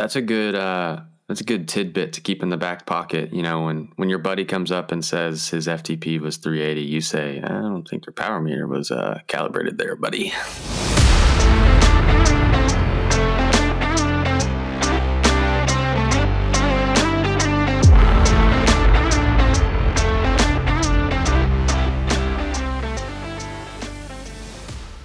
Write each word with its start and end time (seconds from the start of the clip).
That's 0.00 0.16
a 0.16 0.22
good 0.22 0.54
uh 0.54 1.00
that's 1.28 1.42
a 1.42 1.44
good 1.44 1.68
tidbit 1.68 2.14
to 2.14 2.22
keep 2.22 2.42
in 2.42 2.48
the 2.48 2.56
back 2.56 2.86
pocket. 2.86 3.34
You 3.34 3.42
know, 3.42 3.66
when 3.66 3.92
when 3.96 4.08
your 4.08 4.18
buddy 4.18 4.46
comes 4.46 4.72
up 4.72 4.92
and 4.92 5.04
says 5.04 5.50
his 5.50 5.66
FTP 5.66 6.18
was 6.18 6.38
380, 6.38 6.80
you 6.80 7.02
say, 7.02 7.38
"I 7.42 7.48
don't 7.48 7.86
think 7.86 8.06
your 8.06 8.14
power 8.14 8.40
meter 8.40 8.66
was 8.66 8.90
uh, 8.90 9.20
calibrated 9.26 9.76
there, 9.76 9.96
buddy." 9.96 10.32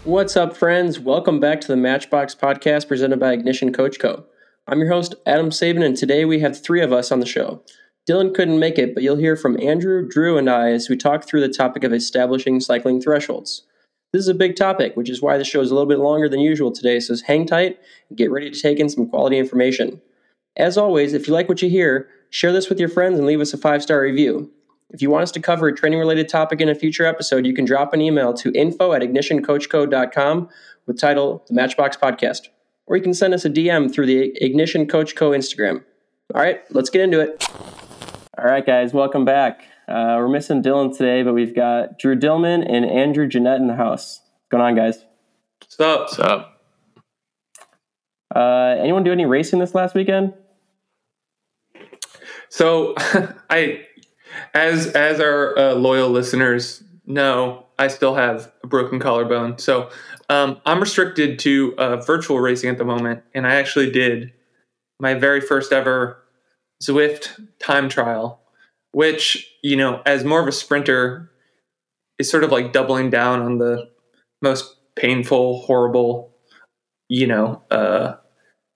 What's 0.05 0.37
up, 0.37 0.55
friends? 0.55 1.01
Welcome 1.01 1.41
back 1.41 1.59
to 1.59 1.67
the 1.67 1.75
Matchbox 1.75 2.33
podcast 2.33 2.87
presented 2.87 3.19
by 3.19 3.33
Ignition 3.33 3.73
Coach 3.73 3.99
Co. 3.99 4.23
I'm 4.67 4.79
your 4.79 4.89
host, 4.89 5.13
Adam 5.27 5.51
Saban, 5.51 5.85
and 5.85 5.95
today 5.95 6.25
we 6.25 6.39
have 6.39 6.59
three 6.59 6.81
of 6.81 6.91
us 6.91 7.11
on 7.11 7.19
the 7.19 7.25
show. 7.27 7.61
Dylan 8.09 8.33
couldn't 8.33 8.57
make 8.57 8.79
it, 8.79 8.95
but 8.95 9.03
you'll 9.03 9.15
hear 9.15 9.35
from 9.35 9.61
Andrew, 9.61 10.07
Drew, 10.07 10.39
and 10.39 10.49
I 10.49 10.71
as 10.71 10.89
we 10.89 10.97
talk 10.97 11.23
through 11.23 11.41
the 11.41 11.53
topic 11.53 11.83
of 11.83 11.93
establishing 11.93 12.59
cycling 12.59 12.99
thresholds. 12.99 13.61
This 14.11 14.21
is 14.21 14.27
a 14.27 14.33
big 14.33 14.55
topic, 14.55 14.97
which 14.97 15.07
is 15.07 15.21
why 15.21 15.37
the 15.37 15.43
show 15.43 15.61
is 15.61 15.69
a 15.69 15.75
little 15.75 15.87
bit 15.87 15.99
longer 15.99 16.27
than 16.27 16.39
usual 16.39 16.71
today, 16.71 16.99
so 16.99 17.15
hang 17.27 17.45
tight 17.45 17.77
and 18.09 18.17
get 18.17 18.31
ready 18.31 18.49
to 18.49 18.59
take 18.59 18.79
in 18.79 18.89
some 18.89 19.07
quality 19.07 19.37
information. 19.37 20.01
As 20.57 20.79
always, 20.79 21.13
if 21.13 21.27
you 21.27 21.33
like 21.35 21.47
what 21.47 21.61
you 21.61 21.69
hear, 21.69 22.09
share 22.31 22.51
this 22.51 22.67
with 22.67 22.79
your 22.79 22.89
friends 22.89 23.19
and 23.19 23.27
leave 23.27 23.41
us 23.41 23.53
a 23.53 23.59
five 23.59 23.83
star 23.83 24.01
review. 24.01 24.51
If 24.89 24.99
you 24.99 25.11
want 25.11 25.23
us 25.23 25.31
to 25.33 25.39
cover 25.39 25.67
a 25.67 25.75
training 25.75 25.99
related 25.99 26.27
topic 26.27 26.59
in 26.59 26.69
a 26.69 26.75
future 26.75 27.05
episode, 27.05 27.45
you 27.45 27.53
can 27.53 27.65
drop 27.65 27.93
an 27.93 28.01
email 28.01 28.33
to 28.33 28.51
info 28.53 28.93
at 28.93 29.03
ignitioncoachco.com 29.03 30.49
with 30.87 30.99
title 30.99 31.43
The 31.47 31.53
Matchbox 31.53 31.97
Podcast. 31.97 32.47
Or 32.87 32.95
you 32.95 33.01
can 33.01 33.13
send 33.13 33.33
us 33.33 33.45
a 33.45 33.49
DM 33.49 33.91
through 33.91 34.05
the 34.05 34.31
Ignition 34.43 34.87
Coach 34.87 35.15
Co 35.15 35.31
Instagram. 35.31 35.83
All 36.33 36.41
right, 36.41 36.61
let's 36.69 36.89
get 36.89 37.01
into 37.01 37.19
it. 37.19 37.43
All 38.37 38.45
right, 38.45 38.65
guys, 38.65 38.93
welcome 38.93 39.25
back. 39.25 39.61
Uh, 39.87 40.15
we're 40.17 40.27
missing 40.27 40.61
Dylan 40.61 40.95
today, 40.95 41.23
but 41.23 41.33
we've 41.33 41.55
got 41.55 41.97
Drew 41.97 42.15
Dillman 42.15 42.65
and 42.67 42.85
Andrew 42.85 43.27
Giniat 43.27 43.57
in 43.57 43.67
the 43.67 43.75
house. 43.75 44.21
What's 44.21 44.49
going 44.51 44.63
on, 44.63 44.75
guys? 44.75 45.03
What's 45.61 45.79
up? 45.79 45.99
What's 46.01 46.19
up? 46.19 46.61
Uh, 48.35 48.75
anyone 48.79 49.03
do 49.03 49.11
any 49.11 49.25
racing 49.25 49.59
this 49.59 49.73
last 49.73 49.95
weekend? 49.95 50.33
So, 52.49 52.93
I, 53.49 53.85
as 54.53 54.87
as 54.87 55.19
our 55.19 55.57
uh, 55.57 55.73
loyal 55.73 56.09
listeners 56.09 56.83
know, 57.05 57.65
I 57.79 57.87
still 57.87 58.15
have 58.15 58.51
a 58.63 58.67
broken 58.67 58.99
collarbone. 58.99 59.57
So, 59.57 59.89
um, 60.29 60.59
I'm 60.65 60.79
restricted 60.79 61.39
to 61.39 61.75
uh, 61.77 61.97
virtual 61.97 62.39
racing 62.39 62.69
at 62.69 62.77
the 62.77 62.85
moment, 62.85 63.23
and 63.33 63.45
I 63.45 63.55
actually 63.55 63.91
did 63.91 64.33
my 64.99 65.13
very 65.13 65.41
first 65.41 65.71
ever 65.71 66.21
Zwift 66.83 67.39
time 67.59 67.89
trial, 67.89 68.41
which 68.91 69.51
you 69.63 69.75
know, 69.75 70.01
as 70.05 70.23
more 70.23 70.41
of 70.41 70.47
a 70.47 70.51
sprinter, 70.51 71.31
is 72.19 72.29
sort 72.29 72.43
of 72.43 72.51
like 72.51 72.73
doubling 72.73 73.09
down 73.09 73.41
on 73.41 73.57
the 73.57 73.89
most 74.41 74.75
painful, 74.95 75.61
horrible, 75.61 76.31
you 77.09 77.27
know, 77.27 77.61
uh, 77.71 78.15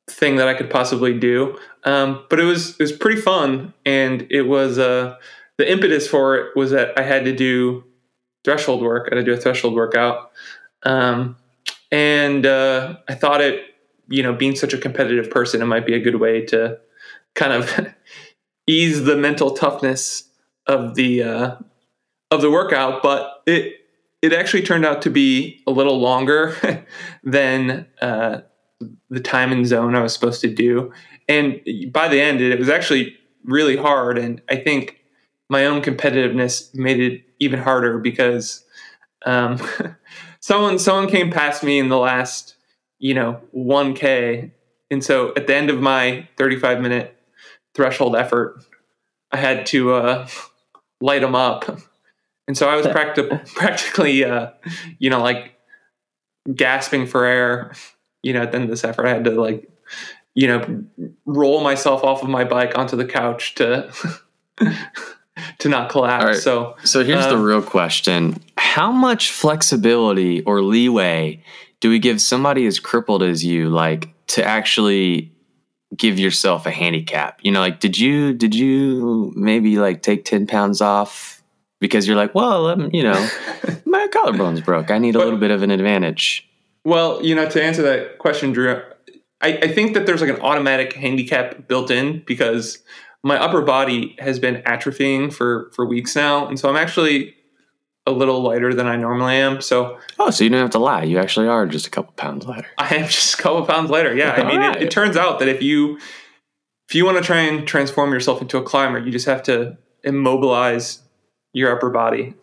thing 0.10 0.36
that 0.38 0.48
I 0.48 0.54
could 0.54 0.70
possibly 0.70 1.18
do. 1.18 1.58
Um, 1.84 2.26
but 2.30 2.40
it 2.40 2.44
was 2.44 2.72
it 2.72 2.80
was 2.80 2.92
pretty 2.92 3.22
fun, 3.22 3.74
and 3.86 4.28
it 4.30 4.44
was 4.44 4.78
uh, 4.78 5.16
the 5.58 5.72
impetus 5.72 6.08
for 6.08 6.36
it 6.36 6.56
was 6.56 6.72
that 6.72 6.98
I 6.98 7.04
had 7.04 7.26
to 7.26 7.36
do 7.36 7.84
threshold 8.44 8.82
work. 8.82 9.10
I 9.12 9.16
had 9.16 9.26
to 9.26 9.32
do 9.32 9.38
a 9.38 9.42
threshold 9.42 9.76
workout, 9.76 10.32
um, 10.84 11.36
and 11.92 12.46
uh, 12.46 12.98
I 13.08 13.16
thought 13.16 13.42
it, 13.42 13.64
you 14.08 14.24
know, 14.24 14.34
being 14.34 14.56
such 14.56 14.74
a 14.74 14.78
competitive 14.78 15.30
person, 15.30 15.62
it 15.62 15.66
might 15.66 15.86
be 15.86 15.94
a 15.94 16.00
good 16.00 16.16
way 16.16 16.46
to 16.48 16.78
kind 17.36 17.54
of 17.54 17.88
ease 18.68 19.04
the 19.04 19.16
mental 19.16 19.52
toughness 19.52 20.24
of 20.68 20.96
the 20.96 21.24
uh, 21.24 21.56
of 22.32 22.42
the 22.42 22.52
workout. 22.52 23.02
But 23.02 23.42
it 23.46 23.76
it 24.22 24.34
actually 24.34 24.64
turned 24.64 24.86
out 24.86 25.02
to 25.04 25.10
be 25.10 25.62
a 25.66 25.72
little 25.72 26.00
longer 26.00 26.86
than 27.24 27.88
uh, 28.02 28.42
the 29.10 29.20
time 29.20 29.52
and 29.52 29.66
zone 29.66 29.96
I 29.96 30.02
was 30.02 30.14
supposed 30.14 30.42
to 30.42 30.54
do. 30.54 30.92
And 31.28 31.62
by 31.92 32.08
the 32.08 32.20
end, 32.20 32.42
it 32.42 32.60
was 32.60 32.70
actually 32.70 33.16
really 33.44 33.78
hard. 33.78 34.18
And 34.18 34.42
I 34.50 34.58
think 34.58 35.00
my 35.50 35.66
own 35.66 35.82
competitiveness 35.82 36.74
made 36.76 37.00
it 37.00 37.24
even 37.40 37.60
harder 37.60 37.98
because 38.00 38.64
um, 39.26 39.60
someone 40.40 40.80
someone 40.80 41.10
came 41.10 41.32
past 41.32 41.64
me 41.64 41.80
in 41.80 41.90
the 41.90 41.98
last 41.98 42.56
you 43.00 43.14
know 43.14 43.42
1k 43.56 44.52
and 44.92 45.04
so 45.04 45.34
at 45.36 45.48
the 45.48 45.56
end 45.56 45.70
of 45.70 45.80
my 45.80 46.28
35 46.38 46.82
minute 46.82 47.16
threshold 47.74 48.16
effort 48.16 48.64
i 49.32 49.38
had 49.38 49.66
to 49.66 49.94
uh, 49.94 50.28
light 51.02 51.22
them 51.22 51.36
up. 51.36 51.80
And 52.48 52.58
so 52.58 52.68
i 52.68 52.76
was 52.76 52.86
practi- 52.88 53.54
practically 53.54 54.24
uh, 54.24 54.52
you 54.98 55.10
know 55.10 55.22
like 55.22 55.56
gasping 56.56 57.06
for 57.06 57.26
air 57.26 57.74
you 58.24 58.34
know 58.34 58.42
at 58.42 58.52
the 58.52 58.56
end 58.56 58.66
of 58.66 58.70
this 58.70 58.84
effort. 58.84 59.06
I 59.06 59.10
had 59.10 59.24
to 59.26 59.32
like 59.32 59.70
you 60.36 60.48
know 60.48 60.84
roll 61.26 61.62
myself 61.62 62.04
off 62.04 62.24
of 62.24 62.30
my 62.30 62.44
bike 62.44 62.78
onto 62.78 62.96
the 62.96 63.06
couch 63.06 63.56
to 63.56 63.92
to 65.60 65.70
not 65.70 65.90
collapse 65.90 66.26
right. 66.26 66.36
so 66.36 66.76
So 66.84 67.04
here's 67.04 67.26
the 67.28 67.36
Um, 67.36 67.44
real 67.44 67.62
question: 67.62 68.42
How 68.58 68.92
much 68.92 69.32
flexibility 69.32 70.42
or 70.44 70.62
leeway 70.62 71.44
do 71.82 71.90
we 71.90 72.00
give 72.00 72.20
somebody 72.22 72.66
as 72.66 72.80
crippled 72.80 73.24
as 73.24 73.44
you, 73.46 73.70
like, 73.70 74.10
to 74.28 74.44
actually 74.44 75.32
give 75.98 76.20
yourself 76.20 76.66
a 76.66 76.72
handicap? 76.72 77.40
You 77.42 77.52
know, 77.52 77.60
like, 77.60 77.80
did 77.80 77.98
you 77.98 78.34
did 78.34 78.56
you 78.56 79.32
maybe 79.36 79.78
like 79.78 80.02
take 80.02 80.26
ten 80.26 80.48
pounds 80.48 80.82
off 80.82 81.42
because 81.80 82.08
you're 82.08 82.18
like, 82.18 82.36
well, 82.36 82.68
um, 82.68 82.90
you 82.94 83.04
know, 83.04 83.30
my 83.86 84.08
collarbone's 84.12 84.62
broke. 84.62 84.92
I 84.92 84.98
need 84.98 85.16
a 85.16 85.20
But- 85.20 85.26
little 85.26 85.40
bit 85.40 85.52
of 85.52 85.62
an 85.64 85.72
advantage. 85.72 86.46
Well, 86.86 87.24
you 87.24 87.36
know, 87.36 87.48
to 87.50 87.62
answer 87.62 87.82
that 87.84 88.18
question, 88.20 88.54
Drew, 88.54 88.82
I, 89.42 89.50
I 89.62 89.68
think 89.68 89.94
that 89.94 90.06
there's 90.06 90.22
like 90.22 90.30
an 90.30 90.40
automatic 90.42 90.94
handicap 90.94 91.68
built 91.68 91.92
in 91.92 92.24
because 92.26 92.80
my 93.24 93.38
upper 93.38 93.62
body 93.62 94.16
has 94.20 94.40
been 94.40 94.58
atrophying 94.64 95.32
for 95.34 95.70
for 95.74 95.86
weeks 95.86 96.16
now, 96.16 96.48
and 96.48 96.60
so 96.60 96.70
I'm 96.70 96.76
actually 96.78 97.36
a 98.08 98.12
little 98.12 98.42
lighter 98.42 98.74
than 98.74 98.88
I 98.88 98.96
normally 98.96 99.36
am. 99.36 99.62
So 99.62 100.00
Oh, 100.18 100.32
so 100.32 100.44
you 100.44 100.50
don't 100.50 100.62
have 100.62 100.70
to 100.72 100.80
lie. 100.80 101.04
You 101.04 101.20
actually 101.20 101.48
are 101.48 101.68
just 101.68 101.86
a 101.86 101.90
couple 101.92 102.14
pounds 102.14 102.46
lighter. 102.46 102.68
I 102.78 102.96
am 102.96 103.06
just 103.08 103.38
a 103.38 103.42
couple 103.42 103.66
pounds 103.66 103.90
lighter. 103.90 104.16
Yeah, 104.16 104.32
I 104.32 104.44
mean, 104.48 104.62
it, 104.62 104.84
it 104.84 104.92
turns 104.92 105.16
out 105.18 105.40
that 105.40 105.48
if 105.48 105.62
you 105.62 105.98
if 106.88 106.96
you 106.96 107.06
want 107.06 107.18
to 107.18 107.24
try 107.24 107.40
and 107.42 107.68
transform 107.68 108.12
yourself 108.14 108.42
into 108.42 108.58
a 108.58 108.64
climber, 108.64 108.98
you 109.00 109.12
just 109.12 109.28
have 109.28 109.44
to 109.44 109.78
immobilize 110.04 111.02
your 111.54 111.72
upper 111.76 111.90
body, 111.90 112.34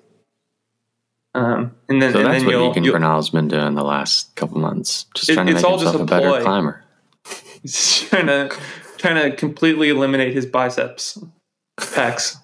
um, 1.35 1.75
and 1.89 2.01
then 2.03 2.13
So 2.13 2.19
and 2.19 2.27
that's 2.27 2.39
then 2.45 2.47
what 2.47 2.83
you'll 2.83 2.93
Bernal's 2.93 3.31
been 3.31 3.49
doing 3.49 3.75
the 3.75 3.83
last 3.85 4.35
couple 4.37 4.59
months, 4.59 5.07
just 5.15 5.29
It- 5.31 5.35
trying 5.35 5.47
to 5.47 5.53
it's 5.53 5.63
make 5.63 5.71
all 5.71 5.79
just 5.79 5.93
himself 5.97 6.01
a, 6.11 6.15
a 6.15 6.21
better 6.21 6.43
climber. 6.43 6.85
He's 7.63 8.03
trying 8.09 8.27
to 8.27 8.57
trying 8.97 9.31
to 9.31 9.37
completely 9.37 9.89
eliminate 9.89 10.35
his 10.35 10.47
biceps 10.47 11.19
pecs. 11.79 12.37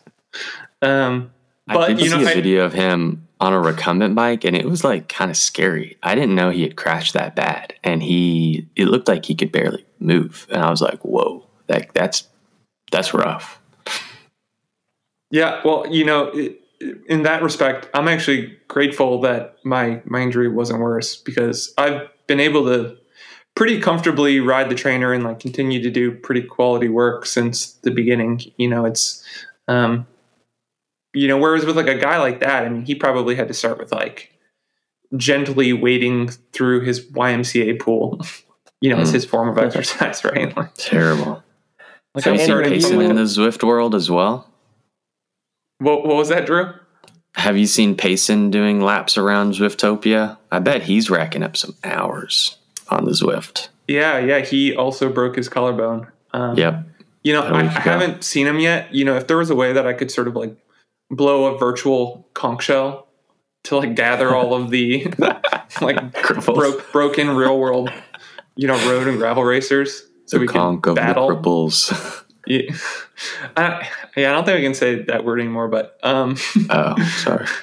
Um, 0.80 1.32
I 1.68 1.74
but 1.74 1.88
did 1.88 2.00
you 2.00 2.10
see 2.10 2.16
know, 2.16 2.26
a 2.26 2.30
I- 2.30 2.34
video 2.34 2.64
of 2.64 2.72
him 2.72 3.28
on 3.40 3.52
a 3.52 3.60
recumbent 3.60 4.14
bike, 4.14 4.44
and 4.44 4.54
it 4.56 4.66
was 4.66 4.84
like 4.84 5.08
kind 5.08 5.30
of 5.30 5.36
scary. 5.36 5.96
I 6.02 6.14
didn't 6.14 6.34
know 6.34 6.50
he 6.50 6.62
had 6.62 6.76
crashed 6.76 7.14
that 7.14 7.34
bad, 7.34 7.74
and 7.82 8.02
he 8.02 8.68
it 8.76 8.86
looked 8.86 9.08
like 9.08 9.24
he 9.24 9.34
could 9.34 9.52
barely 9.52 9.84
move, 9.98 10.46
and 10.50 10.62
I 10.62 10.70
was 10.70 10.80
like, 10.80 11.00
"Whoa, 11.04 11.44
that 11.66 11.92
that's 11.94 12.28
that's 12.90 13.14
rough." 13.14 13.58
yeah, 15.30 15.60
well, 15.64 15.86
you 15.90 16.04
know, 16.04 16.30
it, 16.34 16.60
in 17.08 17.22
that 17.22 17.42
respect, 17.42 17.88
I'm 17.94 18.08
actually 18.08 18.56
grateful 18.68 19.20
that 19.22 19.56
my 19.64 20.02
my 20.04 20.20
injury 20.20 20.48
wasn't 20.48 20.80
worse 20.80 21.16
because 21.16 21.72
I've 21.78 22.08
been 22.26 22.40
able 22.40 22.64
to 22.66 22.96
pretty 23.54 23.80
comfortably 23.80 24.40
ride 24.40 24.68
the 24.70 24.74
trainer 24.74 25.12
and 25.12 25.24
like 25.24 25.40
continue 25.40 25.82
to 25.82 25.90
do 25.90 26.12
pretty 26.12 26.42
quality 26.42 26.88
work 26.88 27.26
since 27.26 27.72
the 27.82 27.90
beginning. 27.90 28.40
You 28.56 28.68
know, 28.68 28.84
it's 28.84 29.24
um, 29.68 30.06
you 31.14 31.28
know, 31.28 31.38
whereas 31.38 31.64
with 31.66 31.76
like 31.76 31.88
a 31.88 31.98
guy 31.98 32.18
like 32.18 32.40
that, 32.40 32.64
I 32.64 32.68
mean, 32.68 32.84
he 32.84 32.94
probably 32.94 33.34
had 33.34 33.48
to 33.48 33.54
start 33.54 33.78
with 33.78 33.92
like 33.92 34.32
gently 35.16 35.72
wading 35.72 36.28
through 36.52 36.80
his 36.82 37.04
YMCA 37.12 37.80
pool. 37.80 38.20
You 38.84 38.90
know, 38.90 38.98
as 38.98 39.10
Mm. 39.10 39.14
his 39.14 39.24
form 39.24 39.48
of 39.48 39.58
exercise, 39.58 40.24
right? 40.24 40.56
Like, 40.56 40.74
Terrible. 40.74 41.40
like 42.16 42.24
Have 42.24 42.32
I'm 42.32 42.32
you 42.32 42.38
seen 42.38 42.46
starting 42.46 42.72
Payson 42.72 42.90
from 42.96 43.00
in 43.02 43.14
the 43.14 43.22
Zwift 43.22 43.62
world 43.62 43.94
as 43.94 44.10
well? 44.10 44.50
what, 45.78 46.04
what 46.04 46.16
was 46.16 46.30
that, 46.30 46.46
Drew? 46.46 46.72
Have 47.36 47.56
you 47.56 47.66
seen 47.66 47.94
Payson 47.96 48.50
doing 48.50 48.80
laps 48.80 49.16
around 49.16 49.52
Zwiftopia? 49.54 50.36
I 50.50 50.58
bet 50.58 50.82
he's 50.82 51.10
racking 51.10 51.44
up 51.44 51.56
some 51.56 51.76
hours 51.84 52.56
on 52.92 53.04
the 53.04 53.12
Zwift. 53.12 53.68
Yeah, 53.88 54.18
yeah. 54.18 54.40
He 54.40 54.74
also 54.74 55.12
broke 55.12 55.36
his 55.36 55.48
collarbone. 55.48 56.06
Um, 56.32 56.56
Yep. 56.56 56.86
You 57.24 57.32
know, 57.34 57.42
I, 57.42 57.60
ago. 57.62 57.68
haven't 57.70 58.24
seen 58.24 58.46
him 58.48 58.58
yet. 58.58 58.92
You 58.94 59.04
know, 59.04 59.16
if 59.16 59.26
there 59.28 59.36
was 59.36 59.48
a 59.50 59.54
way 59.54 59.72
that 59.72 59.86
I 59.86 59.92
could 59.92 60.10
sort 60.10 60.26
of 60.28 60.34
like 60.34 60.56
blow 61.10 61.54
a 61.54 61.58
virtual 61.58 62.26
conch 62.34 62.64
shell 62.64 63.06
to 63.64 63.76
like 63.76 63.94
gather 63.94 64.34
all 64.34 64.54
of 64.54 64.70
the 64.70 65.06
like 65.80 66.12
broke 66.44 66.90
broken 66.90 67.30
real 67.36 67.58
world, 67.60 67.92
you 68.56 68.66
know, 68.66 68.74
road 68.90 69.06
and 69.06 69.18
gravel 69.18 69.44
racers, 69.44 70.02
So 70.26 70.36
the 70.36 70.40
we 70.40 70.48
can 70.48 70.80
battle. 70.80 71.28
the 71.28 71.34
cripples. 71.36 72.24
yeah. 72.46 72.62
I, 73.56 73.88
yeah, 74.16 74.30
I 74.30 74.32
don't 74.32 74.44
think 74.44 74.58
I 74.58 74.62
can 74.62 74.74
say 74.74 75.02
that 75.02 75.24
word 75.24 75.38
anymore, 75.38 75.68
but 75.68 75.98
um 76.02 76.36
Oh, 76.70 76.96
sorry. 77.18 77.46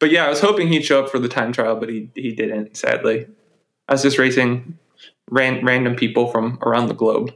But 0.00 0.10
yeah, 0.10 0.24
I 0.26 0.28
was 0.30 0.40
hoping 0.40 0.66
he'd 0.66 0.84
show 0.84 1.04
up 1.04 1.10
for 1.10 1.20
the 1.20 1.28
time 1.28 1.52
trial, 1.52 1.76
but 1.76 1.88
he 1.88 2.10
he 2.16 2.32
didn't, 2.32 2.76
sadly. 2.76 3.26
I 3.92 3.94
was 3.94 4.02
just 4.02 4.16
racing 4.16 4.78
ran, 5.30 5.62
random 5.62 5.96
people 5.96 6.28
from 6.28 6.58
around 6.62 6.86
the 6.86 6.94
globe. 6.94 7.34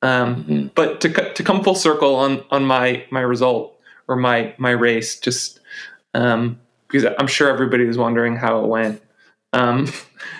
Um, 0.00 0.36
mm-hmm. 0.36 0.66
But 0.74 1.02
to 1.02 1.34
to 1.34 1.42
come 1.42 1.62
full 1.62 1.74
circle 1.74 2.14
on 2.14 2.42
on 2.50 2.64
my 2.64 3.04
my 3.10 3.20
result 3.20 3.78
or 4.08 4.16
my 4.16 4.54
my 4.56 4.70
race, 4.70 5.20
just 5.20 5.60
um, 6.14 6.58
because 6.88 7.04
I'm 7.18 7.26
sure 7.26 7.50
everybody 7.50 7.84
was 7.84 7.98
wondering 7.98 8.36
how 8.36 8.64
it 8.64 8.68
went. 8.68 9.02
Um, 9.52 9.92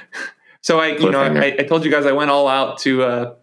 so 0.63 0.81
I 0.81 0.97
you 0.97 1.11
know 1.11 1.21
I, 1.21 1.55
I, 1.59 1.65
told 1.65 1.85
you 1.85 1.91
guys 1.91 2.07
I 2.07 2.13
went 2.13 2.31
all 2.31 2.49
out 2.49 2.79
to 2.79 3.03
uh, 3.03 3.35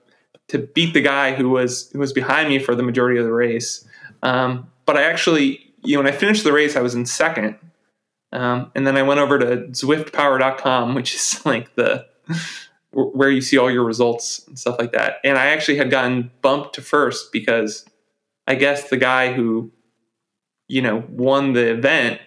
to 0.47 0.57
beat 0.57 0.95
the 0.95 1.01
guy 1.01 1.35
who 1.35 1.51
was 1.51 1.91
who 1.91 1.99
was 1.99 2.11
behind 2.11 2.49
me 2.49 2.57
for 2.57 2.73
the 2.73 2.81
majority 2.81 3.19
of 3.19 3.25
the 3.25 3.31
race. 3.31 3.87
Um, 4.23 4.67
but 4.87 4.97
I 4.97 5.03
actually 5.03 5.73
you 5.83 5.95
know 5.95 6.01
when 6.01 6.11
I 6.11 6.17
finished 6.17 6.43
the 6.43 6.53
race 6.53 6.75
I 6.75 6.81
was 6.81 6.95
in 6.95 7.05
second. 7.05 7.59
Um, 8.31 8.71
and 8.75 8.85
then 8.85 8.95
I 8.95 9.03
went 9.03 9.19
over 9.19 9.39
to 9.39 9.45
zwiftpower.com, 9.67 10.95
which 10.95 11.15
is 11.15 11.41
like 11.45 11.75
the 11.75 12.07
where 12.91 13.29
you 13.29 13.41
see 13.41 13.57
all 13.57 13.69
your 13.69 13.83
results 13.83 14.47
and 14.47 14.57
stuff 14.57 14.77
like 14.79 14.91
that. 14.93 15.17
And 15.23 15.37
I 15.37 15.47
actually 15.47 15.77
had 15.77 15.91
gotten 15.91 16.31
bumped 16.41 16.75
to 16.75 16.81
first 16.81 17.31
because 17.31 17.85
I 18.47 18.55
guess 18.55 18.89
the 18.89 18.97
guy 18.97 19.31
who, 19.31 19.71
you 20.67 20.81
know, 20.81 21.03
won 21.09 21.53
the 21.53 21.71
event 21.71 22.19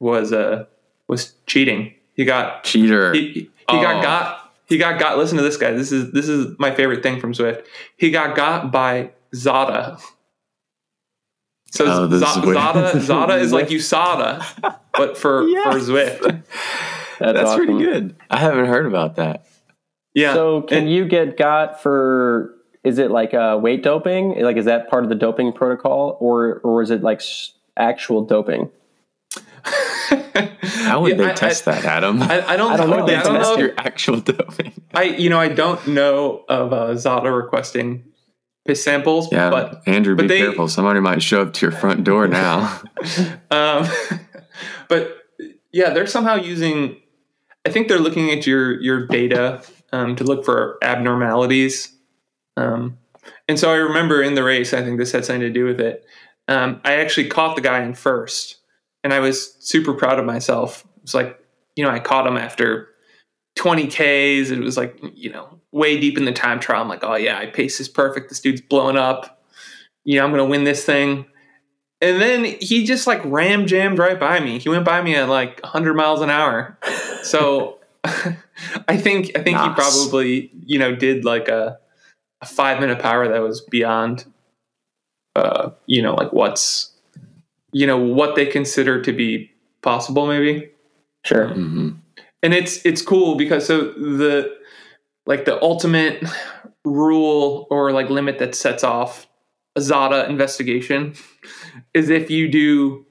was 0.00 0.32
uh 0.32 0.66
was 1.08 1.34
cheating. 1.46 1.94
He 2.14 2.24
got 2.24 2.64
cheater. 2.64 3.12
He, 3.12 3.30
he 3.32 3.50
oh. 3.68 3.82
got 3.82 4.02
got 4.02 4.54
he 4.66 4.78
got 4.78 4.98
got. 4.98 5.18
Listen 5.18 5.36
to 5.38 5.42
this 5.42 5.56
guy. 5.56 5.72
This 5.72 5.92
is 5.92 6.12
this 6.12 6.28
is 6.28 6.56
my 6.58 6.74
favorite 6.74 7.02
thing 7.02 7.20
from 7.20 7.32
Zwift. 7.32 7.64
He 7.96 8.10
got 8.10 8.36
got 8.36 8.70
by 8.70 9.10
Zada. 9.34 9.98
So 11.74 11.86
oh, 11.86 12.18
Zada 12.18 13.00
Zada 13.00 13.34
is 13.34 13.52
like 13.52 13.66
USADA, 13.66 14.76
but 14.92 15.18
for 15.18 15.42
yes. 15.48 15.74
for 15.74 15.80
Zwift. 15.80 16.20
That's, 16.20 16.44
That's 17.18 17.50
awesome. 17.50 17.66
pretty 17.66 17.84
good. 17.84 18.16
I 18.30 18.38
haven't 18.38 18.66
heard 18.66 18.86
about 18.86 19.16
that. 19.16 19.44
Yeah. 20.14 20.34
So 20.34 20.62
can 20.62 20.78
and, 20.78 20.92
you 20.92 21.04
get 21.04 21.36
got 21.36 21.82
for? 21.82 22.54
Is 22.84 22.98
it 22.98 23.10
like 23.10 23.34
uh, 23.34 23.58
weight 23.60 23.82
doping? 23.82 24.40
Like, 24.40 24.56
is 24.56 24.66
that 24.66 24.88
part 24.88 25.02
of 25.02 25.08
the 25.08 25.16
doping 25.16 25.52
protocol, 25.52 26.16
or 26.20 26.60
or 26.60 26.80
is 26.80 26.92
it 26.92 27.02
like 27.02 27.22
actual 27.76 28.24
doping? 28.24 28.70
How 29.64 31.00
would 31.00 31.12
yeah, 31.12 31.16
they 31.16 31.30
I, 31.30 31.32
test 31.32 31.66
I, 31.66 31.72
that, 31.72 31.84
Adam? 31.84 32.22
I, 32.22 32.50
I 32.50 32.56
don't. 32.56 32.70
I 32.70 32.76
don't 32.76 32.90
know. 32.90 33.04
They 33.04 33.16
I 33.16 33.22
don't 33.24 33.34
test 33.34 33.50
know. 33.50 33.58
your 33.58 33.74
actual 33.78 34.20
doping. 34.20 34.74
I 34.94 35.04
you 35.04 35.28
know 35.28 35.40
I 35.40 35.48
don't 35.48 35.84
know 35.88 36.44
of 36.48 36.72
uh, 36.72 36.94
Zada 36.94 37.32
requesting 37.32 38.04
piss 38.64 38.82
samples. 38.82 39.30
Yeah, 39.30 39.50
but 39.50 39.82
Andrew, 39.86 40.16
but 40.16 40.22
be 40.22 40.28
they, 40.28 40.38
careful. 40.38 40.68
Somebody 40.68 41.00
might 41.00 41.22
show 41.22 41.42
up 41.42 41.52
to 41.54 41.66
your 41.66 41.72
front 41.72 42.04
door 42.04 42.26
now. 42.28 42.80
um, 43.50 43.86
but 44.88 45.16
yeah, 45.72 45.90
they're 45.90 46.06
somehow 46.06 46.36
using. 46.36 47.00
I 47.66 47.70
think 47.70 47.88
they're 47.88 47.98
looking 47.98 48.30
at 48.30 48.46
your 48.46 48.80
your 48.80 49.06
data 49.06 49.62
um, 49.92 50.16
to 50.16 50.24
look 50.24 50.44
for 50.44 50.78
abnormalities. 50.82 51.92
Um, 52.56 52.98
and 53.48 53.58
so 53.58 53.72
I 53.72 53.76
remember 53.76 54.22
in 54.22 54.34
the 54.34 54.42
race, 54.42 54.72
I 54.72 54.82
think 54.82 54.98
this 54.98 55.12
had 55.12 55.24
something 55.24 55.40
to 55.40 55.50
do 55.50 55.64
with 55.64 55.80
it. 55.80 56.04
Um, 56.48 56.80
I 56.84 56.96
actually 56.96 57.28
caught 57.28 57.56
the 57.56 57.62
guy 57.62 57.82
in 57.82 57.94
first, 57.94 58.58
and 59.02 59.12
I 59.12 59.20
was 59.20 59.54
super 59.60 59.94
proud 59.94 60.18
of 60.18 60.24
myself. 60.24 60.86
It's 61.02 61.14
like, 61.14 61.38
you 61.74 61.84
know, 61.84 61.90
I 61.90 62.00
caught 62.00 62.26
him 62.26 62.36
after 62.36 62.88
20 63.56 63.86
Ks. 63.88 64.50
It 64.50 64.60
was 64.60 64.76
like, 64.76 64.98
you 65.14 65.30
know, 65.30 65.60
way 65.72 65.98
deep 65.98 66.18
in 66.18 66.24
the 66.24 66.32
time 66.32 66.60
trial. 66.60 66.82
I'm 66.82 66.88
like, 66.88 67.04
oh 67.04 67.16
yeah, 67.16 67.38
I 67.38 67.46
pace 67.46 67.80
is 67.80 67.88
perfect. 67.88 68.28
This 68.28 68.40
dude's 68.40 68.60
blowing 68.60 68.96
up. 68.96 69.42
You 70.04 70.18
know, 70.18 70.24
I'm 70.24 70.30
gonna 70.30 70.44
win 70.44 70.64
this 70.64 70.84
thing. 70.84 71.26
And 72.00 72.20
then 72.20 72.44
he 72.44 72.84
just 72.84 73.06
like 73.06 73.22
ram 73.24 73.66
jammed 73.66 73.98
right 73.98 74.18
by 74.18 74.40
me. 74.40 74.58
He 74.58 74.68
went 74.68 74.84
by 74.84 75.00
me 75.00 75.14
at 75.14 75.28
like 75.28 75.60
100 75.62 75.94
miles 75.94 76.20
an 76.20 76.28
hour. 76.28 76.78
So 77.22 77.78
I 78.04 78.96
think 78.96 79.32
I 79.36 79.42
think 79.42 79.56
nice. 79.56 79.68
he 79.68 79.74
probably 79.74 80.50
you 80.66 80.78
know 80.78 80.94
did 80.94 81.24
like 81.24 81.48
a, 81.48 81.78
a 82.42 82.46
five 82.46 82.80
minute 82.80 82.98
power 82.98 83.26
that 83.28 83.40
was 83.40 83.62
beyond 83.62 84.26
uh, 85.36 85.70
you 85.86 86.02
know 86.02 86.14
like 86.14 86.32
what's 86.32 86.92
you 87.72 87.86
know 87.86 87.98
what 87.98 88.36
they 88.36 88.46
consider 88.46 89.00
to 89.02 89.12
be 89.12 89.50
possible 89.82 90.26
maybe 90.26 90.70
sure 91.24 91.48
mm-hmm. 91.48 91.90
And 92.44 92.54
it's 92.54 92.84
it's 92.86 93.02
cool 93.02 93.34
because 93.34 93.66
so 93.66 93.90
the 93.92 94.54
like 95.26 95.44
the 95.44 95.60
ultimate 95.60 96.22
rule 96.84 97.66
or 97.70 97.90
like 97.90 98.08
limit 98.08 98.38
that 98.38 98.54
sets 98.54 98.84
off 98.84 99.26
a 99.74 99.80
zada 99.80 100.28
investigation 100.28 101.14
is 101.94 102.08
if 102.08 102.30
you 102.30 102.48
do 102.48 103.04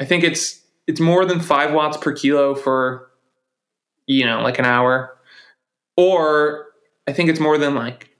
i 0.00 0.04
think 0.04 0.22
it's 0.22 0.62
it's 0.86 1.00
more 1.00 1.24
than 1.24 1.40
five 1.40 1.72
watts 1.72 1.96
per 1.96 2.12
kilo 2.12 2.54
for 2.54 3.08
you 4.08 4.24
know, 4.24 4.40
like 4.40 4.58
an 4.58 4.64
hour. 4.64 5.16
Or 5.96 6.66
I 7.06 7.12
think 7.12 7.30
it's 7.30 7.38
more 7.38 7.58
than 7.58 7.76
like 7.76 8.10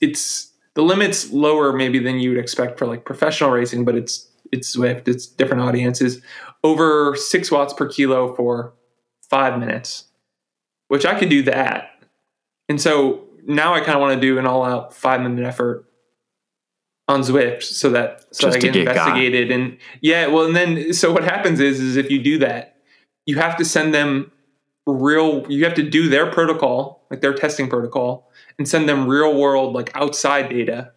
it's 0.00 0.52
the 0.74 0.82
limits 0.82 1.32
lower 1.32 1.72
maybe 1.72 1.98
than 1.98 2.18
you 2.18 2.30
would 2.30 2.38
expect 2.38 2.78
for 2.78 2.86
like 2.86 3.06
professional 3.06 3.50
racing, 3.50 3.86
but 3.86 3.94
it's 3.94 4.28
it's 4.52 4.76
Zwift, 4.76 5.08
it's 5.08 5.26
different 5.26 5.62
audiences. 5.62 6.20
Over 6.62 7.16
six 7.16 7.50
watts 7.50 7.72
per 7.72 7.88
kilo 7.88 8.34
for 8.34 8.74
five 9.36 9.58
minutes, 9.58 10.04
which 10.88 11.04
I 11.04 11.18
could 11.18 11.28
do 11.28 11.42
that. 11.42 11.90
And 12.70 12.80
so 12.80 13.24
now 13.44 13.74
I 13.74 13.80
kind 13.80 13.92
of 13.92 14.00
want 14.00 14.14
to 14.14 14.20
do 14.20 14.38
an 14.38 14.46
all 14.46 14.64
out 14.64 14.94
five 14.94 15.20
minute 15.20 15.44
effort 15.44 15.84
on 17.06 17.20
Zwift 17.20 17.62
so 17.62 17.90
that 17.90 18.24
so 18.34 18.48
Just 18.48 18.56
I 18.56 18.60
get, 18.60 18.72
get 18.72 18.88
investigated. 18.88 19.48
Got. 19.50 19.54
And 19.54 19.78
yeah, 20.00 20.26
well, 20.28 20.46
and 20.46 20.56
then 20.56 20.94
so 20.94 21.12
what 21.12 21.22
happens 21.22 21.60
is 21.60 21.80
is 21.80 21.96
if 21.96 22.10
you 22.10 22.22
do 22.22 22.38
that, 22.38 22.76
you 23.26 23.36
have 23.36 23.58
to 23.58 23.64
send 23.64 23.92
them 23.92 24.32
real 24.86 25.44
you 25.50 25.64
have 25.64 25.74
to 25.74 25.82
do 25.82 26.08
their 26.08 26.30
protocol 26.30 27.02
like 27.10 27.20
their 27.20 27.34
testing 27.34 27.68
protocol 27.68 28.30
and 28.56 28.68
send 28.68 28.88
them 28.88 29.08
real 29.08 29.36
world 29.36 29.74
like 29.74 29.90
outside 29.96 30.48
data 30.48 30.92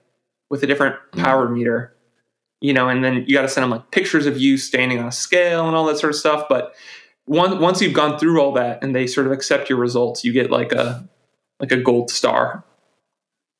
with 0.51 0.61
a 0.61 0.67
different 0.67 0.95
mm. 1.11 1.23
power 1.23 1.47
mm. 1.47 1.53
meter 1.53 1.95
you 2.61 2.71
know 2.71 2.87
and 2.87 3.03
then 3.03 3.25
you 3.27 3.33
got 3.33 3.41
to 3.41 3.49
send 3.49 3.63
them 3.63 3.71
like 3.71 3.89
pictures 3.89 4.27
of 4.27 4.37
you 4.37 4.57
standing 4.57 4.99
on 4.99 5.07
a 5.07 5.11
scale 5.11 5.65
and 5.65 5.75
all 5.75 5.87
that 5.87 5.97
sort 5.97 6.13
of 6.13 6.19
stuff 6.19 6.45
but 6.47 6.75
one, 7.29 7.59
once 7.59 7.81
you've 7.81 7.93
gone 7.93 8.17
through 8.17 8.41
all 8.41 8.51
that 8.53 8.83
and 8.83 8.95
they 8.95 9.05
sort 9.05 9.27
of 9.27 9.33
accept 9.33 9.69
your 9.69 9.77
results 9.77 10.23
you 10.23 10.33
get 10.33 10.49
like 10.49 10.71
a 10.71 11.07
like 11.59 11.71
a 11.71 11.77
gold 11.77 12.09
star 12.09 12.63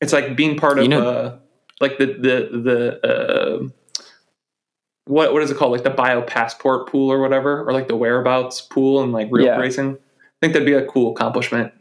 it's 0.01 0.13
like 0.13 0.35
being 0.35 0.57
part 0.57 0.77
of 0.77 0.83
you 0.83 0.89
know, 0.89 1.07
uh, 1.07 1.37
like 1.79 1.97
the 1.97 2.05
the 2.05 2.59
the 2.59 3.07
uh, 3.07 3.67
what 5.05 5.33
what 5.33 5.43
is 5.43 5.51
it 5.51 5.57
called 5.57 5.71
like 5.71 5.83
the 5.83 5.89
bio 5.89 6.21
passport 6.21 6.89
pool 6.89 7.11
or 7.11 7.19
whatever 7.19 7.63
or 7.63 7.71
like 7.71 7.87
the 7.87 7.95
whereabouts 7.95 8.61
pool 8.61 9.03
and 9.03 9.11
like 9.11 9.27
real 9.31 9.45
yeah. 9.45 9.57
racing 9.57 9.97
I 10.41 10.45
think 10.45 10.53
that'd 10.53 10.65
be 10.65 10.73
a 10.73 10.85
cool 10.85 11.11
accomplishment. 11.11 11.73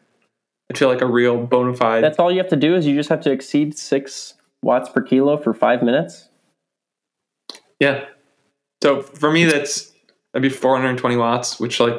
I 0.73 0.76
feel 0.76 0.88
like 0.88 1.00
a 1.00 1.07
real 1.07 1.47
bona 1.47 1.75
fide. 1.75 2.02
That's 2.02 2.18
all 2.18 2.33
you 2.33 2.38
have 2.38 2.49
to 2.49 2.57
do 2.57 2.75
is 2.75 2.87
you 2.87 2.97
just 2.97 3.09
have 3.09 3.21
to 3.21 3.30
exceed 3.30 3.78
six 3.78 4.35
watts 4.62 4.88
per 4.88 5.00
kilo 5.00 5.37
for 5.37 5.54
five 5.54 5.80
minutes. 5.80 6.28
Yeah. 7.78 8.04
So 8.83 9.00
for 9.02 9.30
me, 9.30 9.45
that's 9.45 9.92
that'd 10.38 10.50
be 10.50 10.57
420 10.57 11.16
watts, 11.16 11.59
which 11.59 11.80
like 11.80 11.95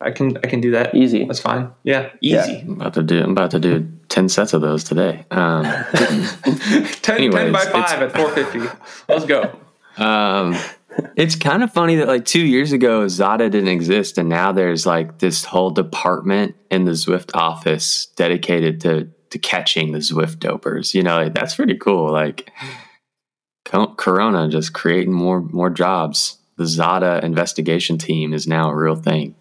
I 0.00 0.10
can 0.10 0.36
I 0.38 0.48
can 0.48 0.60
do 0.60 0.72
that 0.72 0.94
easy. 0.94 1.24
That's 1.24 1.40
fine. 1.40 1.70
Yeah, 1.84 2.10
easy. 2.20 2.34
Yeah. 2.34 2.58
I'm 2.60 2.72
about 2.72 2.94
to 2.94 3.02
do 3.02 3.22
I'm 3.22 3.30
about 3.30 3.52
to 3.52 3.60
do 3.60 3.88
10 4.08 4.28
sets 4.28 4.52
of 4.52 4.60
those 4.60 4.84
today. 4.84 5.24
Um, 5.30 5.64
10, 5.92 7.16
anyways, 7.16 7.32
10 7.32 7.52
by 7.52 7.64
five 7.64 8.02
at 8.02 8.12
450. 8.12 8.86
Let's 9.08 9.24
go. 9.24 9.56
Um, 9.96 10.56
it's 11.16 11.36
kind 11.36 11.62
of 11.62 11.72
funny 11.72 11.96
that 11.96 12.08
like 12.08 12.24
two 12.24 12.44
years 12.44 12.72
ago 12.72 13.06
Zada 13.08 13.48
didn't 13.48 13.68
exist, 13.68 14.18
and 14.18 14.28
now 14.28 14.52
there's 14.52 14.84
like 14.84 15.18
this 15.18 15.44
whole 15.44 15.70
department 15.70 16.56
in 16.70 16.84
the 16.84 16.92
Zwift 16.92 17.30
office 17.34 18.06
dedicated 18.16 18.80
to 18.82 19.08
to 19.30 19.38
catching 19.38 19.92
the 19.92 19.98
Zwift 19.98 20.36
dopers. 20.36 20.92
You 20.92 21.02
know, 21.02 21.16
like, 21.16 21.34
that's 21.34 21.54
pretty 21.54 21.76
cool. 21.76 22.10
Like 22.10 22.50
Corona 23.64 24.48
just 24.48 24.72
creating 24.72 25.12
more 25.12 25.40
more 25.40 25.70
jobs. 25.70 26.38
The 26.56 26.66
Zada 26.66 27.20
investigation 27.24 27.98
team 27.98 28.32
is 28.32 28.46
now 28.46 28.70
a 28.70 28.76
real 28.76 28.96
thing. 28.96 29.34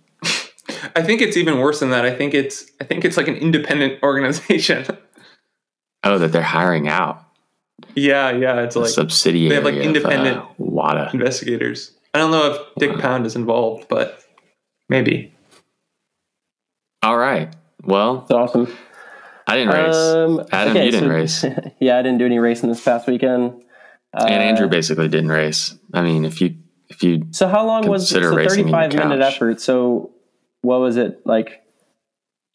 I 0.95 1.01
think 1.01 1.21
it's 1.21 1.37
even 1.37 1.59
worse 1.59 1.79
than 1.79 1.89
that. 1.91 2.05
I 2.05 2.15
think 2.15 2.33
it's 2.33 2.71
I 2.79 2.85
think 2.85 3.05
it's 3.05 3.17
like 3.17 3.27
an 3.27 3.35
independent 3.35 4.01
organization. 4.03 4.85
oh, 6.03 6.17
that 6.17 6.31
they're 6.31 6.41
hiring 6.41 6.87
out. 6.87 7.23
Yeah, 7.95 8.31
yeah, 8.31 8.61
it's 8.61 8.75
like 8.75 8.89
subsidiary. 8.89 9.49
They 9.49 9.55
have 9.55 9.65
like 9.65 9.75
independent 9.75 10.37
of, 10.37 10.43
uh, 10.43 10.53
WADA 10.57 11.09
investigators. 11.13 11.91
I 12.13 12.19
don't 12.19 12.31
know 12.31 12.51
if 12.51 12.75
Dick 12.77 12.99
Pound 12.99 13.25
is 13.25 13.35
involved, 13.35 13.87
but 13.89 14.23
maybe. 14.89 15.33
All 17.01 17.17
right. 17.17 17.53
Well, 17.83 18.19
that's 18.19 18.31
awesome. 18.31 18.77
I 19.47 19.57
didn't 19.57 19.73
race. 19.73 19.95
Um, 19.95 20.45
Adam, 20.51 20.71
okay, 20.71 20.85
you 20.85 20.91
didn't 20.91 21.09
so, 21.09 21.15
race. 21.15 21.45
yeah, 21.79 21.97
I 21.97 22.01
didn't 22.01 22.19
do 22.19 22.25
any 22.25 22.39
racing 22.39 22.69
this 22.69 22.83
past 22.83 23.07
weekend. 23.07 23.63
Uh, 24.13 24.25
and 24.27 24.43
Andrew 24.43 24.67
basically 24.67 25.07
didn't 25.07 25.31
race. 25.31 25.75
I 25.93 26.01
mean, 26.01 26.25
if 26.25 26.41
you 26.41 26.55
if 27.01 27.03
you 27.21 27.27
so 27.31 27.47
how 27.47 27.65
long 27.65 27.87
was 27.87 28.11
it? 28.11 28.21
So 28.23 28.35
thirty 28.35 28.69
five 28.69 28.93
minute 28.93 29.21
effort. 29.21 29.59
So 29.61 30.11
what 30.61 30.79
was 30.79 30.97
it 30.97 31.21
like? 31.25 31.63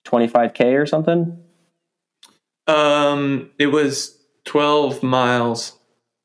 Twenty 0.04 0.28
five 0.28 0.54
k 0.54 0.74
or 0.74 0.86
something? 0.86 1.36
Um, 2.68 3.50
it 3.58 3.68
was 3.68 4.18
12 4.44 5.02
miles. 5.02 5.78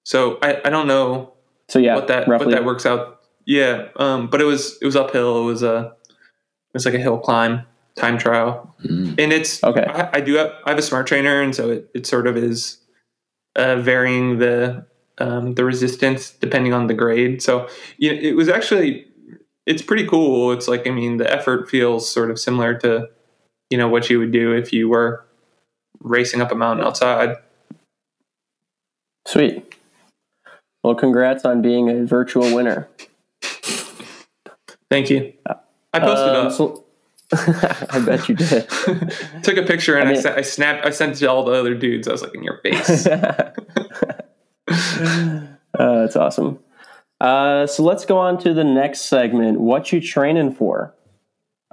So 0.05 0.39
I, 0.41 0.59
I 0.65 0.69
don't 0.69 0.87
know 0.87 1.33
So 1.69 1.77
yeah, 1.79 1.95
what 1.95 2.07
that 2.07 2.27
roughly. 2.27 2.47
what 2.47 2.51
that 2.55 2.65
works 2.65 2.85
out. 2.85 3.21
Yeah, 3.45 3.89
um, 3.97 4.27
but 4.27 4.41
it 4.41 4.45
was 4.45 4.77
it 4.81 4.85
was 4.85 4.95
uphill. 4.95 5.41
It 5.41 5.45
was 5.45 5.63
a 5.63 5.93
it 6.09 6.73
was 6.73 6.85
like 6.85 6.93
a 6.95 6.99
hill 6.99 7.17
climb 7.19 7.63
time 7.95 8.17
trial, 8.17 8.75
Mm. 8.83 9.19
and 9.19 9.31
it's 9.33 9.63
Okay. 9.63 9.83
I, 9.83 10.09
I 10.13 10.21
do 10.21 10.35
have 10.35 10.51
I 10.65 10.69
have 10.71 10.79
a 10.79 10.81
smart 10.83 11.05
trainer, 11.07 11.41
and 11.41 11.53
so 11.55 11.69
it, 11.69 11.89
it 11.93 12.07
sort 12.07 12.25
of 12.27 12.35
is 12.37 12.77
uh, 13.55 13.75
varying 13.77 14.37
the 14.39 14.85
um, 15.21 15.53
the 15.55 15.63
resistance 15.63 16.31
depending 16.31 16.73
on 16.73 16.87
the 16.87 16.93
grade. 16.93 17.41
So 17.41 17.67
you 17.97 18.13
know, 18.13 18.19
it 18.21 18.35
was 18.35 18.49
actually 18.49 19.05
it's 19.65 19.81
pretty 19.81 20.07
cool. 20.07 20.51
It's 20.51 20.67
like 20.67 20.87
I 20.87 20.91
mean 20.91 21.17
the 21.17 21.31
effort 21.31 21.69
feels 21.69 22.09
sort 22.11 22.31
of 22.31 22.39
similar 22.39 22.73
to 22.79 23.07
you 23.69 23.77
know 23.77 23.87
what 23.87 24.09
you 24.09 24.19
would 24.19 24.31
do 24.31 24.51
if 24.53 24.73
you 24.73 24.89
were 24.89 25.25
racing 26.01 26.41
up 26.41 26.51
a 26.51 26.55
mountain 26.55 26.85
outside. 26.85 27.35
Sweet. 29.27 29.75
Well, 30.83 30.95
congrats 30.95 31.45
on 31.45 31.61
being 31.61 31.89
a 31.89 32.05
virtual 32.05 32.55
winner. 32.55 32.87
Thank 34.89 35.09
you. 35.11 35.31
I 35.93 35.99
posted 35.99 36.35
Um, 36.35 36.47
up. 36.47 36.53
so- 36.53 36.85
I 37.33 37.99
bet 38.05 38.27
you 38.27 38.35
did. 38.35 38.67
took 39.43 39.55
a 39.57 39.63
picture 39.63 39.95
and 39.95 40.09
I 40.09 40.11
I, 40.11 40.13
mean- 40.15 40.21
sa- 40.21 40.33
I 40.35 40.41
snapped. 40.41 40.85
I 40.85 40.89
sent 40.89 41.13
it 41.13 41.19
to 41.19 41.27
all 41.27 41.45
the 41.45 41.53
other 41.53 41.75
dudes. 41.75 42.07
I 42.07 42.11
was 42.11 42.21
like, 42.23 42.33
"In 42.35 42.43
your 42.43 42.57
face." 42.63 43.07
Uh, 45.79 46.01
that's 46.01 46.17
awesome. 46.17 46.59
Uh, 47.21 47.65
so 47.65 47.81
let's 47.81 48.03
go 48.03 48.17
on 48.17 48.37
to 48.37 48.53
the 48.53 48.63
next 48.63 49.03
segment. 49.03 49.59
What 49.59 49.93
you 49.93 50.01
training 50.01 50.53
for? 50.53 50.93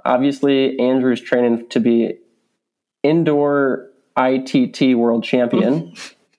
Obviously, 0.05 0.79
Andrew's 0.79 1.19
training 1.19 1.67
to 1.67 1.81
be 1.81 2.17
indoor 3.03 3.89
ITT 4.17 4.97
world 4.97 5.23
champion. 5.25 5.93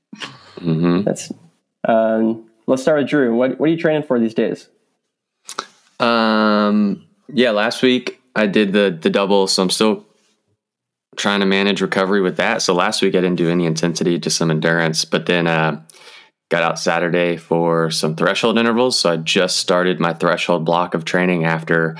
hmm 0.59 1.03
That's. 1.03 1.31
Um, 1.87 2.49
let's 2.67 2.83
start 2.83 3.01
with 3.01 3.09
Drew. 3.09 3.37
What 3.37 3.61
What 3.61 3.69
are 3.69 3.73
you 3.73 3.79
training 3.79 4.05
for 4.05 4.19
these 4.19 4.35
days? 4.35 4.69
Um, 5.99 7.05
yeah, 7.33 7.51
last 7.51 7.83
week 7.83 8.21
I 8.35 8.47
did 8.47 8.73
the 8.73 8.97
the 8.99 9.11
double, 9.11 9.47
so 9.49 9.63
I'm 9.63 9.71
still 9.71 10.07
trying 11.17 11.41
to 11.41 11.47
manage 11.47 11.81
recovery 11.81 12.21
with 12.21 12.37
that. 12.37 12.63
So 12.63 12.75
last 12.75 13.03
week 13.03 13.15
I 13.15 13.21
didn't 13.21 13.37
do 13.37 13.51
any 13.51 13.67
intensity, 13.67 14.19
just 14.19 14.37
some 14.37 14.51
endurance. 14.51 15.05
But 15.05 15.27
then 15.27 15.47
uh, 15.47 15.83
got 16.51 16.63
out 16.63 16.79
Saturday 16.79 17.37
for 17.37 17.91
some 17.91 18.15
threshold 18.15 18.59
intervals. 18.59 18.99
So 18.99 19.13
I 19.13 19.17
just 19.17 19.57
started 19.57 19.99
my 19.99 20.13
threshold 20.13 20.67
block 20.67 20.95
of 20.95 21.05
training 21.05 21.45
after 21.45 21.97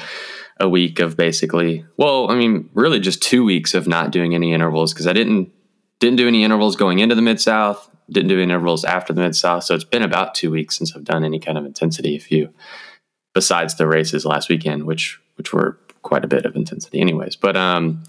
a 0.59 0.69
week 0.69 0.99
of 0.99 1.17
basically, 1.17 1.87
well, 1.97 2.31
I 2.31 2.35
mean, 2.35 2.69
really 2.75 3.01
just 3.01 3.23
two 3.23 3.45
weeks 3.45 3.73
of 3.73 3.89
not 3.89 4.11
doing 4.11 4.35
any 4.35 4.53
intervals 4.53 4.93
because 4.93 5.07
I 5.07 5.15
didn't 5.15 5.51
didn't 6.01 6.17
do 6.17 6.29
any 6.29 6.45
intervals 6.45 6.77
going 6.77 6.99
into 6.99 7.15
the 7.15 7.23
mid 7.23 7.41
south. 7.41 7.89
Didn't 8.11 8.29
do 8.29 8.35
any 8.35 8.43
intervals 8.43 8.85
after 8.85 9.13
the 9.13 9.23
mid 9.23 9.37
south. 9.37 9.65
So 9.65 9.75
it's 9.75 9.85
been 9.85 10.03
about 10.03 10.35
two 10.35 10.51
weeks 10.51 10.77
since 10.77 10.95
I've 10.95 11.05
done 11.05 11.25
any 11.25 11.39
kind 11.39 11.57
of 11.57 11.65
intensity. 11.65 12.17
If 12.17 12.31
you 12.31 12.53
besides 13.35 13.77
the 13.77 13.87
races 13.87 14.27
last 14.27 14.49
weekend, 14.49 14.85
which 14.85 15.21
which 15.37 15.53
were 15.53 15.79
quite 16.03 16.25
a 16.25 16.29
bit 16.29 16.45
of 16.45 16.57
intensity, 16.57 17.01
anyways. 17.01 17.37
But 17.37 17.57
um, 17.57 18.03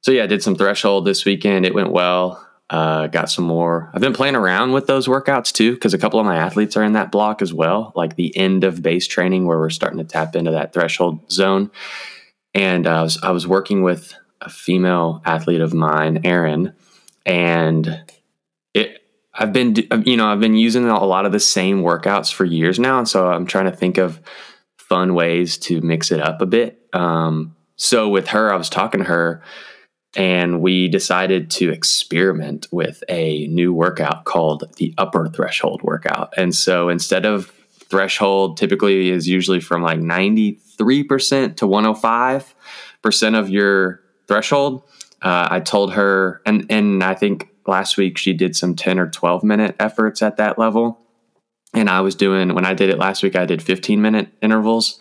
so 0.00 0.10
yeah, 0.10 0.24
I 0.24 0.26
did 0.26 0.42
some 0.42 0.56
threshold 0.56 1.04
this 1.06 1.24
weekend. 1.24 1.64
It 1.64 1.74
went 1.74 1.92
well. 1.92 2.43
Uh, 2.70 3.06
got 3.08 3.30
some 3.30 3.44
more. 3.44 3.90
I've 3.92 4.00
been 4.00 4.14
playing 4.14 4.36
around 4.36 4.72
with 4.72 4.86
those 4.86 5.06
workouts 5.06 5.52
too 5.52 5.74
because 5.74 5.92
a 5.92 5.98
couple 5.98 6.18
of 6.18 6.24
my 6.24 6.36
athletes 6.36 6.76
are 6.76 6.82
in 6.82 6.94
that 6.94 7.12
block 7.12 7.42
as 7.42 7.52
well, 7.52 7.92
like 7.94 8.16
the 8.16 8.34
end 8.36 8.64
of 8.64 8.82
base 8.82 9.06
training 9.06 9.46
where 9.46 9.58
we're 9.58 9.68
starting 9.70 9.98
to 9.98 10.04
tap 10.04 10.34
into 10.34 10.50
that 10.52 10.72
threshold 10.72 11.30
zone. 11.30 11.70
And 12.54 12.86
uh, 12.86 13.00
I 13.00 13.02
was 13.02 13.22
I 13.22 13.30
was 13.32 13.46
working 13.46 13.82
with 13.82 14.14
a 14.40 14.48
female 14.48 15.20
athlete 15.26 15.60
of 15.60 15.74
mine, 15.74 16.22
Erin, 16.24 16.72
and 17.26 18.12
it. 18.72 19.00
I've 19.36 19.52
been, 19.52 19.74
you 20.04 20.16
know, 20.16 20.28
I've 20.28 20.38
been 20.38 20.54
using 20.54 20.88
a 20.88 21.04
lot 21.04 21.26
of 21.26 21.32
the 21.32 21.40
same 21.40 21.82
workouts 21.82 22.32
for 22.32 22.44
years 22.44 22.78
now, 22.78 22.98
and 22.98 23.08
so 23.08 23.26
I'm 23.26 23.46
trying 23.46 23.64
to 23.64 23.76
think 23.76 23.98
of 23.98 24.20
fun 24.78 25.14
ways 25.14 25.58
to 25.58 25.80
mix 25.80 26.12
it 26.12 26.20
up 26.20 26.40
a 26.40 26.46
bit. 26.46 26.80
Um, 26.92 27.56
so 27.76 28.08
with 28.08 28.28
her, 28.28 28.52
I 28.52 28.56
was 28.56 28.70
talking 28.70 29.00
to 29.00 29.06
her, 29.06 29.42
and 30.16 30.60
we 30.60 30.88
decided 30.88 31.50
to 31.52 31.70
experiment 31.70 32.66
with 32.70 33.02
a 33.08 33.46
new 33.48 33.72
workout 33.72 34.24
called 34.24 34.64
the 34.76 34.94
upper 34.98 35.28
threshold 35.28 35.82
workout. 35.82 36.32
And 36.36 36.54
so 36.54 36.88
instead 36.88 37.26
of 37.26 37.52
threshold, 37.88 38.56
typically 38.56 39.10
is 39.10 39.28
usually 39.28 39.60
from 39.60 39.82
like 39.82 39.98
93% 39.98 41.56
to 41.56 41.66
105% 41.66 43.38
of 43.38 43.50
your 43.50 44.00
threshold. 44.26 44.82
Uh, 45.22 45.48
I 45.50 45.60
told 45.60 45.94
her, 45.94 46.42
and 46.44 46.66
and 46.70 47.02
I 47.02 47.14
think 47.14 47.48
last 47.66 47.96
week 47.96 48.18
she 48.18 48.32
did 48.32 48.54
some 48.54 48.76
10 48.76 48.98
or 48.98 49.08
12 49.08 49.42
minute 49.42 49.74
efforts 49.80 50.22
at 50.22 50.36
that 50.36 50.58
level. 50.58 51.00
And 51.72 51.88
I 51.90 52.02
was 52.02 52.14
doing, 52.14 52.54
when 52.54 52.64
I 52.64 52.74
did 52.74 52.90
it 52.90 52.98
last 52.98 53.22
week, 53.22 53.34
I 53.34 53.46
did 53.46 53.62
15 53.62 54.00
minute 54.00 54.28
intervals. 54.40 54.98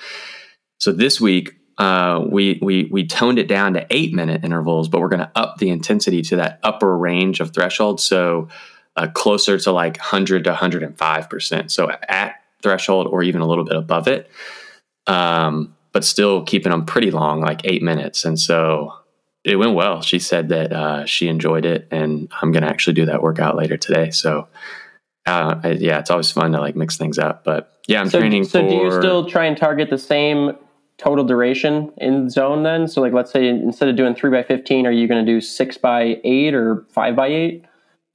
So 0.80 0.92
this 0.92 1.22
week, 1.22 1.56
uh, 1.84 2.26
we, 2.30 2.60
we, 2.62 2.86
we 2.86 3.06
toned 3.06 3.38
it 3.38 3.50
down 3.50 3.74
to 3.74 3.86
eight 3.90 4.14
minute 4.14 4.46
intervals, 4.46 4.88
but 4.88 5.02
we're 5.02 5.10
going 5.10 5.20
to 5.20 5.32
up 5.36 5.58
the 5.58 5.70
intensity 5.70 6.22
to 6.22 6.38
that 6.38 6.60
upper 6.64 6.98
range 6.98 7.42
of 7.42 7.54
threshold. 7.54 8.00
So 8.00 8.48
uh, 8.96 9.08
closer 9.08 9.60
to 9.60 9.72
like 9.74 9.98
100 9.98 10.46
to 10.46 10.54
105%. 10.54 11.70
So 11.70 11.92
at 12.08 12.36
threshold 12.62 13.08
or 13.08 13.22
even 13.22 13.42
a 13.42 13.46
little 13.46 13.66
bit 13.66 13.76
above 13.76 14.08
it. 14.08 14.32
Um, 15.08 15.76
but 15.92 16.06
still 16.06 16.44
keeping 16.44 16.72
them 16.72 16.86
pretty 16.86 17.12
long, 17.12 17.42
like 17.42 17.60
eight 17.66 17.84
minutes. 17.84 18.24
And 18.24 18.40
so 18.40 18.94
it 19.44 19.58
went 19.58 19.76
well. 19.76 20.02
She 20.02 20.20
said 20.20 20.48
that 20.50 20.72
uh, 20.72 21.06
she 21.06 21.28
enjoyed 21.28 21.66
it, 21.66 21.90
and 21.92 22.32
I'm 22.42 22.54
going 22.54 22.64
to 22.64 22.70
actually 22.70 22.94
do 22.94 23.06
that 23.08 23.22
workout 23.22 23.58
later 23.58 23.76
today. 23.76 24.10
So, 24.12 24.48
uh, 25.26 25.60
yeah, 25.78 26.00
it's 26.00 26.10
always 26.10 26.32
fun 26.32 26.54
to 26.54 26.62
like 26.62 26.78
mix 26.78 26.96
things 26.98 27.20
up. 27.20 27.44
But 27.44 27.78
yeah, 27.88 28.00
I'm 28.00 28.10
So, 28.10 28.20
training 28.20 28.46
so 28.46 28.62
for. 28.62 28.70
do 28.70 28.74
you 28.74 28.92
still 28.92 29.30
try 29.30 29.46
and 29.46 29.58
target 29.58 29.90
the 29.90 29.98
same 29.98 30.54
total 30.98 31.26
duration 31.26 31.92
in 31.98 32.30
zone 32.30 32.64
then? 32.64 32.88
So 32.88 33.02
like 33.02 33.14
let's 33.14 33.32
say 33.32 33.48
instead 33.48 33.90
of 33.90 33.96
doing 33.96 34.16
three 34.16 34.32
by 34.32 34.44
fifteen, 34.44 34.86
are 34.86 34.92
you 34.92 35.08
going 35.08 35.26
to 35.26 35.32
do 35.32 35.42
six 35.42 35.78
by 35.78 36.20
eight 36.24 36.54
or 36.54 36.86
five 36.90 37.16
by 37.16 37.28
eight? 37.28 37.66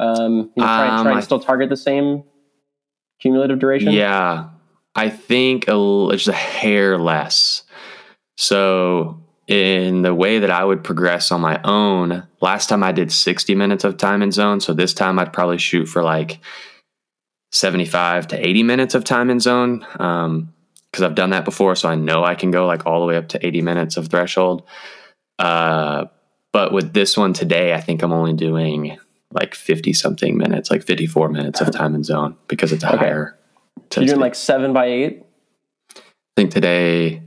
Um, 0.00 0.52
you 0.56 0.62
know, 0.62 0.66
try, 0.66 0.88
Um, 0.88 1.04
try 1.04 1.14
and 1.14 1.24
still 1.24 1.40
target 1.40 1.68
the 1.68 1.76
same 1.76 2.22
cumulative 3.20 3.58
duration. 3.58 3.92
Yeah, 3.92 4.48
I 4.94 5.10
think 5.10 5.66
a, 5.68 6.08
just 6.12 6.28
a 6.28 6.32
hair 6.32 6.98
less. 6.98 7.64
So, 8.36 9.20
in 9.48 10.02
the 10.02 10.14
way 10.14 10.38
that 10.38 10.50
I 10.50 10.62
would 10.64 10.84
progress 10.84 11.32
on 11.32 11.40
my 11.40 11.60
own, 11.64 12.26
last 12.40 12.68
time 12.68 12.84
I 12.84 12.92
did 12.92 13.10
60 13.10 13.54
minutes 13.54 13.82
of 13.82 13.96
time 13.96 14.22
in 14.22 14.30
zone. 14.30 14.60
So, 14.60 14.72
this 14.72 14.94
time 14.94 15.18
I'd 15.18 15.32
probably 15.32 15.58
shoot 15.58 15.86
for 15.86 16.02
like 16.02 16.38
75 17.52 18.28
to 18.28 18.46
80 18.46 18.62
minutes 18.62 18.94
of 18.94 19.04
time 19.04 19.30
in 19.30 19.40
zone. 19.40 19.84
Um, 19.98 20.54
because 20.92 21.02
I've 21.04 21.14
done 21.14 21.30
that 21.30 21.44
before, 21.44 21.74
so 21.76 21.88
I 21.88 21.94
know 21.94 22.24
I 22.24 22.34
can 22.34 22.50
go 22.50 22.66
like 22.66 22.86
all 22.86 23.00
the 23.00 23.06
way 23.06 23.16
up 23.16 23.28
to 23.28 23.46
80 23.46 23.62
minutes 23.62 23.96
of 23.96 24.08
threshold. 24.08 24.62
Uh, 25.38 26.06
but 26.52 26.72
with 26.72 26.92
this 26.94 27.16
one 27.16 27.32
today, 27.32 27.74
I 27.74 27.80
think 27.80 28.02
I'm 28.02 28.12
only 28.12 28.32
doing 28.32 28.98
like 29.32 29.54
50 29.54 29.92
something 29.92 30.36
minutes, 30.36 30.70
like 30.70 30.82
54 30.82 31.28
minutes 31.28 31.60
of 31.60 31.70
time 31.72 31.94
in 31.94 32.02
zone 32.04 32.36
because 32.48 32.72
it's 32.72 32.84
a 32.84 32.88
Okay. 32.88 32.96
higher. 32.96 33.36
So 33.36 33.74
you're 33.74 33.82
intensity. 33.84 34.06
doing 34.06 34.20
like 34.20 34.34
seven 34.34 34.72
by 34.72 34.86
eight. 34.86 35.24
I 35.96 36.00
think 36.36 36.50
today. 36.52 37.22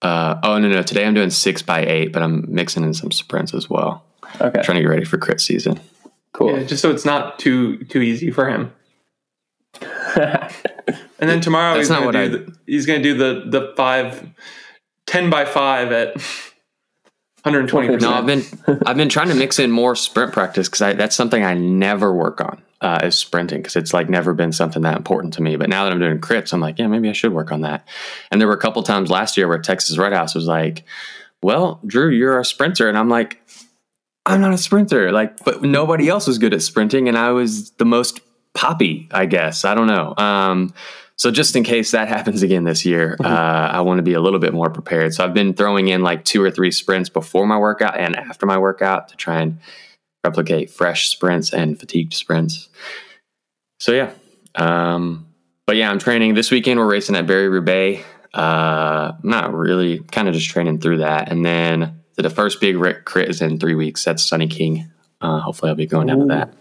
Uh, 0.00 0.38
oh 0.44 0.58
no 0.58 0.68
no! 0.68 0.80
Today 0.82 1.04
I'm 1.04 1.14
doing 1.14 1.28
six 1.30 1.60
by 1.60 1.84
eight, 1.84 2.12
but 2.12 2.22
I'm 2.22 2.44
mixing 2.48 2.84
in 2.84 2.94
some 2.94 3.10
sprints 3.10 3.52
as 3.52 3.68
well. 3.68 4.04
Okay, 4.40 4.62
Trying 4.62 4.76
to 4.76 4.82
get 4.82 4.88
ready 4.88 5.04
for 5.04 5.18
crit 5.18 5.40
season. 5.40 5.80
cool. 6.32 6.56
Yeah, 6.56 6.62
just 6.62 6.82
so 6.82 6.90
it's 6.92 7.04
not 7.04 7.40
too 7.40 7.78
too 7.84 8.00
easy 8.00 8.30
for 8.30 8.48
him. 8.48 8.70
And 11.20 11.28
then 11.28 11.40
tomorrow 11.40 11.74
That's 11.74 11.88
he's 11.88 11.90
not 11.90 12.04
gonna 12.04 12.06
what 12.06 12.12
do 12.12 12.18
I- 12.18 12.28
the, 12.28 12.56
he's 12.66 12.86
gonna 12.86 13.02
do 13.02 13.14
the 13.14 13.44
the 13.46 13.74
five 13.76 14.28
10 15.06 15.30
by 15.30 15.44
five 15.44 15.90
at 15.90 16.14
120 17.42 17.96
No, 17.96 18.12
I've 18.12 18.26
been 18.26 18.42
I've 18.86 18.96
been 18.96 19.08
trying 19.08 19.28
to 19.28 19.34
mix 19.34 19.58
in 19.58 19.70
more 19.70 19.96
sprint 19.96 20.32
practice 20.32 20.68
because 20.68 20.96
that's 20.96 21.16
something 21.16 21.44
I 21.44 21.54
never 21.54 22.12
work 22.12 22.40
on 22.40 22.62
uh, 22.80 23.00
is 23.02 23.16
sprinting 23.16 23.62
because 23.62 23.76
it's 23.76 23.92
like 23.92 24.08
never 24.08 24.34
been 24.34 24.52
something 24.52 24.82
that 24.82 24.96
important 24.96 25.34
to 25.34 25.42
me. 25.42 25.56
But 25.56 25.68
now 25.68 25.84
that 25.84 25.92
I'm 25.92 25.98
doing 25.98 26.20
crits, 26.20 26.52
I'm 26.52 26.60
like, 26.60 26.78
yeah, 26.78 26.86
maybe 26.86 27.08
I 27.08 27.12
should 27.12 27.32
work 27.32 27.50
on 27.50 27.62
that. 27.62 27.86
And 28.30 28.40
there 28.40 28.48
were 28.48 28.54
a 28.54 28.60
couple 28.60 28.82
times 28.82 29.10
last 29.10 29.36
year 29.36 29.48
where 29.48 29.58
Texas 29.58 29.98
Red 29.98 30.12
House 30.12 30.34
was 30.34 30.46
like, 30.46 30.84
"Well, 31.42 31.80
Drew, 31.86 32.10
you're 32.10 32.38
a 32.38 32.44
sprinter," 32.44 32.88
and 32.88 32.96
I'm 32.98 33.08
like, 33.08 33.40
"I'm 34.26 34.40
not 34.40 34.52
a 34.52 34.58
sprinter." 34.58 35.10
Like, 35.10 35.44
but 35.44 35.62
nobody 35.62 36.08
else 36.08 36.26
was 36.26 36.38
good 36.38 36.54
at 36.54 36.62
sprinting, 36.62 37.08
and 37.08 37.18
I 37.18 37.30
was 37.30 37.70
the 37.72 37.84
most 37.84 38.20
poppy, 38.58 39.08
I 39.10 39.26
guess. 39.26 39.64
I 39.64 39.74
don't 39.74 39.86
know. 39.86 40.14
Um, 40.16 40.74
so 41.16 41.30
just 41.30 41.56
in 41.56 41.64
case 41.64 41.90
that 41.92 42.08
happens 42.16 42.42
again 42.42 42.64
this 42.64 42.84
year, 42.84 43.16
uh, 43.22 43.26
I 43.72 43.80
want 43.80 43.98
to 43.98 44.02
be 44.02 44.14
a 44.14 44.20
little 44.20 44.38
bit 44.38 44.52
more 44.52 44.70
prepared. 44.70 45.14
So 45.14 45.24
I've 45.24 45.34
been 45.34 45.54
throwing 45.54 45.88
in 45.88 46.02
like 46.02 46.24
two 46.24 46.42
or 46.42 46.50
three 46.50 46.70
sprints 46.70 47.08
before 47.08 47.46
my 47.46 47.58
workout 47.58 47.98
and 47.98 48.16
after 48.16 48.46
my 48.46 48.58
workout 48.58 49.08
to 49.08 49.16
try 49.16 49.40
and 49.40 49.58
replicate 50.24 50.70
fresh 50.70 51.08
sprints 51.08 51.52
and 51.52 51.78
fatigued 51.78 52.14
sprints. 52.14 52.68
So 53.80 53.92
yeah, 53.92 54.10
um, 54.54 55.26
but 55.66 55.76
yeah, 55.76 55.90
I'm 55.90 55.98
training 55.98 56.34
this 56.34 56.50
weekend. 56.50 56.80
We're 56.80 56.90
racing 56.90 57.16
at 57.16 57.26
Barry 57.26 57.48
Roubaix. 57.48 58.04
Uh, 58.34 59.12
not 59.22 59.54
really, 59.54 60.00
kind 60.00 60.28
of 60.28 60.34
just 60.34 60.50
training 60.50 60.80
through 60.80 60.98
that, 60.98 61.30
and 61.30 61.44
then 61.44 62.00
the 62.16 62.28
first 62.28 62.60
big 62.60 62.76
crit 63.04 63.30
is 63.30 63.40
in 63.40 63.58
three 63.58 63.74
weeks. 63.74 64.04
That's 64.04 64.22
Sunny 64.22 64.48
King 64.48 64.90
uh, 65.20 65.40
hopefully 65.40 65.70
I'll 65.70 65.76
be 65.76 65.86
going 65.86 66.06
down 66.06 66.20
to 66.20 66.26
that. 66.26 66.52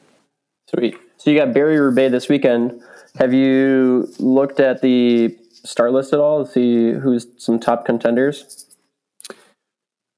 Sweet. 0.69 0.97
So 1.17 1.31
you 1.31 1.37
got 1.37 1.53
Barry 1.53 1.79
Roubaix 1.79 2.11
this 2.11 2.29
weekend. 2.29 2.81
Have 3.17 3.33
you 3.33 4.07
looked 4.19 4.59
at 4.59 4.81
the 4.81 5.35
start 5.63 5.91
list 5.91 6.13
at 6.13 6.19
all 6.19 6.45
to 6.45 6.51
see 6.51 6.91
who's 6.91 7.27
some 7.37 7.59
top 7.59 7.85
contenders? 7.85 8.65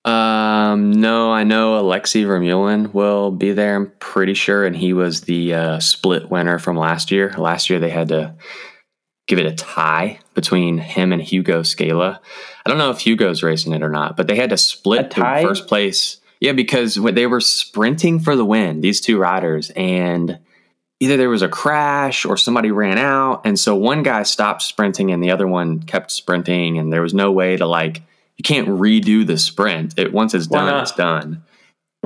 Um, 0.05 0.91
no, 0.91 1.31
I 1.31 1.43
know 1.43 1.79
Alexey 1.79 2.23
Vermeulen 2.23 2.93
will 2.93 3.31
be 3.31 3.53
there. 3.53 3.75
I'm 3.75 3.91
pretty 3.99 4.33
sure, 4.33 4.65
and 4.65 4.75
he 4.75 4.93
was 4.93 5.21
the 5.21 5.53
uh, 5.53 5.79
split 5.79 6.29
winner 6.29 6.59
from 6.59 6.77
last 6.77 7.11
year. 7.11 7.33
Last 7.37 7.69
year 7.69 7.79
they 7.79 7.89
had 7.89 8.09
to 8.09 8.35
give 9.27 9.39
it 9.39 9.45
a 9.45 9.53
tie 9.53 10.19
between 10.33 10.77
him 10.77 11.13
and 11.13 11.21
Hugo 11.21 11.63
Scala. 11.63 12.19
I 12.65 12.69
don't 12.69 12.79
know 12.79 12.89
if 12.89 12.99
Hugo's 12.99 13.43
racing 13.43 13.73
it 13.73 13.83
or 13.83 13.89
not, 13.89 14.17
but 14.17 14.27
they 14.27 14.35
had 14.35 14.49
to 14.49 14.57
split 14.57 15.11
the 15.11 15.39
first 15.41 15.67
place. 15.67 16.19
Yeah, 16.39 16.53
because 16.53 16.95
they 16.95 17.27
were 17.27 17.41
sprinting 17.41 18.19
for 18.19 18.35
the 18.35 18.45
win, 18.45 18.81
these 18.81 19.01
two 19.01 19.17
riders, 19.17 19.69
and 19.71 20.39
either 20.99 21.17
there 21.17 21.29
was 21.29 21.41
a 21.41 21.49
crash 21.49 22.25
or 22.25 22.37
somebody 22.37 22.71
ran 22.71 22.97
out, 22.97 23.45
and 23.45 23.59
so 23.59 23.75
one 23.75 24.03
guy 24.03 24.23
stopped 24.23 24.61
sprinting 24.61 25.11
and 25.11 25.23
the 25.23 25.31
other 25.31 25.47
one 25.47 25.79
kept 25.79 26.11
sprinting, 26.11 26.77
and 26.77 26.91
there 26.91 27.01
was 27.01 27.13
no 27.13 27.31
way 27.31 27.57
to 27.57 27.65
like 27.65 28.01
you 28.37 28.43
can't 28.43 28.67
redo 28.67 29.25
the 29.25 29.37
sprint. 29.37 29.97
It 29.97 30.13
once 30.13 30.33
it's 30.33 30.47
Why 30.47 30.59
done, 30.59 30.67
not? 30.67 30.81
it's 30.83 30.91
done. 30.93 31.43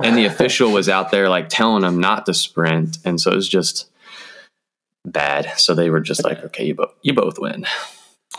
And 0.02 0.16
the 0.16 0.24
official 0.32 0.72
was 0.72 0.88
out 0.88 1.10
there 1.10 1.28
like 1.28 1.48
telling 1.48 1.82
them 1.82 2.00
not 2.00 2.26
to 2.26 2.34
sprint, 2.34 2.98
and 3.04 3.20
so 3.20 3.30
it 3.32 3.36
was 3.36 3.48
just 3.48 3.88
bad. 5.04 5.52
So 5.58 5.74
they 5.74 5.90
were 5.90 6.00
just 6.00 6.24
like, 6.24 6.42
okay, 6.44 6.64
you 6.66 6.74
both 6.74 6.94
you 7.02 7.14
both 7.14 7.38
win, 7.38 7.66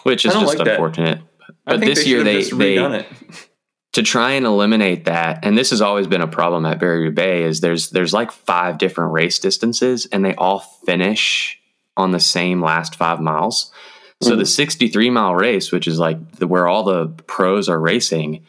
which 0.03 0.25
is 0.25 0.33
just 0.33 0.45
like 0.45 0.57
that. 0.59 0.67
unfortunate. 0.67 1.19
I 1.67 1.71
But 1.71 1.79
think 1.79 1.95
this 1.95 2.05
year 2.07 2.23
they 2.23 2.43
they 2.43 2.75
it. 2.77 3.07
To 3.95 4.03
try 4.03 4.31
and 4.31 4.45
eliminate 4.45 5.05
that, 5.05 5.39
and 5.45 5.57
this 5.57 5.69
has 5.69 5.81
always 5.81 6.05
been 6.05 6.19
a 6.19 6.27
problem 6.27 6.65
at 6.65 6.79
Barry 6.79 7.03
Roubaix, 7.03 7.47
is 7.47 7.61
there's 7.61 7.91
there's 7.91 8.11
like 8.11 8.29
five 8.29 8.77
different 8.77 9.13
race 9.13 9.39
distances, 9.39 10.05
and 10.11 10.25
they 10.25 10.35
all 10.35 10.59
finish 10.59 11.57
on 11.95 12.11
the 12.11 12.19
same 12.19 12.61
last 12.61 12.97
five 12.97 13.21
miles. 13.21 13.71
So 14.21 14.35
the 14.35 14.45
63 14.45 15.09
mile 15.11 15.33
race, 15.33 15.71
which 15.71 15.87
is 15.87 15.97
like 15.97 16.31
the, 16.33 16.45
where 16.45 16.67
all 16.67 16.83
the 16.83 17.07
pros 17.27 17.69
are 17.69 17.79
racing, 17.79 18.45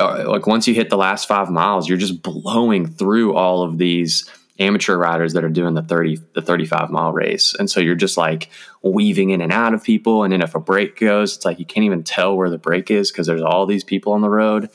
uh, 0.00 0.24
like 0.26 0.48
once 0.48 0.66
you 0.66 0.74
hit 0.74 0.90
the 0.90 0.96
last 0.96 1.28
five 1.28 1.48
miles, 1.48 1.88
you're 1.88 1.96
just 1.96 2.20
blowing 2.20 2.88
through 2.88 3.34
all 3.34 3.62
of 3.62 3.78
these 3.78 4.28
amateur 4.58 4.96
riders 4.96 5.32
that 5.34 5.44
are 5.44 5.48
doing 5.48 5.74
the 5.74 5.82
30 5.82 6.18
the 6.34 6.42
35 6.42 6.90
mile 6.90 7.12
race. 7.12 7.54
And 7.58 7.70
so 7.70 7.80
you're 7.80 7.94
just 7.94 8.16
like 8.16 8.50
weaving 8.82 9.30
in 9.30 9.40
and 9.40 9.52
out 9.52 9.74
of 9.74 9.82
people. 9.84 10.24
And 10.24 10.32
then 10.32 10.42
if 10.42 10.54
a 10.54 10.60
break 10.60 10.98
goes 10.98 11.36
it's 11.36 11.44
like 11.44 11.58
you 11.58 11.64
can't 11.64 11.84
even 11.84 12.02
tell 12.02 12.36
where 12.36 12.50
the 12.50 12.58
break 12.58 12.90
is 12.90 13.10
because 13.10 13.26
there's 13.26 13.42
all 13.42 13.66
these 13.66 13.84
people 13.84 14.12
on 14.12 14.20
the 14.20 14.30
road. 14.30 14.70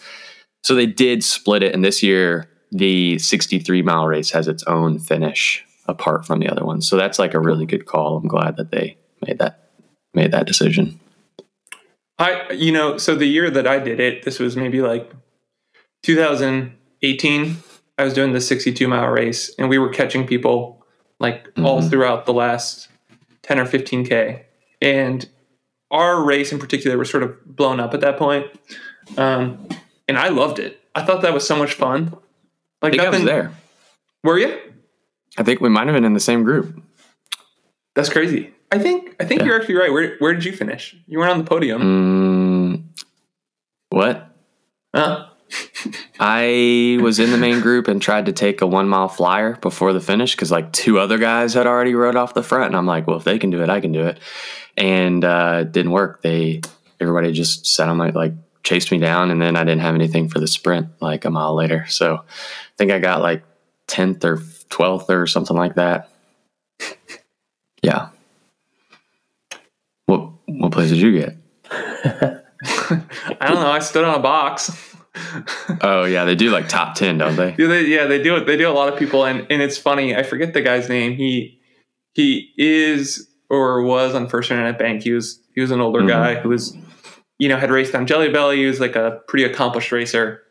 So 0.64 0.76
they 0.76 0.86
did 0.86 1.24
split 1.24 1.64
it. 1.64 1.74
And 1.74 1.84
this 1.84 2.02
year 2.04 2.50
the 2.72 3.20
63 3.20 3.82
mile 3.82 4.08
race 4.08 4.32
has 4.32 4.48
its 4.48 4.64
own 4.64 5.00
finish 5.00 5.66
apart 5.88 6.26
from 6.26 6.40
the 6.40 6.50
other 6.50 6.66
ones 6.66 6.88
so 6.88 6.96
that's 6.96 7.20
like 7.20 7.34
a 7.34 7.40
really 7.40 7.66
good 7.66 7.86
call. 7.86 8.18
I'm 8.18 8.28
glad 8.28 8.58
that 8.58 8.72
they 8.72 8.98
made 9.26 9.40
that 9.40 9.70
made 10.14 10.32
that 10.32 10.48
decision. 10.48 11.00
I, 12.20 12.52
you 12.52 12.72
know, 12.72 12.98
so 12.98 13.16
the 13.16 13.26
year 13.26 13.50
that 13.50 13.68
I 13.68 13.80
did 13.80 14.00
it, 14.00 14.24
this 14.24 14.40
was 14.40 14.56
maybe 14.56 14.82
like 14.82 15.12
2018. 16.04 17.58
I 17.98 18.04
was 18.04 18.14
doing 18.14 18.34
the 18.34 18.42
62 18.42 18.88
mile 18.88 19.08
race, 19.08 19.54
and 19.58 19.70
we 19.70 19.78
were 19.78 19.90
catching 19.90 20.26
people 20.26 20.84
like 21.20 21.48
all 21.60 21.82
Mhm. 21.82 21.90
throughout 21.90 22.26
the 22.26 22.34
last 22.34 22.90
10 23.44 23.60
or 23.60 23.66
15k. 23.66 24.44
And 24.82 25.28
our 25.92 26.24
race 26.24 26.52
in 26.52 26.60
particular 26.60 26.98
was 26.98 27.10
sort 27.10 27.24
of 27.24 27.46
blown 27.46 27.80
up 27.80 27.94
at 27.94 28.02
that 28.02 28.18
point, 28.18 28.48
um, 29.18 29.68
and 30.08 30.18
I 30.18 30.30
loved 30.30 30.60
it. 30.60 30.80
I 30.96 31.04
thought 31.04 31.22
that 31.22 31.34
was 31.34 31.46
so 31.48 31.56
much 31.56 31.74
fun. 31.76 32.14
i 32.82 32.86
Like 32.88 32.94
think 32.94 33.04
i 33.04 33.10
was 33.10 33.20
nothing. 33.22 33.26
there 33.26 33.52
Were 34.24 34.38
you? 34.40 34.60
i 35.38 35.44
think 35.44 35.62
we 35.62 35.70
might 35.70 35.88
have 35.88 35.96
been 35.96 36.04
in 36.06 36.14
the 36.14 36.20
same 36.20 36.44
group 36.44 36.82
That's 37.96 38.10
crazy. 38.10 38.54
I 38.72 38.80
think 38.80 39.16
I 39.20 39.26
think 39.26 39.42
Yeah. 39.42 39.48
you're 39.48 39.60
actually 39.60 39.76
right. 39.76 39.94
Where 39.94 40.16
where 40.18 40.34
did 40.34 40.44
you 40.46 40.52
finish? 40.52 40.96
You 41.08 41.20
weren't 41.20 41.32
on 41.32 41.38
the 41.38 41.44
podium. 41.46 41.82
mm, 41.82 42.84
what 43.90 44.30
Huh? 44.96 45.28
I 46.20 47.00
was 47.02 47.20
in 47.20 47.32
the 47.32 47.38
main 47.38 47.60
group 47.62 47.88
and 47.88 48.02
tried 48.02 48.28
to 48.28 48.32
take 48.32 48.62
a 48.62 48.68
one 48.68 48.88
mile 48.88 49.08
flyer 49.08 49.56
before 49.58 49.94
the 49.94 50.02
finish 50.02 50.36
because 50.36 50.52
like 50.52 50.72
two 50.72 51.00
other 51.00 51.18
guys 51.18 51.54
had 51.54 51.66
already 51.66 51.96
rode 51.96 52.16
off 52.16 52.34
the 52.34 52.44
front, 52.44 52.68
and 52.68 52.76
I'm 52.76 52.86
like, 52.86 53.08
well, 53.08 53.18
if 53.18 53.24
they 53.24 53.40
can 53.40 53.50
do 53.50 53.64
it, 53.64 53.70
I 53.70 53.80
can 53.80 53.92
do 53.92 54.06
it, 54.06 54.20
and 54.78 55.24
uh, 55.26 55.60
it 55.62 55.72
didn't 55.72 55.92
work. 55.92 56.22
They 56.22 56.62
everybody 57.00 57.32
just 57.32 57.66
sat 57.66 57.90
on 57.90 57.98
my 57.98 58.10
like 58.12 58.34
chased 58.64 58.92
me 58.92 59.00
down, 59.00 59.32
and 59.32 59.42
then 59.42 59.56
I 59.56 59.64
didn't 59.64 59.82
have 59.82 59.96
anything 59.96 60.30
for 60.30 60.40
the 60.40 60.48
sprint 60.48 60.88
like 61.02 61.26
a 61.26 61.32
mile 61.32 61.56
later. 61.56 61.86
So 61.88 62.18
I 62.18 62.76
think 62.78 62.92
I 62.92 63.00
got 63.00 63.22
like 63.22 63.44
tenth 63.88 64.24
or 64.24 64.42
twelfth 64.70 65.10
or 65.10 65.28
something 65.28 65.58
like 65.58 65.76
that. 65.76 66.10
Yeah. 67.84 68.12
What 70.06 70.32
what 70.46 70.72
place 70.72 70.90
did 70.90 71.00
you 71.00 71.12
get? 71.12 71.36
I 71.70 72.42
don't 73.42 73.60
know. 73.60 73.72
I 73.72 73.80
stood 73.80 74.06
on 74.06 74.16
a 74.16 74.20
box. 74.20 74.93
Oh 75.82 76.06
yeah, 76.06 76.26
they 76.26 76.36
do 76.36 76.50
like 76.50 76.68
top 76.68 76.96
ten, 76.96 77.18
don't 77.18 77.36
they? 77.36 77.56
Yeah, 77.58 77.68
they, 77.68 77.86
yeah, 77.86 78.06
they 78.06 78.22
do 78.22 78.36
it. 78.36 78.46
They 78.46 78.58
do 78.58 78.68
a 78.70 78.74
lot 78.74 78.92
of 78.92 78.98
people, 78.98 79.26
and 79.26 79.46
and 79.50 79.62
it's 79.62 79.78
funny. 79.78 80.16
I 80.16 80.24
forget 80.24 80.54
the 80.54 80.62
guy's 80.62 80.90
name. 80.90 81.14
He 81.16 81.60
he 82.14 82.52
is 82.58 83.28
or 83.50 83.84
was 83.84 84.16
on 84.16 84.28
First 84.28 84.50
Internet 84.52 84.80
Bank. 84.80 85.04
He 85.04 85.12
was 85.12 85.40
he 85.54 85.62
was 85.62 85.72
an 85.72 85.82
older 85.82 86.02
Mhm. 86.02 86.08
guy 86.08 86.36
who 86.36 86.50
was 86.50 86.76
you 87.40 87.48
know 87.50 87.58
had 87.58 87.70
raced 87.72 87.94
on 87.94 88.08
Jelly 88.08 88.30
Belly. 88.30 88.58
He 88.58 88.66
was 88.66 88.80
like 88.80 88.96
a 88.96 89.20
pretty 89.28 89.44
accomplished 89.46 89.92
racer, 89.92 90.42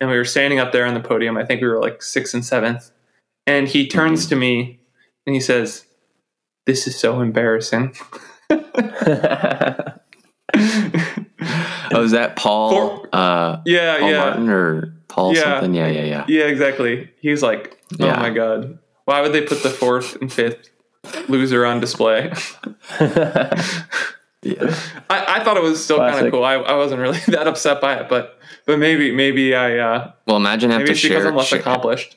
and 0.00 0.10
we 0.10 0.16
were 0.16 0.24
standing 0.24 0.58
up 0.58 0.72
there 0.72 0.84
on 0.86 0.94
the 0.94 1.00
podium. 1.00 1.36
I 1.36 1.44
think 1.44 1.60
we 1.60 1.68
were 1.68 1.80
like 1.80 2.02
sixth 2.02 2.34
and 2.34 2.44
seventh, 2.44 2.90
and 3.46 3.68
he 3.68 3.86
turns 3.86 4.26
to 4.26 4.36
me 4.36 4.80
and 5.26 5.34
he 5.34 5.40
says, 5.40 5.84
"This 6.66 6.86
is 6.88 6.98
so 6.98 7.20
embarrassing." 7.20 7.94
Oh, 11.98 12.04
is 12.04 12.12
that 12.12 12.36
Paul? 12.36 12.70
For- 13.00 13.08
uh, 13.12 13.60
yeah, 13.66 13.98
Paul 13.98 14.10
yeah. 14.10 14.18
Martin 14.18 14.48
or 14.48 14.94
Paul 15.08 15.34
Yeah. 15.34 15.42
something? 15.42 15.74
Yeah, 15.74 15.88
yeah, 15.88 16.04
yeah. 16.04 16.24
Yeah, 16.28 16.44
exactly. 16.44 17.10
He's 17.20 17.42
like, 17.42 17.78
oh 18.00 18.06
Yeah. 18.06 18.18
my 18.18 18.30
god, 18.30 18.78
why 19.04 19.20
would 19.20 19.32
they 19.32 19.42
put 19.42 19.62
the 19.62 19.70
fourth 19.70 20.16
and 20.20 20.32
fifth 20.32 20.70
loser 21.28 21.64
on 21.66 21.80
display? 21.80 22.32
Yeah. 24.42 24.72
I, 25.10 25.40
I 25.40 25.44
thought 25.44 25.56
it 25.56 25.64
was 25.64 25.82
still 25.82 25.98
kind 25.98 26.24
of 26.24 26.32
cool. 26.32 26.44
I, 26.44 26.54
I 26.54 26.74
wasn't 26.76 27.00
really 27.00 27.18
that 27.28 27.48
upset 27.48 27.80
by 27.80 27.96
it, 27.96 28.08
but 28.08 28.38
but 28.66 28.78
maybe 28.78 29.10
maybe 29.10 29.52
I 29.54 29.78
uh, 29.78 30.12
Well, 30.28 30.36
imagine 30.36 30.70
having 30.70 30.86
to 30.86 30.94
share. 30.94 31.26
I'm 31.26 31.34
less 31.34 31.48
share- 31.48 31.58
accomplished. 31.58 32.16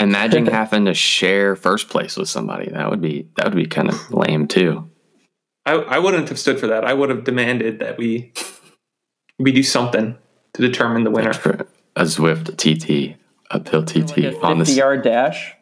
imagine 0.00 0.46
having 0.46 0.86
to 0.86 0.94
share 0.94 1.54
first 1.54 1.90
place 1.90 2.16
with 2.16 2.30
somebody. 2.30 2.70
That 2.70 2.88
would 2.88 3.02
be 3.02 3.28
that 3.36 3.44
would 3.44 3.54
be 3.54 3.66
kind 3.66 3.90
of 3.90 4.10
lame 4.14 4.48
too. 4.48 4.88
I, 5.66 5.72
I 5.74 5.98
wouldn't 5.98 6.30
have 6.30 6.38
stood 6.38 6.58
for 6.58 6.68
that. 6.68 6.86
I 6.86 6.94
would 6.94 7.10
have 7.10 7.22
demanded 7.24 7.80
that 7.80 7.98
we 7.98 8.32
we 9.42 9.52
do 9.52 9.62
something 9.62 10.16
to 10.54 10.62
determine 10.62 11.04
the 11.04 11.10
winner. 11.10 11.32
For 11.32 11.66
a 11.96 12.02
Zwift 12.02 12.56
TT 12.56 13.16
uphill 13.50 13.84
TT 13.84 14.16
Like 14.18 14.18
a 14.34 14.40
on 14.40 14.58
50 14.58 14.58
this, 14.58 14.76
yard 14.76 15.02
dash. 15.02 15.54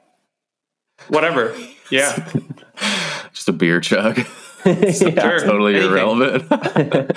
Whatever. 1.09 1.57
Yeah. 1.91 2.29
just 3.33 3.49
a 3.49 3.53
beer 3.53 3.81
chug, 3.81 4.19
Yeah. 4.65 4.91
Sure. 4.93 5.41
totally 5.41 5.77
Anything. 5.77 5.91
irrelevant. 5.93 7.13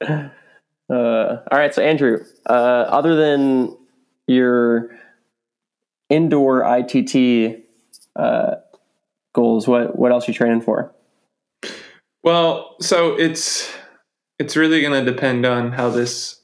Uh, 0.90 1.42
all 1.50 1.58
right, 1.58 1.74
so 1.74 1.82
Andrew, 1.82 2.24
uh, 2.48 2.52
other 2.52 3.14
than 3.14 3.76
your 4.26 4.88
indoor 6.08 6.62
ITT 6.62 7.62
uh, 8.16 8.54
goals, 9.34 9.68
what 9.68 9.98
what 9.98 10.12
else 10.12 10.26
are 10.26 10.30
you 10.30 10.34
training 10.34 10.62
for? 10.62 10.90
Well, 12.22 12.74
so 12.80 13.14
it's 13.18 13.70
it's 14.38 14.56
really 14.56 14.80
going 14.80 15.04
to 15.04 15.10
depend 15.10 15.44
on 15.44 15.72
how 15.72 15.90
this 15.90 16.40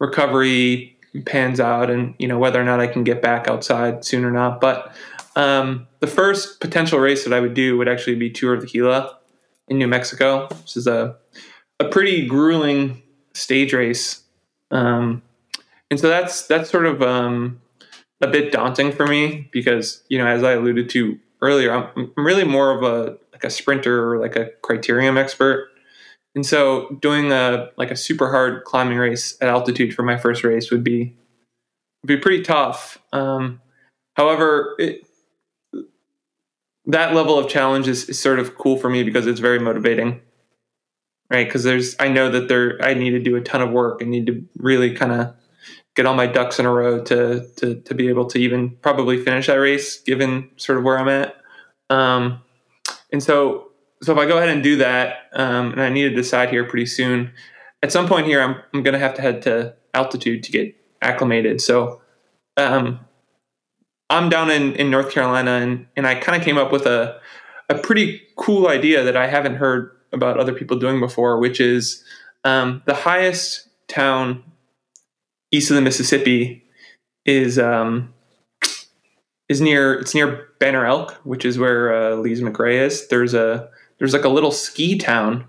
recovery 0.00 0.98
pans 1.24 1.60
out, 1.60 1.90
and 1.90 2.14
you 2.18 2.28
know 2.28 2.38
whether 2.38 2.60
or 2.60 2.64
not 2.64 2.80
I 2.80 2.86
can 2.86 3.04
get 3.04 3.22
back 3.22 3.48
outside 3.48 4.04
soon 4.04 4.24
or 4.24 4.30
not. 4.30 4.60
But 4.60 4.92
um, 5.36 5.86
the 6.00 6.06
first 6.06 6.60
potential 6.60 6.98
race 6.98 7.24
that 7.24 7.32
I 7.32 7.40
would 7.40 7.54
do 7.54 7.76
would 7.78 7.88
actually 7.88 8.16
be 8.16 8.30
Tour 8.30 8.54
of 8.54 8.60
the 8.60 8.66
Gila 8.66 9.16
in 9.68 9.78
New 9.78 9.88
Mexico. 9.88 10.48
This 10.48 10.76
is 10.76 10.86
a 10.86 11.16
a 11.78 11.84
pretty 11.84 12.26
grueling 12.26 13.02
stage 13.34 13.72
race, 13.72 14.22
um, 14.70 15.22
and 15.90 16.00
so 16.00 16.08
that's 16.08 16.46
that's 16.46 16.70
sort 16.70 16.86
of 16.86 17.02
um, 17.02 17.60
a 18.20 18.26
bit 18.26 18.52
daunting 18.52 18.92
for 18.92 19.06
me 19.06 19.48
because 19.52 20.02
you 20.08 20.18
know 20.18 20.26
as 20.26 20.42
I 20.42 20.52
alluded 20.52 20.88
to 20.90 21.18
earlier, 21.42 21.72
I'm, 21.72 22.12
I'm 22.16 22.26
really 22.26 22.44
more 22.44 22.70
of 22.70 22.82
a 22.82 23.18
like 23.32 23.44
a 23.44 23.50
sprinter 23.50 24.10
or 24.10 24.18
like 24.18 24.36
a 24.36 24.50
criterium 24.62 25.18
expert. 25.18 25.68
And 26.36 26.44
so 26.44 26.90
doing 27.00 27.32
a 27.32 27.70
like 27.78 27.90
a 27.90 27.96
super 27.96 28.30
hard 28.30 28.62
climbing 28.64 28.98
race 28.98 29.38
at 29.40 29.48
altitude 29.48 29.94
for 29.94 30.02
my 30.02 30.18
first 30.18 30.44
race 30.44 30.70
would 30.70 30.84
be 30.84 31.16
would 32.02 32.08
be 32.08 32.18
pretty 32.18 32.42
tough. 32.42 32.98
Um, 33.10 33.62
however, 34.16 34.76
it, 34.78 35.00
that 36.84 37.14
level 37.14 37.38
of 37.38 37.48
challenge 37.48 37.88
is, 37.88 38.10
is 38.10 38.18
sort 38.18 38.38
of 38.38 38.56
cool 38.56 38.76
for 38.76 38.90
me 38.90 39.02
because 39.02 39.26
it's 39.26 39.40
very 39.40 39.58
motivating, 39.58 40.20
right? 41.30 41.48
Because 41.48 41.64
there's 41.64 41.96
I 41.98 42.08
know 42.08 42.30
that 42.30 42.48
there 42.48 42.78
I 42.82 42.92
need 42.92 43.12
to 43.12 43.18
do 43.18 43.34
a 43.36 43.40
ton 43.40 43.62
of 43.62 43.70
work. 43.70 44.00
I 44.02 44.04
need 44.04 44.26
to 44.26 44.46
really 44.58 44.94
kind 44.94 45.12
of 45.12 45.34
get 45.94 46.04
all 46.04 46.14
my 46.14 46.26
ducks 46.26 46.58
in 46.58 46.66
a 46.66 46.70
row 46.70 47.02
to 47.04 47.48
to 47.56 47.80
to 47.80 47.94
be 47.94 48.08
able 48.08 48.26
to 48.26 48.38
even 48.38 48.76
probably 48.82 49.24
finish 49.24 49.46
that 49.46 49.54
race, 49.54 50.02
given 50.02 50.50
sort 50.56 50.76
of 50.76 50.84
where 50.84 50.98
I'm 50.98 51.08
at. 51.08 51.34
Um, 51.88 52.42
and 53.10 53.22
so 53.22 53.65
so 54.02 54.12
if 54.12 54.18
I 54.18 54.26
go 54.26 54.36
ahead 54.36 54.48
and 54.50 54.62
do 54.62 54.76
that, 54.76 55.28
um, 55.32 55.72
and 55.72 55.82
I 55.82 55.88
need 55.88 56.08
to 56.08 56.14
decide 56.14 56.50
here 56.50 56.64
pretty 56.64 56.86
soon, 56.86 57.32
at 57.82 57.92
some 57.92 58.06
point 58.06 58.26
here, 58.26 58.40
I'm 58.40 58.56
I'm 58.72 58.82
going 58.82 58.94
to 58.94 58.98
have 58.98 59.14
to 59.14 59.22
head 59.22 59.42
to 59.42 59.74
altitude 59.94 60.42
to 60.44 60.52
get 60.52 60.74
acclimated. 61.02 61.60
So. 61.60 62.00
Um, 62.58 63.00
I'm 64.08 64.28
down 64.28 64.50
in, 64.50 64.74
in 64.74 64.90
North 64.90 65.10
Carolina 65.10 65.52
and, 65.52 65.86
and 65.96 66.06
I 66.06 66.14
kind 66.14 66.38
of 66.38 66.44
came 66.44 66.58
up 66.58 66.70
with 66.70 66.86
a, 66.86 67.20
a 67.68 67.74
pretty 67.74 68.22
cool 68.36 68.68
idea 68.68 69.02
that 69.02 69.16
I 69.16 69.26
haven't 69.26 69.56
heard 69.56 69.90
about 70.12 70.38
other 70.38 70.52
people 70.52 70.78
doing 70.78 71.00
before, 71.00 71.38
which 71.38 71.60
is 71.60 72.04
um, 72.44 72.82
the 72.86 72.94
highest 72.94 73.68
town 73.88 74.44
east 75.50 75.70
of 75.70 75.76
the 75.76 75.82
Mississippi 75.82 76.64
is 77.24 77.58
um, 77.58 78.14
is 79.48 79.60
near 79.60 79.94
it's 79.94 80.14
near 80.14 80.48
Banner 80.60 80.86
Elk, 80.86 81.12
which 81.24 81.44
is 81.44 81.58
where 81.58 81.94
uh, 81.94 82.16
Lees 82.16 82.40
McRae 82.40 82.80
is. 82.80 83.08
There's 83.08 83.34
a 83.34 83.68
there's 83.98 84.12
like 84.12 84.24
a 84.24 84.28
little 84.28 84.50
ski 84.50 84.98
town. 84.98 85.46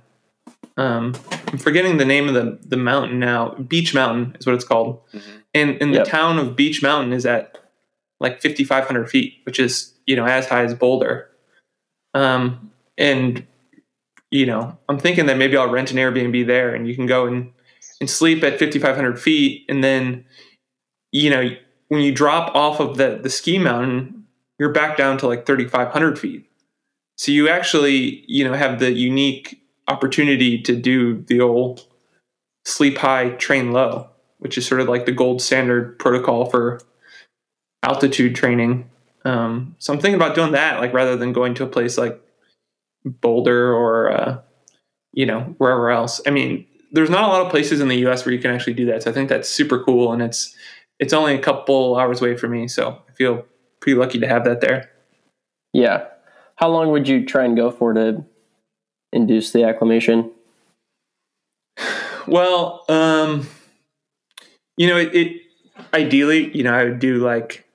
Um, 0.78 1.16
I'm 1.48 1.58
forgetting 1.58 1.98
the 1.98 2.06
name 2.06 2.28
of 2.28 2.34
the 2.34 2.60
the 2.64 2.78
mountain 2.78 3.20
now. 3.20 3.56
Beech 3.56 3.94
Mountain 3.94 4.38
is 4.40 4.46
what 4.46 4.56
it's 4.56 4.66
called, 4.66 5.02
mm-hmm. 5.12 5.38
and 5.54 5.82
and 5.82 5.94
yep. 5.94 6.06
the 6.06 6.10
town 6.10 6.38
of 6.38 6.56
Beech 6.56 6.84
Mountain 6.84 7.14
is 7.14 7.26
at 7.26 7.58
like 8.20 8.42
5,500 8.42 9.10
feet, 9.10 9.36
which 9.44 9.60
is 9.60 9.94
you 10.06 10.16
know 10.16 10.26
as 10.26 10.48
high 10.48 10.64
as 10.64 10.74
Boulder. 10.74 11.30
Um, 12.14 12.72
and 12.98 13.46
you 14.32 14.46
know, 14.46 14.78
I'm 14.90 15.00
thinking 15.00 15.26
that 15.28 15.38
maybe 15.38 15.58
I'll 15.58 15.70
rent 15.70 15.92
an 15.92 15.98
Airbnb 15.98 16.46
there, 16.48 16.74
and 16.76 16.88
you 16.88 16.96
can 16.96 17.06
go 17.06 17.26
and 17.26 17.52
and 18.00 18.10
sleep 18.10 18.44
at 18.44 18.60
5,500 18.60 19.20
feet, 19.20 19.66
and 19.70 19.84
then 19.84 20.26
you 21.12 21.30
know 21.30 21.50
when 21.88 22.02
you 22.02 22.12
drop 22.12 22.54
off 22.56 22.80
of 22.80 22.98
the 22.98 23.20
the 23.22 23.30
ski 23.30 23.58
mountain, 23.58 24.26
you're 24.60 24.72
back 24.72 24.98
down 24.98 25.18
to 25.20 25.28
like 25.28 25.46
3,500 25.46 26.20
feet. 26.20 26.47
So 27.18 27.32
you 27.32 27.50
actually 27.50 28.24
you 28.28 28.48
know 28.48 28.54
have 28.54 28.80
the 28.80 28.92
unique 28.92 29.62
opportunity 29.88 30.62
to 30.62 30.76
do 30.76 31.22
the 31.24 31.42
old 31.42 31.86
sleep 32.66 32.98
high, 32.98 33.30
train 33.32 33.72
low, 33.72 34.10
which 34.40 34.58
is 34.58 34.68
sort 34.68 34.82
of 34.82 34.88
like 34.88 35.06
the 35.06 35.12
gold 35.12 35.42
standard 35.42 35.98
protocol 36.00 36.46
for 36.46 36.82
altitude 37.84 38.36
training. 38.36 38.90
Um, 39.26 39.76
so 39.80 39.94
I'm 39.94 40.00
thinking 40.00 40.16
about 40.16 40.36
doing 40.36 40.52
that, 40.52 40.80
like 40.80 40.94
rather 40.94 41.16
than 41.16 41.34
going 41.34 41.54
to 41.56 41.64
a 41.64 41.68
place 41.68 41.98
like 41.98 42.22
Boulder 43.06 43.74
or 43.74 44.12
uh, 44.12 44.42
you 45.14 45.26
know 45.26 45.56
wherever 45.58 45.90
else. 45.90 46.22
I 46.26 46.30
mean, 46.30 46.66
there's 46.92 47.10
not 47.10 47.24
a 47.24 47.28
lot 47.28 47.46
of 47.46 47.52
places 47.52 47.80
in 47.80 47.88
the 47.88 47.98
U.S. 48.00 48.26
where 48.26 48.34
you 48.34 48.42
can 48.42 48.52
actually 48.52 48.74
do 48.74 48.86
that. 48.88 49.04
So 49.04 49.12
I 49.12 49.14
think 49.14 49.30
that's 49.30 49.50
super 49.50 49.84
cool, 49.84 50.12
and 50.12 50.22
it's 50.22 50.56
it's 51.00 51.14
only 51.14 51.36
a 51.36 51.42
couple 51.42 51.96
hours 51.98 52.22
away 52.22 52.36
from 52.36 52.52
me, 52.52 52.68
so 52.68 53.02
I 53.10 53.14
feel 53.14 53.46
pretty 53.80 53.98
lucky 53.98 54.20
to 54.20 54.28
have 54.28 54.46
that 54.46 54.62
there. 54.62 54.90
Yeah. 55.74 56.08
How 56.58 56.70
long 56.70 56.92
would 56.92 57.08
you 57.08 57.26
try 57.26 57.46
and 57.46 57.56
go 57.56 57.72
for 57.72 57.94
to 57.94 58.26
induce 59.14 59.52
the 59.52 59.64
acclimation? 59.64 60.32
Well, 62.28 62.84
um, 62.90 63.48
you 64.76 64.88
know, 64.88 64.98
it, 64.98 65.16
it 65.16 65.42
ideally, 65.94 66.56
you 66.56 66.64
know, 66.64 66.74
I 66.74 66.84
would 66.84 67.00
do 67.00 67.18
like 67.18 67.68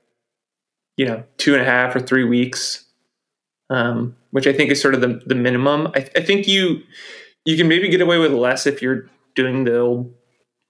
you 0.96 1.06
know 1.06 1.24
two 1.38 1.54
and 1.54 1.62
a 1.62 1.64
half 1.64 1.96
or 1.96 2.00
three 2.00 2.24
weeks, 2.24 2.84
um, 3.70 4.16
which 4.30 4.46
I 4.46 4.52
think 4.52 4.70
is 4.70 4.80
sort 4.80 4.94
of 4.94 5.00
the 5.00 5.22
the 5.26 5.34
minimum. 5.34 5.88
I, 5.94 6.08
I, 6.16 6.22
think 6.22 6.46
you 6.46 6.82
you 7.44 7.56
can 7.56 7.68
maybe 7.68 7.88
get 7.88 8.00
away 8.00 8.18
with 8.18 8.32
less 8.32 8.66
if 8.66 8.82
you're 8.82 9.08
doing 9.34 9.64
the 9.64 9.78
old 9.78 10.14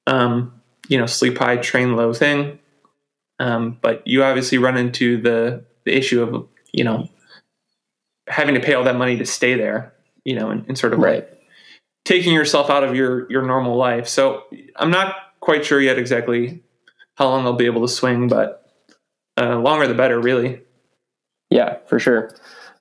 um, 0.06 0.60
you 0.88 0.98
know 0.98 1.06
sleep 1.06 1.38
high 1.38 1.56
train 1.56 1.96
low 1.96 2.12
thing, 2.12 2.58
um, 3.40 3.78
but 3.80 4.06
you 4.06 4.22
obviously 4.22 4.58
run 4.58 4.76
into 4.76 5.20
the 5.20 5.64
the 5.84 5.96
issue 5.96 6.22
of 6.22 6.46
you 6.72 6.84
know 6.84 7.08
having 8.28 8.54
to 8.54 8.60
pay 8.60 8.74
all 8.74 8.84
that 8.84 8.96
money 8.96 9.16
to 9.16 9.26
stay 9.26 9.54
there, 9.54 9.92
you 10.24 10.34
know, 10.34 10.50
and, 10.50 10.64
and 10.68 10.78
sort 10.78 10.92
of 10.92 11.00
right. 11.00 11.24
like 11.24 11.42
taking 12.04 12.32
yourself 12.32 12.70
out 12.70 12.84
of 12.84 12.94
your 12.94 13.30
your 13.30 13.42
normal 13.42 13.76
life. 13.76 14.08
So 14.08 14.44
I'm 14.76 14.90
not 14.90 15.16
quite 15.40 15.64
sure 15.64 15.80
yet 15.80 15.98
exactly 15.98 16.62
how 17.16 17.28
long 17.28 17.44
I'll 17.44 17.52
be 17.52 17.66
able 17.66 17.82
to 17.82 17.92
swing, 17.92 18.28
but 18.28 18.70
uh, 19.38 19.58
longer 19.58 19.86
the 19.86 19.94
better, 19.94 20.20
really. 20.20 20.60
Yeah, 21.50 21.78
for 21.86 21.98
sure. 21.98 22.34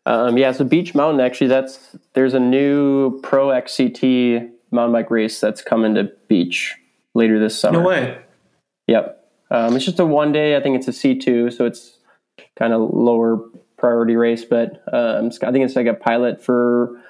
Um, 0.06 0.38
yeah, 0.38 0.52
so 0.52 0.64
Beech 0.64 0.96
Mountain 0.96 1.20
actually, 1.20 1.48
that's 1.48 1.96
there's 2.14 2.34
a 2.34 2.40
new 2.40 3.20
Pro 3.22 3.48
XCT 3.48 4.50
mountain 4.72 4.94
bike 4.94 5.12
race 5.12 5.40
that's 5.40 5.62
coming 5.62 5.96
to 5.96 6.12
Beech 6.28 6.76
later 7.14 7.40
this 7.40 7.60
summer. 7.60 7.82
No 7.82 7.88
way. 7.88 8.18
Yep. 8.88 9.18
Um, 9.52 9.76
it's 9.76 9.86
just 9.86 10.00
a 10.00 10.06
one 10.06 10.32
day. 10.32 10.56
I 10.56 10.62
think 10.62 10.78
it's 10.78 10.88
a 10.88 10.94
C 10.94 11.18
two, 11.18 11.52
so 11.52 11.66
it's 11.66 11.98
kind 12.58 12.74
of 12.74 12.90
lower 12.94 13.42
priority 13.82 14.16
race. 14.16 14.46
But 14.46 14.82
um, 14.94 15.32
I 15.44 15.52
think 15.52 15.66
it's 15.66 15.76
like 15.76 15.88
a 15.88 15.94
pilot 15.94 16.42
for 16.42 17.02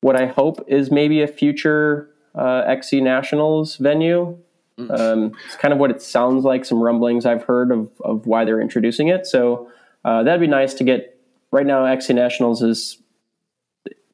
what 0.00 0.16
I 0.16 0.26
hope 0.26 0.64
is 0.66 0.90
maybe 0.90 1.22
a 1.22 1.28
future 1.28 2.10
uh, 2.34 2.64
XC 2.66 3.02
Nationals 3.02 3.76
venue. 3.76 4.36
Mm. 4.78 4.98
Um, 4.98 5.32
it's 5.46 5.56
kind 5.56 5.72
of 5.72 5.78
what 5.78 5.90
it 5.90 6.02
sounds 6.02 6.44
like. 6.44 6.64
Some 6.64 6.82
rumblings 6.82 7.26
I've 7.26 7.44
heard 7.44 7.70
of 7.70 7.90
of 8.00 8.26
why 8.26 8.44
they're 8.44 8.60
introducing 8.60 9.08
it. 9.08 9.26
So 9.26 9.70
uh, 10.04 10.24
that'd 10.24 10.40
be 10.40 10.48
nice 10.48 10.74
to 10.74 10.84
get. 10.84 11.14
Right 11.50 11.64
now, 11.66 11.86
XC 11.86 12.12
Nationals 12.12 12.62
is 12.62 13.00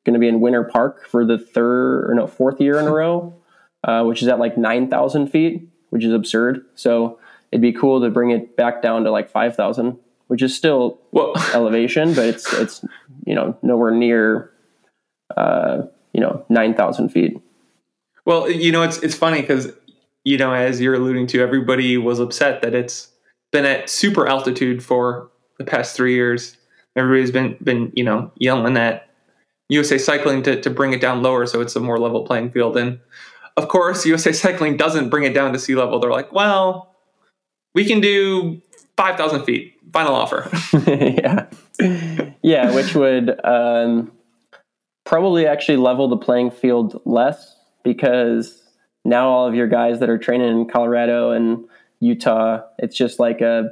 going 0.04 0.14
to 0.14 0.20
be 0.20 0.28
in 0.28 0.40
Winter 0.40 0.62
Park 0.62 1.09
for 1.09 1.24
the 1.24 1.37
third 1.37 2.09
or 2.09 2.14
no 2.14 2.28
fourth 2.28 2.61
year 2.61 2.78
in 2.78 2.87
a 2.87 2.92
row, 2.92 3.35
uh, 3.85 4.04
which 4.04 4.22
is 4.22 4.28
at 4.28 4.38
like 4.38 4.57
nine 4.57 4.88
thousand 4.88 5.28
feet, 5.28 5.68
which 5.90 6.04
is 6.04 6.12
absurd. 6.12 6.64
So 6.76 7.18
it'd 7.50 7.61
be 7.61 7.72
cool 7.72 8.00
to 8.00 8.11
bring 8.11 8.30
it 8.30 8.57
back 8.57 8.83
down 8.83 9.04
to 9.04 9.11
like 9.11 9.30
five 9.30 9.57
thousand, 9.57 9.98
which 10.28 10.42
is 10.42 10.56
still 10.56 10.98
well, 11.12 11.32
elevation, 11.54 12.14
but 12.14 12.26
it's 12.26 12.52
it's 12.54 12.84
you 13.26 13.34
know 13.34 13.56
nowhere 13.62 13.90
near 13.90 14.50
uh, 15.37 15.82
you 16.12 16.20
know 16.20 16.44
nine 16.48 16.74
thousand 16.74 17.10
feet. 17.10 17.40
Well, 18.24 18.50
you 18.50 18.72
know 18.72 18.82
it's 18.82 18.98
it's 18.98 19.14
funny 19.14 19.40
because 19.40 19.72
you 20.24 20.38
know, 20.38 20.52
as 20.52 20.80
you're 20.80 20.94
alluding 20.94 21.26
to, 21.28 21.40
everybody 21.40 21.96
was 21.98 22.18
upset 22.18 22.62
that 22.62 22.74
it's 22.74 23.12
been 23.52 23.66
at 23.66 23.88
super 23.88 24.26
altitude 24.26 24.82
for 24.82 25.30
the 25.58 25.64
past 25.64 25.94
three 25.94 26.14
years. 26.14 26.56
Everybody's 26.96 27.30
been 27.30 27.56
been 27.62 27.92
you 27.94 28.04
know 28.04 28.32
yelling 28.37 28.76
at 28.76 29.08
USA 29.68 29.98
Cycling 29.98 30.42
to 30.44 30.60
to 30.60 30.70
bring 30.70 30.92
it 30.92 31.00
down 31.00 31.22
lower 31.22 31.46
so 31.46 31.60
it's 31.60 31.76
a 31.76 31.80
more 31.80 31.98
level 31.98 32.24
playing 32.24 32.50
field. 32.50 32.76
And 32.76 33.00
of 33.56 33.68
course, 33.68 34.06
USA 34.06 34.32
Cycling 34.32 34.76
doesn't 34.76 35.10
bring 35.10 35.24
it 35.24 35.34
down 35.34 35.52
to 35.52 35.58
sea 35.58 35.74
level. 35.74 36.00
They're 36.00 36.10
like, 36.10 36.32
well, 36.32 36.96
we 37.74 37.84
can 37.84 38.00
do 38.00 38.62
five 38.96 39.16
thousand 39.16 39.44
feet. 39.44 39.74
Final 39.92 40.14
offer. 40.14 40.50
yeah, 40.87 41.46
yeah, 42.42 42.74
which 42.74 42.94
would 42.94 43.38
um, 43.44 44.12
probably 45.04 45.46
actually 45.46 45.76
level 45.76 46.09
the 46.09 46.16
playing 46.16 46.50
field 46.50 47.00
less 47.04 47.57
because 47.83 48.62
now 49.04 49.28
all 49.28 49.46
of 49.46 49.54
your 49.54 49.68
guys 49.68 50.00
that 50.00 50.09
are 50.09 50.18
training 50.18 50.48
in 50.48 50.66
Colorado 50.66 51.30
and 51.30 51.64
Utah, 52.00 52.62
it's 52.78 52.96
just 52.96 53.18
like 53.18 53.40
a 53.40 53.70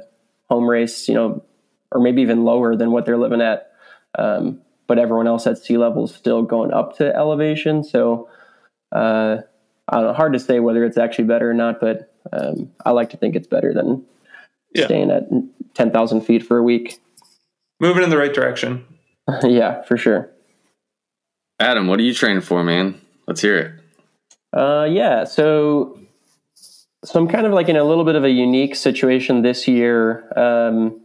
home 0.49 0.69
race, 0.69 1.07
you 1.07 1.15
know, 1.15 1.43
or 1.91 2.01
maybe 2.01 2.21
even 2.21 2.43
lower 2.43 2.75
than 2.75 2.91
what 2.91 3.05
they're 3.05 3.17
living 3.17 3.41
at. 3.41 3.71
Um, 4.17 4.61
but 4.87 4.99
everyone 4.99 5.27
else 5.27 5.47
at 5.47 5.57
sea 5.57 5.77
level 5.77 6.05
is 6.05 6.13
still 6.13 6.43
going 6.43 6.71
up 6.73 6.97
to 6.97 7.15
elevation. 7.15 7.83
So, 7.83 8.29
uh, 8.91 9.37
I 9.87 9.95
don't 9.95 10.07
know, 10.07 10.13
hard 10.13 10.33
to 10.33 10.39
say 10.39 10.59
whether 10.59 10.83
it's 10.85 10.97
actually 10.97 11.25
better 11.25 11.49
or 11.49 11.53
not, 11.53 11.79
but 11.79 12.13
um, 12.31 12.71
I 12.85 12.91
like 12.91 13.09
to 13.11 13.17
think 13.17 13.35
it's 13.35 13.47
better 13.47 13.73
than 13.73 14.05
yeah. 14.73 14.85
staying 14.85 15.11
at 15.11 15.23
10,000 15.73 16.21
feet 16.21 16.45
for 16.45 16.57
a 16.57 16.63
week. 16.63 16.99
Moving 17.79 18.03
in 18.03 18.09
the 18.09 18.17
right 18.17 18.33
direction. 18.33 18.85
yeah, 19.43 19.81
for 19.83 19.97
sure. 19.97 20.29
Adam, 21.59 21.87
what 21.87 21.99
are 21.99 22.03
you 22.03 22.13
training 22.13 22.41
for, 22.41 22.63
man? 22.63 22.99
Let's 23.27 23.41
hear 23.41 23.57
it. 23.57 24.57
Uh, 24.57 24.85
yeah. 24.85 25.23
So, 25.23 25.99
so 27.03 27.19
I'm 27.19 27.27
kind 27.27 27.45
of 27.45 27.53
like 27.53 27.69
in 27.69 27.75
a 27.75 27.83
little 27.83 28.03
bit 28.03 28.15
of 28.15 28.23
a 28.23 28.29
unique 28.29 28.75
situation 28.75 29.41
this 29.41 29.67
year. 29.67 30.27
Um, 30.37 31.01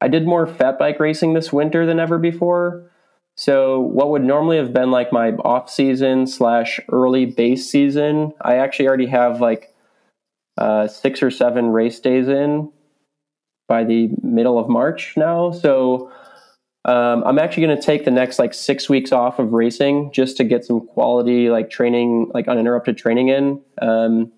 I 0.00 0.08
did 0.08 0.26
more 0.26 0.46
fat 0.46 0.78
bike 0.78 1.00
racing 1.00 1.34
this 1.34 1.52
winter 1.52 1.86
than 1.86 1.98
ever 1.98 2.18
before. 2.18 2.90
So, 3.34 3.80
what 3.80 4.10
would 4.10 4.22
normally 4.22 4.58
have 4.58 4.72
been 4.72 4.90
like 4.90 5.12
my 5.12 5.30
off 5.30 5.70
season 5.70 6.26
slash 6.26 6.80
early 6.90 7.24
base 7.24 7.70
season, 7.70 8.32
I 8.40 8.56
actually 8.56 8.88
already 8.88 9.06
have 9.06 9.40
like 9.40 9.74
uh, 10.58 10.86
six 10.88 11.22
or 11.22 11.30
seven 11.30 11.68
race 11.68 11.98
days 11.98 12.28
in 12.28 12.70
by 13.72 13.84
the 13.84 14.10
middle 14.22 14.58
of 14.58 14.68
March 14.68 15.14
now. 15.16 15.50
So, 15.50 16.12
um, 16.84 17.22
I'm 17.24 17.38
actually 17.38 17.64
going 17.64 17.76
to 17.80 17.82
take 17.82 18.04
the 18.04 18.10
next 18.10 18.38
like 18.38 18.52
six 18.52 18.86
weeks 18.86 19.12
off 19.12 19.38
of 19.38 19.54
racing 19.54 20.10
just 20.12 20.36
to 20.36 20.44
get 20.44 20.66
some 20.66 20.86
quality 20.86 21.48
like 21.48 21.70
training, 21.70 22.30
like 22.34 22.48
uninterrupted 22.48 22.98
training 22.98 23.28
in. 23.28 23.62
Um, 23.80 24.30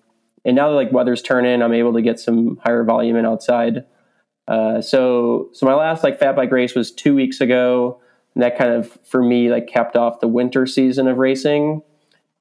and 0.45 0.55
now 0.55 0.69
that 0.69 0.75
like 0.75 0.91
weather's 0.93 1.21
turning, 1.21 1.61
I'm 1.61 1.73
able 1.73 1.91
to 1.93 2.01
get 2.01 2.17
some 2.17 2.57
higher 2.63 2.85
volume 2.85 3.17
in 3.17 3.25
outside. 3.25 3.83
Uh, 4.47 4.79
so, 4.79 5.49
so 5.51 5.65
my 5.65 5.73
last 5.73 6.01
like 6.01 6.17
fat 6.17 6.37
bike 6.37 6.51
race 6.51 6.75
was 6.75 6.91
two 6.93 7.13
weeks 7.13 7.41
ago, 7.41 7.99
and 8.35 8.41
that 8.41 8.57
kind 8.57 8.71
of 8.71 8.97
for 9.03 9.21
me 9.21 9.51
like 9.51 9.67
capped 9.67 9.97
off 9.97 10.21
the 10.21 10.29
winter 10.29 10.65
season 10.65 11.09
of 11.09 11.17
racing. 11.17 11.81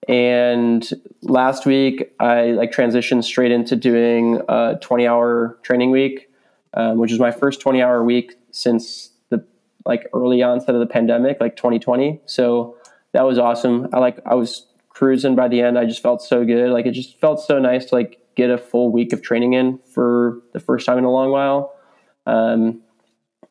and 0.07 0.91
last 1.23 1.67
week 1.67 2.13
I 2.21 2.53
like 2.53 2.71
transitioned 2.71 3.25
straight 3.25 3.51
into 3.51 3.75
doing 3.75 4.41
a 4.49 4.77
20 4.81 5.09
hour 5.09 5.59
training 5.63 5.91
week, 5.91 6.29
um, 6.75 6.99
which 6.99 7.13
is 7.13 7.19
my 7.19 7.31
first 7.31 7.61
20 7.61 7.81
hour 7.81 8.05
week 8.05 8.35
since 8.51 9.11
the 9.31 9.45
like 9.87 10.09
early 10.13 10.43
onset 10.43 10.75
of 10.75 10.81
the 10.81 10.87
pandemic, 10.87 11.41
like 11.41 11.57
2020. 11.57 12.21
So 12.27 12.77
that 13.13 13.23
was 13.23 13.39
awesome. 13.39 13.89
I 13.93 13.99
like 13.99 14.19
I 14.27 14.35
was 14.35 14.67
cruising 14.89 15.35
by 15.35 15.49
the 15.49 15.61
end. 15.61 15.79
I 15.79 15.85
just 15.85 16.03
felt 16.03 16.23
so 16.23 16.45
good. 16.45 16.71
Like 16.71 16.87
it 16.87 16.93
just 16.93 17.19
felt 17.21 17.41
so 17.41 17.59
nice 17.59 17.87
to 17.87 17.95
like 17.95 18.21
get 18.35 18.51
a 18.51 18.59
full 18.59 18.91
week 18.91 19.13
of 19.13 19.23
training 19.23 19.53
in 19.53 19.79
for 19.93 20.41
the 20.53 20.61
first 20.61 20.87
time 20.87 20.99
in 20.99 21.05
a 21.05 21.11
long 21.11 21.31
while. 21.31 21.75
Um, 22.27 22.83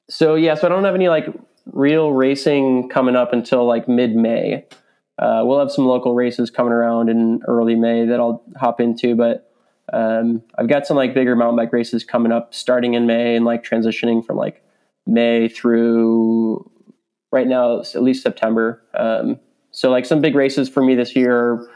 so 0.10 0.36
yeah, 0.36 0.56
so 0.56 0.68
I 0.68 0.70
don't 0.70 0.84
have 0.84 0.96
any 0.96 1.10
like 1.10 1.28
real 1.66 2.12
racing 2.12 2.90
coming 2.90 3.16
up 3.16 3.34
until 3.34 3.66
like 3.66 3.88
mid 3.88 4.16
May. 4.16 4.66
Uh, 5.18 5.44
we'll 5.46 5.60
have 5.60 5.72
some 5.72 5.86
local 5.86 6.16
races 6.16 6.50
coming 6.50 6.74
around 6.74 7.10
in 7.10 7.42
early 7.48 7.76
May 7.76 8.06
that 8.06 8.20
I'll 8.20 8.44
hop 8.58 8.82
into, 8.82 9.16
but 9.16 9.53
um, 9.92 10.42
I've 10.58 10.70
got 10.70 10.88
some 10.88 10.96
like 10.96 11.14
bigger 11.14 11.36
mountain 11.36 11.58
bike 11.58 11.74
races 11.74 12.04
coming 12.04 12.32
up 12.32 12.54
starting 12.54 12.94
in 12.94 13.06
May 13.06 13.36
and 13.36 13.44
like 13.44 13.64
transitioning 13.64 14.26
from 14.26 14.38
like 14.38 14.64
May 15.06 15.50
through 15.50 16.70
right 17.32 17.48
now 17.48 17.80
at 17.80 18.04
least 18.04 18.24
September. 18.24 18.82
Um, 18.94 19.40
so 19.72 19.90
like 19.90 20.06
some 20.06 20.22
big 20.22 20.36
races 20.36 20.70
for 20.70 20.84
me 20.84 20.96
this 20.96 21.16
year. 21.16 21.68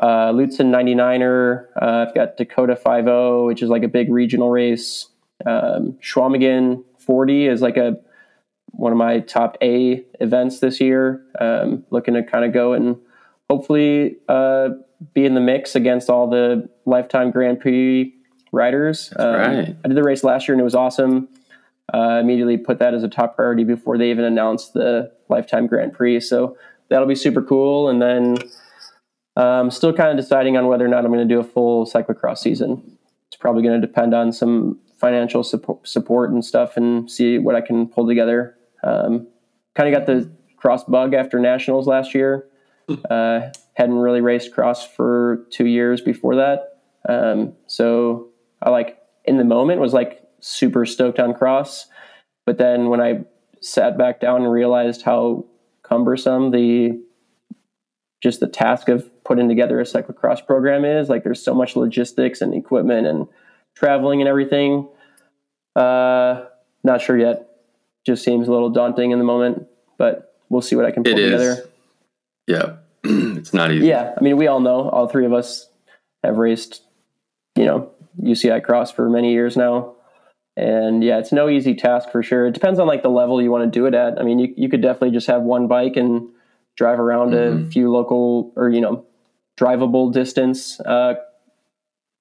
Uh, 0.00 0.32
Lutsen 0.32 0.70
99er. 0.70 1.66
Uh, 1.80 2.06
I've 2.08 2.14
got 2.14 2.36
Dakota 2.36 2.76
50, 2.76 3.44
which 3.46 3.62
is 3.62 3.68
like 3.68 3.82
a 3.82 3.88
big 3.88 4.10
regional 4.10 4.50
race. 4.50 5.08
Um, 5.44 5.98
Chequamegon 6.02 6.84
40 6.98 7.46
is 7.48 7.60
like 7.60 7.76
a 7.76 7.96
one 8.68 8.92
of 8.92 8.98
my 8.98 9.20
top 9.20 9.58
A 9.60 10.02
events 10.20 10.60
this 10.60 10.80
year. 10.80 11.22
Um, 11.38 11.84
looking 11.90 12.14
to 12.14 12.22
kind 12.22 12.44
of 12.44 12.54
go 12.54 12.72
and 12.72 12.96
hopefully 13.52 14.16
uh, 14.30 14.70
be 15.12 15.26
in 15.26 15.34
the 15.34 15.40
mix 15.40 15.74
against 15.74 16.08
all 16.08 16.26
the 16.26 16.66
lifetime 16.86 17.30
Grand 17.30 17.60
Prix 17.60 18.14
riders. 18.50 19.12
Um, 19.16 19.34
right. 19.34 19.76
I 19.84 19.88
did 19.88 19.94
the 19.94 20.02
race 20.02 20.24
last 20.24 20.48
year 20.48 20.54
and 20.54 20.60
it 20.60 20.64
was 20.64 20.74
awesome. 20.74 21.28
Uh, 21.92 22.18
immediately 22.22 22.56
put 22.56 22.78
that 22.78 22.94
as 22.94 23.02
a 23.02 23.08
top 23.08 23.36
priority 23.36 23.64
before 23.64 23.98
they 23.98 24.10
even 24.10 24.24
announced 24.24 24.72
the 24.72 25.12
lifetime 25.28 25.66
Grand 25.66 25.92
Prix. 25.92 26.20
So 26.20 26.56
that'll 26.88 27.06
be 27.06 27.14
super 27.14 27.42
cool. 27.42 27.90
And 27.90 28.00
then 28.00 28.38
um, 29.36 29.70
still 29.70 29.92
kind 29.92 30.08
of 30.08 30.16
deciding 30.16 30.56
on 30.56 30.66
whether 30.66 30.86
or 30.86 30.88
not 30.88 31.04
I'm 31.04 31.12
going 31.12 31.28
to 31.28 31.34
do 31.34 31.40
a 31.40 31.44
full 31.44 31.84
cyclocross 31.84 32.38
season. 32.38 32.96
It's 33.26 33.36
probably 33.36 33.62
going 33.62 33.78
to 33.78 33.86
depend 33.86 34.14
on 34.14 34.32
some 34.32 34.78
financial 34.96 35.44
support, 35.44 35.86
support 35.86 36.30
and 36.30 36.42
stuff 36.42 36.78
and 36.78 37.10
see 37.10 37.36
what 37.36 37.54
I 37.54 37.60
can 37.60 37.86
pull 37.86 38.06
together. 38.06 38.56
Um, 38.82 39.26
kind 39.74 39.92
of 39.92 39.98
got 39.98 40.06
the 40.06 40.30
cross 40.56 40.84
bug 40.84 41.12
after 41.12 41.38
nationals 41.38 41.86
last 41.86 42.14
year. 42.14 42.46
Uh, 43.10 43.50
hadn't 43.74 43.96
really 43.96 44.20
raced 44.20 44.52
cross 44.52 44.86
for 44.86 45.46
two 45.50 45.66
years 45.66 46.00
before 46.00 46.36
that. 46.36 46.80
Um, 47.08 47.54
so 47.66 48.28
I 48.60 48.70
like 48.70 48.98
in 49.24 49.38
the 49.38 49.44
moment 49.44 49.80
was 49.80 49.94
like 49.94 50.22
super 50.40 50.84
stoked 50.84 51.18
on 51.18 51.34
cross. 51.34 51.86
But 52.44 52.58
then 52.58 52.88
when 52.88 53.00
I 53.00 53.24
sat 53.60 53.96
back 53.96 54.20
down 54.20 54.42
and 54.42 54.52
realized 54.52 55.02
how 55.02 55.46
cumbersome 55.82 56.50
the 56.50 57.00
just 58.22 58.40
the 58.40 58.46
task 58.46 58.88
of 58.88 59.10
putting 59.24 59.48
together 59.48 59.80
a 59.80 59.84
cyclocross 59.84 60.46
program 60.46 60.84
is. 60.84 61.08
Like 61.08 61.24
there's 61.24 61.42
so 61.42 61.54
much 61.54 61.74
logistics 61.74 62.40
and 62.40 62.54
equipment 62.54 63.06
and 63.06 63.26
traveling 63.74 64.20
and 64.20 64.28
everything. 64.28 64.88
Uh, 65.74 66.44
not 66.84 67.00
sure 67.00 67.18
yet. 67.18 67.48
Just 68.06 68.24
seems 68.24 68.48
a 68.48 68.52
little 68.52 68.70
daunting 68.70 69.10
in 69.10 69.18
the 69.18 69.24
moment, 69.24 69.66
but 69.98 70.36
we'll 70.48 70.62
see 70.62 70.76
what 70.76 70.84
I 70.84 70.90
can 70.90 71.04
pull 71.04 71.12
It 71.12 71.18
is. 71.18 71.66
Yeah. 72.46 72.76
it's 73.04 73.52
not 73.54 73.72
easy. 73.72 73.86
Yeah, 73.86 74.14
I 74.16 74.20
mean, 74.22 74.36
we 74.36 74.46
all 74.46 74.60
know. 74.60 74.88
All 74.90 75.08
three 75.08 75.26
of 75.26 75.32
us 75.32 75.68
have 76.22 76.36
raced, 76.38 76.82
you 77.56 77.64
know, 77.64 77.90
UCI 78.20 78.62
cross 78.62 78.92
for 78.92 79.08
many 79.10 79.32
years 79.32 79.56
now, 79.56 79.94
and 80.56 81.02
yeah, 81.02 81.18
it's 81.18 81.32
no 81.32 81.48
easy 81.48 81.74
task 81.74 82.10
for 82.10 82.22
sure. 82.22 82.46
It 82.46 82.52
depends 82.52 82.78
on 82.78 82.86
like 82.86 83.02
the 83.02 83.08
level 83.08 83.40
you 83.42 83.50
want 83.50 83.64
to 83.64 83.78
do 83.78 83.86
it 83.86 83.94
at. 83.94 84.20
I 84.20 84.22
mean, 84.22 84.38
you 84.38 84.54
you 84.56 84.68
could 84.68 84.82
definitely 84.82 85.10
just 85.10 85.26
have 85.26 85.42
one 85.42 85.66
bike 85.66 85.96
and 85.96 86.28
drive 86.76 87.00
around 87.00 87.34
a 87.34 87.52
Mhm. 87.52 87.72
few 87.72 87.90
local 87.90 88.52
or 88.56 88.68
you 88.70 88.80
know, 88.80 89.04
drivable 89.58 90.12
distance, 90.12 90.78
uh, 90.80 91.14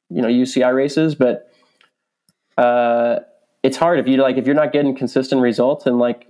you 0.10 0.22
know, 0.22 0.28
UCI 0.28 0.74
races, 0.74 1.14
but 1.16 1.52
uh, 2.58 3.20
it's 3.64 3.78
hard 3.78 4.00
if 4.00 4.08
you 4.08 4.18
like 4.18 4.38
if 4.38 4.46
you're 4.46 4.56
not 4.56 4.72
getting 4.74 4.96
consistent 4.96 5.42
results 5.42 5.86
and 5.86 6.00
like 6.00 6.28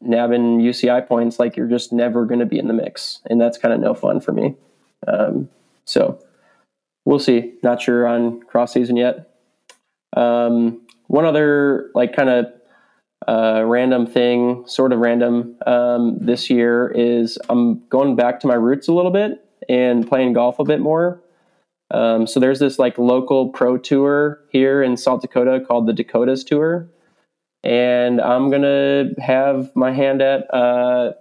nabbing 0.00 0.60
UCI 0.60 1.06
points, 1.06 1.38
like 1.38 1.56
you're 1.56 1.68
just 1.68 1.92
never 1.92 2.24
going 2.24 2.40
to 2.40 2.46
be 2.46 2.58
in 2.58 2.68
the 2.68 2.74
mix, 2.74 3.20
and 3.26 3.40
that's 3.40 3.58
kind 3.58 3.74
of 3.74 3.80
no 3.80 3.94
fun 3.94 4.20
for 4.20 4.32
me. 4.32 4.54
Um, 5.06 5.48
so 5.84 6.18
we'll 7.04 7.18
see. 7.18 7.54
Not 7.62 7.82
sure 7.82 8.06
on 8.06 8.40
cross 8.42 8.72
season 8.72 8.96
yet. 8.96 9.30
Um, 10.16 10.86
one 11.06 11.24
other 11.24 11.90
like 11.94 12.14
kind 12.14 12.28
of 12.28 12.46
uh, 13.28 13.64
random 13.64 14.06
thing, 14.06 14.64
sort 14.66 14.92
of 14.92 14.98
random, 14.98 15.56
um, 15.66 16.18
this 16.20 16.48
year 16.50 16.90
is 16.94 17.38
I'm 17.48 17.86
going 17.88 18.16
back 18.16 18.40
to 18.40 18.46
my 18.46 18.54
roots 18.54 18.88
a 18.88 18.92
little 18.92 19.10
bit 19.10 19.44
and 19.68 20.08
playing 20.08 20.32
golf 20.32 20.58
a 20.58 20.64
bit 20.64 20.80
more. 20.80 21.20
Um, 21.90 22.26
so 22.26 22.38
there's 22.40 22.60
this 22.60 22.78
like 22.78 22.98
local 22.98 23.48
pro 23.48 23.76
tour 23.76 24.40
here 24.50 24.82
in 24.82 24.96
South 24.96 25.20
Dakota 25.20 25.60
called 25.66 25.86
the 25.86 25.92
Dakotas 25.92 26.44
Tour 26.44 26.88
and 27.62 28.20
I'm 28.20 28.50
gonna 28.50 29.10
have 29.18 29.74
my 29.74 29.92
hand 29.92 30.22
at 30.22 30.52
uh, 30.52 31.12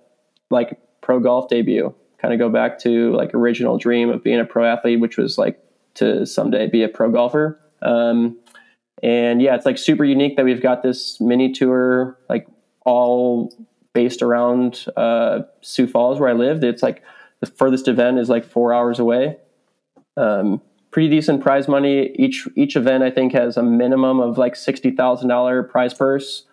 like 0.49 0.79
pro 1.01 1.19
golf 1.19 1.49
debut. 1.49 1.93
Kind 2.21 2.33
of 2.33 2.39
go 2.39 2.49
back 2.49 2.79
to 2.79 3.13
like 3.15 3.33
original 3.33 3.77
dream 3.77 4.09
of 4.09 4.23
being 4.23 4.39
a 4.39 4.45
pro 4.45 4.65
athlete, 4.65 4.99
which 4.99 5.17
was 5.17 5.37
like 5.37 5.59
to 5.95 6.25
someday 6.25 6.67
be 6.67 6.83
a 6.83 6.89
pro 6.89 7.11
golfer. 7.11 7.59
Um, 7.81 8.37
and 9.01 9.41
yeah, 9.41 9.55
it's 9.55 9.65
like 9.65 9.77
super 9.77 10.03
unique 10.03 10.35
that 10.35 10.45
we've 10.45 10.61
got 10.61 10.83
this 10.83 11.21
mini 11.21 11.51
tour, 11.51 12.17
like 12.27 12.47
all 12.85 13.53
based 13.93 14.21
around 14.21 14.85
uh, 14.97 15.39
Sioux 15.61 15.87
Falls, 15.87 16.19
where 16.19 16.29
I 16.29 16.33
lived. 16.33 16.63
It's 16.63 16.83
like 16.83 17.03
the 17.39 17.47
furthest 17.47 17.87
event 17.87 18.19
is 18.19 18.29
like 18.29 18.45
four 18.45 18.73
hours 18.73 18.99
away. 18.99 19.37
Um, 20.17 20.61
pretty 20.91 21.09
decent 21.09 21.41
prize 21.41 21.67
money. 21.67 22.11
Each 22.15 22.47
each 22.55 22.75
event 22.75 23.03
I 23.03 23.11
think 23.11 23.33
has 23.33 23.57
a 23.57 23.63
minimum 23.63 24.19
of 24.19 24.37
like 24.37 24.55
sixty 24.55 24.91
thousand 24.91 25.29
dollar 25.29 25.63
prize 25.63 25.93
purse, 25.93 26.45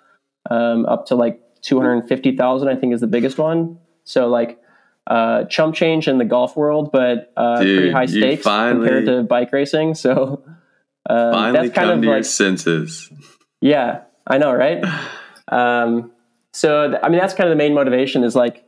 um, 0.51 0.87
up 0.87 1.07
to 1.07 1.14
like 1.14 1.40
two 1.62 1.79
hundred 1.81 2.09
fifty 2.09 2.37
thousand. 2.37 2.68
I 2.68 2.77
think 2.77 2.94
is 2.94 3.01
the 3.01 3.07
biggest 3.07 3.38
one. 3.38 3.79
So 4.05 4.29
like 4.29 4.61
uh, 5.07 5.44
chump 5.44 5.75
change 5.75 6.09
in 6.09 6.18
the 6.18 6.25
golf 6.25 6.57
world, 6.57 6.90
but 6.92 7.33
uh, 7.37 7.61
Dude, 7.62 7.79
pretty 7.79 7.92
high 7.92 8.07
stakes 8.07 8.42
finally- 8.42 8.87
compared 8.88 9.07
to 9.07 9.22
bike 9.22 9.53
racing. 9.53 9.94
So 9.94 10.42
um, 11.09 11.33
Finally 11.33 11.53
that's 11.68 11.75
kind 11.75 11.88
come 11.88 11.99
of 11.99 12.01
to 12.03 12.07
your 12.07 12.16
like 12.16 12.25
senses. 12.25 13.11
yeah, 13.61 14.03
I 14.27 14.38
know, 14.38 14.53
right? 14.53 14.85
Um, 15.49 16.11
so, 16.51 16.88
th- 16.90 17.01
I 17.05 17.09
mean, 17.09 17.20
that's 17.20 17.33
kind 17.35 17.49
of 17.49 17.53
the 17.53 17.57
main 17.57 17.72
motivation 17.72 18.25
is 18.25 18.35
like, 18.35 18.64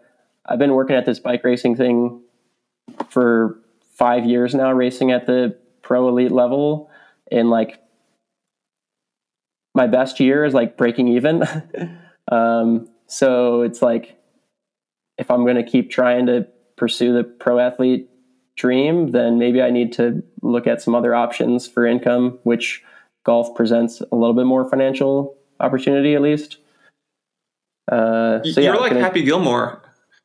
I've 0.47 0.61
been 0.61 0.75
working 0.75 0.95
at 0.95 1.07
this 1.07 1.19
bike 1.19 1.43
racing 1.43 1.75
thing 1.75 2.23
for 3.09 3.59
five 3.99 4.25
years 4.25 4.55
now, 4.55 4.73
racing 4.73 5.11
at 5.11 5.27
the 5.27 5.57
pro 5.83 6.09
elite 6.09 6.33
level. 6.33 6.91
And 7.31 7.51
like, 7.51 7.83
my 9.75 9.87
best 9.87 10.21
year 10.21 10.45
is 10.45 10.55
like 10.55 10.77
breaking 10.77 11.09
even. 11.09 11.43
um, 12.33 12.89
so 13.07 13.63
it's 13.63 13.83
like, 13.83 14.17
if 15.19 15.31
I'm 15.31 15.43
going 15.45 15.57
to 15.57 15.65
keep 15.65 15.91
trying 15.91 16.27
to 16.27 16.47
pursue 16.77 17.13
the 17.13 17.25
pro 17.25 17.59
athlete 17.59 18.09
dream, 18.57 19.11
then 19.11 19.39
maybe 19.39 19.61
I 19.63 19.71
need 19.71 19.93
to 19.95 20.23
look 20.43 20.67
at 20.67 20.81
some 20.81 20.95
other 20.95 21.15
options 21.15 21.67
for 21.67 21.87
income, 21.87 22.39
which 22.45 22.83
golf 23.25 23.55
presents 23.57 24.01
a 24.01 24.15
little 24.17 24.35
bit 24.35 24.47
more 24.47 24.69
financial 24.69 25.37
opportunity 25.61 26.15
at 26.15 26.23
least. 26.23 26.59
Uh, 27.91 28.43
so 28.45 28.61
You're 28.61 28.75
I'm 28.75 28.81
like 28.81 28.93
gonna- 28.93 29.05
Happy 29.05 29.23
Gilmore. 29.23 29.83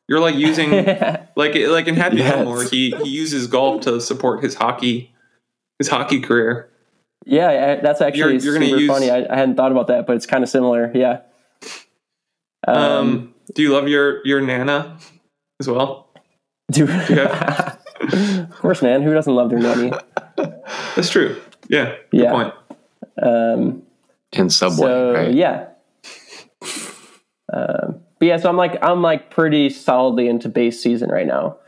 You're 0.08 0.20
like 0.20 0.34
using 0.34 0.70
like 1.36 1.54
like 1.54 1.86
in 1.88 1.94
Happy 1.96 2.16
Yes. 2.18 2.34
Gilmore, 2.34 2.62
he, 2.64 2.90
he 3.02 3.08
uses 3.08 3.46
golf 3.46 3.82
to 3.82 4.00
support 4.00 4.42
his 4.42 4.54
hockey 4.54 5.12
his 5.78 5.88
hockey 5.88 6.20
career. 6.20 6.68
yeah, 7.26 7.80
that's 7.80 8.00
actually 8.00 8.18
You're- 8.18 8.32
you're 8.44 8.60
super 8.62 8.80
use- 8.80 8.88
funny. 8.90 9.10
I, 9.10 9.26
I 9.32 9.36
hadn't 9.36 9.56
thought 9.56 9.72
about 9.72 9.86
that, 9.88 10.06
but 10.06 10.14
it's 10.16 10.26
kind 10.26 10.44
of 10.44 10.50
similar. 10.50 10.90
Yeah. 10.94 11.20
Um, 12.66 12.76
Um, 12.76 13.34
do 13.54 13.62
you 13.62 13.72
love 13.72 13.88
your 13.88 14.24
your 14.26 14.40
nana 14.40 14.98
as 15.60 15.68
well? 15.68 16.08
dude, 16.70 16.88
yeah. 17.10 17.76
of 18.00 18.50
course, 18.56 18.82
man. 18.82 19.02
Who 19.02 19.12
doesn't 19.12 19.34
love 19.34 19.50
their 19.50 19.58
nanny? 19.58 19.92
That's 20.96 21.10
true. 21.10 21.40
Yeah. 21.68 21.96
Good 22.10 22.20
Yeah. 22.22 22.30
point. 22.32 22.54
Um, 23.22 23.82
And 24.32 24.52
Subway, 24.52 24.86
so 24.86 25.12
right? 25.14 25.34
yeah. 25.34 25.66
Um, 27.52 28.00
yeah, 28.24 28.36
so 28.36 28.48
I'm 28.48 28.56
like 28.56 28.76
I'm 28.82 29.02
like 29.02 29.30
pretty 29.30 29.70
solidly 29.70 30.28
into 30.28 30.48
base 30.48 30.82
season 30.82 31.10
right 31.10 31.26
now. 31.26 31.58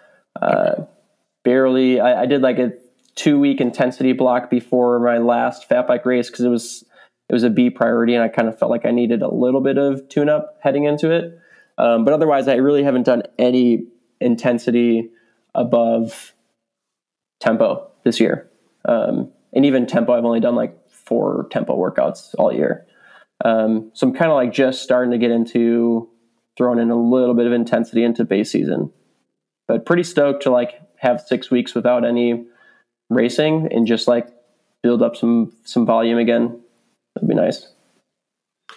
Uh, 0.41 0.85
barely, 1.45 2.01
I, 2.01 2.23
I 2.23 2.27
did 2.27 2.43
like 2.43 2.59
a 2.59 2.73
two 3.15 3.39
week 3.39 3.61
intensity 3.61 4.13
block 4.13 4.51
before 4.51 4.99
my 5.01 5.19
last 5.19 5.69
fat 5.69 5.87
bike 5.87 6.05
race 6.05 6.31
because 6.31 6.45
it 6.45 6.49
was 6.49 6.85
it 7.29 7.33
was 7.33 7.43
a 7.43 7.51
B 7.51 7.71
priority 7.71 8.15
and 8.15 8.23
I 8.23 8.29
kind 8.29 8.49
of 8.49 8.59
felt 8.59 8.71
like 8.71 8.87
I 8.87 8.91
needed 8.91 9.23
a 9.23 9.29
little 9.29 9.61
bit 9.61 9.79
of 9.79 10.09
tune 10.09 10.29
up 10.29 10.59
heading 10.63 10.85
into 10.85 11.11
it. 11.11 11.39
Um, 11.79 12.05
but 12.05 12.15
otherwise, 12.15 12.49
I 12.49 12.55
really 12.55 12.85
haven't 12.85 13.03
done 13.03 13.23
any 13.39 13.87
intensity 14.21 15.11
above 15.55 16.35
tempo 17.41 17.91
this 18.05 18.21
year. 18.21 18.49
Um, 18.85 19.31
and 19.53 19.67
even 19.67 19.87
tempo, 19.87 20.13
I've 20.13 20.25
only 20.25 20.41
done 20.41 20.55
like 20.55 20.77
four 20.91 21.49
tempo 21.51 21.77
workouts 21.77 22.35
all 22.39 22.53
year. 22.53 22.87
Um, 23.45 23.91
so 23.95 24.07
I'm 24.07 24.15
kind 24.15 24.31
of 24.31 24.37
like 24.37 24.53
just 24.53 24.83
starting 24.83 25.11
to 25.11 25.19
get 25.19 25.31
into 25.31 26.09
throwing 26.57 26.79
in 26.79 26.91
a 26.91 26.97
little 26.97 27.35
bit 27.35 27.47
of 27.47 27.53
intensity 27.53 28.03
into 28.03 28.25
base 28.25 28.51
season, 28.51 28.93
but 29.69 29.87
pretty 29.87 30.03
stoked 30.03 30.43
to 30.45 30.51
like 30.51 30.81
have 30.99 31.21
six 31.21 31.51
weeks 31.51 31.75
without 31.75 32.05
any 32.05 32.45
racing 33.11 33.69
and 33.71 33.87
just 33.87 34.09
like 34.09 34.29
build 34.83 35.03
up 35.03 35.17
some 35.17 35.53
some 35.65 35.87
volume 35.87 36.19
again. 36.19 36.61
That'd 37.15 37.29
be 37.29 37.35
nice. 37.35 37.69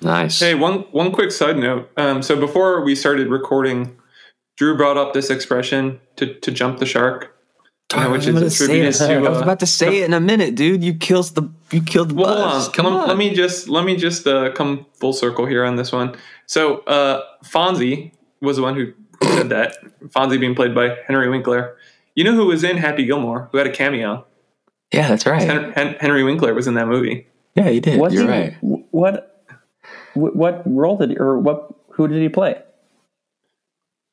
Nice. 0.02 0.39
Hey, 0.39 0.56
one 0.56 0.80
one 0.92 1.12
quick 1.12 1.32
side 1.32 1.58
note. 1.58 1.89
Um, 1.98 2.22
so 2.22 2.39
before 2.39 2.84
we 2.84 2.96
started 2.96 3.28
recording, 3.28 3.98
Drew 4.58 4.78
brought 4.78 4.98
up 4.98 5.13
this 5.13 5.30
expression 5.30 6.00
to 6.18 6.34
to 6.36 6.52
jump 6.52 6.80
the 6.80 6.86
shark. 6.86 7.36
You 7.93 7.99
know, 7.99 8.12
which 8.12 8.28
I'm 8.28 8.38
is 8.38 8.58
say 8.58 8.65
attributed 8.65 8.95
it. 8.95 8.97
to. 8.97 9.13
I 9.25 9.30
was 9.30 9.39
uh, 9.39 9.43
about 9.43 9.60
to 9.62 9.65
say 9.65 10.02
it 10.02 10.06
in 10.06 10.13
a 10.13 10.19
minute, 10.19 10.56
dude. 10.56 10.84
You 10.84 10.93
kills 10.93 11.32
the 11.34 11.49
you 11.71 11.82
killed 11.82 12.10
the 12.10 12.15
Well, 12.15 12.25
buzz. 12.36 12.52
hold 12.52 12.63
on. 12.67 12.71
Come 12.73 12.86
let, 12.86 12.93
on. 13.04 13.08
let 13.10 13.17
me 13.17 13.34
just 13.34 13.67
let 13.69 13.86
me 13.86 13.95
just 13.95 14.28
uh, 14.28 14.52
come 14.52 14.86
full 14.93 15.13
circle 15.13 15.45
here 15.45 15.63
on 15.65 15.75
this 15.75 15.91
one. 15.91 16.15
So 16.45 16.80
uh, 16.80 17.23
Fonzie 17.43 18.12
was 18.41 18.58
the 18.58 18.63
one 18.63 18.75
who 18.75 18.93
said 19.23 19.49
that. 19.49 19.75
Fonzie 20.10 20.39
being 20.39 20.56
played 20.56 20.73
by 20.75 20.97
Henry 21.08 21.30
Winkler. 21.30 21.75
You 22.15 22.23
know 22.23 22.34
who 22.34 22.47
was 22.47 22.63
in 22.63 22.78
Happy 22.78 23.06
Gilmore? 23.06 23.49
Who 23.52 23.58
had 23.58 23.67
a 23.67 23.71
cameo? 23.71 24.25
Yeah, 24.93 25.08
that's 25.08 25.25
right. 25.25 25.41
Hen- 25.41 25.71
Hen- 25.73 25.95
Henry 25.99 26.23
Winkler 26.23 26.54
was 26.54 26.67
in 26.67 26.73
that 26.73 26.88
movie. 26.88 27.28
Yeah, 27.56 27.69
he 27.69 27.80
did. 27.80 27.99
What's 27.99 28.13
You're 28.13 28.23
he- 28.23 28.30
right. 28.30 28.54
wh- 28.62 28.93
What 28.93 29.25
what 30.15 30.62
role 30.65 30.97
did 30.97 31.12
he, 31.12 31.17
or 31.17 31.38
what 31.39 31.71
who 31.91 32.08
did 32.08 32.21
he 32.21 32.30
play? 32.30 32.62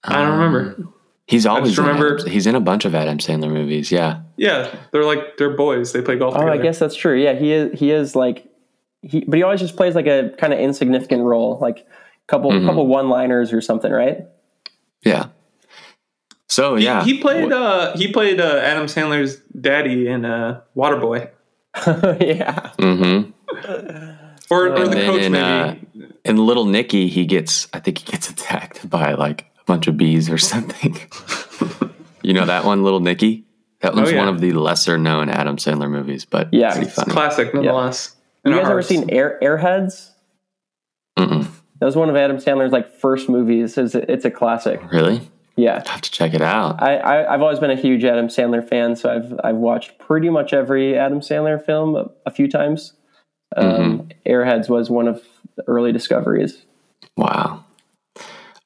I 0.04 0.22
don't 0.22 0.38
remember. 0.38 0.84
He's 1.26 1.44
always 1.46 1.70
just 1.70 1.78
in 1.80 1.84
remember- 1.86 2.14
Adam- 2.20 2.30
he's 2.30 2.46
in 2.46 2.54
a 2.54 2.60
bunch 2.60 2.84
of 2.84 2.94
Adam 2.94 3.18
Sandler 3.18 3.50
movies. 3.50 3.90
Yeah. 3.90 4.20
Yeah, 4.36 4.72
they're 4.92 5.04
like 5.04 5.36
they're 5.38 5.50
boys. 5.56 5.92
They 5.92 6.00
play 6.02 6.16
golf 6.16 6.34
Oh, 6.34 6.40
together. 6.40 6.52
I 6.60 6.62
guess 6.62 6.78
that's 6.78 6.94
true. 6.94 7.16
Yeah, 7.20 7.32
he 7.34 7.52
is. 7.52 7.78
He 7.80 7.90
is 7.90 8.14
like 8.14 8.46
he, 9.02 9.24
but 9.26 9.36
he 9.36 9.42
always 9.42 9.60
just 9.60 9.76
plays 9.76 9.94
like 9.94 10.06
a 10.06 10.30
kind 10.38 10.52
of 10.52 10.58
insignificant 10.60 11.22
role, 11.22 11.58
like 11.60 11.78
a 11.80 11.84
couple 12.28 12.50
Mhm. 12.52 12.66
couple 12.66 12.86
one 12.86 13.08
liners 13.08 13.52
or 13.52 13.60
something, 13.60 13.90
right? 13.90 14.26
Yeah. 15.04 15.26
So 16.48 16.76
He, 16.76 16.84
yeah, 16.84 17.02
he 17.02 17.18
played 17.18 17.50
uh, 17.52 17.96
he 17.96 18.12
played 18.12 18.40
uh, 18.40 18.60
Adam 18.62 18.86
Sandler's 18.86 19.36
daddy 19.60 20.06
in 20.06 20.24
uh, 20.24 20.60
Waterboy, 20.76 21.28
yeah. 22.20 22.70
Mm-hmm. 22.78 23.30
or, 24.50 24.68
or 24.68 24.86
the 24.88 24.94
coach 24.94 25.22
in, 25.22 25.32
maybe. 25.32 25.44
uh, 25.44 25.74
In 26.24 26.36
Little 26.36 26.66
Nicky, 26.66 27.08
he 27.08 27.24
gets. 27.24 27.66
I 27.72 27.80
think 27.80 27.98
he 27.98 28.10
gets 28.12 28.30
attacked 28.34 28.88
by 28.88 29.14
like 29.14 29.46
a 29.55 29.55
bunch 29.66 29.86
of 29.86 29.96
bees 29.96 30.30
or 30.30 30.38
something. 30.52 30.96
you 32.22 32.32
know 32.32 32.46
that 32.46 32.64
one, 32.64 32.82
Little 32.82 33.00
Nicky. 33.00 33.44
That 33.80 33.94
one's 33.94 34.08
Oh, 34.08 34.12
yeah. 34.12 34.18
one 34.20 34.28
of 34.28 34.40
the 34.40 34.52
lesser 34.52 34.96
known 34.96 35.28
Adam 35.28 35.56
Sandler 35.56 35.90
movies, 35.90 36.24
but 36.24 36.48
Yeah. 36.52 36.70
pretty 36.72 36.86
It's 36.86 36.94
funny. 36.96 37.12
classic 37.12 37.52
nonetheless. 37.54 38.16
In 38.44 38.52
You 38.52 38.58
our 38.58 38.62
guys 38.64 38.70
ever 38.70 38.82
seen 38.82 39.10
Air 39.10 39.38
Airheads? 39.42 40.10
Mm-mm. 41.18 41.46
That 41.80 41.86
was 41.86 41.96
one 41.96 42.08
of 42.08 42.16
Adam 42.16 42.38
Sandler's 42.38 42.72
like 42.72 42.88
first 42.98 43.28
movies. 43.28 43.76
It's 43.76 43.94
a, 43.94 44.10
it's 44.10 44.24
a 44.24 44.30
classic. 44.30 44.80
Really? 44.92 45.20
Yeah. 45.56 45.82
I 45.86 45.90
have 45.90 46.00
to 46.02 46.10
check 46.10 46.32
it 46.34 46.40
out. 46.42 46.82
I, 46.82 46.96
I 46.96 47.34
I've 47.34 47.42
always 47.42 47.58
been 47.58 47.70
a 47.70 47.76
huge 47.76 48.04
Adam 48.04 48.28
Sandler 48.28 48.66
fan, 48.66 48.96
so 48.96 49.10
I've 49.14 49.38
I've 49.44 49.56
watched 49.56 49.98
pretty 49.98 50.30
much 50.30 50.52
every 50.52 50.96
Adam 50.96 51.20
Sandler 51.20 51.62
film 51.64 51.96
a, 51.96 52.10
a 52.24 52.30
few 52.30 52.48
times. 52.48 52.92
Um, 53.56 54.08
Airheads 54.26 54.68
was 54.68 54.90
one 54.90 55.06
of 55.08 55.22
the 55.56 55.64
early 55.66 55.92
discoveries. 55.92 56.64
Wow. 57.16 57.64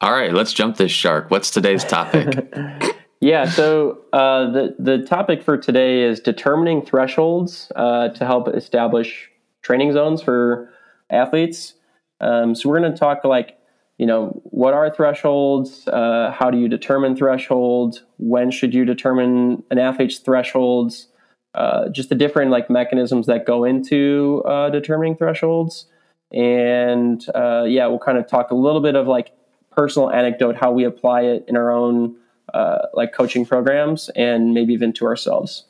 All 0.00 0.12
right, 0.12 0.32
let's 0.32 0.54
jump 0.54 0.76
this 0.76 0.90
shark. 0.90 1.30
What's 1.30 1.50
today's 1.50 1.84
topic? 1.84 2.54
Yeah, 3.22 3.44
so 3.44 3.98
uh, 4.14 4.50
the 4.50 4.74
the 4.78 4.98
topic 5.04 5.42
for 5.42 5.58
today 5.58 6.04
is 6.04 6.20
determining 6.20 6.80
thresholds 6.80 7.70
uh, 7.76 8.08
to 8.08 8.24
help 8.24 8.48
establish 8.48 9.30
training 9.60 9.92
zones 9.92 10.22
for 10.22 10.70
athletes. 11.10 11.74
Um, 12.22 12.54
so 12.54 12.68
we're 12.68 12.80
going 12.80 12.92
to 12.92 12.98
talk 12.98 13.24
like, 13.24 13.58
you 13.98 14.06
know, 14.06 14.40
what 14.44 14.72
are 14.72 14.88
thresholds? 14.88 15.86
Uh, 15.86 16.34
how 16.34 16.50
do 16.50 16.56
you 16.56 16.66
determine 16.66 17.14
thresholds? 17.14 18.04
When 18.16 18.50
should 18.50 18.72
you 18.72 18.86
determine 18.86 19.64
an 19.70 19.78
athlete's 19.78 20.18
thresholds? 20.18 21.08
Uh, 21.54 21.90
just 21.90 22.08
the 22.08 22.14
different 22.14 22.50
like 22.50 22.70
mechanisms 22.70 23.26
that 23.26 23.44
go 23.44 23.64
into 23.64 24.42
uh, 24.46 24.70
determining 24.70 25.14
thresholds. 25.16 25.86
And 26.32 27.22
uh, 27.34 27.64
yeah, 27.64 27.86
we'll 27.86 27.98
kind 27.98 28.16
of 28.16 28.26
talk 28.26 28.50
a 28.50 28.54
little 28.54 28.80
bit 28.80 28.94
of 28.94 29.06
like 29.06 29.32
personal 29.70 30.10
anecdote, 30.10 30.56
how 30.56 30.72
we 30.72 30.84
apply 30.84 31.22
it 31.22 31.44
in 31.48 31.56
our 31.56 31.70
own 31.70 32.16
uh, 32.52 32.86
like 32.94 33.12
coaching 33.12 33.46
programs 33.46 34.08
and 34.10 34.52
maybe 34.54 34.72
even 34.72 34.92
to 34.94 35.06
ourselves. 35.06 35.64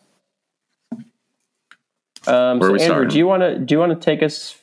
Um, 2.27 2.59
Where 2.59 2.61
so 2.61 2.67
are 2.69 2.73
we 2.73 2.81
Andrew, 2.81 2.87
starting? 2.87 3.09
do 3.09 3.19
you 3.19 3.27
want 3.27 3.43
to 3.43 3.59
do 3.59 3.75
you 3.75 3.79
want 3.79 3.93
to 3.99 4.05
take 4.05 4.23
us 4.23 4.57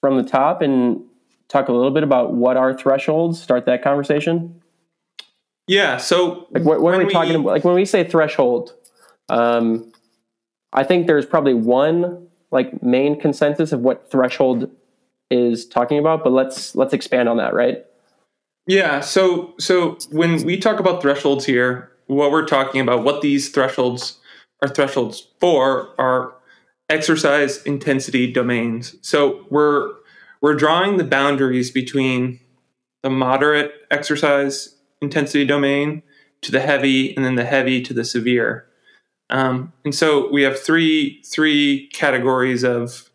from 0.00 0.16
the 0.16 0.28
top 0.28 0.62
and 0.62 1.02
talk 1.48 1.68
a 1.68 1.72
little 1.72 1.90
bit 1.90 2.02
about 2.02 2.34
what 2.34 2.56
are 2.56 2.72
thresholds? 2.76 3.40
Start 3.42 3.66
that 3.66 3.82
conversation. 3.82 4.60
Yeah. 5.66 5.96
So 5.96 6.46
Like 6.50 6.64
what, 6.64 6.80
what 6.80 6.94
are 6.94 6.98
when 6.98 7.06
we, 7.06 7.12
talking 7.12 7.34
about? 7.34 7.46
Like 7.46 7.64
when 7.64 7.74
we 7.74 7.84
say 7.84 8.04
threshold, 8.04 8.74
um, 9.28 9.92
I 10.72 10.84
think 10.84 11.06
there's 11.06 11.26
probably 11.26 11.54
one 11.54 12.28
like 12.50 12.82
main 12.82 13.18
consensus 13.20 13.72
of 13.72 13.80
what 13.80 14.10
threshold 14.10 14.70
is 15.30 15.66
talking 15.66 15.98
about, 15.98 16.22
but 16.22 16.32
let's 16.32 16.74
let's 16.74 16.92
expand 16.92 17.28
on 17.28 17.38
that, 17.38 17.54
right? 17.54 17.84
Yeah. 18.66 19.00
So 19.00 19.54
so 19.58 19.98
when 20.10 20.44
we 20.44 20.58
talk 20.58 20.80
about 20.80 21.02
thresholds 21.02 21.44
here, 21.44 21.90
what 22.06 22.30
we're 22.30 22.46
talking 22.46 22.80
about, 22.80 23.04
what 23.04 23.20
these 23.20 23.50
thresholds 23.50 24.18
are 24.62 24.68
thresholds 24.68 25.28
for, 25.40 25.94
are 25.98 26.34
exercise 26.88 27.62
intensity 27.62 28.30
domains. 28.30 28.96
So 29.02 29.46
we're 29.50 29.92
we're 30.40 30.54
drawing 30.54 30.96
the 30.96 31.04
boundaries 31.04 31.70
between 31.70 32.40
the 33.02 33.10
moderate 33.10 33.72
exercise 33.90 34.76
intensity 35.00 35.44
domain 35.44 36.02
to 36.42 36.52
the 36.52 36.60
heavy, 36.60 37.14
and 37.16 37.24
then 37.24 37.34
the 37.34 37.44
heavy 37.44 37.80
to 37.82 37.94
the 37.94 38.04
severe. 38.04 38.66
Um, 39.30 39.72
and 39.84 39.94
so 39.94 40.30
we 40.30 40.42
have 40.42 40.58
three 40.58 41.22
three 41.22 41.88
categories 41.88 42.62
of 42.62 43.10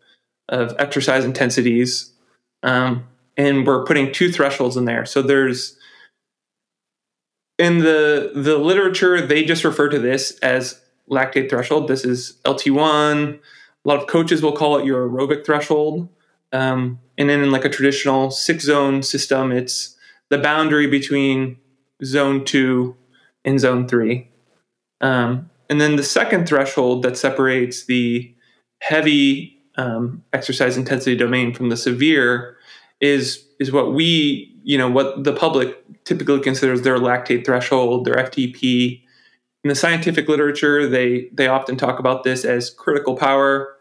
of 0.48 0.74
exercise 0.78 1.24
intensities. 1.24 2.12
Um, 2.62 3.06
and 3.36 3.66
we're 3.66 3.84
putting 3.84 4.12
two 4.12 4.30
thresholds 4.30 4.76
in 4.76 4.84
there. 4.84 5.06
So 5.06 5.22
there's 5.22 5.76
in 7.58 7.78
the 7.78 8.32
the 8.34 8.58
literature 8.58 9.24
they 9.24 9.44
just 9.44 9.64
refer 9.64 9.88
to 9.88 9.98
this 9.98 10.38
as 10.38 10.80
lactate 11.10 11.50
threshold. 11.50 11.88
This 11.88 12.04
is 12.04 12.38
LT1. 12.44 13.38
A 13.38 13.88
lot 13.88 14.00
of 14.00 14.06
coaches 14.06 14.42
will 14.42 14.52
call 14.52 14.78
it 14.78 14.84
your 14.84 15.08
aerobic 15.08 15.44
threshold. 15.44 16.08
Um, 16.52 17.00
and 17.16 17.28
then 17.28 17.42
in 17.42 17.50
like 17.50 17.64
a 17.64 17.68
traditional 17.68 18.30
six 18.30 18.64
zone 18.64 19.02
system, 19.02 19.52
it's 19.52 19.96
the 20.30 20.38
boundary 20.38 20.86
between 20.86 21.58
zone 22.04 22.44
two 22.44 22.96
and 23.44 23.60
zone 23.60 23.88
three. 23.88 24.28
Um, 25.00 25.50
and 25.68 25.80
then 25.80 25.96
the 25.96 26.02
second 26.02 26.48
threshold 26.48 27.02
that 27.02 27.16
separates 27.16 27.86
the 27.86 28.34
heavy 28.80 29.58
um, 29.76 30.24
exercise 30.32 30.76
intensity 30.76 31.16
domain 31.16 31.54
from 31.54 31.68
the 31.68 31.76
severe 31.76 32.56
is 33.00 33.44
is 33.58 33.72
what 33.72 33.92
we 33.94 34.54
you 34.62 34.78
know 34.78 34.90
what 34.90 35.24
the 35.24 35.32
public 35.32 35.76
typically 36.04 36.40
considers 36.40 36.82
their 36.82 36.98
lactate 36.98 37.44
threshold, 37.44 38.04
their 38.04 38.14
FTP. 38.14 39.02
In 39.62 39.68
the 39.68 39.74
scientific 39.74 40.28
literature, 40.28 40.88
they 40.88 41.28
they 41.32 41.46
often 41.46 41.76
talk 41.76 41.98
about 41.98 42.24
this 42.24 42.44
as 42.44 42.70
critical 42.70 43.16
power 43.16 43.76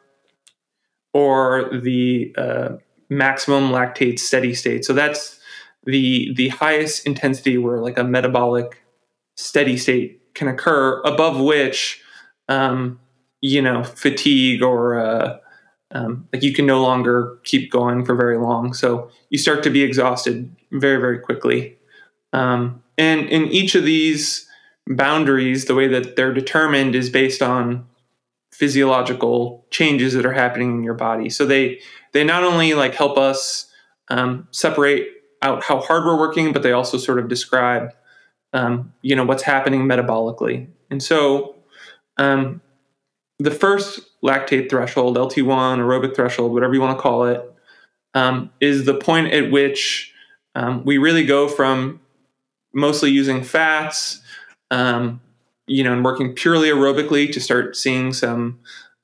or 1.14 1.70
the 1.72 2.34
uh, 2.38 2.70
maximum 3.10 3.72
lactate 3.72 4.20
steady 4.20 4.54
state. 4.54 4.86
So 4.86 4.94
that's 4.94 5.40
the 5.86 6.34
the 6.36 6.50
highest 6.50 7.06
intensity 7.06 7.58
where 7.58 7.80
like 7.80 7.98
a 7.98 8.04
metabolic 8.04 8.84
steady 9.36 9.78
state 9.78 10.34
can 10.34 10.48
occur, 10.48 11.02
above 11.02 11.40
which 11.40 12.02
um, 12.48 13.00
you 13.42 13.62
know 13.62 13.84
fatigue 13.84 14.62
or 14.62 15.00
uh, 15.00 15.38
um, 15.92 16.28
like 16.32 16.44
you 16.44 16.54
can 16.54 16.66
no 16.66 16.82
longer 16.82 17.38
keep 17.44 17.72
going 17.72 18.06
for 18.06 18.16
very 18.16 18.38
long. 18.38 18.74
So 18.74 19.10
you 19.30 19.38
start 19.38 19.64
to 19.64 19.70
be 19.70 19.82
exhausted 19.82 20.56
very, 20.72 21.00
very 21.00 21.20
quickly. 21.20 21.78
Um, 22.34 22.84
and 22.98 23.28
in 23.30 23.48
each 23.48 23.76
of 23.76 23.84
these 23.84 24.48
boundaries, 24.88 25.66
the 25.66 25.76
way 25.76 25.88
that 25.88 26.16
they're 26.16 26.34
determined 26.34 26.96
is 26.96 27.10
based 27.10 27.42
on 27.42 27.88
physiological 28.52 29.66
changes 29.72 30.14
that 30.14 30.26
are 30.26 30.34
happening 30.34 30.72
in 30.72 30.84
your 30.84 30.94
body. 30.94 31.30
So 31.30 31.46
they 31.46 31.80
they 32.12 32.24
not 32.24 32.44
only 32.44 32.74
like 32.74 32.94
help 32.94 33.18
us 33.18 33.72
um, 34.10 34.48
separate 34.52 35.08
out 35.42 35.64
how 35.64 35.80
hard 35.80 36.06
we're 36.06 36.20
working, 36.20 36.52
but 36.52 36.64
they 36.64 36.74
also 36.74 36.98
sort 36.98 37.20
of 37.20 37.30
describe 37.30 37.94
um, 38.54 38.94
you 39.02 39.16
know 39.16 39.24
what's 39.24 39.44
happening 39.44 39.86
metabolically. 39.86 40.68
And 40.92 41.02
so 41.02 41.56
um, 42.18 42.62
the 43.40 43.52
first 43.52 44.02
lactate 44.22 44.70
threshold, 44.70 45.18
LT1, 45.18 45.80
aerobic 45.80 46.16
threshold, 46.16 46.54
whatever 46.54 46.74
you 46.74 46.82
want 46.82 46.98
to 46.98 47.02
call 47.02 47.26
it, 47.26 47.42
um, 48.14 48.52
is 48.60 48.86
the 48.86 48.94
point 48.94 49.34
at 49.34 49.52
which 49.52 50.14
um, 50.56 50.84
we 50.84 50.98
really 50.98 51.26
go 51.26 51.48
from 51.48 52.02
mostly 52.74 53.12
using 53.12 53.44
fats, 53.44 54.22
um, 54.72 55.22
you 55.68 55.84
know, 55.84 55.94
and 55.94 56.04
working 56.04 56.34
purely 56.34 56.70
aerobically 56.70 57.32
to 57.32 57.40
start 57.40 57.76
seeing 57.76 58.12
some 58.14 58.60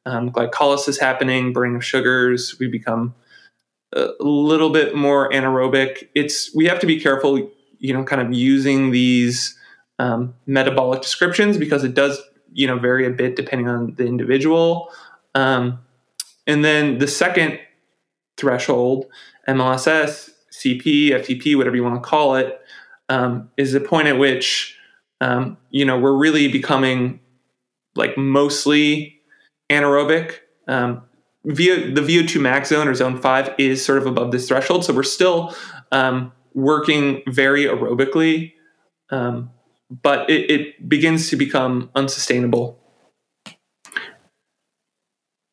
um, 0.06 0.32
glycolysis 0.32 1.00
happening, 1.00 1.54
burning 1.54 1.76
of 1.76 1.86
sugars. 1.86 2.58
We 2.60 2.68
become 2.68 3.16
a 3.94 4.10
little 4.20 4.70
bit 4.70 4.96
more 4.96 5.30
anaerobic. 5.30 6.10
It's 6.14 6.54
we 6.54 6.66
have 6.66 6.80
to 6.80 6.88
be 6.88 7.00
careful, 7.00 7.50
you 7.80 7.94
know, 7.94 8.04
kind 8.04 8.22
of 8.22 8.34
using 8.34 8.92
these 8.92 9.58
um, 10.00 10.36
metabolic 10.46 11.02
descriptions 11.02 11.58
because 11.58 11.84
it 11.84 11.94
does, 11.94 12.22
you 12.56 12.66
know, 12.66 12.80
vary 12.80 13.06
a 13.06 13.10
bit 13.10 13.36
depending 13.36 13.68
on 13.68 13.93
the 13.95 14.06
individual. 14.06 14.89
Um, 15.36 15.80
and 16.47 16.64
then 16.64 16.99
the 16.99 17.08
second 17.08 17.60
threshold, 18.38 19.06
MLSS, 19.47 20.30
CP, 20.51 21.10
FTP, 21.10 21.58
whatever 21.58 21.76
you 21.76 21.84
want 21.84 22.01
to 22.01 22.10
call 22.10 22.36
it, 22.36 22.60
um, 23.10 23.51
is 23.58 23.74
the 23.74 23.82
point 23.82 24.08
at 24.08 24.18
which 24.18 24.78
um, 25.22 25.58
you 25.70 25.86
know 25.86 25.99
we're 25.99 26.18
really 26.18 26.47
becoming 26.47 27.20
like 27.95 28.18
mostly 28.18 29.20
anaerobic. 29.70 30.39
Um, 30.68 31.03
via 31.45 31.91
the 31.91 32.01
VO2 32.01 32.41
max 32.41 32.70
zone 32.70 32.88
or 32.88 32.95
zone 32.95 33.22
five 33.22 33.53
is 33.60 33.86
sort 33.86 33.99
of 33.99 34.08
above 34.08 34.32
this 34.32 34.47
threshold, 34.47 34.86
so 34.86 34.93
we're 34.93 35.03
still 35.03 35.53
um, 35.91 36.32
working 36.53 37.22
very 37.28 37.66
aerobically, 37.66 38.53
um, 39.12 39.51
but 39.90 40.30
it, 40.30 40.50
it 40.50 40.90
begins 40.90 41.30
to 41.30 41.36
become 41.36 41.90
unsustainable. 41.96 42.80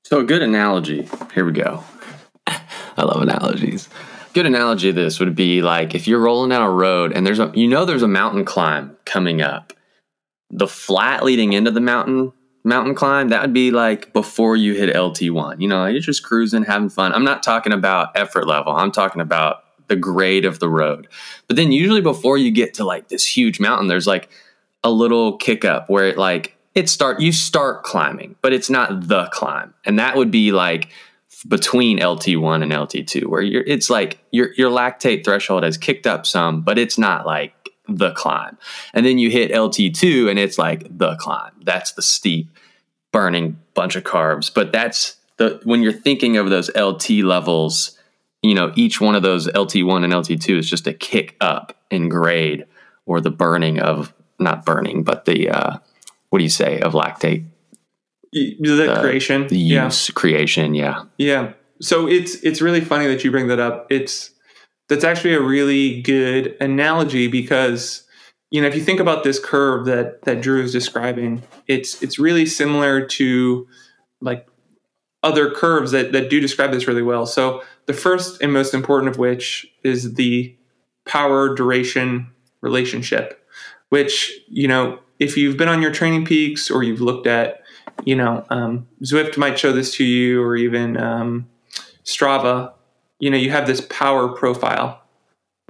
So 0.05 0.21
a 0.21 0.25
good 0.25 0.43
analogy. 0.43 1.09
Here 1.35 1.45
we 1.45 1.53
go. 1.53 1.85
I 2.47 3.03
love 3.03 3.23
analogies. 3.23 3.89
Good 4.35 4.47
analogy 4.47 4.91
of 4.91 4.95
this 4.95 5.21
would 5.21 5.35
be 5.35 5.63
like 5.63 5.95
if 5.95 6.09
you're 6.09 6.19
rolling 6.19 6.51
down 6.51 6.63
a 6.63 6.71
road 6.71 7.13
and 7.13 7.27
there's 7.27 7.39
a 7.39 7.53
you 7.55 7.69
know 7.69 7.85
there's 7.85 8.03
a 8.03 8.09
mountain 8.09 8.45
climb 8.45 8.97
coming 9.05 9.43
up. 9.43 9.73
The 10.51 10.69
flat 10.69 11.25
leading 11.25 11.53
into 11.53 11.71
the 11.71 11.81
mountain 11.81 12.33
mountain 12.65 12.95
climb, 12.95 13.29
that 13.29 13.43
would 13.43 13.53
be 13.53 13.71
like 13.71 14.13
before 14.13 14.57
you 14.57 14.75
hit 14.75 14.95
LT1. 14.95 15.61
You 15.61 15.69
know, 15.69 15.87
you're 15.87 16.01
just 16.01 16.23
cruising, 16.23 16.65
having 16.65 16.89
fun. 16.89 17.13
I'm 17.13 17.25
not 17.25 17.43
talking 17.43 17.73
about 17.73 18.17
effort 18.17 18.47
level. 18.47 18.75
I'm 18.75 18.93
talking 18.93 19.21
about 19.21 19.62
the 19.89 19.97
grade 19.97 20.45
of 20.45 20.59
the 20.59 20.69
road. 20.69 21.09
But 21.49 21.57
then 21.57 21.73
usually 21.73 22.01
before 22.01 22.39
you 22.39 22.51
get 22.51 22.75
to 22.75 22.85
like 22.85 23.09
this 23.09 23.27
huge 23.27 23.61
mountain, 23.61 23.89
there's 23.89 24.07
like 24.07 24.29
a 24.85 24.91
little 24.91 25.37
kick 25.37 25.65
up 25.65 25.89
where 25.89 26.07
it 26.07 26.19
like 26.19 26.57
it 26.75 26.89
start 26.89 27.21
you 27.21 27.33
start 27.33 27.83
climbing, 27.83 28.37
but 28.43 28.53
it's 28.53 28.71
not 28.71 29.09
the 29.09 29.27
climb. 29.27 29.75
And 29.85 29.99
that 29.99 30.17
would 30.17 30.31
be 30.31 30.53
like 30.53 30.89
between 31.49 31.99
LT1 31.99 32.63
and 32.63 32.73
LT2 32.73 33.27
where 33.27 33.43
you're 33.43 33.65
it's 33.65 33.91
like 33.91 34.19
your 34.31 34.53
your 34.57 34.71
lactate 34.71 35.25
threshold 35.25 35.65
has 35.65 35.77
kicked 35.77 36.07
up 36.07 36.27
some, 36.27 36.63
but 36.63 36.79
it's 36.79 36.99
not 36.99 37.27
like 37.27 37.55
the 37.89 38.13
climb. 38.13 38.57
And 38.95 39.05
then 39.05 39.19
you 39.19 39.31
hit 39.31 39.51
LT2 39.51 40.31
and 40.31 40.39
it's 40.39 40.59
like 40.59 40.87
the 40.97 41.17
climb. 41.17 41.53
That's 41.63 41.93
the 41.93 42.03
steep 42.03 42.49
burning 43.13 43.59
bunch 43.75 43.97
of 43.97 44.05
carbs. 44.05 44.53
But 44.53 44.73
that's 44.73 45.17
the 45.37 45.61
when 45.65 45.83
you're 45.83 45.93
thinking 45.93 46.37
of 46.37 46.51
those 46.51 46.71
LT 46.77 47.11
levels, 47.11 47.99
you 48.43 48.55
know, 48.55 48.73
each 48.75 49.01
one 49.01 49.15
of 49.15 49.23
those 49.23 49.47
LT1 49.49 50.05
and 50.05 50.13
LT2 50.13 50.59
is 50.59 50.69
just 50.69 50.87
a 50.87 50.93
kick 50.93 51.37
up 51.41 51.77
in 51.91 52.09
grade 52.09 52.67
or 53.07 53.21
the 53.21 53.31
burning 53.31 53.79
of 53.79 54.13
not 54.39 54.65
burning, 54.65 55.05
but 55.05 55.25
the 55.25 55.49
uh 55.49 55.79
what 56.31 56.39
do 56.39 56.45
you 56.45 56.51
say 56.51 56.81
of 56.81 56.95
lactate? 56.95 57.45
The, 58.33 58.57
the 58.59 58.97
creation. 59.01 59.47
The 59.47 59.59
use 59.59 60.09
yeah. 60.09 60.13
creation, 60.15 60.75
yeah. 60.75 61.05
Yeah. 61.19 61.53
So 61.83 62.09
it's 62.09 62.37
it's 62.37 62.63
really 62.63 62.81
funny 62.81 63.07
that 63.07 63.23
you 63.23 63.31
bring 63.31 63.49
that 63.49 63.61
up. 63.61 63.87
It's 63.91 64.31
that's 64.89 65.05
actually 65.05 65.35
a 65.35 65.41
really 65.41 66.01
good 66.01 66.57
analogy 66.61 67.29
because 67.29 68.05
you 68.51 68.63
know 68.63 68.69
if 68.69 68.75
you 68.75 68.81
think 68.83 69.01
about 69.01 69.25
this 69.25 69.39
curve 69.39 69.85
that 69.87 70.23
that 70.23 70.41
Drew 70.41 70.63
is 70.63 70.73
describing, 70.73 71.43
it's 71.67 72.03
it's 72.03 72.19
really 72.19 72.47
similar 72.47 73.05
to 73.07 73.67
like 74.21 74.49
other 75.23 75.51
curves 75.51 75.93
that 75.93 76.13
that 76.13 76.31
do 76.31 76.41
describe 76.41 76.73
this 76.73 76.89
really 76.89 77.03
well. 77.03 77.27
So 77.27 77.63
the 77.87 77.93
first 77.93 78.41
and 78.43 78.53
most 78.53 78.75
important 78.75 79.11
of 79.11 79.19
which 79.19 79.67
is 79.83 80.15
the 80.15 80.55
power 81.05 81.55
duration 81.55 82.31
relationship, 82.61 83.45
which 83.89 84.33
you 84.49 84.69
know 84.69 84.99
if 85.19 85.37
you've 85.37 85.57
been 85.57 85.69
on 85.69 85.83
your 85.83 85.93
training 85.93 86.25
peaks 86.25 86.71
or 86.71 86.83
you've 86.83 87.01
looked 87.01 87.27
at 87.27 87.63
you 88.05 88.17
know 88.17 88.45
um, 88.51 88.87
Zwift 89.03 89.37
might 89.37 89.59
show 89.59 89.73
this 89.73 89.95
to 89.97 90.05
you 90.05 90.43
or 90.43 90.57
even 90.57 90.97
um, 90.97 91.49
Strava 92.05 92.73
you 93.23 93.31
know, 93.31 93.37
you 93.37 93.53
have 93.53 93.69
this 93.69 93.81
power 93.83 94.31
profile, 94.31 95.01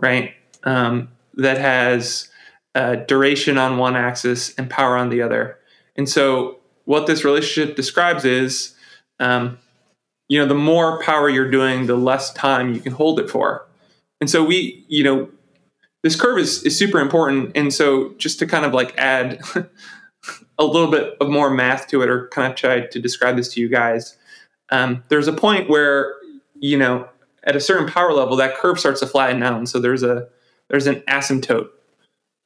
right? 0.01 0.33
Um, 0.65 1.11
that 1.35 1.59
has 1.59 2.31
uh, 2.75 2.95
duration 2.95 3.59
on 3.59 3.77
one 3.77 3.95
axis 3.95 4.55
and 4.55 4.71
power 4.71 4.97
on 4.97 5.11
the 5.11 5.21
other. 5.21 5.59
And 5.95 6.09
so, 6.09 6.61
what 6.87 7.07
this 7.07 7.27
relationship 7.27 7.77
describes 7.77 8.25
is, 8.25 8.75
um, 9.21 9.59
you 10.33 10.39
know, 10.39 10.47
the 10.47 10.55
more 10.55 10.99
power 11.03 11.29
you're 11.29 11.51
doing, 11.51 11.85
the 11.85 11.95
less 11.95 12.33
time 12.33 12.73
you 12.73 12.81
can 12.81 12.93
hold 12.93 13.21
it 13.21 13.29
for. 13.29 13.69
And 14.19 14.31
so, 14.31 14.43
we, 14.43 14.83
you 14.89 15.05
know, 15.05 15.29
this 16.03 16.19
curve 16.19 16.39
is, 16.39 16.63
is 16.63 16.75
super 16.75 17.01
important. 17.01 17.55
And 17.55 17.71
so, 17.71 18.15
just 18.17 18.39
to 18.39 18.47
kind 18.47 18.65
of 18.65 18.73
like 18.73 18.97
add 18.97 19.43
a 20.59 20.65
little 20.65 20.91
bit 20.91 21.19
of 21.21 21.29
more 21.29 21.51
math 21.51 21.87
to 21.89 22.01
it, 22.01 22.09
or 22.09 22.29
kind 22.29 22.51
of 22.51 22.57
try 22.57 22.81
to 22.81 22.99
describe 22.99 23.37
this 23.37 23.53
to 23.53 23.61
you 23.61 23.69
guys, 23.69 24.17
um, 24.71 25.05
there's 25.11 25.29
a 25.29 25.35
point 25.35 25.69
where, 25.69 26.15
you 26.55 26.79
know, 26.79 27.07
at 27.45 27.55
a 27.55 27.61
certain 27.61 27.87
power 27.87 28.15
level, 28.15 28.35
that 28.37 28.57
curve 28.57 28.81
starts 28.81 29.01
to 29.01 29.07
flatten 29.07 29.43
out. 29.43 29.59
And 29.59 29.69
so 29.69 29.81
there's 29.81 30.03
a 30.03 30.29
there's 30.71 30.87
an 30.87 31.03
asymptote, 31.11 31.69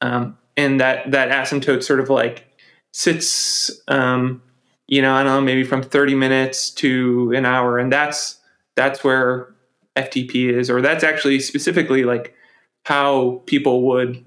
um, 0.01 0.37
and 0.57 0.81
that 0.81 1.11
that 1.11 1.29
asymptote 1.29 1.83
sort 1.83 2.01
of 2.01 2.09
like 2.09 2.43
sits, 2.91 3.71
um, 3.87 4.41
you 4.87 5.01
know, 5.01 5.13
I 5.13 5.23
don't 5.23 5.33
know, 5.33 5.41
maybe 5.41 5.63
from 5.63 5.83
30 5.83 6.15
minutes 6.15 6.69
to 6.71 7.33
an 7.35 7.45
hour, 7.45 7.77
and 7.77 7.91
that's 7.91 8.39
that's 8.75 9.03
where 9.03 9.53
FTP 9.95 10.51
is, 10.53 10.69
or 10.69 10.81
that's 10.81 11.03
actually 11.03 11.39
specifically 11.39 12.03
like 12.03 12.33
how 12.85 13.41
people 13.45 13.83
would, 13.87 14.23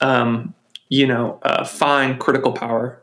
um, 0.00 0.54
you 0.88 1.06
know, 1.06 1.38
uh, 1.42 1.64
find 1.64 2.20
critical 2.20 2.52
power. 2.52 3.02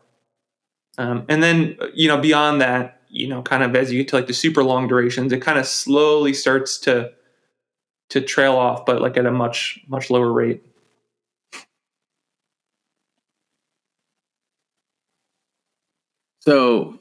Um, 0.97 1.25
and 1.29 1.41
then, 1.41 1.77
you 1.93 2.07
know, 2.07 2.17
beyond 2.17 2.61
that, 2.61 3.01
you 3.09 3.27
know, 3.27 3.41
kind 3.41 3.63
of 3.63 3.75
as 3.75 3.91
you 3.91 3.99
get 3.99 4.09
to 4.09 4.17
like 4.17 4.27
the 4.27 4.33
super 4.33 4.63
long 4.63 4.87
durations, 4.87 5.31
it 5.31 5.41
kind 5.41 5.57
of 5.57 5.65
slowly 5.65 6.33
starts 6.33 6.77
to 6.79 7.11
to 8.09 8.21
trail 8.21 8.55
off, 8.55 8.85
but 8.85 9.01
like 9.01 9.17
at 9.17 9.25
a 9.25 9.31
much 9.31 9.79
much 9.87 10.09
lower 10.09 10.31
rate. 10.31 10.63
So, 16.49 16.97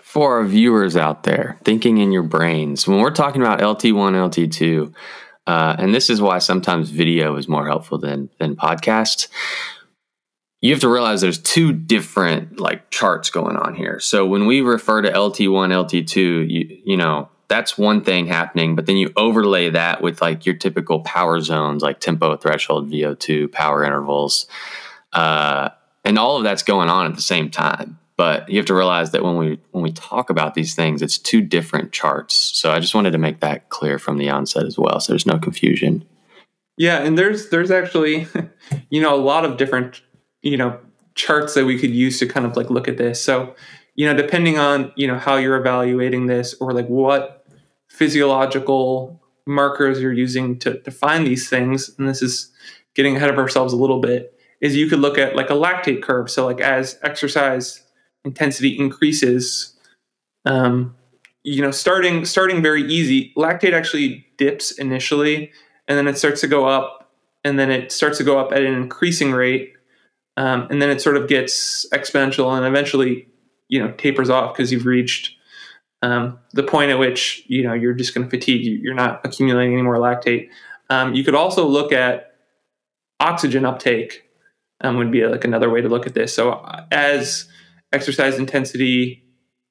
for 0.00 0.38
our 0.38 0.44
viewers 0.46 0.96
out 0.96 1.24
there, 1.24 1.58
thinking 1.62 1.98
in 1.98 2.10
your 2.10 2.22
brains, 2.22 2.88
when 2.88 3.00
we're 3.00 3.10
talking 3.10 3.42
about 3.42 3.60
LT1, 3.60 4.14
LT2, 4.14 4.94
uh, 5.46 5.76
and 5.78 5.94
this 5.94 6.08
is 6.08 6.22
why 6.22 6.38
sometimes 6.38 6.88
video 6.88 7.36
is 7.36 7.48
more 7.48 7.66
helpful 7.66 7.98
than 7.98 8.30
than 8.38 8.56
podcasts 8.56 9.28
you 10.60 10.72
have 10.72 10.80
to 10.80 10.88
realize 10.88 11.20
there's 11.20 11.38
two 11.38 11.72
different 11.72 12.58
like 12.58 12.90
charts 12.90 13.30
going 13.30 13.56
on 13.56 13.74
here. 13.74 14.00
So 14.00 14.26
when 14.26 14.46
we 14.46 14.60
refer 14.60 15.02
to 15.02 15.10
LT1, 15.10 15.70
LT2, 15.70 16.16
you 16.50 16.80
you 16.84 16.96
know, 16.96 17.28
that's 17.46 17.78
one 17.78 18.02
thing 18.02 18.26
happening, 18.26 18.74
but 18.74 18.86
then 18.86 18.96
you 18.96 19.12
overlay 19.16 19.70
that 19.70 20.02
with 20.02 20.20
like 20.20 20.46
your 20.46 20.56
typical 20.56 21.00
power 21.00 21.40
zones 21.40 21.82
like 21.82 22.00
tempo, 22.00 22.36
threshold, 22.36 22.90
VO2, 22.90 23.52
power 23.52 23.84
intervals. 23.84 24.46
Uh, 25.12 25.68
and 26.04 26.18
all 26.18 26.36
of 26.36 26.42
that's 26.42 26.62
going 26.62 26.88
on 26.88 27.06
at 27.06 27.14
the 27.14 27.22
same 27.22 27.50
time. 27.50 27.98
But 28.18 28.50
you 28.50 28.58
have 28.58 28.66
to 28.66 28.74
realize 28.74 29.12
that 29.12 29.24
when 29.24 29.38
we 29.38 29.58
when 29.70 29.82
we 29.82 29.92
talk 29.92 30.28
about 30.28 30.52
these 30.52 30.74
things, 30.74 31.00
it's 31.00 31.16
two 31.16 31.40
different 31.40 31.92
charts. 31.92 32.34
So 32.34 32.72
I 32.72 32.80
just 32.80 32.94
wanted 32.94 33.12
to 33.12 33.18
make 33.18 33.40
that 33.40 33.70
clear 33.70 33.98
from 33.98 34.18
the 34.18 34.28
onset 34.28 34.66
as 34.66 34.78
well, 34.78 35.00
so 35.00 35.12
there's 35.12 35.24
no 35.24 35.38
confusion. 35.38 36.04
Yeah, 36.76 36.98
and 36.98 37.16
there's 37.16 37.48
there's 37.48 37.70
actually, 37.70 38.26
you 38.90 39.00
know, 39.00 39.14
a 39.14 39.16
lot 39.16 39.46
of 39.46 39.56
different 39.56 40.02
you 40.42 40.56
know 40.56 40.78
charts 41.14 41.54
that 41.54 41.64
we 41.64 41.78
could 41.78 41.90
use 41.90 42.18
to 42.18 42.26
kind 42.26 42.46
of 42.46 42.56
like 42.56 42.70
look 42.70 42.88
at 42.88 42.96
this 42.96 43.20
so 43.20 43.54
you 43.96 44.06
know 44.06 44.14
depending 44.14 44.58
on 44.58 44.92
you 44.96 45.06
know 45.06 45.18
how 45.18 45.36
you're 45.36 45.56
evaluating 45.56 46.26
this 46.26 46.54
or 46.60 46.72
like 46.72 46.86
what 46.86 47.44
physiological 47.88 49.20
markers 49.46 50.00
you're 50.00 50.12
using 50.12 50.58
to, 50.58 50.78
find 50.90 51.26
these 51.26 51.48
things 51.48 51.90
and 51.98 52.08
this 52.08 52.22
is 52.22 52.52
getting 52.94 53.16
ahead 53.16 53.30
of 53.30 53.38
ourselves 53.38 53.72
a 53.72 53.76
little 53.76 54.00
bit 54.00 54.34
is 54.60 54.76
you 54.76 54.88
could 54.88 55.00
look 55.00 55.18
at 55.18 55.34
like 55.34 55.50
a 55.50 55.54
lactate 55.54 56.02
curve 56.02 56.30
so 56.30 56.46
like 56.46 56.60
as 56.60 56.98
exercise 57.02 57.82
intensity 58.24 58.78
increases 58.78 59.74
um, 60.44 60.94
you 61.44 61.62
know 61.62 61.70
starting 61.70 62.24
starting 62.24 62.62
very 62.62 62.82
easy. 62.84 63.32
Lactate 63.36 63.72
actually 63.72 64.26
dips 64.36 64.72
initially 64.72 65.50
and 65.86 65.96
then 65.96 66.06
it 66.06 66.18
starts 66.18 66.40
to 66.42 66.46
go 66.46 66.66
up 66.66 67.10
and 67.44 67.58
then 67.58 67.70
it 67.70 67.90
starts 67.92 68.18
to 68.18 68.24
go 68.24 68.38
up 68.38 68.52
at 68.52 68.62
an 68.62 68.74
increasing 68.74 69.32
rate 69.32 69.72
um, 70.36 70.66
and 70.70 70.82
then 70.82 70.90
it 70.90 71.00
sort 71.00 71.16
of 71.16 71.28
gets 71.28 71.86
exponential 71.90 72.56
and 72.56 72.66
eventually 72.66 73.26
you 73.68 73.82
know 73.82 73.92
tapers 73.92 74.30
off 74.30 74.54
because 74.54 74.70
you've 74.70 74.86
reached 74.86 75.36
um, 76.02 76.38
the 76.52 76.62
point 76.62 76.90
at 76.90 76.98
which 76.98 77.42
you 77.46 77.62
know 77.62 77.72
you're 77.72 77.94
just 77.94 78.14
going 78.14 78.26
to 78.26 78.30
fatigue 78.30 78.64
you're 78.82 78.94
not 78.94 79.20
accumulating 79.24 79.72
any 79.72 79.82
more 79.82 79.96
lactate. 79.96 80.48
Um, 80.90 81.14
you 81.14 81.24
could 81.24 81.34
also 81.34 81.66
look 81.66 81.92
at 81.92 82.34
oxygen 83.20 83.64
uptake 83.64 84.24
um, 84.80 84.96
would 84.96 85.10
be 85.10 85.26
like 85.26 85.44
another 85.44 85.68
way 85.70 85.80
to 85.80 85.88
look 85.88 86.06
at 86.06 86.14
this. 86.14 86.32
So 86.32 86.52
uh, 86.52 86.84
as 86.92 87.48
exercise 87.92 88.38
intensity 88.38 89.24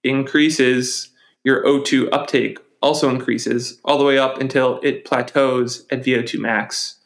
increases, 0.04 1.10
your 1.44 1.64
O2 1.64 2.10
uptake 2.12 2.60
also 2.82 3.10
increases 3.10 3.80
all 3.84 3.98
the 3.98 4.04
way 4.04 4.18
up 4.18 4.40
until 4.40 4.80
it 4.84 5.06
plateaus 5.06 5.86
at 5.92 6.04
VO2 6.04 6.40
max. 6.40 6.98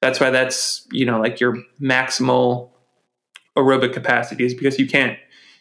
That's 0.00 0.20
why 0.20 0.30
that's 0.30 0.86
you 0.92 1.06
know 1.06 1.20
like 1.20 1.40
your 1.40 1.56
maximal 1.80 2.70
aerobic 3.56 3.92
capacity 3.92 4.44
is 4.44 4.54
because 4.54 4.78
you 4.78 4.86
can't 4.86 5.18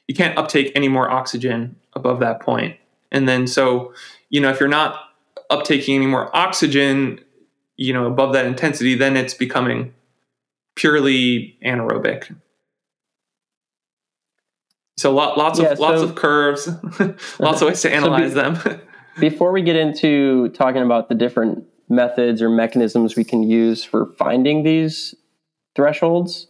you 0.07 0.13
can't 0.13 0.37
uptake 0.37 0.71
any 0.75 0.87
more 0.87 1.09
oxygen 1.09 1.75
above 1.93 2.19
that 2.19 2.41
point. 2.41 2.77
And 3.11 3.27
then 3.27 3.47
so 3.47 3.93
you 4.29 4.41
know 4.41 4.49
if 4.49 4.59
you're 4.59 4.69
not 4.69 4.99
uptaking 5.49 5.95
any 5.95 6.07
more 6.07 6.35
oxygen, 6.35 7.19
you 7.77 7.93
know 7.93 8.05
above 8.05 8.33
that 8.33 8.45
intensity, 8.45 8.95
then 8.95 9.17
it's 9.17 9.33
becoming 9.33 9.93
purely 10.75 11.57
anaerobic. 11.65 12.35
So 14.97 15.13
lot, 15.13 15.37
lots 15.37 15.59
yeah, 15.59 15.67
of 15.67 15.77
so, 15.77 15.83
lots 15.83 16.01
of 16.01 16.15
curves, 16.15 16.67
lots 17.39 17.61
of 17.61 17.67
ways 17.67 17.81
to 17.81 17.93
analyze 17.93 18.33
so 18.33 18.53
be, 18.53 18.59
them. 18.59 18.81
before 19.19 19.51
we 19.51 19.61
get 19.61 19.75
into 19.75 20.49
talking 20.49 20.81
about 20.81 21.09
the 21.09 21.15
different 21.15 21.65
methods 21.89 22.41
or 22.41 22.49
mechanisms 22.49 23.15
we 23.15 23.23
can 23.23 23.43
use 23.43 23.83
for 23.83 24.07
finding 24.17 24.63
these 24.63 25.13
thresholds, 25.75 26.47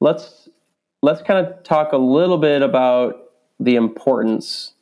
let's 0.00 0.48
let's 1.02 1.22
kind 1.22 1.46
of 1.46 1.62
talk 1.62 1.92
a 1.92 1.96
little 1.96 2.38
bit 2.38 2.62
about 2.62 3.16
the 3.60 3.76
importance 3.76 4.72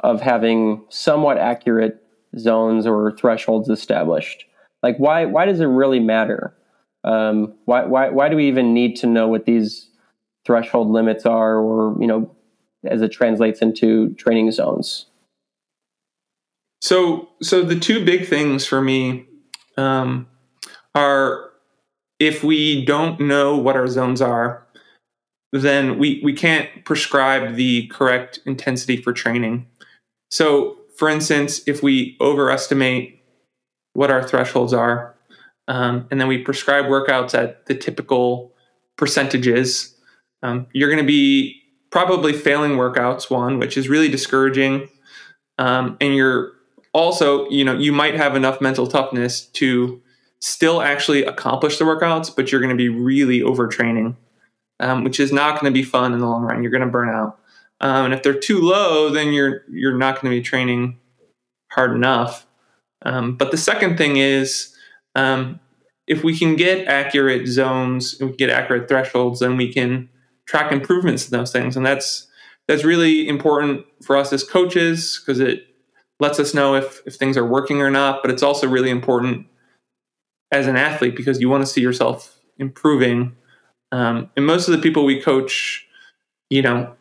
of 0.00 0.20
having 0.20 0.84
somewhat 0.88 1.38
accurate 1.38 2.02
zones 2.38 2.86
or 2.86 3.12
thresholds 3.12 3.68
established. 3.68 4.44
Like 4.82 4.96
why 4.98 5.24
why 5.24 5.44
does 5.46 5.58
it 5.58 5.66
really 5.66 6.00
matter? 6.00 6.56
Um, 7.02 7.54
why 7.64 7.84
why 7.84 8.10
why 8.10 8.28
do 8.28 8.36
we 8.36 8.46
even 8.46 8.74
need 8.74 8.94
to 8.96 9.08
know 9.08 9.26
what 9.26 9.44
these 9.44 9.90
threshold 10.46 10.90
limits 10.90 11.26
are, 11.26 11.58
or 11.58 11.96
you 12.00 12.06
know, 12.06 12.30
as 12.84 13.02
it 13.02 13.08
translates 13.10 13.60
into 13.60 14.14
training 14.14 14.52
zones. 14.52 15.06
So, 16.80 17.28
so 17.42 17.62
the 17.62 17.78
two 17.78 18.04
big 18.04 18.28
things 18.28 18.64
for 18.64 18.80
me 18.80 19.26
um, 19.76 20.28
are 20.94 21.50
if 22.20 22.44
we 22.44 22.84
don't 22.84 23.20
know 23.20 23.56
what 23.56 23.76
our 23.76 23.88
zones 23.88 24.22
are, 24.22 24.66
then 25.52 25.98
we 25.98 26.20
we 26.22 26.32
can't 26.32 26.68
prescribe 26.84 27.56
the 27.56 27.88
correct 27.88 28.38
intensity 28.46 28.96
for 28.96 29.12
training. 29.12 29.66
So, 30.30 30.78
for 30.96 31.08
instance, 31.08 31.60
if 31.66 31.82
we 31.82 32.16
overestimate 32.20 33.22
what 33.94 34.10
our 34.10 34.22
thresholds 34.22 34.72
are, 34.72 35.16
um, 35.68 36.06
and 36.10 36.20
then 36.20 36.28
we 36.28 36.38
prescribe 36.38 36.86
workouts 36.86 37.34
at 37.34 37.66
the 37.66 37.74
typical 37.74 38.52
percentages, 38.96 39.95
um, 40.42 40.66
you're 40.72 40.90
going 40.90 41.02
to 41.02 41.06
be 41.06 41.62
probably 41.90 42.32
failing 42.32 42.72
workouts, 42.72 43.30
one, 43.30 43.58
which 43.58 43.76
is 43.76 43.88
really 43.88 44.08
discouraging. 44.08 44.88
Um, 45.58 45.96
and 46.00 46.14
you're 46.14 46.52
also, 46.92 47.48
you 47.50 47.64
know, 47.64 47.74
you 47.74 47.92
might 47.92 48.14
have 48.14 48.36
enough 48.36 48.60
mental 48.60 48.86
toughness 48.86 49.46
to 49.46 50.00
still 50.40 50.82
actually 50.82 51.24
accomplish 51.24 51.78
the 51.78 51.84
workouts, 51.84 52.34
but 52.34 52.50
you're 52.50 52.60
going 52.60 52.70
to 52.70 52.76
be 52.76 52.88
really 52.88 53.40
overtraining, 53.40 54.16
um, 54.80 55.04
which 55.04 55.18
is 55.18 55.32
not 55.32 55.60
going 55.60 55.72
to 55.72 55.74
be 55.74 55.82
fun 55.82 56.12
in 56.12 56.20
the 56.20 56.26
long 56.26 56.42
run. 56.42 56.62
You're 56.62 56.72
going 56.72 56.84
to 56.84 56.88
burn 56.88 57.08
out. 57.08 57.38
Um, 57.80 58.06
and 58.06 58.14
if 58.14 58.22
they're 58.22 58.38
too 58.38 58.60
low, 58.60 59.10
then 59.10 59.32
you're 59.32 59.62
you're 59.70 59.96
not 59.96 60.20
going 60.20 60.32
to 60.32 60.38
be 60.38 60.42
training 60.42 60.98
hard 61.70 61.94
enough. 61.94 62.46
Um, 63.02 63.36
but 63.36 63.50
the 63.50 63.58
second 63.58 63.98
thing 63.98 64.16
is, 64.16 64.74
um, 65.14 65.60
if 66.06 66.24
we 66.24 66.38
can 66.38 66.56
get 66.56 66.86
accurate 66.86 67.46
zones, 67.46 68.16
we 68.20 68.32
get 68.32 68.48
accurate 68.48 68.88
thresholds, 68.88 69.40
then 69.40 69.56
we 69.56 69.72
can 69.72 70.08
track 70.46 70.72
improvements 70.72 71.26
in 71.26 71.36
those 71.36 71.52
things, 71.52 71.76
and 71.76 71.84
that's 71.84 72.26
that's 72.68 72.84
really 72.84 73.28
important 73.28 73.84
for 74.02 74.16
us 74.16 74.32
as 74.32 74.42
coaches 74.42 75.20
because 75.20 75.40
it 75.40 75.66
lets 76.18 76.38
us 76.38 76.54
know 76.54 76.74
if 76.74 77.00
if 77.06 77.14
things 77.14 77.36
are 77.36 77.46
working 77.46 77.80
or 77.80 77.90
not. 77.90 78.22
But 78.22 78.30
it's 78.30 78.42
also 78.42 78.66
really 78.66 78.90
important 78.90 79.46
as 80.50 80.66
an 80.66 80.76
athlete 80.76 81.16
because 81.16 81.40
you 81.40 81.48
want 81.48 81.62
to 81.62 81.66
see 81.66 81.80
yourself 81.80 82.38
improving. 82.58 83.36
Um, 83.92 84.30
and 84.36 84.46
most 84.46 84.68
of 84.68 84.72
the 84.72 84.82
people 84.82 85.04
we 85.04 85.20
coach, 85.20 85.86
you 86.50 86.62
know, 86.62 86.94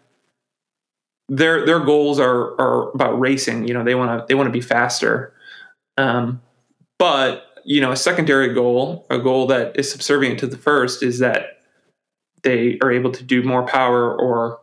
their 1.29 1.65
their 1.65 1.79
goals 1.79 2.19
are 2.19 2.59
are 2.59 2.91
about 2.91 3.19
racing. 3.19 3.67
You 3.67 3.73
know, 3.73 3.83
they 3.83 3.95
want 3.95 4.19
to 4.19 4.25
they 4.27 4.35
want 4.35 4.47
to 4.47 4.51
be 4.51 4.61
faster. 4.61 5.33
Um, 5.97 6.41
but 6.99 7.43
you 7.63 7.81
know, 7.81 7.91
a 7.91 7.97
secondary 7.97 8.53
goal, 8.53 9.07
a 9.09 9.17
goal 9.17 9.47
that 9.47 9.77
is 9.77 9.91
subservient 9.91 10.39
to 10.39 10.47
the 10.47 10.57
first, 10.57 11.01
is 11.01 11.19
that 11.19 11.54
they 12.45 12.77
are 12.81 12.91
able 12.91 13.11
to 13.11 13.23
do 13.23 13.43
more 13.43 13.65
power 13.65 14.15
or 14.17 14.61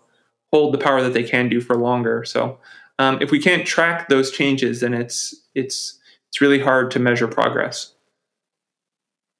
hold 0.52 0.72
the 0.72 0.78
power 0.78 1.02
that 1.02 1.12
they 1.12 1.22
can 1.22 1.50
do 1.50 1.60
for 1.60 1.76
longer. 1.76 2.24
So 2.24 2.58
um, 2.98 3.18
if 3.20 3.30
we 3.30 3.38
can't 3.38 3.66
track 3.66 4.08
those 4.08 4.30
changes, 4.30 4.80
then 4.80 4.94
it's 4.94 5.34
it's 5.54 5.98
it's 6.28 6.40
really 6.40 6.60
hard 6.60 6.90
to 6.92 6.98
measure 6.98 7.28
progress. 7.28 7.92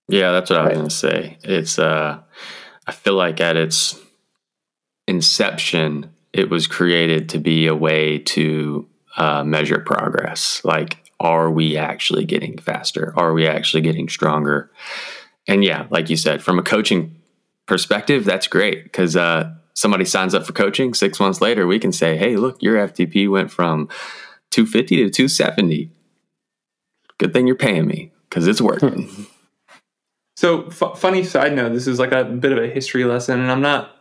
Yeah, 0.08 0.32
that's 0.32 0.50
what 0.50 0.58
I 0.58 0.64
was 0.64 0.72
going 0.74 0.88
to 0.88 0.94
say. 0.94 1.38
It's 1.44 1.78
uh, 1.78 2.20
I 2.86 2.92
feel 2.92 3.14
like 3.14 3.40
at 3.40 3.56
its 3.56 3.98
inception, 5.06 6.10
it 6.32 6.50
was 6.50 6.66
created 6.66 7.28
to 7.30 7.38
be 7.38 7.66
a 7.66 7.74
way 7.74 8.18
to 8.18 8.86
uh, 9.16 9.44
measure 9.44 9.78
progress. 9.78 10.60
Like, 10.64 10.98
are 11.20 11.50
we 11.50 11.76
actually 11.76 12.24
getting 12.24 12.58
faster? 12.58 13.14
Are 13.16 13.32
we 13.32 13.46
actually 13.46 13.82
getting 13.82 14.08
stronger? 14.08 14.70
And 15.46 15.64
yeah, 15.64 15.86
like 15.90 16.10
you 16.10 16.16
said, 16.16 16.42
from 16.42 16.58
a 16.58 16.62
coaching 16.62 17.21
perspective, 17.72 18.26
that's 18.26 18.48
great 18.48 18.84
because 18.84 19.16
uh, 19.16 19.50
somebody 19.72 20.04
signs 20.04 20.34
up 20.34 20.44
for 20.44 20.52
coaching. 20.52 20.92
Six 20.92 21.18
months 21.18 21.40
later, 21.40 21.66
we 21.66 21.78
can 21.78 21.90
say, 21.90 22.18
"Hey, 22.18 22.36
look, 22.36 22.62
your 22.62 22.76
FTP 22.76 23.30
went 23.30 23.50
from 23.50 23.88
250 24.50 24.96
to 24.96 25.08
270. 25.08 25.90
Good 27.16 27.32
thing 27.32 27.46
you're 27.46 27.56
paying 27.56 27.86
me 27.86 28.12
because 28.28 28.46
it's 28.46 28.60
working." 28.60 29.08
So, 30.34 30.64
f- 30.64 30.98
funny 30.98 31.22
side 31.22 31.54
note: 31.54 31.72
this 31.72 31.86
is 31.86 32.00
like 32.00 32.10
a 32.10 32.24
bit 32.24 32.50
of 32.50 32.58
a 32.58 32.66
history 32.66 33.04
lesson, 33.04 33.38
and 33.38 33.52
I'm 33.52 33.60
not. 33.60 33.94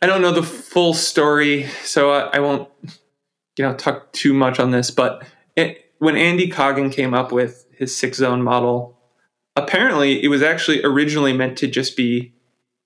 I 0.00 0.06
don't 0.06 0.22
know 0.22 0.32
the 0.32 0.44
full 0.44 0.94
story, 0.94 1.66
so 1.82 2.12
I, 2.12 2.36
I 2.36 2.38
won't, 2.38 2.68
you 3.58 3.64
know, 3.64 3.74
talk 3.74 4.10
too 4.12 4.32
much 4.32 4.58
on 4.58 4.70
this. 4.70 4.90
But 4.90 5.26
it, 5.56 5.92
when 5.98 6.16
Andy 6.16 6.48
Coggan 6.48 6.90
came 6.90 7.12
up 7.12 7.30
with 7.30 7.66
his 7.76 7.94
six 7.94 8.16
zone 8.16 8.42
model, 8.42 8.96
apparently 9.54 10.22
it 10.22 10.28
was 10.28 10.40
actually 10.40 10.82
originally 10.82 11.34
meant 11.34 11.58
to 11.58 11.66
just 11.66 11.94
be 11.94 12.32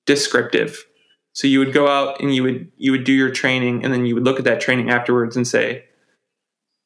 descriptive. 0.07 0.85
So 1.33 1.49
you 1.49 1.59
would 1.59 1.73
go 1.73 1.89
out 1.89 2.21
and 2.21 2.35
you 2.35 2.43
would 2.43 2.71
you 2.77 2.93
would 2.93 3.05
do 3.05 3.13
your 3.13 3.31
training 3.31 3.85
and 3.85 3.93
then 3.93 4.07
you 4.07 4.15
would 4.15 4.25
look 4.25 4.39
at 4.39 4.45
that 4.45 4.61
training 4.61 4.91
afterwards 4.91 5.37
and 5.37 5.47
say, 5.47 5.85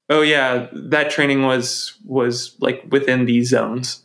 "Oh 0.09 0.23
yeah, 0.23 0.69
that 0.73 1.11
training 1.11 1.43
was 1.43 1.99
was 2.05 2.57
like 2.61 2.85
within 2.91 3.27
these 3.27 3.51
zones." 3.51 4.03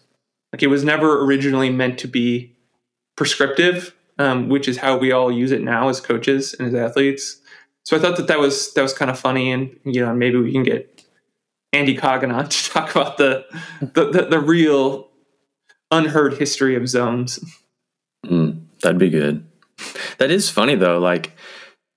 Like 0.51 0.61
it 0.61 0.67
was 0.67 0.83
never 0.83 1.23
originally 1.23 1.69
meant 1.69 1.97
to 1.99 2.07
be 2.07 2.55
prescriptive, 3.15 3.95
um, 4.19 4.49
which 4.49 4.67
is 4.67 4.77
how 4.77 4.97
we 4.97 5.11
all 5.11 5.31
use 5.31 5.51
it 5.51 5.61
now 5.61 5.89
as 5.89 5.99
coaches 5.99 6.53
and 6.53 6.67
as 6.67 6.75
athletes. 6.75 7.39
So 7.85 7.97
I 7.97 7.99
thought 7.99 8.17
that 8.17 8.27
that 8.27 8.39
was 8.39 8.73
that 8.73 8.81
was 8.81 8.93
kind 8.93 9.09
of 9.09 9.19
funny, 9.19 9.51
and 9.51 9.77
you 9.85 10.05
know 10.05 10.13
maybe 10.13 10.37
we 10.37 10.51
can 10.51 10.63
get 10.63 11.03
Andy 11.71 11.97
Coggan 11.97 12.33
on 12.33 12.49
to 12.49 12.69
talk 12.69 12.91
about 12.91 13.17
the 13.17 13.45
the, 13.81 14.09
the, 14.11 14.25
the 14.25 14.39
real 14.39 15.09
unheard 15.89 16.35
history 16.35 16.75
of 16.75 16.87
zones. 16.87 17.39
Mm. 18.25 18.52
That'd 18.83 18.99
be 18.99 19.09
good. 19.09 19.45
That 20.19 20.29
is 20.29 20.49
funny 20.49 20.75
though. 20.75 20.99
Like, 20.99 21.35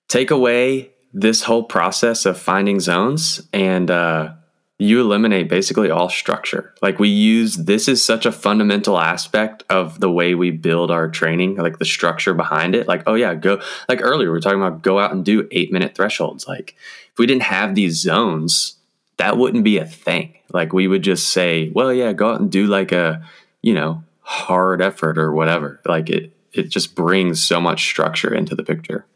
take 0.09 0.31
away 0.31 0.93
this 1.13 1.43
whole 1.43 1.65
process 1.65 2.25
of 2.25 2.39
finding 2.39 2.81
zones 2.81 3.47
and 3.53 3.91
uh, 3.91 4.33
you 4.79 5.01
eliminate 5.01 5.49
basically 5.49 5.91
all 5.91 6.09
structure. 6.09 6.75
Like, 6.83 6.99
we 6.99 7.09
use 7.09 7.57
this 7.57 7.89
is 7.89 8.05
such 8.05 8.25
a 8.25 8.33
fundamental 8.33 8.99
aspect 8.99 9.65
of 9.69 10.01
the 10.01 10.11
way 10.11 10.35
we 10.35 10.51
build 10.51 10.91
our 10.91 11.09
training, 11.09 11.57
like 11.57 11.79
the 11.79 11.85
structure 11.85 12.35
behind 12.35 12.75
it. 12.75 12.87
Like, 12.87 13.03
oh, 13.07 13.15
yeah, 13.15 13.35
go, 13.35 13.61
like 13.89 14.01
earlier, 14.03 14.31
we 14.31 14.37
are 14.37 14.41
talking 14.41 14.61
about 14.61 14.83
go 14.83 14.99
out 14.99 15.13
and 15.13 15.25
do 15.25 15.49
eight 15.51 15.73
minute 15.73 15.95
thresholds. 15.95 16.47
Like, 16.47 16.77
if 17.13 17.19
we 17.19 17.27
didn't 17.27 17.43
have 17.43 17.75
these 17.75 18.01
zones, 18.01 18.77
that 19.17 19.39
wouldn't 19.39 19.65
be 19.65 19.79
a 19.79 19.87
thing. 19.87 20.35
Like, 20.53 20.73
we 20.73 20.87
would 20.87 21.03
just 21.03 21.31
say, 21.31 21.71
well, 21.71 21.93
yeah, 21.93 22.13
go 22.13 22.31
out 22.31 22.41
and 22.41 22.53
do 22.53 22.67
like 22.67 22.93
a, 22.93 23.27
you 23.63 23.75
know, 23.75 24.05
hard 24.21 24.83
effort 24.83 25.17
or 25.17 25.33
whatever. 25.33 25.81
Like, 25.87 26.11
it, 26.11 26.36
it 26.59 26.71
just 26.71 26.95
brings 26.95 27.43
so 27.43 27.61
much 27.61 27.85
structure 27.85 28.35
into 28.35 28.55
the 28.55 28.65
picture. 28.65 29.07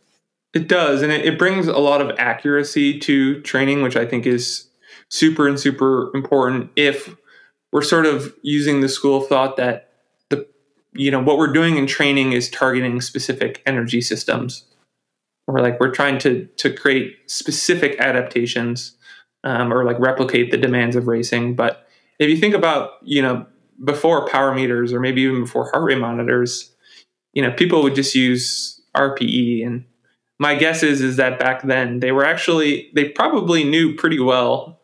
It 0.53 0.69
does, 0.69 1.03
and 1.03 1.13
it, 1.13 1.25
it 1.25 1.39
brings 1.39 1.69
a 1.69 1.79
lot 1.79 2.01
of 2.01 2.17
accuracy 2.19 2.99
to 3.01 3.41
training, 3.43 3.83
which 3.83 3.97
I 3.97 4.05
think 4.05 4.27
is 4.27 4.69
super 5.09 5.47
and 5.47 5.59
super 5.59 6.11
important. 6.15 6.71
If 6.75 7.15
we're 7.73 7.83
sort 7.83 8.07
of 8.07 8.35
using 8.43 8.81
the 8.81 8.89
school 8.89 9.23
of 9.23 9.29
thought 9.29 9.57
that 9.59 9.93
the 10.29 10.47
you 10.93 11.11
know 11.11 11.23
what 11.23 11.39
we're 11.39 11.53
doing 11.53 11.77
in 11.77 11.87
training 11.87 12.33
is 12.33 12.51
targeting 12.51 13.01
specific 13.01 13.63
energy 13.65 14.01
systems, 14.01 14.65
or 15.47 15.61
like 15.61 15.79
we're 15.79 15.93
trying 15.93 16.19
to 16.19 16.47
to 16.57 16.73
create 16.73 17.17
specific 17.31 17.99
adaptations, 18.01 18.97
um, 19.45 19.73
or 19.73 19.85
like 19.85 20.01
replicate 20.01 20.51
the 20.51 20.57
demands 20.57 20.97
of 20.97 21.07
racing. 21.07 21.55
But 21.55 21.87
if 22.19 22.29
you 22.29 22.37
think 22.37 22.55
about 22.55 22.95
you 23.03 23.23
know 23.23 23.47
before 23.85 24.29
power 24.29 24.55
meters 24.55 24.93
or 24.93 25.01
maybe 25.01 25.23
even 25.23 25.43
before 25.43 25.71
heart 25.71 25.85
rate 25.85 25.99
monitors 25.99 26.73
you 27.33 27.43
know, 27.43 27.53
people 27.53 27.83
would 27.83 27.95
just 27.95 28.15
use 28.15 28.81
RPE. 28.97 29.67
And 29.67 29.85
my 30.39 30.55
guess 30.55 30.83
is, 30.83 31.01
is 31.01 31.17
that 31.17 31.39
back 31.39 31.63
then 31.63 32.01
they 32.01 32.13
were 32.13 32.25
actually, 32.25 32.91
they 32.95 33.09
probably 33.09 33.65
knew 33.65 33.95
pretty 33.95 34.21
well 34.21 34.81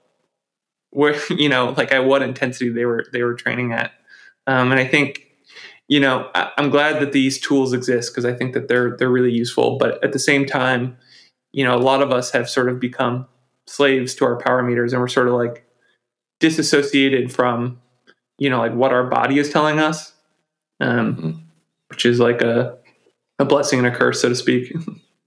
where, 0.91 1.17
you 1.31 1.49
know, 1.49 1.75
like 1.77 1.93
at 1.93 2.05
what 2.05 2.23
intensity 2.23 2.71
they 2.71 2.85
were, 2.85 3.05
they 3.13 3.23
were 3.23 3.35
training 3.35 3.73
at. 3.73 3.93
Um, 4.47 4.71
and 4.71 4.81
I 4.81 4.87
think, 4.87 5.23
you 5.89 6.01
know, 6.01 6.31
I, 6.35 6.53
I'm 6.57 6.71
glad 6.71 7.01
that 7.01 7.13
these 7.13 7.41
tools 7.41 7.73
exist 7.73 8.13
because 8.13 8.25
I 8.25 8.33
think 8.33 8.55
that 8.55 8.69
they're, 8.69 8.97
they're 8.97 9.11
really 9.11 9.33
useful. 9.33 9.79
But 9.79 10.03
at 10.05 10.13
the 10.13 10.19
same 10.19 10.47
time, 10.47 10.97
you 11.53 11.65
know, 11.65 11.77
a 11.77 11.79
lot 11.79 12.03
of 12.03 12.13
us 12.13 12.31
have 12.33 12.49
sort 12.49 12.69
of 12.69 12.79
become 12.79 13.27
slaves 13.67 14.15
to 14.17 14.25
our 14.25 14.37
power 14.37 14.63
meters 14.63 14.93
and 14.93 15.03
we're 15.03 15.09
sort 15.09 15.27
of 15.27 15.35
like 15.35 15.65
disassociated 16.39 17.33
from, 17.33 17.81
you 18.39 18.51
know, 18.51 18.59
like 18.59 18.75
what 18.75 18.93
our 18.93 19.05
body 19.05 19.39
is 19.39 19.51
telling 19.51 19.81
us. 19.81 20.13
Um, 20.81 21.17
mm-hmm 21.17 21.46
which 21.89 22.07
is 22.07 22.21
like 22.21 22.43
a 22.43 22.79
a 23.39 23.45
blessing 23.45 23.79
and 23.79 23.89
a 23.89 23.91
curse, 23.91 24.23
so 24.23 24.29
to 24.29 24.35
speak. 24.35 24.75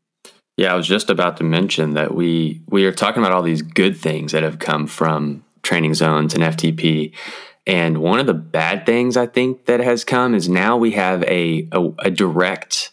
yeah, 0.58 0.74
I 0.74 0.76
was 0.76 0.88
just 0.88 1.10
about 1.10 1.38
to 1.38 1.44
mention 1.44 1.94
that 1.94 2.14
we 2.16 2.62
we 2.68 2.86
are 2.86 2.92
talking 2.92 3.22
about 3.22 3.34
all 3.34 3.44
these 3.44 3.62
good 3.62 3.98
things 3.98 4.32
that 4.32 4.44
have 4.44 4.60
come 4.60 4.88
from 4.88 5.44
training 5.62 5.94
zones 5.94 6.34
and 6.34 6.44
FTP. 6.44 7.14
And 7.68 8.00
one 8.00 8.20
of 8.20 8.26
the 8.26 8.34
bad 8.34 8.86
things 8.86 9.16
I 9.16 9.28
think 9.28 9.66
that 9.66 9.80
has 9.80 10.04
come 10.04 10.34
is 10.34 10.50
now 10.50 10.76
we 10.76 10.92
have 10.92 11.24
a, 11.24 11.68
a, 11.72 11.90
a 12.00 12.10
direct, 12.10 12.92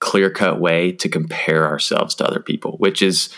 clear 0.00 0.28
cut 0.28 0.58
way 0.58 0.90
to 0.92 1.08
compare 1.08 1.66
ourselves 1.66 2.16
to 2.16 2.26
other 2.26 2.40
people, 2.40 2.72
which 2.78 3.00
is 3.00 3.32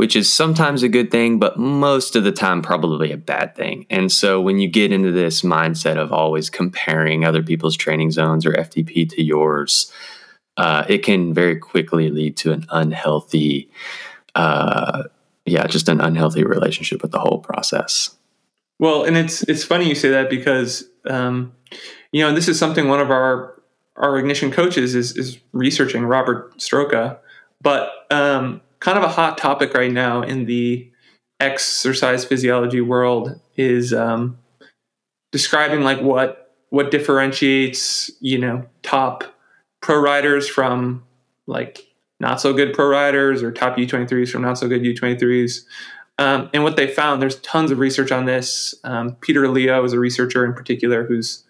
which 0.00 0.16
is 0.16 0.32
sometimes 0.32 0.82
a 0.82 0.88
good 0.88 1.10
thing, 1.10 1.38
but 1.38 1.58
most 1.58 2.16
of 2.16 2.24
the 2.24 2.32
time 2.32 2.62
probably 2.62 3.12
a 3.12 3.18
bad 3.18 3.54
thing. 3.54 3.84
And 3.90 4.10
so 4.10 4.40
when 4.40 4.58
you 4.58 4.66
get 4.66 4.92
into 4.92 5.12
this 5.12 5.42
mindset 5.42 5.98
of 5.98 6.10
always 6.10 6.48
comparing 6.48 7.26
other 7.26 7.42
people's 7.42 7.76
training 7.76 8.10
zones 8.10 8.46
or 8.46 8.52
FTP 8.52 9.10
to 9.10 9.22
yours, 9.22 9.92
uh, 10.56 10.86
it 10.88 11.02
can 11.02 11.34
very 11.34 11.58
quickly 11.58 12.08
lead 12.10 12.38
to 12.38 12.50
an 12.50 12.64
unhealthy, 12.70 13.70
uh, 14.34 15.02
yeah, 15.44 15.66
just 15.66 15.86
an 15.90 16.00
unhealthy 16.00 16.44
relationship 16.44 17.02
with 17.02 17.10
the 17.10 17.20
whole 17.20 17.40
process. 17.40 18.16
Well, 18.78 19.04
and 19.04 19.18
it's 19.18 19.42
it's 19.42 19.64
funny 19.64 19.86
you 19.86 19.94
say 19.94 20.08
that 20.08 20.30
because 20.30 20.88
um, 21.10 21.52
you 22.10 22.24
know 22.24 22.34
this 22.34 22.48
is 22.48 22.58
something 22.58 22.88
one 22.88 23.00
of 23.00 23.10
our 23.10 23.60
our 23.96 24.18
ignition 24.18 24.50
coaches 24.50 24.94
is 24.94 25.14
is 25.14 25.38
researching, 25.52 26.06
Robert 26.06 26.56
Stroka, 26.56 27.18
but 27.60 27.90
um, 28.10 28.62
kind 28.80 28.98
of 28.98 29.04
a 29.04 29.08
hot 29.08 29.38
topic 29.38 29.74
right 29.74 29.92
now 29.92 30.22
in 30.22 30.46
the 30.46 30.90
exercise 31.38 32.24
physiology 32.24 32.80
world 32.80 33.38
is 33.56 33.92
um, 33.92 34.38
describing 35.32 35.82
like 35.82 36.00
what 36.00 36.54
what 36.70 36.90
differentiates 36.90 38.10
you 38.20 38.38
know 38.38 38.64
top 38.82 39.24
pro 39.80 39.98
riders 39.98 40.48
from 40.48 41.02
like 41.46 41.86
not 42.20 42.40
so 42.40 42.52
good 42.52 42.74
pro 42.74 42.86
riders 42.86 43.42
or 43.42 43.50
top 43.50 43.76
U23s 43.76 44.30
from 44.30 44.42
not 44.42 44.58
so 44.58 44.68
good 44.68 44.82
U23s. 44.82 45.64
Um, 46.18 46.50
and 46.52 46.62
what 46.62 46.76
they 46.76 46.86
found, 46.86 47.22
there's 47.22 47.40
tons 47.40 47.70
of 47.70 47.78
research 47.78 48.12
on 48.12 48.26
this. 48.26 48.74
Um, 48.84 49.16
Peter 49.22 49.48
Leo 49.48 49.82
is 49.84 49.94
a 49.94 49.98
researcher 49.98 50.44
in 50.44 50.52
particular 50.52 51.06
who's 51.06 51.42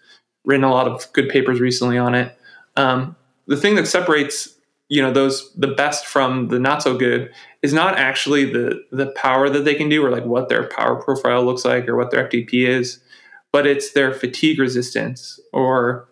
written 0.45 0.63
a 0.63 0.71
lot 0.71 0.87
of 0.87 1.11
good 1.11 1.27
papers 1.27 1.59
recently 1.59 1.97
on 1.97 2.15
it. 2.15 2.37
Um, 2.77 3.17
the 3.47 3.57
thing 3.57 3.75
that 3.75 3.87
separates 3.87 4.55
you 4.91 5.01
know 5.01 5.11
those 5.11 5.53
the 5.53 5.69
best 5.69 6.05
from 6.05 6.49
the 6.49 6.59
not 6.59 6.83
so 6.83 6.97
good 6.97 7.33
is 7.61 7.71
not 7.73 7.97
actually 7.97 8.43
the 8.43 8.83
the 8.91 9.07
power 9.15 9.49
that 9.49 9.63
they 9.63 9.73
can 9.73 9.87
do 9.87 10.05
or 10.05 10.11
like 10.11 10.25
what 10.25 10.49
their 10.49 10.67
power 10.67 11.01
profile 11.01 11.45
looks 11.45 11.63
like 11.63 11.87
or 11.87 11.95
what 11.95 12.11
their 12.11 12.27
FTP 12.27 12.67
is, 12.67 12.99
but 13.53 13.65
it's 13.65 13.93
their 13.93 14.13
fatigue 14.13 14.59
resistance 14.59 15.39
or 15.53 16.09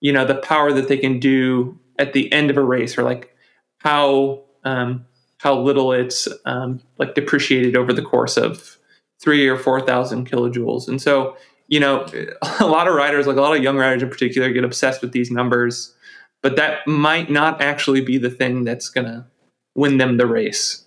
you 0.00 0.12
know 0.12 0.26
the 0.26 0.34
power 0.34 0.74
that 0.74 0.88
they 0.88 0.98
can 0.98 1.18
do 1.18 1.78
at 1.98 2.12
the 2.12 2.30
end 2.30 2.50
of 2.50 2.58
a 2.58 2.62
race 2.62 2.98
or 2.98 3.02
like 3.02 3.34
how 3.78 4.42
um, 4.62 5.06
how 5.38 5.58
little 5.58 5.92
it's 5.92 6.28
um, 6.44 6.82
like 6.98 7.14
depreciated 7.14 7.78
over 7.78 7.94
the 7.94 8.02
course 8.02 8.36
of 8.36 8.76
three 9.22 9.48
or 9.48 9.56
four 9.56 9.80
thousand 9.80 10.30
kilojoules. 10.30 10.86
And 10.86 11.00
so 11.00 11.34
you 11.68 11.80
know 11.80 12.04
a 12.60 12.66
lot 12.66 12.88
of 12.88 12.94
riders, 12.94 13.26
like 13.26 13.38
a 13.38 13.40
lot 13.40 13.56
of 13.56 13.62
young 13.62 13.78
riders 13.78 14.02
in 14.02 14.10
particular, 14.10 14.52
get 14.52 14.64
obsessed 14.64 15.00
with 15.00 15.12
these 15.12 15.30
numbers 15.30 15.94
but 16.42 16.56
that 16.56 16.86
might 16.86 17.30
not 17.30 17.60
actually 17.60 18.00
be 18.00 18.18
the 18.18 18.30
thing 18.30 18.64
that's 18.64 18.88
going 18.88 19.06
to 19.06 19.26
win 19.74 19.98
them 19.98 20.16
the 20.16 20.26
race. 20.26 20.84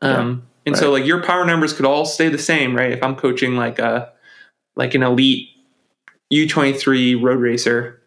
Um, 0.00 0.10
yeah, 0.10 0.20
and 0.66 0.74
right. 0.74 0.76
so 0.76 0.90
like 0.90 1.04
your 1.04 1.22
power 1.22 1.44
numbers 1.44 1.72
could 1.72 1.86
all 1.86 2.04
stay 2.04 2.28
the 2.28 2.38
same, 2.38 2.76
right? 2.76 2.92
If 2.92 3.02
I'm 3.02 3.16
coaching 3.16 3.56
like 3.56 3.78
a 3.78 4.12
like 4.76 4.94
an 4.94 5.02
elite 5.02 5.48
U23 6.32 7.22
road 7.22 7.40
racer, 7.40 8.00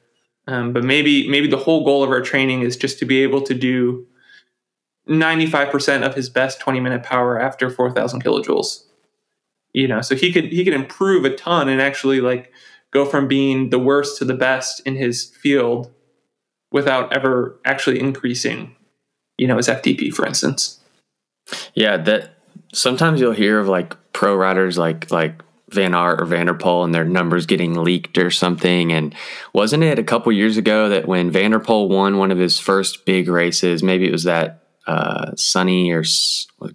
um, 0.47 0.74
but 0.74 0.84
maybe 0.84 1.28
maybe 1.30 1.47
the 1.47 1.57
whole 1.57 1.84
goal 1.84 2.03
of 2.03 2.09
our 2.09 2.22
training 2.22 2.61
is 2.61 2.78
just 2.78 2.99
to 2.99 3.05
be 3.05 3.24
able 3.24 3.41
to 3.41 3.53
do 3.53 4.05
95% 5.09 6.03
of 6.03 6.15
his 6.15 6.30
best 6.30 6.59
20 6.59 6.80
minute 6.80 7.03
power 7.03 7.39
after 7.39 7.69
4,000 7.69 8.24
kilojoules. 8.24 8.86
You 9.74 9.88
know, 9.88 10.01
so 10.01 10.15
he 10.15 10.32
could 10.34 10.45
he 10.45 10.63
could 10.63 10.74
improve 10.74 11.26
a 11.26 11.36
ton 11.36 11.69
and 11.69 11.82
actually 11.82 12.22
like 12.22 12.51
go 12.91 13.05
from 13.05 13.28
being 13.28 13.69
the 13.69 13.80
worst 13.80 14.17
to 14.17 14.26
the 14.26 14.34
best 14.34 14.82
in 14.86 14.95
his 14.95 15.26
field 15.26 15.91
without 16.72 17.13
ever 17.13 17.59
actually 17.65 17.99
increasing, 17.99 18.76
you 19.38 19.47
know, 19.47 19.57
his 19.57 19.67
FTP, 19.67 20.13
for 20.13 20.26
instance. 20.26 20.80
Yeah, 21.74 21.97
that 21.97 22.38
sometimes 22.74 23.19
you'll 23.19 23.34
hear 23.34 23.59
of 23.59 23.67
like 23.67 23.95
pro 24.13 24.36
riders 24.36 24.78
like 24.78 25.11
like 25.11 25.41
Van 25.69 25.95
Aert 25.95 26.22
or 26.22 26.26
van 26.26 26.47
der 26.47 26.53
Poel 26.53 26.84
and 26.84 26.93
their 26.93 27.05
numbers 27.05 27.45
getting 27.45 27.76
leaked 27.76 28.17
or 28.17 28.30
something. 28.30 28.91
And 28.91 29.15
wasn't 29.53 29.84
it 29.84 29.99
a 29.99 30.03
couple 30.03 30.32
years 30.32 30.57
ago 30.57 30.89
that 30.89 31.07
when 31.07 31.32
van 31.32 31.51
der 31.51 31.59
Poel 31.59 31.89
won 31.89 32.17
one 32.17 32.32
of 32.32 32.38
his 32.38 32.59
first 32.59 33.05
big 33.05 33.28
races, 33.28 33.82
maybe 33.82 34.07
it 34.07 34.11
was 34.11 34.24
that 34.24 34.63
uh, 34.88 35.32
Sunny 35.36 35.91
or 35.91 36.03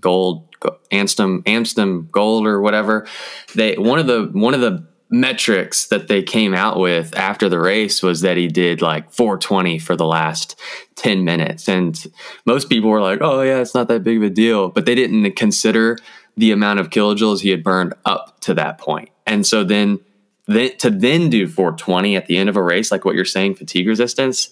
Gold 0.01 0.49
Amstel 0.91 1.43
Amstel 1.47 2.03
Gold 2.03 2.47
or 2.47 2.61
whatever. 2.61 3.07
They 3.55 3.77
one 3.77 3.99
of 3.99 4.07
the 4.07 4.31
one 4.33 4.55
of 4.55 4.61
the 4.61 4.87
metrics 5.09 5.87
that 5.87 6.09
they 6.09 6.23
came 6.23 6.55
out 6.55 6.79
with 6.79 7.17
after 7.17 7.49
the 7.49 7.61
race 7.61 8.03
was 8.03 8.23
that 8.23 8.37
he 8.37 8.49
did 8.49 8.83
like 8.83 9.13
420 9.13 9.79
for 9.79 9.97
the 9.97 10.07
last 10.07 10.59
10 10.97 11.25
minutes. 11.25 11.69
And 11.69 12.03
most 12.45 12.69
people 12.69 12.91
were 12.91 13.01
like, 13.01 13.21
oh, 13.23 13.43
yeah, 13.43 13.61
it's 13.61 13.75
not 13.75 13.89
that 13.89 14.03
big 14.03 14.17
of 14.17 14.25
a 14.25 14.31
deal. 14.31 14.69
But 14.69 14.87
they 14.87 14.95
didn't 14.95 15.31
consider 15.33 15.99
the 16.37 16.51
amount 16.51 16.81
of 16.81 16.91
kilojoules 16.91 17.41
he 17.41 17.51
had 17.51 17.63
burned 17.63 17.95
up 18.05 18.41
to 18.41 18.55
that 18.55 18.79
point. 18.79 19.11
And 19.27 19.47
so 19.47 19.65
then, 19.65 20.01
then 20.47 20.77
to 20.79 20.91
then 20.91 21.31
do 21.31 21.47
420 21.47 22.17
at 22.17 22.27
the 22.27 22.37
end 22.37 22.49
of 22.49 22.57
a 22.57 22.63
race, 22.63 22.91
like 22.91 23.05
what 23.05 23.15
you're 23.15 23.25
saying, 23.25 23.55
fatigue 23.55 23.87
resistance. 23.87 24.51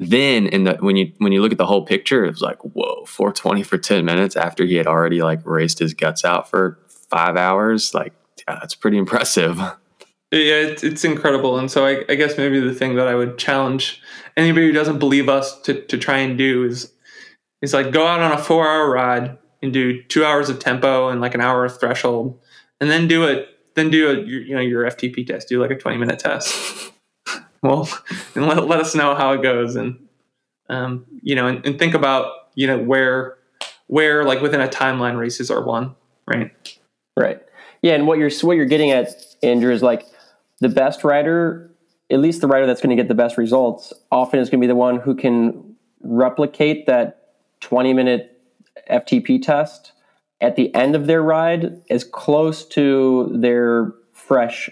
Then 0.00 0.46
in 0.46 0.64
the 0.64 0.74
when 0.80 0.96
you 0.96 1.12
when 1.18 1.30
you 1.30 1.40
look 1.40 1.52
at 1.52 1.58
the 1.58 1.66
whole 1.66 1.84
picture, 1.84 2.24
it 2.24 2.30
was 2.30 2.40
like, 2.40 2.58
whoa, 2.62 3.04
420 3.04 3.62
for 3.62 3.78
10 3.78 4.04
minutes 4.04 4.34
after 4.34 4.64
he 4.64 4.74
had 4.74 4.88
already 4.88 5.22
like 5.22 5.40
raced 5.44 5.78
his 5.78 5.94
guts 5.94 6.24
out 6.24 6.50
for 6.50 6.78
five 6.88 7.36
hours. 7.36 7.94
Like, 7.94 8.12
yeah, 8.48 8.56
that's 8.60 8.74
pretty 8.74 8.98
impressive. 8.98 9.60
Yeah, 10.32 10.54
it's, 10.54 10.82
it's 10.82 11.04
incredible. 11.04 11.58
And 11.58 11.70
so 11.70 11.84
I, 11.84 12.04
I, 12.08 12.14
guess 12.14 12.38
maybe 12.38 12.58
the 12.58 12.74
thing 12.74 12.96
that 12.96 13.06
I 13.06 13.14
would 13.14 13.36
challenge 13.36 14.00
anybody 14.34 14.66
who 14.66 14.72
doesn't 14.72 14.98
believe 14.98 15.28
us 15.28 15.60
to, 15.62 15.82
to 15.82 15.98
try 15.98 16.18
and 16.18 16.38
do 16.38 16.64
is 16.64 16.90
is 17.60 17.74
like 17.74 17.92
go 17.92 18.06
out 18.06 18.20
on 18.20 18.32
a 18.32 18.38
four 18.38 18.66
hour 18.66 18.90
ride 18.90 19.36
and 19.62 19.74
do 19.74 20.02
two 20.04 20.24
hours 20.24 20.48
of 20.48 20.58
tempo 20.58 21.10
and 21.10 21.20
like 21.20 21.34
an 21.34 21.42
hour 21.42 21.66
of 21.66 21.78
threshold, 21.78 22.40
and 22.80 22.90
then 22.90 23.06
do 23.06 23.24
it. 23.24 23.48
Then 23.74 23.90
do 23.90 24.10
a 24.10 24.20
you 24.24 24.54
know 24.54 24.60
your 24.60 24.84
FTP 24.90 25.26
test. 25.26 25.48
Do 25.48 25.60
like 25.60 25.70
a 25.70 25.76
twenty 25.76 25.98
minute 25.98 26.18
test. 26.18 26.90
well, 27.62 27.88
and 28.34 28.46
let, 28.46 28.66
let 28.66 28.80
us 28.80 28.94
know 28.94 29.14
how 29.14 29.32
it 29.32 29.42
goes, 29.42 29.76
and 29.76 30.08
um, 30.70 31.04
you 31.20 31.34
know, 31.34 31.46
and, 31.46 31.64
and 31.66 31.78
think 31.78 31.92
about 31.92 32.32
you 32.54 32.66
know 32.66 32.78
where 32.78 33.36
where 33.86 34.24
like 34.24 34.40
within 34.40 34.62
a 34.62 34.68
timeline 34.68 35.18
races 35.18 35.50
are 35.50 35.62
won, 35.62 35.94
right? 36.26 36.50
Right. 37.18 37.42
Yeah, 37.82 37.94
and 37.94 38.06
what 38.06 38.18
you're 38.18 38.30
what 38.40 38.56
you're 38.56 38.64
getting 38.64 38.92
at, 38.92 39.08
Andrew, 39.42 39.72
is 39.72 39.82
like 39.82 40.06
the 40.62 40.68
best 40.68 41.02
writer, 41.02 41.70
at 42.08 42.20
least 42.20 42.40
the 42.40 42.46
writer 42.46 42.66
that's 42.66 42.80
going 42.80 42.96
to 42.96 43.00
get 43.00 43.08
the 43.08 43.16
best 43.16 43.36
results, 43.36 43.92
often 44.12 44.38
is 44.38 44.48
going 44.48 44.60
to 44.60 44.64
be 44.64 44.68
the 44.68 44.76
one 44.76 45.00
who 45.00 45.14
can 45.16 45.74
replicate 46.02 46.86
that 46.86 47.32
20 47.60 47.92
minute 47.92 48.40
FTP 48.88 49.42
test 49.42 49.92
at 50.40 50.54
the 50.54 50.72
end 50.74 50.94
of 50.94 51.06
their 51.06 51.20
ride 51.20 51.80
as 51.90 52.04
close 52.04 52.64
to 52.64 53.32
their 53.34 53.92
fresh 54.12 54.70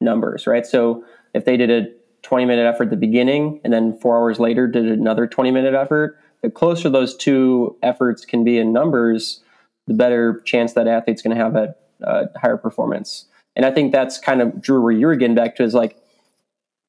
numbers, 0.00 0.46
right? 0.46 0.64
So 0.64 1.04
if 1.34 1.44
they 1.44 1.56
did 1.56 1.70
a 1.70 1.88
20 2.22 2.44
minute 2.44 2.64
effort 2.64 2.84
at 2.84 2.90
the 2.90 2.96
beginning 2.96 3.60
and 3.64 3.72
then 3.72 3.98
four 3.98 4.16
hours 4.16 4.38
later 4.38 4.68
did 4.68 4.86
another 4.86 5.26
20 5.26 5.50
minute 5.50 5.74
effort, 5.74 6.18
the 6.42 6.50
closer 6.50 6.88
those 6.88 7.16
two 7.16 7.76
efforts 7.82 8.24
can 8.24 8.44
be 8.44 8.58
in 8.58 8.72
numbers, 8.72 9.40
the 9.88 9.94
better 9.94 10.40
chance 10.44 10.74
that 10.74 10.86
athlete's 10.86 11.20
going 11.20 11.36
to 11.36 11.42
have 11.42 11.56
a, 11.56 11.74
a 12.02 12.38
higher 12.38 12.56
performance. 12.56 13.26
And 13.54 13.66
I 13.66 13.70
think 13.70 13.92
that's 13.92 14.18
kind 14.18 14.40
of 14.40 14.60
Drew 14.60 14.80
where 14.82 14.92
you're 14.92 15.16
getting 15.16 15.36
back 15.36 15.56
to 15.56 15.62
is 15.62 15.74
like 15.74 15.96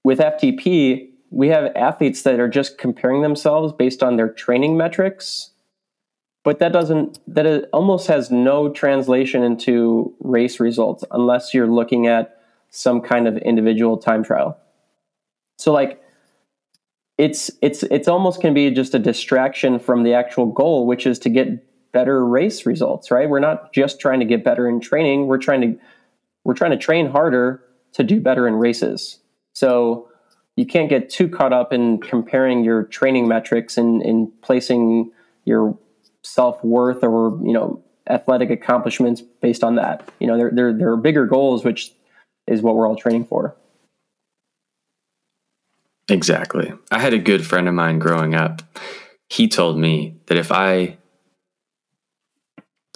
with 0.04 0.20
FTP, 0.20 1.10
we 1.30 1.48
have 1.48 1.72
athletes 1.76 2.22
that 2.24 2.40
are 2.40 2.48
just 2.48 2.78
comparing 2.78 3.22
themselves 3.22 3.74
based 3.74 4.04
on 4.04 4.18
their 4.18 4.30
training 4.30 4.78
metrics, 4.78 5.52
but 6.44 6.60
that 6.60 6.72
doesn't 6.72 7.20
that 7.28 7.46
it 7.46 7.70
almost 7.74 8.08
has 8.08 8.30
no 8.30 8.70
translation 8.70 9.44
into 9.44 10.14
race 10.20 10.60
results 10.60 11.04
unless 11.12 11.54
you're 11.54 11.68
looking 11.68 12.06
at 12.08 12.42
some 12.70 13.02
kind 13.02 13.28
of 13.28 13.38
individual 13.38 13.98
time 13.98 14.24
trial. 14.24 14.58
So 15.58 15.72
like 15.72 16.02
it's 17.18 17.50
it's 17.62 17.84
it's 17.84 18.08
almost 18.08 18.42
can 18.42 18.54
be 18.54 18.70
just 18.72 18.94
a 18.94 19.00
distraction 19.00 19.80
from 19.80 20.04
the 20.04 20.14
actual 20.14 20.48
goal, 20.48 20.86
which 20.86 21.08
is 21.08 21.18
to 21.20 21.30
get 21.30 21.92
better 21.94 22.26
race 22.26 22.66
results. 22.66 23.10
Right? 23.10 23.30
We're 23.30 23.40
not 23.40 23.74
just 23.74 24.00
trying 24.00 24.20
to 24.20 24.26
get 24.26 24.44
better 24.44 24.68
in 24.68 24.82
training. 24.82 25.28
We're 25.28 25.38
trying 25.38 25.62
to 25.62 25.80
we're 26.44 26.54
trying 26.54 26.72
to 26.72 26.78
train 26.78 27.08
harder 27.08 27.64
to 27.94 28.04
do 28.04 28.20
better 28.20 28.48
in 28.48 28.56
races. 28.56 29.20
So 29.54 30.10
you 30.56 30.66
can't 30.66 30.90
get 30.90 31.10
too 31.10 31.28
caught 31.30 31.54
up 31.54 31.74
in 31.74 32.00
comparing 32.00 32.64
your 32.64 32.84
training 32.84 33.28
metrics 33.28 33.78
and 33.78 34.02
in 34.02 34.32
placing 34.42 35.12
your 35.46 35.78
self 36.24 36.64
worth 36.64 37.04
or 37.04 37.40
you 37.46 37.54
know 37.54 37.84
athletic 38.10 38.50
accomplishments 38.50 39.22
based 39.22 39.64
on 39.64 39.76
that. 39.76 40.10
You 40.20 40.28
know, 40.28 40.38
there 40.38 40.52
there 40.52 40.74
there 40.74 40.92
are 40.92 40.98
bigger 40.98 41.26
goals, 41.26 41.64
which 41.64 41.92
is 42.48 42.62
what 42.62 42.76
we're 42.76 42.88
all 42.88 42.96
training 42.96 43.26
for. 43.26 43.56
Exactly. 46.10 46.74
I 46.92 47.00
had 47.00 47.14
a 47.14 47.20
good 47.20 47.46
friend 47.46 47.68
of 47.68 47.74
mine 47.74 48.00
growing 48.00 48.36
up. 48.36 48.62
He 49.30 49.48
told 49.48 49.78
me 49.78 50.18
that 50.26 50.38
if 50.38 50.52
I 50.52 50.98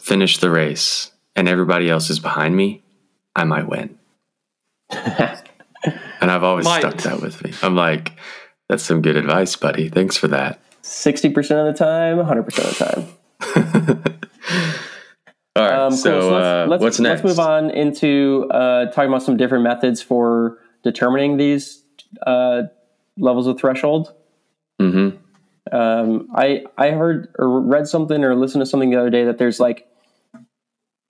finish 0.01 0.37
the 0.37 0.51
race 0.51 1.11
and 1.35 1.47
everybody 1.47 1.89
else 1.89 2.09
is 2.09 2.19
behind 2.19 2.55
me, 2.55 2.83
I 3.37 3.43
might 3.43 3.69
win. 3.69 3.97
and 4.89 5.41
I've 6.21 6.43
always 6.43 6.65
might. 6.65 6.79
stuck 6.79 6.97
that 7.03 7.21
with 7.21 7.43
me. 7.43 7.53
I'm 7.61 7.75
like, 7.75 8.13
that's 8.67 8.83
some 8.83 9.01
good 9.01 9.15
advice, 9.15 9.55
buddy. 9.55 9.89
Thanks 9.89 10.17
for 10.17 10.27
that. 10.29 10.59
60% 10.81 11.35
of 11.35 11.43
the 11.45 11.73
time, 11.73 12.17
100% 12.17 12.39
of 12.39 12.77
the 12.77 12.85
time. 12.85 14.13
All 15.55 15.63
right. 15.63 15.73
Um, 15.73 15.91
cool. 15.91 15.97
So, 15.97 16.21
so 16.21 16.31
let's, 16.31 16.45
uh, 16.45 16.65
let's, 16.69 16.83
what's 16.83 16.99
next? 16.99 17.23
Let's 17.23 17.37
move 17.37 17.45
on 17.47 17.69
into 17.69 18.47
uh, 18.51 18.91
talking 18.91 19.09
about 19.09 19.23
some 19.23 19.37
different 19.37 19.63
methods 19.63 20.01
for 20.01 20.57
determining 20.83 21.37
these 21.37 21.83
uh, 22.25 22.63
levels 23.17 23.47
of 23.47 23.59
threshold. 23.59 24.13
Mm-hmm. 24.81 25.17
Um, 25.75 26.29
I 26.33 26.63
I 26.77 26.91
heard 26.91 27.33
or 27.37 27.59
read 27.59 27.87
something 27.87 28.23
or 28.23 28.35
listened 28.35 28.61
to 28.61 28.65
something 28.65 28.89
the 28.89 28.99
other 28.99 29.09
day 29.09 29.25
that 29.25 29.37
there's 29.37 29.59
like 29.59 29.87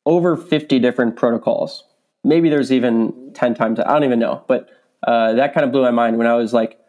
over 0.05 0.38
50 0.38 0.80
different 0.80 1.15
protocols. 1.15 1.84
Maybe 2.28 2.49
there's 2.49 2.71
even 2.71 3.32
10 3.34 3.55
times. 3.55 3.80
I 3.80 3.93
don't 3.93 4.03
even 4.03 4.19
know, 4.19 4.43
but 4.47 4.69
uh, 5.07 5.34
that 5.34 5.53
kind 5.53 5.65
of 5.65 5.71
blew 5.71 5.82
my 5.82 5.91
mind 5.91 6.17
when 6.17 6.28
I 6.28 6.34
was 6.34 6.53
like, 6.53 6.80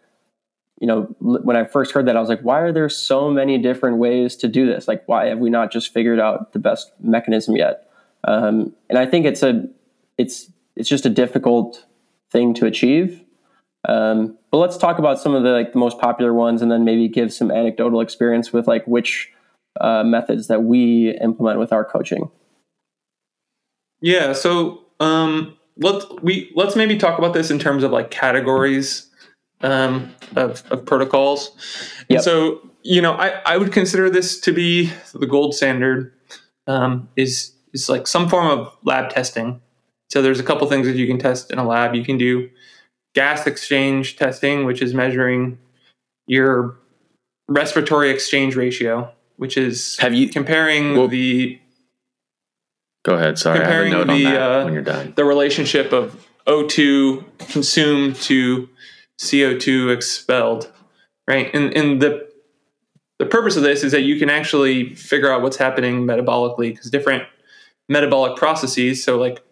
you 0.81 0.87
know, 0.87 1.03
when 1.21 1.57
I 1.57 1.65
first 1.65 1.93
heard 1.93 2.07
that, 2.07 2.17
I 2.17 2.21
was 2.21 2.29
like, 2.29 2.41
why 2.41 2.61
are 2.61 2.73
there 2.73 2.89
so 2.89 3.31
many 3.31 3.59
different 3.59 3.99
ways 3.99 4.37
to 4.37 4.49
do 4.49 4.67
this? 4.67 4.87
Like, 4.87 5.07
why 5.07 5.27
have 5.27 5.39
we 5.39 5.51
not 5.51 5.73
just 5.73 5.93
figured 5.93 6.21
out 6.21 6.53
the 6.53 6.59
best 6.59 6.93
mechanism 7.01 7.57
yet? 7.57 7.91
Um, 8.25 8.75
and 8.89 8.99
I 8.99 9.07
think 9.07 9.27
it's 9.27 9.43
a, 9.43 9.65
it's, 10.19 10.51
it's 10.77 10.89
just 10.89 11.07
a 11.07 11.11
difficult 11.11 11.85
thing 12.31 12.55
to 12.55 12.67
achieve. 12.67 13.25
Um, 13.89 14.37
but 14.51 14.59
let's 14.59 14.77
talk 14.77 14.99
about 14.99 15.21
some 15.21 15.35
of 15.35 15.43
the 15.43 15.51
like 15.51 15.73
the 15.73 15.79
most 15.79 15.99
popular 15.99 16.35
ones, 16.35 16.63
and 16.63 16.71
then 16.71 16.85
maybe 16.85 17.09
give 17.09 17.33
some 17.33 17.51
anecdotal 17.51 18.01
experience 18.01 18.53
with 18.53 18.67
like 18.67 18.85
which 18.87 19.33
uh, 19.81 20.03
methods 20.03 20.49
that 20.49 20.65
we 20.65 21.17
implement 21.23 21.59
with 21.59 21.73
our 21.73 21.85
coaching. 21.85 22.31
Yeah. 24.01 24.33
So 24.33 24.85
um, 25.01 25.57
let's 25.77 26.07
we 26.23 26.51
let's 26.55 26.77
maybe 26.77 26.97
talk 26.97 27.19
about 27.19 27.35
this 27.35 27.51
in 27.51 27.59
terms 27.59 27.83
of 27.83 27.91
like 27.91 28.11
categories 28.11 29.09
um, 29.61 30.15
of, 30.37 30.63
of 30.71 30.85
protocols. 30.85 31.51
Yep. 32.09 32.23
so, 32.23 32.71
you 32.83 33.03
know, 33.03 33.13
I, 33.13 33.41
I 33.45 33.57
would 33.57 33.73
consider 33.73 34.11
this 34.11 34.41
to 34.41 34.53
be 34.53 34.93
the 35.15 35.27
gold 35.27 35.55
standard 35.55 36.13
um, 36.67 37.09
is 37.17 37.53
is 37.73 37.89
like 37.89 38.07
some 38.07 38.29
form 38.29 38.47
of 38.47 38.77
lab 38.83 39.11
testing. 39.11 39.61
So 40.11 40.23
there's 40.23 40.41
a 40.41 40.45
couple 40.45 40.67
things 40.69 40.87
that 40.87 40.97
you 40.97 41.07
can 41.07 41.19
test 41.19 41.51
in 41.51 41.59
a 41.59 41.67
lab. 41.67 41.95
You 41.95 42.05
can 42.05 42.17
do 42.17 42.49
gas 43.15 43.47
exchange 43.47 44.17
testing, 44.17 44.65
which 44.65 44.81
is 44.81 44.95
measuring 44.95 45.59
your 46.27 46.77
respiratory 47.47 48.11
exchange 48.11 48.57
ratio, 48.57 49.11
which 49.37 49.57
is 49.57 49.99
have 49.99 50.15
you 50.15 50.29
comparing 50.29 50.97
well, 50.97 51.09
the 51.09 51.59
go 53.09 53.15
ahead. 53.15 53.39
Sorry, 53.39 53.59
comparing 53.59 53.93
the, 53.93 54.41
uh, 54.41 54.65
when 54.65 54.75
you're 54.75 54.83
done. 54.83 55.13
The 55.17 55.25
relationship 55.25 55.93
of 55.93 56.27
O2 56.47 57.25
consumed 57.51 58.17
to 58.17 58.69
CO2 59.19 59.95
expelled, 59.95 60.71
right? 61.27 61.51
And, 61.55 61.75
and 61.77 62.03
the 62.03 62.29
the 63.19 63.27
purpose 63.27 63.57
of 63.57 63.65
this 63.65 63.83
is 63.83 63.91
that 63.93 64.03
you 64.03 64.19
can 64.19 64.31
actually 64.31 64.95
figure 64.95 65.33
out 65.33 65.43
what's 65.43 65.57
happening 65.57 66.05
metabolically 66.07 66.71
because 66.71 66.89
different 66.91 67.25
metabolic 67.89 68.37
processes, 68.37 69.03
so 69.03 69.19
like 69.19 69.43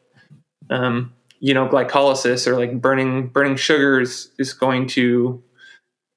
um, 0.71 1.13
you 1.41 1.55
know 1.55 1.69
glycolysis 1.69 2.47
or 2.47 2.57
like 2.57 2.81
burning 2.81 3.29
burning 3.29 3.57
sugars 3.57 4.31
is 4.39 4.53
going 4.53 4.87
to 4.89 5.43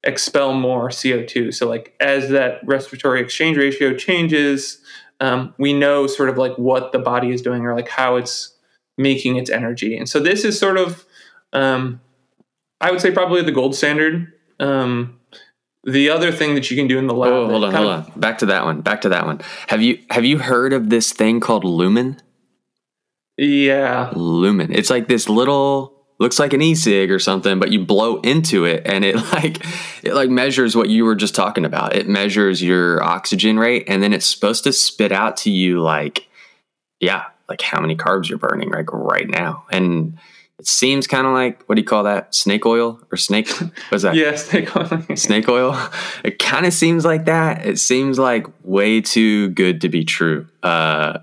expel 0.04 0.54
more 0.54 0.88
CO2. 0.88 1.52
So 1.52 1.68
like 1.68 1.94
as 2.00 2.28
that 2.30 2.60
respiratory 2.64 3.20
exchange 3.20 3.56
ratio 3.56 3.94
changes, 3.94 4.79
um, 5.20 5.54
we 5.58 5.72
know 5.72 6.06
sort 6.06 6.28
of 6.28 6.38
like 6.38 6.56
what 6.56 6.92
the 6.92 6.98
body 6.98 7.30
is 7.30 7.42
doing 7.42 7.64
or 7.64 7.74
like 7.74 7.88
how 7.88 8.16
it's 8.16 8.54
making 8.98 9.36
its 9.36 9.50
energy. 9.50 9.96
And 9.96 10.08
so 10.08 10.20
this 10.20 10.44
is 10.44 10.58
sort 10.58 10.76
of 10.76 11.04
um, 11.52 12.00
I 12.80 12.90
would 12.90 13.00
say 13.00 13.10
probably 13.10 13.42
the 13.42 13.52
gold 13.52 13.74
standard. 13.74 14.32
Um, 14.58 15.20
the 15.84 16.10
other 16.10 16.30
thing 16.30 16.54
that 16.54 16.70
you 16.70 16.76
can 16.76 16.88
do 16.88 16.98
in 16.98 17.06
the 17.06 17.14
lab. 17.14 17.32
Oh, 17.32 17.48
hold 17.48 17.64
on, 17.64 17.74
hold 17.74 17.88
of, 17.88 18.06
on. 18.06 18.20
Back 18.20 18.38
to 18.38 18.46
that 18.46 18.64
one. 18.64 18.82
Back 18.82 19.00
to 19.02 19.08
that 19.10 19.26
one. 19.26 19.40
Have 19.68 19.82
you 19.82 19.98
have 20.10 20.24
you 20.24 20.38
heard 20.38 20.72
of 20.72 20.90
this 20.90 21.12
thing 21.12 21.40
called 21.40 21.64
lumen? 21.64 22.20
Yeah, 23.36 24.10
lumen. 24.14 24.72
It's 24.72 24.90
like 24.90 25.08
this 25.08 25.28
little 25.28 25.99
looks 26.20 26.38
like 26.38 26.52
an 26.52 26.62
e-cig 26.62 27.10
or 27.10 27.18
something, 27.18 27.58
but 27.58 27.72
you 27.72 27.84
blow 27.84 28.20
into 28.20 28.66
it 28.66 28.82
and 28.84 29.04
it 29.04 29.16
like 29.32 29.64
it 30.04 30.14
like 30.14 30.30
measures 30.30 30.76
what 30.76 30.88
you 30.88 31.04
were 31.04 31.16
just 31.16 31.34
talking 31.34 31.64
about. 31.64 31.96
It 31.96 32.08
measures 32.08 32.62
your 32.62 33.02
oxygen 33.02 33.58
rate 33.58 33.84
and 33.88 34.02
then 34.02 34.12
it's 34.12 34.26
supposed 34.26 34.62
to 34.64 34.72
spit 34.72 35.10
out 35.10 35.36
to 35.38 35.50
you 35.50 35.80
like 35.80 36.28
yeah, 37.00 37.24
like 37.48 37.62
how 37.62 37.80
many 37.80 37.96
carbs 37.96 38.28
you're 38.28 38.38
burning 38.38 38.70
like 38.70 38.92
right 38.92 39.28
now. 39.28 39.64
And 39.72 40.18
it 40.58 40.66
seems 40.66 41.06
kind 41.06 41.26
of 41.26 41.32
like 41.32 41.64
what 41.64 41.76
do 41.76 41.80
you 41.80 41.86
call 41.86 42.04
that? 42.04 42.34
Snake 42.34 42.66
oil 42.66 43.00
or 43.10 43.16
snake? 43.16 43.50
What's 43.88 44.04
that? 44.04 44.14
yeah, 44.14 44.36
snake 44.36 44.76
oil. 44.76 45.02
snake 45.16 45.48
oil. 45.48 45.90
It 46.22 46.38
kind 46.38 46.66
of 46.66 46.74
seems 46.74 47.04
like 47.04 47.24
that. 47.24 47.66
It 47.66 47.78
seems 47.78 48.18
like 48.18 48.46
way 48.62 49.00
too 49.00 49.48
good 49.50 49.80
to 49.80 49.88
be 49.88 50.04
true. 50.04 50.46
Uh, 50.62 51.20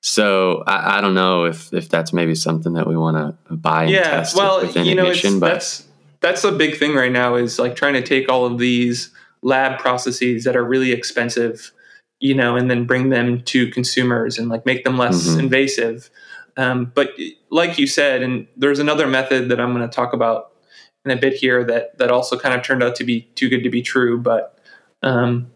so 0.00 0.62
I, 0.66 0.98
I, 0.98 1.00
don't 1.00 1.14
know 1.14 1.44
if 1.44 1.72
if 1.72 1.88
that's 1.88 2.12
maybe 2.12 2.34
something 2.34 2.72
that 2.74 2.86
we 2.86 2.96
want 2.96 3.36
to 3.48 3.54
buy 3.54 3.84
and 3.84 3.92
yeah, 3.92 4.10
test 4.10 4.36
well, 4.36 4.60
within 4.62 4.86
you 4.86 4.94
know, 4.94 5.02
ignition. 5.02 5.40
but 5.40 5.52
that's 5.52 5.86
that's 6.20 6.44
a 6.44 6.52
big 6.52 6.78
thing 6.78 6.94
right 6.94 7.12
now 7.12 7.34
is 7.34 7.58
like 7.58 7.76
trying 7.76 7.94
to 7.94 8.02
take 8.02 8.28
all 8.28 8.46
of 8.46 8.58
these 8.58 9.10
lab 9.42 9.78
processes 9.78 10.44
that 10.44 10.56
are 10.56 10.64
really 10.64 10.92
expensive, 10.92 11.72
you 12.18 12.34
know, 12.34 12.56
and 12.56 12.70
then 12.70 12.84
bring 12.84 13.08
them 13.10 13.42
to 13.42 13.70
consumers 13.70 14.38
and 14.38 14.48
like 14.48 14.66
make 14.66 14.84
them 14.84 14.98
less 14.98 15.28
mm-hmm. 15.28 15.40
invasive 15.40 16.10
um, 16.56 16.92
but 16.94 17.12
like 17.50 17.78
you 17.78 17.86
said, 17.86 18.22
and 18.22 18.46
there's 18.56 18.78
another 18.78 19.06
method 19.06 19.48
that 19.48 19.60
I'm 19.60 19.74
going 19.74 19.88
to 19.88 19.94
talk 19.94 20.12
about 20.12 20.52
in 21.04 21.10
a 21.10 21.16
bit 21.16 21.34
here 21.34 21.64
that 21.64 21.96
that 21.98 22.10
also 22.10 22.38
kind 22.38 22.54
of 22.54 22.62
turned 22.62 22.82
out 22.82 22.94
to 22.96 23.04
be 23.04 23.22
too 23.34 23.48
good 23.48 23.62
to 23.62 23.70
be 23.70 23.82
true. 23.82 24.18
But 24.18 24.58
um, 25.02 25.50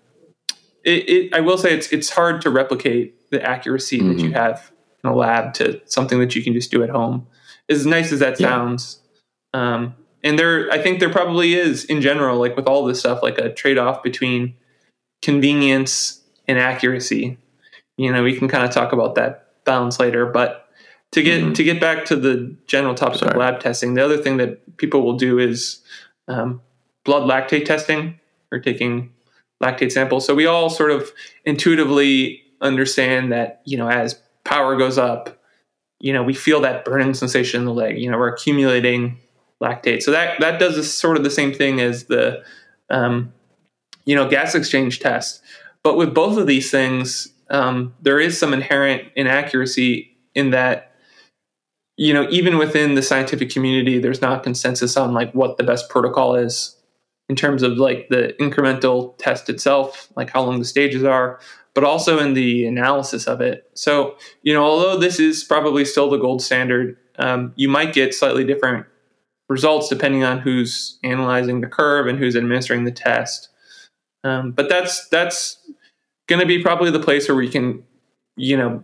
it, 0.83 1.09
it, 1.09 1.35
I 1.35 1.41
will 1.41 1.59
say 1.59 1.75
it's 1.75 1.93
it's 1.93 2.11
hard 2.11 2.41
to 2.43 2.51
replicate 2.51 3.15
the 3.35 3.43
accuracy 3.43 3.99
mm-hmm. 3.99 4.09
that 4.09 4.19
you 4.19 4.31
mm-hmm. 4.31 4.35
have 4.35 4.73
in 5.03 5.11
a 5.11 5.15
lab 5.15 5.55
to 5.55 5.81
something 5.87 6.19
that 6.21 6.35
you 6.35 6.43
can 6.43 6.53
just 6.53 6.71
do 6.71 6.83
at 6.83 6.91
home. 6.91 7.27
As 7.69 7.87
nice 7.87 8.13
as 8.13 8.21
that 8.21 8.39
sounds, 8.39 9.01
yeah. 9.55 9.75
um, 9.75 9.95
and 10.23 10.39
there 10.39 10.71
I 10.71 10.79
think 10.79 11.01
there 11.01 11.11
probably 11.11 11.55
is 11.55 11.85
in 11.85 12.01
general, 12.01 12.39
like 12.39 12.57
with 12.57 12.67
all 12.67 12.85
this 12.85 13.01
stuff, 13.01 13.23
like 13.23 13.39
a 13.39 13.53
trade 13.53 13.79
off 13.79 14.03
between 14.03 14.55
convenience 15.23 16.23
and 16.47 16.59
accuracy. 16.59 17.39
You 17.97 18.13
know, 18.13 18.23
we 18.23 18.37
can 18.37 18.49
kind 18.49 18.65
of 18.65 18.71
talk 18.71 18.93
about 18.93 19.15
that 19.15 19.65
balance 19.65 19.99
later, 19.99 20.27
but 20.27 20.69
to 21.13 21.23
get 21.23 21.43
mm-hmm. 21.43 21.53
to 21.53 21.65
get 21.65 21.81
back 21.81 22.05
to 22.07 22.17
the 22.17 22.55
general 22.67 22.95
topic 22.95 23.21
Sorry. 23.21 23.33
of 23.33 23.37
lab 23.37 23.61
testing, 23.61 23.95
the 23.95 24.05
other 24.05 24.19
thing 24.19 24.37
that 24.39 24.77
people 24.77 25.03
will 25.03 25.17
do 25.17 25.39
is 25.39 25.81
um, 26.29 26.61
blood 27.05 27.23
lactate 27.23 27.65
testing 27.65 28.19
or 28.51 28.59
taking 28.59 29.13
lactate 29.63 29.93
samples. 29.93 30.27
So 30.27 30.35
we 30.35 30.47
all 30.47 30.71
sort 30.71 30.91
of 30.91 31.13
intuitively 31.45 32.43
understand 32.65 33.33
that 33.33 33.63
you 33.65 33.77
know 33.77 33.89
as 33.89 34.21
power 34.45 34.77
goes 34.77 34.99
up, 34.99 35.39
you 36.01 36.13
know 36.13 36.23
we 36.23 36.35
feel 36.35 36.61
that 36.63 36.85
burning 36.85 37.15
sensation 37.15 37.61
in 37.61 37.67
the 37.67 37.73
leg. 37.73 37.99
You 37.99 38.11
know 38.11 38.19
we're 38.19 38.35
accumulating 38.35 39.19
lactate. 39.63 40.03
So 40.03 40.11
that 40.11 40.41
that 40.41 40.59
does 40.59 40.77
this, 40.77 40.93
sort 40.93 41.17
of 41.17 41.25
the 41.25 41.31
same 41.31 41.53
thing 41.53 41.81
as 41.81 42.05
the 42.05 42.43
um, 42.91 43.33
you 44.05 44.17
know 44.17 44.29
gas 44.29 44.55
exchange 44.55 45.01
test. 45.01 45.43
But 45.83 45.97
with 45.97 46.15
both 46.15 46.39
of 46.39 46.47
these 46.47 46.71
things, 46.71 47.29
um, 47.51 47.95
there 48.01 48.19
is 48.19 48.39
some 48.39 48.53
inherent 48.53 49.05
inaccuracy 49.15 50.17
in 50.35 50.51
that 50.51 50.95
you 51.97 52.13
know, 52.13 52.27
even 52.31 52.59
within 52.59 52.95
the 52.95 53.03
scientific 53.03 53.51
community, 53.51 53.99
there's 53.99 54.21
not 54.21 54.43
consensus 54.43 54.97
on 54.97 55.13
like 55.13 55.33
what 55.33 55.59
the 55.59 55.63
best 55.65 55.89
protocol 55.89 56.35
is 56.35 56.77
in 57.29 57.37
terms 57.37 57.63
of 57.63 57.79
like 57.79 58.09
the 58.09 58.35
incremental 58.41 59.17
test 59.19 59.49
itself, 59.49 60.09
like 60.17 60.31
how 60.31 60.43
long 60.43 60.59
the 60.59 60.65
stages 60.65 61.05
are, 61.05 61.39
but 61.75 61.85
also 61.85 62.19
in 62.19 62.35
the 62.35 62.67
analysis 62.67 63.27
of 63.27 63.41
it. 63.41 63.69
So, 63.75 64.17
you 64.43 64.55
know, 64.55 64.63
although 64.63 64.97
this 64.97 65.19
is 65.19 65.45
probably 65.45 65.85
still 65.85 66.09
the 66.09 66.19
gold 66.19 66.41
standard, 66.41 66.97
um, 67.19 67.53
you 67.57 67.69
might 67.69 67.93
get 67.93 68.15
slightly 68.15 68.45
different 68.45 68.87
results 69.49 69.89
depending 69.89 70.25
on 70.25 70.39
who's 70.39 70.99
analyzing 71.03 71.61
the 71.61 71.67
curve 71.67 72.07
and 72.07 72.19
who's 72.19 72.37
administering 72.37 72.85
the 72.85 72.93
test. 72.93 73.49
Um, 74.23 74.53
but 74.53 74.69
that's 74.69 75.07
that's 75.09 75.59
going 76.29 76.41
to 76.41 76.47
be 76.47 76.63
probably 76.63 76.91
the 76.91 77.01
place 77.01 77.29
where 77.29 77.37
we 77.37 77.49
can, 77.49 77.85
you 78.37 78.57
know, 78.57 78.83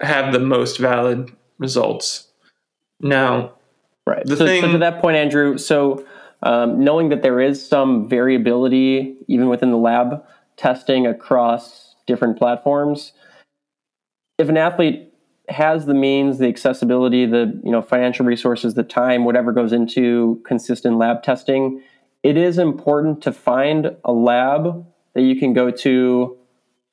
have 0.00 0.32
the 0.32 0.38
most 0.38 0.78
valid 0.78 1.32
results. 1.58 2.28
Now, 3.00 3.54
right. 4.06 4.24
The 4.24 4.36
so, 4.36 4.46
thing, 4.46 4.62
so 4.62 4.72
to 4.72 4.78
that 4.78 5.00
point, 5.00 5.16
Andrew. 5.16 5.58
So 5.58 6.06
um, 6.42 6.84
knowing 6.84 7.08
that 7.08 7.22
there 7.22 7.40
is 7.40 7.66
some 7.66 8.08
variability 8.08 9.16
even 9.26 9.48
within 9.48 9.70
the 9.70 9.76
lab 9.76 10.24
testing 10.56 11.06
across 11.06 11.94
different 12.06 12.38
platforms, 12.38 13.12
if 14.38 14.48
an 14.48 14.56
athlete 14.56 15.12
has 15.48 15.86
the 15.86 15.94
means, 15.94 16.38
the 16.38 16.48
accessibility, 16.48 17.26
the 17.26 17.60
you 17.64 17.70
know 17.70 17.82
financial 17.82 18.24
resources, 18.24 18.74
the 18.74 18.82
time, 18.82 19.24
whatever 19.24 19.52
goes 19.52 19.72
into 19.72 20.42
consistent 20.46 20.98
lab 20.98 21.22
testing, 21.22 21.82
it 22.22 22.36
is 22.36 22.58
important 22.58 23.22
to 23.22 23.32
find 23.32 23.96
a 24.04 24.12
lab 24.12 24.86
that 25.14 25.22
you 25.22 25.36
can 25.36 25.52
go 25.52 25.70
to 25.70 26.36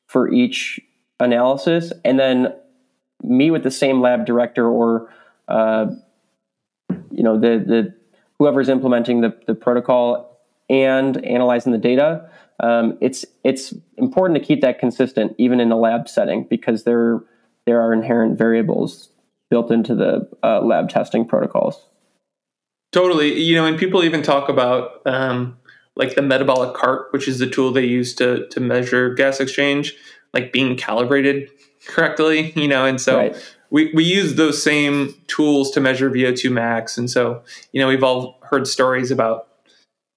for 0.08 0.32
each 0.32 0.80
analysis, 1.20 1.94
and 2.04 2.20
then 2.20 2.54
meet 3.24 3.52
with 3.52 3.64
the 3.64 3.72
same 3.72 4.02
lab 4.02 4.26
director 4.26 4.68
or 4.68 5.10
uh, 5.48 5.88
you 7.12 7.24
know 7.24 7.40
the 7.40 7.64
the 7.66 7.94
whoever's 8.40 8.70
implementing 8.70 9.22
the, 9.22 9.38
the 9.48 9.56
protocol 9.56 10.40
and 10.70 11.24
analyzing 11.26 11.72
the 11.72 11.78
data. 11.78 12.30
Um, 12.60 12.98
it's 13.02 13.26
it's 13.44 13.74
important 13.98 14.40
to 14.40 14.46
keep 14.46 14.62
that 14.62 14.80
consistent 14.80 15.34
even 15.38 15.60
in 15.60 15.72
a 15.72 15.78
lab 15.78 16.10
setting 16.10 16.46
because 16.50 16.84
there 16.84 17.22
there 17.66 17.82
are 17.82 17.94
inherent 17.94 18.38
variables 18.38 19.10
built 19.50 19.72
into 19.72 19.96
the 19.96 20.30
uh, 20.44 20.62
lab 20.62 20.90
testing 20.90 21.26
protocols. 21.26 21.82
Totally, 22.92 23.40
you 23.40 23.56
know, 23.56 23.66
and 23.66 23.78
people 23.78 24.04
even 24.04 24.24
talk 24.24 24.50
about 24.50 25.06
um, 25.06 25.58
like 25.96 26.16
the 26.16 26.22
metabolic 26.22 26.74
cart, 26.74 27.08
which 27.12 27.28
is 27.28 27.40
the 27.40 27.50
tool 27.50 27.72
they 27.72 27.86
use 27.86 28.14
to 28.16 28.48
to 28.48 28.60
measure 28.60 29.14
gas 29.14 29.40
exchange, 29.40 29.96
like 30.34 30.52
being 30.52 30.76
calibrated 30.76 31.50
correctly, 31.88 32.52
you 32.56 32.68
know, 32.68 32.86
and 32.86 33.00
so 33.00 33.18
right. 33.18 33.56
we, 33.70 33.92
we 33.94 34.04
use 34.04 34.36
those 34.36 34.62
same 34.62 35.14
tools 35.28 35.72
to 35.72 35.82
measure 35.82 36.10
VO2 36.10 36.52
max. 36.52 36.98
And 36.98 37.10
so, 37.10 37.44
you 37.72 37.82
know, 37.82 37.88
we've 37.88 38.04
all 38.04 38.40
heard 38.44 38.68
stories 38.68 39.12
about, 39.12 39.49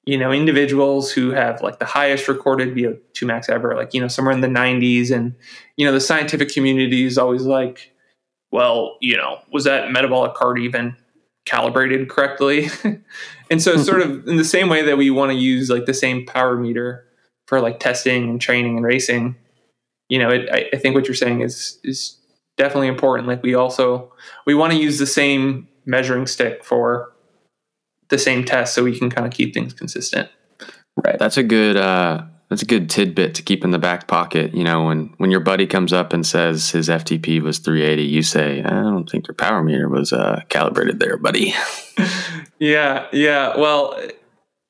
you 0.05 0.19
know, 0.19 0.33
individuals 0.33 1.13
who 1.13 1.31
have 1.31 1.63
like 1.63 1.79
the 1.79 1.85
highest 1.85 2.27
recorded 2.29 2.75
VO2 2.75 3.27
max 3.27 3.49
ever, 3.49 3.77
like, 3.77 3.95
you 3.95 4.01
know, 4.01 4.09
somewhere 4.09 4.35
in 4.35 4.41
the 4.41 4.49
90s. 4.49 5.11
And, 5.11 5.35
you 5.77 5.87
know, 5.87 5.93
the 5.93 6.01
scientific 6.01 6.49
community 6.49 7.05
is 7.05 7.19
always 7.19 7.43
like, 7.43 7.93
well, 8.51 8.97
you 9.01 9.17
know, 9.17 9.39
was 9.53 9.65
that 9.65 9.93
metabolic 9.93 10.35
cart 10.35 10.59
even 10.59 10.97
calibrated 11.47 12.09
correctly? 12.09 12.69
and 13.51 13.63
so, 13.63 13.77
sort 13.77 14.03
of 14.03 14.27
in 14.29 14.37
the 14.37 14.45
same 14.45 14.69
way 14.69 14.83
that 14.83 14.99
we 14.99 15.11
want 15.11 15.31
to 15.31 15.39
use 15.39 15.71
like 15.71 15.87
the 15.87 15.95
same 15.95 16.27
power 16.27 16.57
meter 16.57 17.07
for 17.47 17.61
like 17.61 17.79
testing 17.79 18.29
and 18.29 18.41
training 18.41 18.77
and 18.77 18.85
racing, 18.85 19.37
you 20.09 20.19
know, 20.19 20.31
it, 20.31 20.49
I, 20.53 20.69
I 20.73 20.79
think 20.79 20.95
what 20.95 21.07
you're 21.07 21.15
saying 21.15 21.41
is 21.41 21.79
is 21.85 22.19
definitely 22.57 22.89
important. 22.89 23.29
Like 23.29 23.43
we 23.43 23.55
also 23.55 24.13
we 24.47 24.55
want 24.55 24.73
to 24.73 24.79
use 24.79 24.99
the 24.99 25.07
same 25.07 25.69
measuring 25.87 26.27
stick 26.27 26.65
for 26.65 27.12
the 28.13 28.19
same 28.19 28.45
test 28.45 28.75
so 28.75 28.85
we 28.85 28.97
can 28.97 29.11
kind 29.11 29.27
of 29.27 29.33
keep 29.33 29.53
things 29.53 29.73
consistent. 29.73 30.29
Right. 31.03 31.19
That's 31.19 31.39
a 31.39 31.43
good 31.43 31.77
uh 31.77 32.27
that's 32.51 32.61
a 32.61 32.67
good 32.67 32.91
tidbit 32.91 33.35
to 33.37 33.43
keep 33.43 33.65
in 33.65 33.71
the 33.71 33.79
back 33.79 34.07
pocket. 34.07 34.55
You 34.55 34.63
know, 34.63 34.85
when 34.85 35.15
when 35.17 35.31
your 35.31 35.41
buddy 35.41 35.67
comes 35.67 35.91
up 35.91 36.13
and 36.13 36.25
says 36.25 36.71
his 36.71 36.91
FTP 36.91 37.41
was 37.41 37.59
380, 37.59 38.03
you 38.03 38.23
say, 38.23 38.63
"I 38.63 38.69
don't 38.69 39.09
think 39.09 39.27
your 39.27 39.35
power 39.35 39.63
meter 39.63 39.89
was 39.89 40.13
uh, 40.13 40.43
calibrated 40.51 41.01
there, 41.01 41.17
buddy." 41.17 41.55
yeah, 42.59 43.07
yeah. 43.11 43.57
Well, 43.57 43.99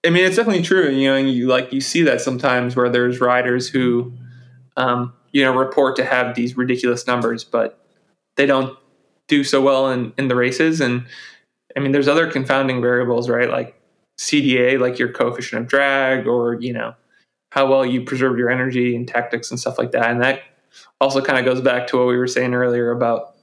I 0.06 0.10
mean, 0.10 0.24
it's 0.24 0.36
definitely 0.36 0.62
true. 0.62 0.90
You 0.90 1.08
know, 1.08 1.16
and 1.16 1.28
you 1.28 1.48
like 1.48 1.72
you 1.72 1.80
see 1.80 2.02
that 2.02 2.20
sometimes 2.20 2.76
where 2.76 2.88
there's 2.88 3.20
riders 3.20 3.68
who 3.68 4.12
um, 4.76 5.12
you 5.32 5.44
know 5.44 5.52
report 5.52 5.96
to 5.96 6.04
have 6.04 6.36
these 6.36 6.56
ridiculous 6.56 7.08
numbers, 7.08 7.42
but 7.42 7.84
they 8.36 8.46
don't 8.46 8.78
do 9.26 9.42
so 9.42 9.60
well 9.60 9.90
in 9.90 10.12
in 10.16 10.28
the 10.28 10.36
races. 10.36 10.80
And 10.80 11.04
I 11.76 11.80
mean, 11.80 11.92
there's 11.92 12.08
other 12.08 12.30
confounding 12.30 12.80
variables, 12.80 13.28
right? 13.28 13.50
Like 13.50 13.80
CDA, 14.18 14.78
like 14.78 14.98
your 14.98 15.12
coefficient 15.12 15.62
of 15.62 15.68
drag, 15.68 16.26
or 16.26 16.54
you 16.60 16.72
know 16.72 16.94
how 17.50 17.68
well 17.68 17.84
you 17.84 18.02
preserve 18.04 18.38
your 18.38 18.50
energy 18.50 18.96
and 18.96 19.06
tactics 19.06 19.50
and 19.50 19.60
stuff 19.60 19.78
like 19.78 19.92
that. 19.92 20.10
And 20.10 20.22
that 20.22 20.40
also 21.00 21.20
kind 21.20 21.38
of 21.38 21.44
goes 21.44 21.60
back 21.60 21.86
to 21.88 21.98
what 21.98 22.06
we 22.06 22.16
were 22.16 22.26
saying 22.26 22.54
earlier 22.54 22.90
about 22.90 23.34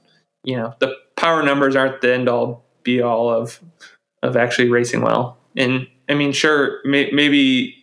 you 0.44 0.56
know 0.56 0.74
the 0.80 0.94
power 1.16 1.42
numbers 1.42 1.76
aren't 1.76 2.00
the 2.00 2.14
end 2.14 2.28
all 2.28 2.64
be 2.82 3.00
all 3.02 3.28
of 3.28 3.60
of 4.22 4.36
actually 4.36 4.68
racing 4.68 5.02
well. 5.02 5.38
And 5.56 5.86
I 6.08 6.14
mean, 6.14 6.32
sure, 6.32 6.80
may, 6.84 7.10
maybe 7.12 7.76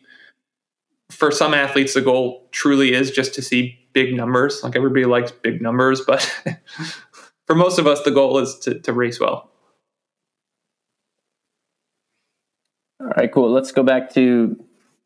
for 1.10 1.32
some 1.32 1.54
athletes 1.54 1.94
the 1.94 2.02
goal 2.02 2.48
truly 2.52 2.94
is 2.94 3.12
just 3.12 3.34
to 3.36 3.42
see 3.42 3.80
big 3.94 4.14
numbers. 4.14 4.64
Like 4.64 4.76
everybody 4.76 5.06
likes 5.06 5.32
big 5.32 5.62
numbers, 5.62 6.02
but 6.02 6.22
for 7.48 7.56
most 7.56 7.80
of 7.80 7.88
us, 7.88 8.02
the 8.04 8.12
goal 8.12 8.38
is 8.40 8.58
to, 8.60 8.80
to 8.80 8.94
race 8.94 9.20
well. 9.20 9.50
All 13.00 13.08
right, 13.16 13.32
cool. 13.32 13.52
Let's 13.52 13.72
go 13.72 13.84
back 13.84 14.14
to 14.14 14.56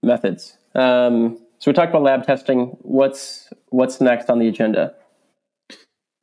methods. 0.02 0.58
Um, 0.76 1.38
so 1.60 1.70
we 1.70 1.74
talked 1.74 1.90
about 1.90 2.04
lab 2.04 2.26
testing. 2.26 2.78
What's 2.82 3.50
what's 3.70 4.02
next 4.02 4.30
on 4.30 4.40
the 4.40 4.48
agenda? 4.48 4.96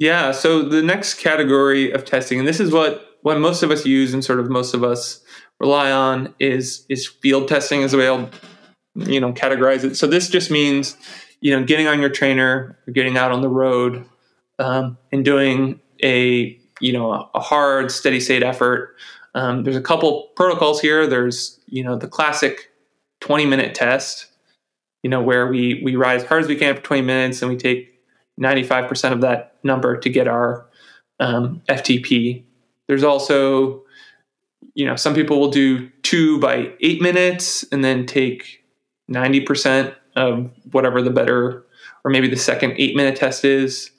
Yeah, 0.00 0.32
so 0.32 0.62
the 0.62 0.82
next 0.82 1.14
category 1.14 1.90
of 1.90 2.04
testing, 2.04 2.38
and 2.38 2.48
this 2.48 2.60
is 2.60 2.72
what 2.72 3.18
what 3.22 3.38
most 3.38 3.62
of 3.62 3.70
us 3.70 3.84
use 3.84 4.14
and 4.14 4.24
sort 4.24 4.40
of 4.40 4.48
most 4.48 4.74
of 4.74 4.82
us 4.82 5.20
rely 5.60 5.90
on, 5.90 6.34
is 6.38 6.86
is 6.88 7.06
field 7.06 7.48
testing, 7.48 7.82
is 7.82 7.92
the 7.92 7.98
way 7.98 8.08
I'll 8.08 8.30
you 8.94 9.20
know 9.20 9.32
categorize 9.32 9.84
it. 9.84 9.96
So 9.96 10.06
this 10.06 10.28
just 10.28 10.50
means 10.50 10.96
you 11.40 11.56
know, 11.56 11.64
getting 11.64 11.86
on 11.86 12.00
your 12.00 12.10
trainer, 12.10 12.78
or 12.86 12.92
getting 12.92 13.16
out 13.16 13.30
on 13.30 13.42
the 13.42 13.48
road, 13.48 14.04
um, 14.58 14.98
and 15.12 15.24
doing 15.24 15.80
a 16.02 16.58
you 16.80 16.92
know 16.92 17.12
a, 17.12 17.30
a 17.34 17.40
hard 17.40 17.90
steady 17.90 18.20
state 18.20 18.42
effort. 18.42 18.96
Um, 19.34 19.62
there's 19.62 19.76
a 19.76 19.82
couple 19.82 20.28
protocols 20.36 20.80
here. 20.80 21.06
There's 21.06 21.60
you 21.66 21.84
know 21.84 21.96
the 21.96 22.08
classic 22.08 22.70
20 23.20 23.46
minute 23.46 23.74
test, 23.74 24.26
you 25.02 25.10
know 25.10 25.22
where 25.22 25.46
we 25.46 25.80
we 25.84 25.96
ride 25.96 26.20
as 26.20 26.26
hard 26.26 26.42
as 26.42 26.48
we 26.48 26.56
can 26.56 26.76
for 26.76 26.82
20 26.82 27.02
minutes 27.02 27.42
and 27.42 27.50
we 27.50 27.56
take 27.56 27.94
95% 28.40 29.12
of 29.12 29.20
that 29.22 29.56
number 29.64 29.96
to 29.96 30.08
get 30.08 30.28
our 30.28 30.66
um, 31.20 31.62
FTP. 31.68 32.44
There's 32.86 33.04
also 33.04 33.84
you 34.74 34.86
know 34.86 34.96
some 34.96 35.14
people 35.14 35.40
will 35.40 35.50
do 35.50 35.88
two 36.02 36.38
by 36.40 36.72
eight 36.80 37.02
minutes 37.02 37.64
and 37.70 37.84
then 37.84 38.06
take 38.06 38.64
90% 39.10 39.94
of 40.16 40.50
whatever 40.72 41.02
the 41.02 41.10
better, 41.10 41.64
or 42.04 42.10
maybe 42.10 42.28
the 42.28 42.36
second 42.36 42.74
eight 42.76 42.96
minute 42.96 43.16
test 43.16 43.44
is, 43.44 43.90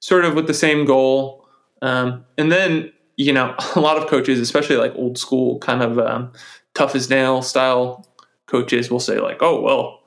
sort 0.00 0.24
of 0.24 0.34
with 0.34 0.46
the 0.46 0.54
same 0.54 0.84
goal. 0.84 1.46
Um, 1.82 2.24
and 2.38 2.50
then, 2.50 2.92
you 3.16 3.32
know, 3.32 3.54
a 3.74 3.80
lot 3.80 3.96
of 3.96 4.08
coaches, 4.08 4.40
especially 4.40 4.76
like 4.76 4.94
old 4.94 5.18
school 5.18 5.58
kind 5.58 5.82
of 5.82 5.98
um, 5.98 6.32
tough 6.74 6.94
as 6.94 7.10
nail 7.10 7.42
style 7.42 8.06
coaches, 8.46 8.90
will 8.90 9.00
say 9.00 9.18
like, 9.18 9.42
"Oh, 9.42 9.60
well, 9.60 10.02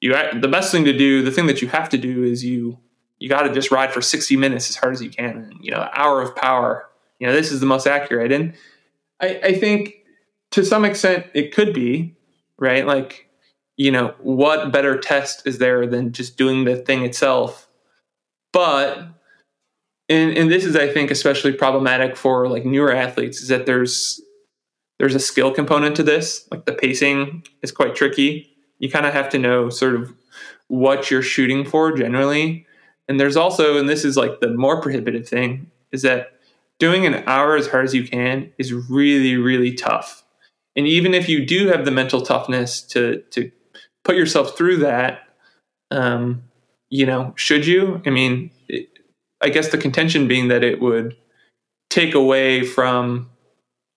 you 0.00 0.14
the 0.40 0.48
best 0.48 0.72
thing 0.72 0.84
to 0.84 0.96
do, 0.96 1.22
the 1.22 1.30
thing 1.30 1.46
that 1.46 1.62
you 1.62 1.68
have 1.68 1.88
to 1.90 1.98
do 1.98 2.24
is 2.24 2.44
you 2.44 2.78
you 3.18 3.28
got 3.28 3.42
to 3.42 3.52
just 3.52 3.72
ride 3.72 3.92
for 3.92 4.00
60 4.00 4.36
minutes 4.36 4.70
as 4.70 4.76
hard 4.76 4.94
as 4.94 5.02
you 5.02 5.10
can, 5.10 5.36
and 5.36 5.54
you 5.60 5.70
know, 5.70 5.88
hour 5.92 6.22
of 6.22 6.34
power. 6.36 6.88
You 7.18 7.26
know, 7.26 7.32
this 7.32 7.52
is 7.52 7.60
the 7.60 7.66
most 7.66 7.86
accurate." 7.86 8.32
And 8.32 8.54
I, 9.20 9.40
I 9.42 9.54
think 9.54 9.94
to 10.52 10.64
some 10.64 10.84
extent 10.84 11.26
it 11.34 11.54
could 11.54 11.74
be 11.74 12.16
right, 12.58 12.86
like 12.86 13.26
you 13.76 13.92
know, 13.92 14.14
what 14.18 14.72
better 14.72 14.98
test 14.98 15.46
is 15.46 15.58
there 15.58 15.86
than 15.86 16.12
just 16.12 16.36
doing 16.36 16.64
the 16.64 16.76
thing 16.76 17.04
itself? 17.04 17.68
But 18.52 19.06
and 20.08 20.36
and 20.36 20.50
this 20.50 20.64
is 20.64 20.76
I 20.76 20.88
think 20.88 21.10
especially 21.10 21.52
problematic 21.52 22.16
for 22.16 22.48
like 22.48 22.64
newer 22.64 22.92
athletes 22.92 23.40
is 23.40 23.48
that 23.48 23.66
there's 23.66 24.20
there's 24.98 25.14
a 25.14 25.20
skill 25.20 25.52
component 25.52 25.96
to 25.96 26.02
this. 26.02 26.46
Like 26.50 26.64
the 26.64 26.72
pacing 26.72 27.44
is 27.62 27.72
quite 27.72 27.94
tricky. 27.94 28.50
You 28.78 28.90
kind 28.90 29.06
of 29.06 29.12
have 29.12 29.28
to 29.30 29.38
know 29.38 29.68
sort 29.70 29.94
of 29.94 30.12
what 30.68 31.10
you're 31.10 31.22
shooting 31.22 31.64
for 31.64 31.92
generally. 31.92 32.66
And 33.08 33.18
there's 33.18 33.36
also, 33.36 33.78
and 33.78 33.88
this 33.88 34.04
is 34.04 34.16
like 34.16 34.40
the 34.40 34.50
more 34.50 34.80
prohibitive 34.80 35.26
thing, 35.26 35.70
is 35.92 36.02
that 36.02 36.32
doing 36.78 37.06
an 37.06 37.24
hour 37.26 37.56
as 37.56 37.66
hard 37.68 37.84
as 37.84 37.94
you 37.94 38.04
can 38.04 38.52
is 38.58 38.72
really, 38.72 39.36
really 39.36 39.72
tough. 39.72 40.24
And 40.76 40.86
even 40.86 41.14
if 41.14 41.28
you 41.28 41.44
do 41.44 41.68
have 41.68 41.84
the 41.84 41.90
mental 41.90 42.20
toughness 42.20 42.82
to 42.82 43.22
to 43.30 43.50
put 44.04 44.16
yourself 44.16 44.56
through 44.56 44.78
that, 44.78 45.20
um, 45.90 46.44
you 46.90 47.06
know, 47.06 47.32
should 47.36 47.66
you? 47.66 48.00
I 48.06 48.10
mean, 48.10 48.50
it, 48.68 48.88
I 49.40 49.50
guess 49.50 49.70
the 49.70 49.78
contention 49.78 50.28
being 50.28 50.48
that 50.48 50.64
it 50.64 50.80
would 50.80 51.16
take 51.90 52.14
away 52.14 52.64
from, 52.64 53.30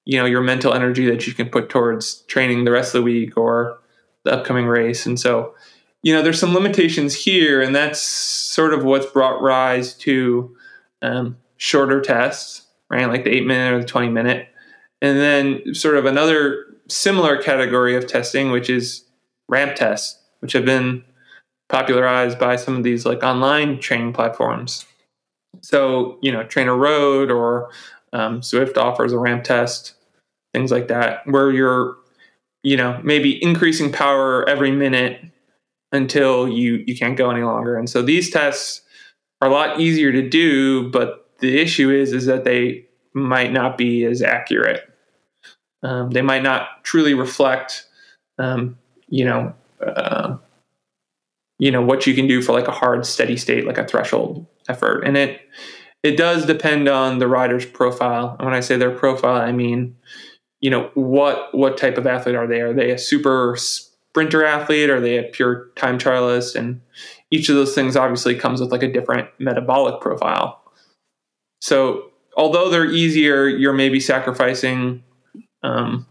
you 0.05 0.19
know, 0.19 0.25
your 0.25 0.41
mental 0.41 0.73
energy 0.73 1.05
that 1.07 1.27
you 1.27 1.33
can 1.33 1.49
put 1.49 1.69
towards 1.69 2.21
training 2.23 2.63
the 2.63 2.71
rest 2.71 2.93
of 2.93 3.01
the 3.01 3.05
week 3.05 3.37
or 3.37 3.79
the 4.23 4.33
upcoming 4.33 4.67
race. 4.67 5.05
And 5.05 5.19
so, 5.19 5.55
you 6.03 6.13
know, 6.13 6.21
there's 6.21 6.39
some 6.39 6.53
limitations 6.53 7.15
here, 7.15 7.61
and 7.61 7.75
that's 7.75 8.01
sort 8.01 8.73
of 8.73 8.83
what's 8.83 9.05
brought 9.05 9.41
rise 9.41 9.93
to 9.95 10.55
um, 11.01 11.37
shorter 11.57 12.01
tests, 12.01 12.67
right? 12.89 13.07
Like 13.07 13.23
the 13.23 13.31
eight 13.31 13.45
minute 13.45 13.73
or 13.73 13.79
the 13.79 13.87
20 13.87 14.09
minute. 14.09 14.47
And 15.01 15.17
then, 15.17 15.73
sort 15.73 15.97
of 15.97 16.05
another 16.05 16.65
similar 16.87 17.41
category 17.41 17.95
of 17.95 18.05
testing, 18.05 18.51
which 18.51 18.69
is 18.69 19.05
ramp 19.47 19.75
tests, 19.75 20.19
which 20.39 20.53
have 20.53 20.65
been 20.65 21.03
popularized 21.69 22.37
by 22.37 22.55
some 22.55 22.75
of 22.75 22.83
these 22.83 23.05
like 23.05 23.23
online 23.23 23.79
training 23.79 24.13
platforms. 24.13 24.85
So, 25.59 26.17
you 26.21 26.31
know, 26.31 26.43
Trainer 26.43 26.75
Road 26.75 27.29
or 27.29 27.69
um, 28.13 28.41
Zwift 28.41 28.77
offers 28.77 29.13
a 29.13 29.19
ramp 29.19 29.43
test, 29.43 29.93
things 30.53 30.71
like 30.71 30.87
that, 30.87 31.27
where 31.27 31.51
you're, 31.51 31.97
you 32.63 32.77
know, 32.77 32.99
maybe 33.03 33.43
increasing 33.43 33.91
power 33.91 34.47
every 34.47 34.71
minute 34.71 35.21
until 35.91 36.47
you 36.47 36.83
you 36.87 36.97
can't 36.97 37.17
go 37.17 37.29
any 37.29 37.43
longer. 37.43 37.77
And 37.77 37.89
so 37.89 38.01
these 38.01 38.29
tests 38.29 38.81
are 39.41 39.49
a 39.49 39.51
lot 39.51 39.79
easier 39.79 40.11
to 40.11 40.27
do, 40.27 40.89
but 40.89 41.29
the 41.39 41.59
issue 41.59 41.89
is 41.89 42.13
is 42.13 42.25
that 42.25 42.43
they 42.43 42.85
might 43.13 43.51
not 43.51 43.77
be 43.77 44.05
as 44.05 44.21
accurate. 44.21 44.87
Um, 45.83 46.11
they 46.11 46.21
might 46.21 46.43
not 46.43 46.83
truly 46.83 47.13
reflect, 47.13 47.87
um, 48.37 48.77
you 49.09 49.25
know, 49.25 49.53
uh, 49.85 50.37
you 51.59 51.71
know 51.71 51.81
what 51.81 52.07
you 52.07 52.13
can 52.13 52.27
do 52.27 52.41
for 52.41 52.53
like 52.53 52.67
a 52.67 52.71
hard 52.71 53.05
steady 53.05 53.37
state, 53.37 53.65
like 53.65 53.77
a 53.77 53.87
threshold 53.87 54.45
effort, 54.71 55.01
and 55.03 55.17
it 55.17 55.41
it 56.03 56.17
does 56.17 56.45
depend 56.45 56.87
on 56.87 57.19
the 57.19 57.27
rider's 57.27 57.65
profile. 57.65 58.35
And 58.37 58.45
when 58.45 58.55
I 58.55 58.61
say 58.61 58.77
their 58.77 58.95
profile, 58.95 59.41
I 59.41 59.51
mean, 59.51 59.95
you 60.59 60.69
know, 60.69 60.89
what 60.93 61.53
what 61.53 61.77
type 61.77 61.97
of 61.97 62.07
athlete 62.07 62.35
are 62.35 62.47
they? 62.47 62.61
Are 62.61 62.73
they 62.73 62.91
a 62.91 62.97
super 62.97 63.55
sprinter 63.57 64.45
athlete? 64.45 64.89
Are 64.89 65.01
they 65.01 65.17
a 65.17 65.23
pure 65.23 65.69
time 65.75 65.97
trialist? 65.97 66.55
And 66.55 66.81
each 67.31 67.49
of 67.49 67.55
those 67.55 67.75
things 67.75 67.95
obviously 67.95 68.35
comes 68.35 68.61
with 68.61 68.71
like 68.71 68.83
a 68.83 68.91
different 68.91 69.29
metabolic 69.39 70.01
profile. 70.01 70.61
So 71.61 72.11
although 72.35 72.69
they're 72.69 72.89
easier, 72.89 73.47
you're 73.47 73.73
maybe 73.73 73.99
sacrificing, 73.99 75.03
um, 75.63 76.07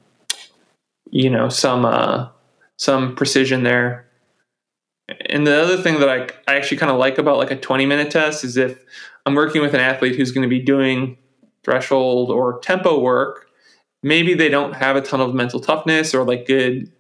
you 1.11 1.31
know, 1.31 1.49
some 1.49 1.85
uh, 1.85 2.29
some 2.77 3.15
precision 3.15 3.63
there. 3.63 4.07
And 5.31 5.47
the 5.47 5.61
other 5.61 5.81
thing 5.81 6.01
that 6.01 6.09
I, 6.09 6.51
I 6.51 6.57
actually 6.57 6.79
kind 6.79 6.93
of 6.93 6.99
like 6.99 7.19
about 7.19 7.39
like 7.39 7.51
a 7.51 7.57
20 7.57 7.87
minute 7.87 8.11
test 8.11 8.45
is 8.45 8.57
if 8.57 8.85
I'm 9.27 9.35
working 9.35 9.63
with 9.63 9.75
an 9.75 9.81
athlete 9.81 10.17
who's 10.17 10.33
going 10.33 10.43
to 10.43 10.49
be 10.49 10.61
doing 10.61 11.17
threshold 11.65 12.31
or 12.31 12.59
tempo 12.61 12.99
work, 12.99 13.47
maybe 14.03 14.35
they 14.35 14.49
don't 14.49 14.75
have 14.75 14.97
a 14.97 15.01
ton 15.01 15.21
of 15.21 15.35
mental 15.35 15.61
toughness 15.61 16.15
or 16.15 16.25
like 16.25 16.47
good 16.47 16.91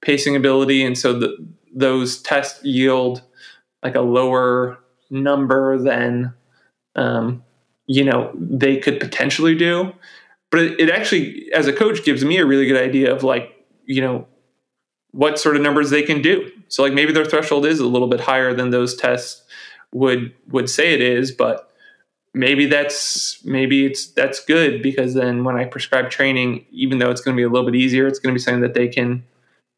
pacing 0.00 0.36
ability, 0.36 0.84
and 0.84 0.96
so 0.96 1.18
the, 1.18 1.36
those 1.74 2.20
tests 2.22 2.62
yield 2.64 3.22
like 3.82 3.94
a 3.94 4.00
lower 4.00 4.78
number 5.10 5.78
than 5.78 6.32
um, 6.94 7.42
you 7.86 8.04
know 8.04 8.30
they 8.34 8.76
could 8.76 9.00
potentially 9.00 9.54
do. 9.54 9.92
But 10.50 10.60
it, 10.60 10.80
it 10.80 10.90
actually, 10.90 11.50
as 11.52 11.66
a 11.66 11.72
coach, 11.72 12.04
gives 12.04 12.24
me 12.24 12.38
a 12.38 12.46
really 12.46 12.66
good 12.66 12.80
idea 12.80 13.12
of 13.12 13.22
like 13.24 13.52
you 13.86 14.00
know 14.00 14.26
what 15.10 15.38
sort 15.38 15.56
of 15.56 15.62
numbers 15.62 15.90
they 15.90 16.02
can 16.02 16.22
do. 16.22 16.50
So 16.68 16.82
like 16.82 16.92
maybe 16.92 17.12
their 17.12 17.24
threshold 17.24 17.66
is 17.66 17.80
a 17.80 17.86
little 17.86 18.08
bit 18.08 18.20
higher 18.20 18.54
than 18.54 18.70
those 18.70 18.94
tests 18.94 19.42
would 19.92 20.34
would 20.48 20.68
say 20.68 20.94
it 20.94 21.00
is, 21.00 21.32
but 21.32 21.70
maybe 22.34 22.66
that's 22.66 23.42
maybe 23.44 23.86
it's 23.86 24.08
that's 24.08 24.44
good 24.44 24.82
because 24.82 25.14
then 25.14 25.44
when 25.44 25.56
I 25.56 25.64
prescribe 25.64 26.10
training, 26.10 26.66
even 26.70 26.98
though 26.98 27.10
it's 27.10 27.20
going 27.20 27.36
to 27.36 27.40
be 27.40 27.44
a 27.44 27.48
little 27.48 27.70
bit 27.70 27.76
easier, 27.76 28.06
it's 28.06 28.18
going 28.18 28.34
to 28.34 28.38
be 28.38 28.42
something 28.42 28.62
that 28.62 28.74
they 28.74 28.88
can 28.88 29.24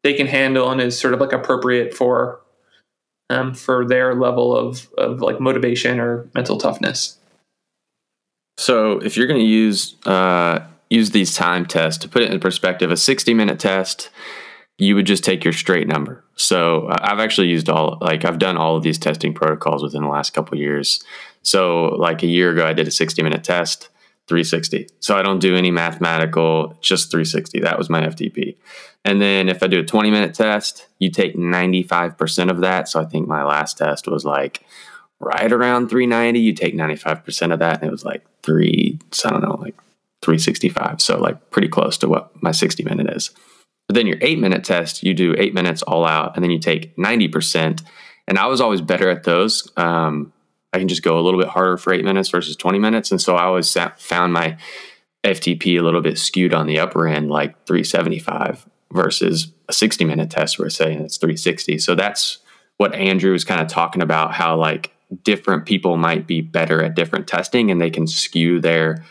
they 0.03 0.13
can 0.13 0.27
handle 0.27 0.69
and 0.69 0.81
is 0.81 0.99
sort 0.99 1.13
of 1.13 1.21
like 1.21 1.33
appropriate 1.33 1.93
for 1.93 2.41
um, 3.29 3.53
for 3.53 3.85
their 3.85 4.15
level 4.15 4.55
of 4.55 4.89
of 4.97 5.21
like 5.21 5.39
motivation 5.39 5.99
or 5.99 6.27
mental 6.33 6.57
toughness. 6.57 7.17
So 8.57 8.99
if 8.99 9.15
you're 9.15 9.27
going 9.27 9.39
to 9.39 9.45
use 9.45 9.95
uh, 10.05 10.65
use 10.89 11.11
these 11.11 11.35
time 11.35 11.65
tests 11.65 12.01
to 12.01 12.09
put 12.09 12.23
it 12.23 12.31
in 12.31 12.39
perspective, 12.39 12.91
a 12.91 12.97
60 12.97 13.33
minute 13.33 13.59
test, 13.59 14.09
you 14.77 14.95
would 14.95 15.05
just 15.05 15.23
take 15.23 15.43
your 15.43 15.53
straight 15.53 15.87
number. 15.87 16.23
So 16.35 16.87
I've 16.89 17.19
actually 17.19 17.47
used 17.47 17.69
all 17.69 17.97
like 18.01 18.25
I've 18.25 18.39
done 18.39 18.57
all 18.57 18.75
of 18.75 18.83
these 18.83 18.99
testing 18.99 19.33
protocols 19.33 19.83
within 19.83 20.03
the 20.03 20.09
last 20.09 20.33
couple 20.33 20.57
years. 20.57 21.03
So 21.41 21.85
like 21.95 22.23
a 22.23 22.27
year 22.27 22.51
ago, 22.51 22.65
I 22.65 22.73
did 22.73 22.87
a 22.87 22.91
60 22.91 23.21
minute 23.23 23.43
test. 23.43 23.89
360. 24.27 24.89
So 24.99 25.17
I 25.17 25.23
don't 25.23 25.39
do 25.39 25.55
any 25.55 25.71
mathematical, 25.71 26.77
just 26.81 27.09
360. 27.11 27.61
That 27.61 27.77
was 27.77 27.89
my 27.89 28.01
FTP. 28.01 28.57
And 29.05 29.21
then 29.21 29.47
if 29.47 29.63
I 29.63 29.67
do 29.67 29.79
a 29.79 29.85
20 29.85 30.11
minute 30.11 30.33
test, 30.33 30.87
you 30.99 31.09
take 31.09 31.35
95% 31.37 32.51
of 32.51 32.59
that. 32.59 32.89
So 32.89 32.99
I 32.99 33.05
think 33.05 33.27
my 33.27 33.43
last 33.43 33.77
test 33.77 34.07
was 34.07 34.25
like 34.25 34.65
right 35.19 35.51
around 35.51 35.89
390. 35.89 36.39
You 36.39 36.53
take 36.53 36.75
95% 36.75 37.53
of 37.53 37.59
that, 37.59 37.79
and 37.79 37.87
it 37.87 37.91
was 37.91 38.03
like 38.03 38.25
three, 38.43 38.99
I 39.23 39.29
don't 39.29 39.41
know, 39.41 39.57
like 39.61 39.75
365. 40.23 41.01
So 41.01 41.17
like 41.17 41.49
pretty 41.49 41.69
close 41.69 41.97
to 41.99 42.09
what 42.09 42.31
my 42.43 42.51
60 42.51 42.83
minute 42.83 43.15
is. 43.15 43.31
But 43.87 43.95
then 43.95 44.07
your 44.07 44.17
eight 44.21 44.39
minute 44.39 44.63
test, 44.63 45.03
you 45.03 45.13
do 45.13 45.33
eight 45.37 45.53
minutes 45.53 45.81
all 45.83 46.05
out, 46.05 46.35
and 46.35 46.43
then 46.43 46.51
you 46.51 46.59
take 46.59 46.95
90%. 46.97 47.83
And 48.27 48.37
I 48.37 48.47
was 48.47 48.59
always 48.59 48.81
better 48.81 49.09
at 49.09 49.23
those. 49.23 49.71
Um, 49.77 50.33
I 50.73 50.79
can 50.79 50.89
just 50.89 51.03
go 51.03 51.17
a 51.17 51.21
little 51.21 51.39
bit 51.39 51.49
harder 51.49 51.77
for 51.77 51.93
eight 51.93 52.03
minutes 52.03 52.29
versus 52.29 52.55
20 52.55 52.77
minutes. 52.79 53.11
And 53.11 53.21
so 53.21 53.35
I 53.35 53.43
always 53.43 53.69
sat, 53.69 53.99
found 54.01 54.33
my 54.33 54.57
FTP 55.23 55.79
a 55.79 55.83
little 55.83 56.01
bit 56.01 56.17
skewed 56.17 56.53
on 56.53 56.67
the 56.67 56.79
upper 56.79 57.07
end, 57.07 57.29
like 57.29 57.65
375 57.65 58.67
versus 58.91 59.51
a 59.69 59.73
60 59.73 60.05
minute 60.05 60.29
test 60.29 60.59
where 60.59 60.67
it's 60.67 60.75
saying 60.75 60.99
it's 60.99 61.17
360. 61.17 61.77
So 61.79 61.95
that's 61.95 62.39
what 62.77 62.93
Andrew 62.93 63.31
was 63.31 63.43
kind 63.43 63.61
of 63.61 63.67
talking 63.67 64.01
about 64.01 64.33
how 64.33 64.55
like 64.57 64.93
different 65.23 65.65
people 65.65 65.97
might 65.97 66.27
be 66.27 66.41
better 66.41 66.83
at 66.83 66.95
different 66.95 67.27
testing 67.27 67.71
and 67.71 67.81
they 67.81 67.89
can 67.89 68.07
skew 68.07 68.59
their 68.59 69.03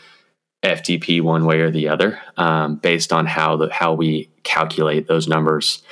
FTP 0.67 1.21
one 1.21 1.45
way 1.45 1.59
or 1.61 1.71
the 1.71 1.87
other 1.87 2.19
um, 2.37 2.75
based 2.75 3.11
on 3.13 3.25
how 3.25 3.57
the 3.57 3.73
how 3.73 3.93
we 3.93 4.29
calculate 4.43 5.07
those 5.07 5.27
numbers. 5.27 5.83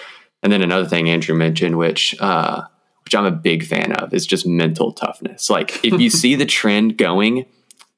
And 0.43 0.51
then 0.51 0.61
another 0.61 0.87
thing 0.87 1.09
Andrew 1.09 1.35
mentioned, 1.35 1.77
which 1.77 2.15
uh, 2.19 2.63
which 3.03 3.15
I'm 3.15 3.25
a 3.25 3.31
big 3.31 3.65
fan 3.65 3.93
of, 3.93 4.13
is 4.13 4.25
just 4.25 4.45
mental 4.45 4.91
toughness. 4.91 5.49
Like 5.49 5.83
if 5.83 5.99
you 5.99 6.09
see 6.21 6.35
the 6.35 6.45
trend 6.45 6.97
going, 6.97 7.45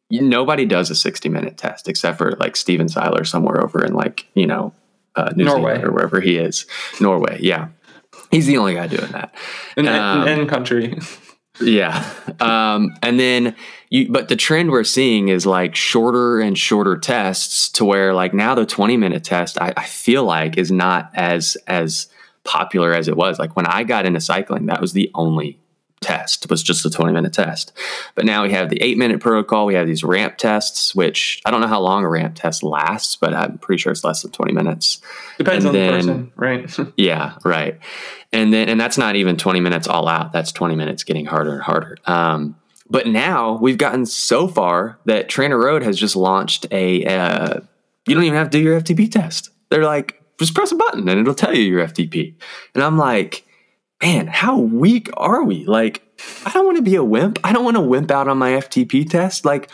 you, 0.09 0.21
nobody 0.21 0.65
does 0.65 0.89
a 0.89 0.95
60 0.95 1.29
minute 1.29 1.57
test 1.57 1.87
except 1.87 2.17
for 2.17 2.31
like 2.33 2.55
Stephen 2.55 2.89
Seiler 2.89 3.23
somewhere 3.23 3.61
over 3.61 3.83
in 3.83 3.93
like, 3.93 4.27
you 4.33 4.47
know, 4.47 4.73
uh, 5.15 5.31
New 5.35 5.45
Norway. 5.45 5.75
Zealand 5.75 5.83
or 5.85 5.91
wherever 5.91 6.21
he 6.21 6.37
is. 6.37 6.65
Norway, 7.01 7.39
yeah. 7.41 7.69
He's 8.31 8.45
the 8.45 8.57
only 8.57 8.73
guy 8.73 8.87
doing 8.87 9.11
that. 9.11 9.33
In, 9.75 9.87
um, 9.87 10.27
in 10.27 10.47
country. 10.47 10.97
Yeah. 11.61 12.13
Um, 12.39 12.95
and 13.01 13.19
then 13.19 13.55
you, 13.89 14.11
but 14.11 14.27
the 14.27 14.35
trend 14.35 14.71
we're 14.71 14.83
seeing 14.83 15.29
is 15.29 15.45
like 15.45 15.75
shorter 15.75 16.39
and 16.39 16.57
shorter 16.57 16.97
tests 16.97 17.69
to 17.69 17.85
where 17.85 18.13
like 18.13 18.33
now 18.33 18.55
the 18.55 18.65
20 18.65 18.97
minute 18.97 19.23
test, 19.23 19.59
I, 19.61 19.73
I 19.75 19.85
feel 19.85 20.23
like 20.23 20.57
is 20.57 20.71
not 20.71 21.11
as, 21.13 21.57
as, 21.67 22.07
popular 22.47 22.93
as 22.93 23.07
it 23.07 23.15
was. 23.15 23.37
Like 23.37 23.55
when 23.55 23.67
I 23.67 23.83
got 23.83 24.07
into 24.07 24.21
cycling, 24.21 24.65
that 24.67 24.81
was 24.81 24.93
the 24.93 25.11
only 25.13 25.59
test 25.99 26.49
was 26.49 26.61
just 26.63 26.85
a 26.85 26.89
20 26.89 27.11
minute 27.11 27.33
test. 27.33 27.73
But 28.15 28.25
now 28.25 28.43
we 28.43 28.51
have 28.51 28.69
the 28.69 28.81
eight 28.81 28.97
minute 28.97 29.19
protocol. 29.19 29.65
We 29.65 29.73
have 29.73 29.87
these 29.87 30.03
ramp 30.03 30.37
tests, 30.37 30.93
which 30.93 31.41
I 31.45 31.51
don't 31.51 31.61
know 31.61 31.67
how 31.67 31.81
long 31.81 32.03
a 32.03 32.09
ramp 32.09 32.35
test 32.35 32.63
lasts, 32.63 33.15
but 33.15 33.33
I'm 33.33 33.57
pretty 33.57 33.81
sure 33.81 33.91
it's 33.91 34.03
less 34.03 34.21
than 34.21 34.31
20 34.31 34.53
minutes. 34.53 35.01
Depends 35.37 35.65
and 35.65 35.69
on 35.69 35.73
then, 35.73 35.91
the 35.91 35.97
person, 35.97 36.31
right? 36.35 36.93
yeah, 36.97 37.35
right. 37.43 37.79
And 38.31 38.53
then, 38.53 38.69
and 38.69 38.79
that's 38.79 38.97
not 38.97 39.15
even 39.15 39.37
20 39.37 39.59
minutes 39.59 39.87
all 39.87 40.07
out. 40.07 40.33
That's 40.33 40.51
20 40.51 40.75
minutes 40.75 41.03
getting 41.03 41.25
harder 41.25 41.53
and 41.53 41.61
harder. 41.61 41.97
Um, 42.05 42.55
but 42.89 43.07
now 43.07 43.57
we've 43.57 43.77
gotten 43.77 44.05
so 44.05 44.47
far 44.47 44.99
that 45.05 45.29
TrainerRoad 45.29 45.81
has 45.83 45.97
just 45.97 46.15
launched 46.15 46.67
a, 46.71 47.05
uh, 47.05 47.59
you 48.07 48.15
don't 48.15 48.23
even 48.23 48.37
have 48.37 48.49
to 48.51 48.57
do 48.57 48.63
your 48.63 48.79
FTP 48.79 49.11
test. 49.11 49.49
They're 49.69 49.83
like, 49.83 50.21
just 50.39 50.53
press 50.53 50.71
a 50.71 50.75
button 50.75 51.09
and 51.09 51.19
it'll 51.19 51.33
tell 51.33 51.53
you 51.53 51.63
your 51.63 51.85
FTP. 51.85 52.35
And 52.75 52.83
I'm 52.83 52.97
like, 52.97 53.46
man, 54.01 54.27
how 54.27 54.57
weak 54.57 55.09
are 55.15 55.43
we? 55.43 55.65
Like, 55.65 56.03
I 56.45 56.51
don't 56.51 56.65
want 56.65 56.77
to 56.77 56.83
be 56.83 56.95
a 56.95 57.03
wimp. 57.03 57.39
I 57.43 57.53
don't 57.53 57.63
want 57.63 57.77
to 57.77 57.81
wimp 57.81 58.11
out 58.11 58.27
on 58.27 58.37
my 58.37 58.51
FTP 58.51 59.09
test. 59.09 59.45
Like, 59.45 59.69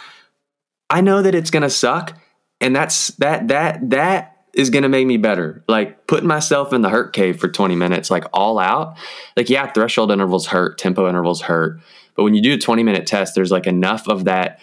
I 0.90 1.02
know 1.02 1.22
that 1.22 1.36
it's 1.36 1.50
gonna 1.50 1.70
suck, 1.70 2.18
and 2.62 2.76
that's 2.76 3.10
that 3.16 3.48
that 3.48 3.90
that 3.90 4.38
is 4.54 4.70
gonna 4.70 4.90
make 4.90 5.08
me 5.08 5.18
better. 5.18 5.64
Like 5.68 6.08
putting 6.08 6.28
myself 6.28 6.74
in 6.74 6.82
the 6.82 6.90
hurt 6.90 7.14
cave 7.14 7.40
for 7.40 7.48
20 7.48 7.76
minutes, 7.76 8.12
like 8.12 8.26
all 8.34 8.60
out. 8.60 8.98
Like, 9.36 9.50
yeah, 9.50 9.72
threshold 9.72 10.12
intervals 10.12 10.48
hurt, 10.48 10.78
tempo 10.78 11.10
intervals 11.10 11.42
hurt. 11.42 11.80
But 12.16 12.24
when 12.24 12.36
you 12.36 12.42
do 12.42 12.54
a 12.54 12.58
20 12.58 12.84
minute 12.84 13.08
test, 13.08 13.34
there's 13.34 13.52
like 13.52 13.66
enough 13.66 14.08
of 14.08 14.26
that 14.26 14.60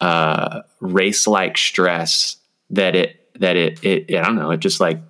uh, 0.00 0.62
race 0.80 1.26
like 1.26 1.56
stress 1.58 2.36
that 2.70 2.94
it 2.94 3.20
that 3.40 3.56
it, 3.56 3.84
it 3.84 4.14
I 4.14 4.22
don't 4.22 4.36
know, 4.36 4.50
it 4.52 4.60
just 4.60 4.80
like 4.80 5.00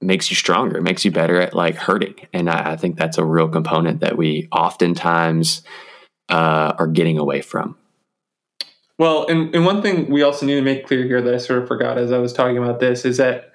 makes 0.00 0.30
you 0.30 0.36
stronger. 0.36 0.78
It 0.78 0.82
makes 0.82 1.04
you 1.04 1.10
better 1.10 1.40
at 1.40 1.54
like 1.54 1.76
hurting. 1.76 2.14
And 2.32 2.48
I, 2.48 2.72
I 2.72 2.76
think 2.76 2.96
that's 2.96 3.18
a 3.18 3.24
real 3.24 3.48
component 3.48 4.00
that 4.00 4.16
we 4.16 4.48
oftentimes 4.52 5.62
uh, 6.28 6.74
are 6.78 6.86
getting 6.86 7.18
away 7.18 7.40
from. 7.40 7.76
Well, 8.98 9.26
and, 9.28 9.54
and 9.54 9.64
one 9.64 9.80
thing 9.80 10.10
we 10.10 10.22
also 10.22 10.44
need 10.44 10.56
to 10.56 10.62
make 10.62 10.86
clear 10.86 11.04
here 11.04 11.22
that 11.22 11.34
I 11.34 11.38
sort 11.38 11.62
of 11.62 11.68
forgot 11.68 11.98
as 11.98 12.10
I 12.10 12.18
was 12.18 12.32
talking 12.32 12.58
about 12.58 12.80
this 12.80 13.04
is 13.04 13.16
that, 13.18 13.52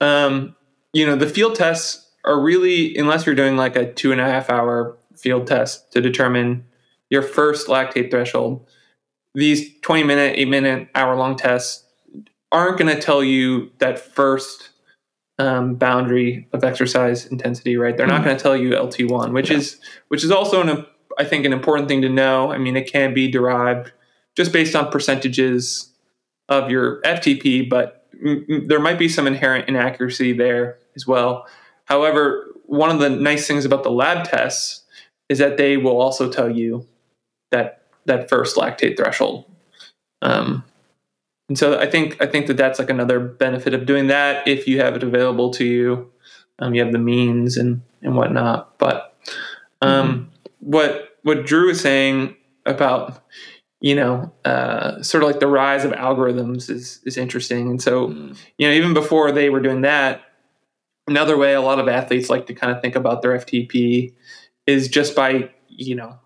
um, 0.00 0.56
you 0.92 1.06
know, 1.06 1.16
the 1.16 1.26
field 1.26 1.54
tests 1.54 2.10
are 2.24 2.40
really, 2.40 2.96
unless 2.96 3.26
you're 3.26 3.34
doing 3.34 3.56
like 3.56 3.76
a 3.76 3.92
two 3.92 4.12
and 4.12 4.20
a 4.20 4.24
half 4.24 4.48
hour 4.48 4.96
field 5.14 5.46
test 5.46 5.92
to 5.92 6.00
determine 6.00 6.64
your 7.10 7.22
first 7.22 7.68
lactate 7.68 8.10
threshold, 8.10 8.66
these 9.34 9.78
20 9.80 10.04
minute, 10.04 10.34
eight 10.38 10.48
minute, 10.48 10.88
hour 10.94 11.14
long 11.14 11.36
tests 11.36 11.84
aren't 12.50 12.78
going 12.78 12.94
to 12.94 13.00
tell 13.00 13.22
you 13.22 13.70
that 13.78 13.98
first 13.98 14.69
um, 15.40 15.74
boundary 15.74 16.46
of 16.52 16.62
exercise 16.64 17.26
intensity, 17.26 17.76
right? 17.76 17.96
They're 17.96 18.06
not 18.06 18.22
going 18.24 18.36
to 18.36 18.42
tell 18.42 18.56
you 18.56 18.70
LT1, 18.72 19.32
which 19.32 19.50
Yeah. 19.50 19.56
is 19.58 19.80
which 20.08 20.22
is 20.22 20.30
also 20.30 20.60
an 20.60 20.86
I 21.18 21.24
think 21.24 21.44
an 21.44 21.52
important 21.52 21.88
thing 21.88 22.02
to 22.02 22.08
know. 22.08 22.52
I 22.52 22.58
mean, 22.58 22.76
it 22.76 22.90
can 22.92 23.14
be 23.14 23.28
derived 23.28 23.92
just 24.36 24.52
based 24.52 24.76
on 24.76 24.90
percentages 24.90 25.90
of 26.48 26.70
your 26.70 27.00
FTP, 27.02 27.68
but 27.68 28.06
m- 28.24 28.44
m- 28.48 28.68
there 28.68 28.78
might 28.80 28.98
be 28.98 29.08
some 29.08 29.26
inherent 29.26 29.68
inaccuracy 29.68 30.32
there 30.32 30.78
as 30.94 31.06
well. 31.06 31.46
However, 31.86 32.46
one 32.66 32.90
of 32.90 33.00
the 33.00 33.10
nice 33.10 33.46
things 33.46 33.64
about 33.64 33.82
the 33.82 33.90
lab 33.90 34.24
tests 34.26 34.82
is 35.28 35.38
that 35.38 35.56
they 35.56 35.76
will 35.76 36.00
also 36.00 36.30
tell 36.30 36.50
you 36.50 36.86
that 37.50 37.82
that 38.06 38.28
first 38.28 38.56
lactate 38.56 38.96
threshold. 38.96 39.44
Um, 40.22 40.64
and 41.50 41.58
so 41.58 41.80
I 41.80 41.90
think 41.90 42.16
I 42.22 42.26
think 42.26 42.46
that 42.46 42.56
that's 42.56 42.78
like 42.78 42.90
another 42.90 43.18
benefit 43.18 43.74
of 43.74 43.84
doing 43.84 44.06
that 44.06 44.46
if 44.46 44.68
you 44.68 44.80
have 44.80 44.94
it 44.94 45.02
available 45.02 45.50
to 45.54 45.64
you, 45.64 46.12
um, 46.60 46.74
you 46.74 46.82
have 46.84 46.92
the 46.92 46.98
means 46.98 47.56
and 47.56 47.82
and 48.02 48.14
whatnot. 48.14 48.78
But 48.78 49.18
um, 49.82 50.30
what 50.60 51.18
what 51.24 51.44
Drew 51.44 51.70
is 51.70 51.80
saying 51.80 52.36
about 52.66 53.20
you 53.80 53.96
know 53.96 54.32
uh, 54.44 55.02
sort 55.02 55.24
of 55.24 55.28
like 55.28 55.40
the 55.40 55.48
rise 55.48 55.84
of 55.84 55.90
algorithms 55.90 56.70
is 56.70 57.00
is 57.04 57.16
interesting. 57.16 57.68
And 57.68 57.82
so 57.82 58.06
Mm. 58.06 58.38
you 58.56 58.68
know 58.68 58.72
even 58.72 58.94
before 58.94 59.32
they 59.32 59.50
were 59.50 59.60
doing 59.60 59.80
that, 59.80 60.22
another 61.08 61.36
way 61.36 61.54
a 61.54 61.60
lot 61.60 61.80
of 61.80 61.88
athletes 61.88 62.30
like 62.30 62.46
to 62.46 62.54
kind 62.54 62.72
of 62.72 62.80
think 62.80 62.94
about 62.94 63.22
their 63.22 63.36
FTP 63.36 64.14
is 64.68 64.86
just 64.86 65.16
by 65.16 65.50
you 65.66 65.96
know 65.96 66.16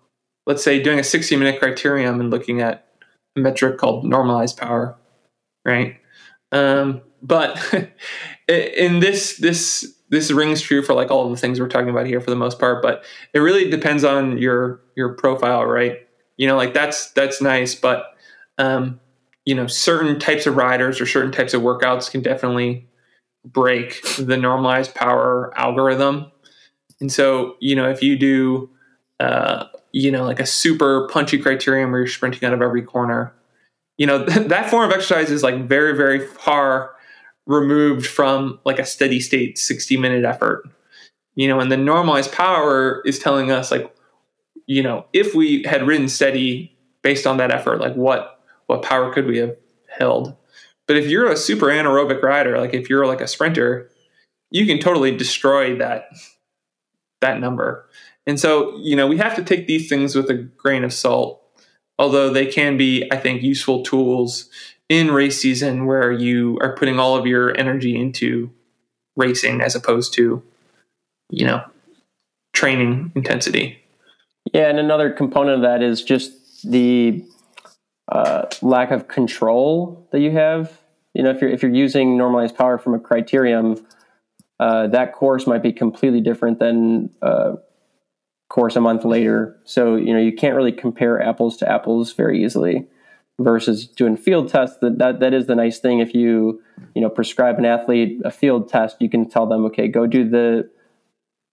let's 0.45 0.63
say 0.63 0.79
doing 0.79 0.99
a 0.99 1.03
60 1.03 1.35
minute 1.35 1.59
criterium 1.59 2.19
and 2.19 2.29
looking 2.29 2.61
at 2.61 2.85
a 3.35 3.39
metric 3.39 3.79
called 3.79 4.05
normalized 4.05 4.55
power 4.57 4.95
right? 5.65 5.97
Um, 6.51 7.01
but 7.21 7.59
in 8.47 8.99
this 8.99 9.37
this 9.37 9.93
this 10.09 10.31
rings 10.31 10.61
true 10.61 10.83
for 10.83 10.93
like 10.93 11.09
all 11.09 11.29
the 11.29 11.35
things 11.35 11.59
we're 11.59 11.67
talking 11.67 11.89
about 11.89 12.05
here 12.05 12.21
for 12.21 12.29
the 12.29 12.35
most 12.35 12.59
part 12.59 12.83
but 12.83 13.03
it 13.33 13.39
really 13.39 13.69
depends 13.69 14.03
on 14.03 14.37
your 14.37 14.79
your 14.95 15.13
profile 15.15 15.65
right? 15.65 16.07
You 16.37 16.47
know 16.47 16.55
like 16.55 16.73
that's 16.73 17.11
that's 17.11 17.41
nice 17.41 17.75
but 17.75 18.15
um, 18.57 18.99
you 19.45 19.55
know 19.55 19.67
certain 19.67 20.19
types 20.19 20.45
of 20.45 20.55
riders 20.55 21.01
or 21.01 21.05
certain 21.05 21.31
types 21.31 21.53
of 21.53 21.61
workouts 21.61 22.09
can 22.09 22.21
definitely 22.21 22.87
break 23.43 24.01
the 24.17 24.37
normalized 24.37 24.95
power 24.95 25.53
algorithm. 25.55 26.31
And 26.99 27.11
so 27.11 27.55
you 27.59 27.75
know 27.75 27.89
if 27.89 28.01
you 28.01 28.17
do 28.17 28.69
uh, 29.19 29.65
you 29.91 30.11
know 30.11 30.23
like 30.23 30.39
a 30.39 30.45
super 30.45 31.07
punchy 31.09 31.37
criterium 31.39 31.91
where 31.91 31.99
you're 31.99 32.07
sprinting 32.07 32.43
out 32.45 32.53
of 32.53 32.61
every 32.61 32.81
corner 32.81 33.33
you 33.97 34.05
know 34.05 34.19
that 34.25 34.69
form 34.69 34.89
of 34.89 34.95
exercise 34.95 35.31
is 35.31 35.43
like 35.43 35.67
very 35.67 35.95
very 35.95 36.19
far 36.19 36.91
removed 37.45 38.07
from 38.07 38.59
like 38.65 38.79
a 38.79 38.85
steady 38.85 39.19
state 39.19 39.57
60 39.57 39.97
minute 39.97 40.25
effort. 40.25 40.63
You 41.35 41.47
know 41.47 41.59
and 41.59 41.71
the 41.71 41.77
normalized 41.77 42.31
power 42.31 43.01
is 43.05 43.19
telling 43.19 43.51
us 43.51 43.71
like 43.71 43.93
you 44.67 44.81
know 44.81 45.05
if 45.13 45.35
we 45.35 45.63
had 45.63 45.85
ridden 45.85 46.07
steady 46.07 46.75
based 47.01 47.27
on 47.27 47.37
that 47.37 47.51
effort 47.51 47.79
like 47.79 47.93
what 47.95 48.39
what 48.67 48.81
power 48.81 49.13
could 49.13 49.27
we 49.27 49.37
have 49.37 49.55
held? 49.87 50.35
But 50.87 50.97
if 50.97 51.07
you're 51.07 51.31
a 51.31 51.37
super 51.37 51.67
anaerobic 51.67 52.21
rider 52.21 52.57
like 52.59 52.73
if 52.73 52.89
you're 52.89 53.05
like 53.05 53.21
a 53.21 53.27
sprinter 53.27 53.89
you 54.51 54.65
can 54.65 54.79
totally 54.79 55.15
destroy 55.15 55.75
that 55.77 56.09
that 57.21 57.39
number. 57.39 57.89
And 58.25 58.39
so 58.39 58.77
you 58.77 58.95
know 58.95 59.07
we 59.07 59.17
have 59.17 59.35
to 59.35 59.43
take 59.43 59.67
these 59.67 59.89
things 59.89 60.15
with 60.15 60.29
a 60.29 60.35
grain 60.35 60.83
of 60.83 60.93
salt 60.93 61.44
although 61.97 62.29
they 62.29 62.45
can 62.45 62.77
be 62.77 63.07
i 63.11 63.17
think 63.17 63.41
useful 63.41 63.83
tools 63.83 64.49
in 64.89 65.11
race 65.11 65.41
season 65.41 65.85
where 65.85 66.11
you 66.11 66.57
are 66.61 66.75
putting 66.75 66.99
all 66.99 67.15
of 67.15 67.25
your 67.25 67.57
energy 67.57 67.99
into 67.99 68.51
racing 69.15 69.61
as 69.61 69.75
opposed 69.75 70.13
to 70.13 70.43
you 71.29 71.45
know 71.45 71.63
training 72.53 73.11
intensity 73.15 73.77
Yeah, 74.53 74.69
and 74.69 74.79
another 74.79 75.11
component 75.11 75.57
of 75.57 75.61
that 75.63 75.83
is 75.83 76.01
just 76.03 76.31
the 76.63 77.23
uh, 78.07 78.45
lack 78.61 78.91
of 78.91 79.07
control 79.07 80.07
that 80.11 80.19
you 80.19 80.31
have. 80.31 80.79
You 81.13 81.23
know, 81.23 81.31
if 81.31 81.41
you're 81.41 81.49
if 81.49 81.61
you're 81.61 81.73
using 81.73 82.17
normalized 82.17 82.55
power 82.55 82.77
from 82.77 82.93
a 82.93 82.99
criterium, 82.99 83.83
uh, 84.59 84.87
that 84.87 85.13
course 85.13 85.47
might 85.47 85.63
be 85.63 85.73
completely 85.73 86.21
different 86.21 86.59
than 86.59 87.09
a 87.21 87.55
course 88.49 88.75
a 88.75 88.81
month 88.81 89.05
later. 89.05 89.57
So 89.63 89.95
you 89.95 90.13
know, 90.13 90.19
you 90.19 90.33
can't 90.33 90.55
really 90.55 90.71
compare 90.71 91.21
apples 91.21 91.57
to 91.57 91.71
apples 91.71 92.13
very 92.13 92.43
easily. 92.43 92.87
Versus 93.37 93.85
doing 93.85 94.15
field 94.15 94.47
tests, 94.47 94.77
that, 94.79 94.97
that 94.97 95.19
that 95.19 95.33
is 95.33 95.45
the 95.45 95.55
nice 95.55 95.79
thing. 95.79 95.99
If 95.99 96.13
you 96.13 96.61
you 96.93 97.01
know 97.01 97.09
prescribe 97.09 97.59
an 97.59 97.65
athlete 97.65 98.21
a 98.23 98.31
field 98.31 98.69
test, 98.69 98.95
you 99.01 99.09
can 99.09 99.29
tell 99.29 99.45
them, 99.45 99.65
okay, 99.65 99.89
go 99.89 100.07
do 100.07 100.29
the 100.29 100.69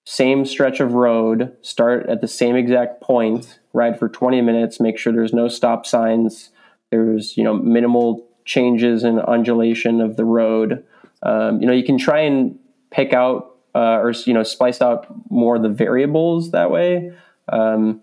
same 0.06 0.44
stretch 0.44 0.78
of 0.78 0.92
road, 0.92 1.56
start 1.62 2.08
at 2.08 2.20
the 2.20 2.28
same 2.28 2.54
exact 2.54 3.00
point, 3.00 3.58
ride 3.72 3.98
for 3.98 4.08
20 4.08 4.40
minutes, 4.42 4.78
make 4.78 4.98
sure 4.98 5.12
there's 5.12 5.32
no 5.32 5.48
stop 5.48 5.84
signs, 5.84 6.50
there's 6.92 7.36
you 7.36 7.42
know 7.42 7.54
minimal 7.54 8.28
changes 8.44 9.04
in 9.04 9.18
undulation 9.18 10.00
of 10.00 10.16
the 10.16 10.24
road. 10.24 10.84
Um, 11.22 11.60
you 11.60 11.66
know, 11.66 11.72
you 11.72 11.84
can 11.84 11.98
try 11.98 12.20
and 12.20 12.58
pick 12.90 13.12
out 13.12 13.51
uh, 13.74 13.98
or 13.98 14.12
you 14.26 14.34
know 14.34 14.42
splice 14.42 14.80
out 14.80 15.06
more 15.30 15.56
of 15.56 15.62
the 15.62 15.68
variables 15.68 16.50
that 16.50 16.70
way 16.70 17.12
um, 17.48 18.00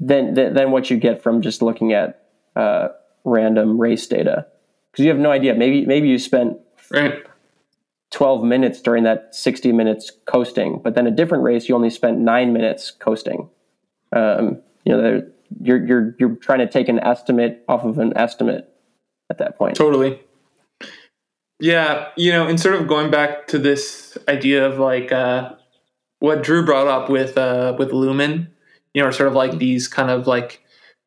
than, 0.00 0.34
than 0.34 0.54
than 0.54 0.70
what 0.70 0.90
you 0.90 0.96
get 0.96 1.22
from 1.22 1.42
just 1.42 1.62
looking 1.62 1.92
at 1.92 2.26
uh, 2.56 2.88
random 3.24 3.80
race 3.80 4.06
data 4.06 4.46
because 4.90 5.04
you 5.04 5.10
have 5.10 5.20
no 5.20 5.30
idea. 5.30 5.54
Maybe 5.54 5.86
maybe 5.86 6.08
you 6.08 6.18
spent 6.18 6.58
right 6.90 7.24
12 8.10 8.44
minutes 8.44 8.80
during 8.80 9.02
that 9.04 9.34
60 9.34 9.72
minutes 9.72 10.12
coasting, 10.26 10.80
but 10.82 10.94
then 10.94 11.06
a 11.06 11.10
different 11.10 11.42
race 11.42 11.68
you 11.68 11.74
only 11.74 11.90
spent 11.90 12.18
nine 12.18 12.52
minutes 12.52 12.90
coasting. 12.90 13.48
Um, 14.12 14.62
you 14.84 14.92
know, 14.92 15.02
there- 15.02 15.28
you're 15.60 15.86
you're 15.86 16.16
you're 16.18 16.36
trying 16.36 16.58
to 16.60 16.66
take 16.66 16.88
an 16.88 16.98
estimate 17.00 17.64
off 17.68 17.84
of 17.84 17.98
an 17.98 18.16
estimate 18.16 18.68
at 19.30 19.38
that 19.38 19.56
point. 19.56 19.76
Totally. 19.76 20.20
Yeah, 21.60 22.08
you 22.16 22.32
know, 22.32 22.46
and 22.46 22.58
sort 22.58 22.74
of 22.74 22.88
going 22.88 23.10
back 23.10 23.46
to 23.48 23.58
this 23.58 24.03
idea 24.28 24.66
of 24.66 24.78
like 24.78 25.12
uh, 25.12 25.52
what 26.18 26.42
Drew 26.42 26.64
brought 26.64 26.86
up 26.86 27.08
with 27.08 27.36
uh, 27.36 27.74
with 27.78 27.92
Lumen, 27.92 28.50
you 28.92 29.02
know, 29.02 29.10
sort 29.10 29.28
of 29.28 29.34
like 29.34 29.58
these 29.58 29.88
kind 29.88 30.10
of 30.10 30.26
like 30.26 30.62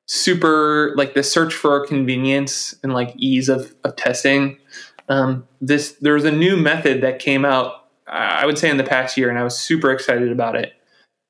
super 0.08 0.94
like 0.96 1.14
the 1.14 1.24
search 1.24 1.54
for 1.54 1.86
convenience 1.86 2.76
and 2.84 2.94
like 2.94 3.14
ease 3.18 3.50
of, 3.50 3.76
of 3.84 3.96
testing. 3.96 4.58
Um, 5.10 5.48
this 5.62 5.94
there 6.02 6.14
was 6.14 6.26
a 6.26 6.32
new 6.32 6.58
method 6.58 7.02
that 7.02 7.20
came 7.20 7.46
out, 7.46 7.86
I 8.08 8.46
would 8.46 8.58
say 8.58 8.70
in 8.70 8.78
the 8.78 8.84
past 8.84 9.18
year, 9.18 9.30
and 9.30 9.40
I 9.40 9.44
was 9.44 9.58
super 9.58 9.92
excited 9.92 10.32
about 10.32 10.56
it. 10.56 10.74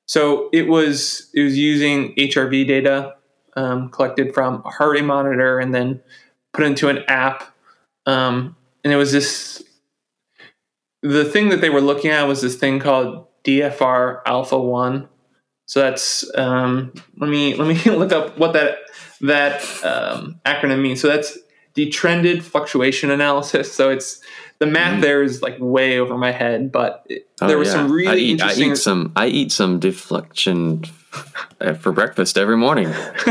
So 0.07 0.49
it 0.53 0.67
was 0.67 1.29
it 1.33 1.41
was 1.41 1.57
using 1.57 2.13
HRV 2.15 2.67
data 2.67 3.15
um, 3.55 3.89
collected 3.89 4.33
from 4.33 4.61
a 4.65 4.69
heart 4.69 4.93
rate 4.93 5.03
monitor 5.03 5.59
and 5.59 5.73
then 5.73 6.01
put 6.53 6.65
into 6.65 6.87
an 6.87 6.99
app. 7.07 7.53
Um, 8.05 8.55
and 8.83 8.93
it 8.93 8.95
was 8.95 9.11
this 9.11 9.63
the 11.11 11.25
thing 11.25 11.49
that 11.49 11.61
they 11.61 11.69
were 11.69 11.81
looking 11.81 12.11
at 12.11 12.23
was 12.27 12.41
this 12.41 12.55
thing 12.55 12.79
called 12.79 13.25
DFA 13.43 14.21
Alpha 14.25 14.59
One. 14.59 15.07
So 15.65 15.81
that's 15.81 16.29
um, 16.35 16.93
let 17.17 17.29
me 17.29 17.55
let 17.55 17.67
me 17.67 17.91
look 17.97 18.11
up 18.11 18.37
what 18.37 18.53
that 18.53 18.77
that 19.21 19.61
um, 19.83 20.39
acronym 20.45 20.81
means. 20.81 21.01
So 21.01 21.07
that's 21.07 21.37
detrended 21.73 22.43
fluctuation 22.43 23.11
analysis. 23.11 23.71
So 23.71 23.89
it's 23.89 24.19
the 24.59 24.65
math 24.65 24.97
Mhm. 24.97 25.01
there 25.01 25.21
is 25.23 25.41
like 25.41 25.57
way 25.59 25.99
over 25.99 26.17
my 26.17 26.31
head, 26.31 26.71
but 26.71 27.05
it, 27.09 27.27
Oh, 27.41 27.47
there 27.47 27.57
was 27.59 27.67
yeah. 27.67 27.73
some 27.75 27.85
I 27.91 27.93
really 27.93 28.21
eat, 28.23 28.41
I 28.41 28.45
interesting. 28.45 28.71
eat 28.71 28.77
some. 28.77 29.11
I 29.15 29.27
eat 29.27 29.51
some 29.51 29.79
deflection 29.79 30.83
for 31.79 31.91
breakfast 31.91 32.37
every 32.37 32.57
morning. 32.57 32.87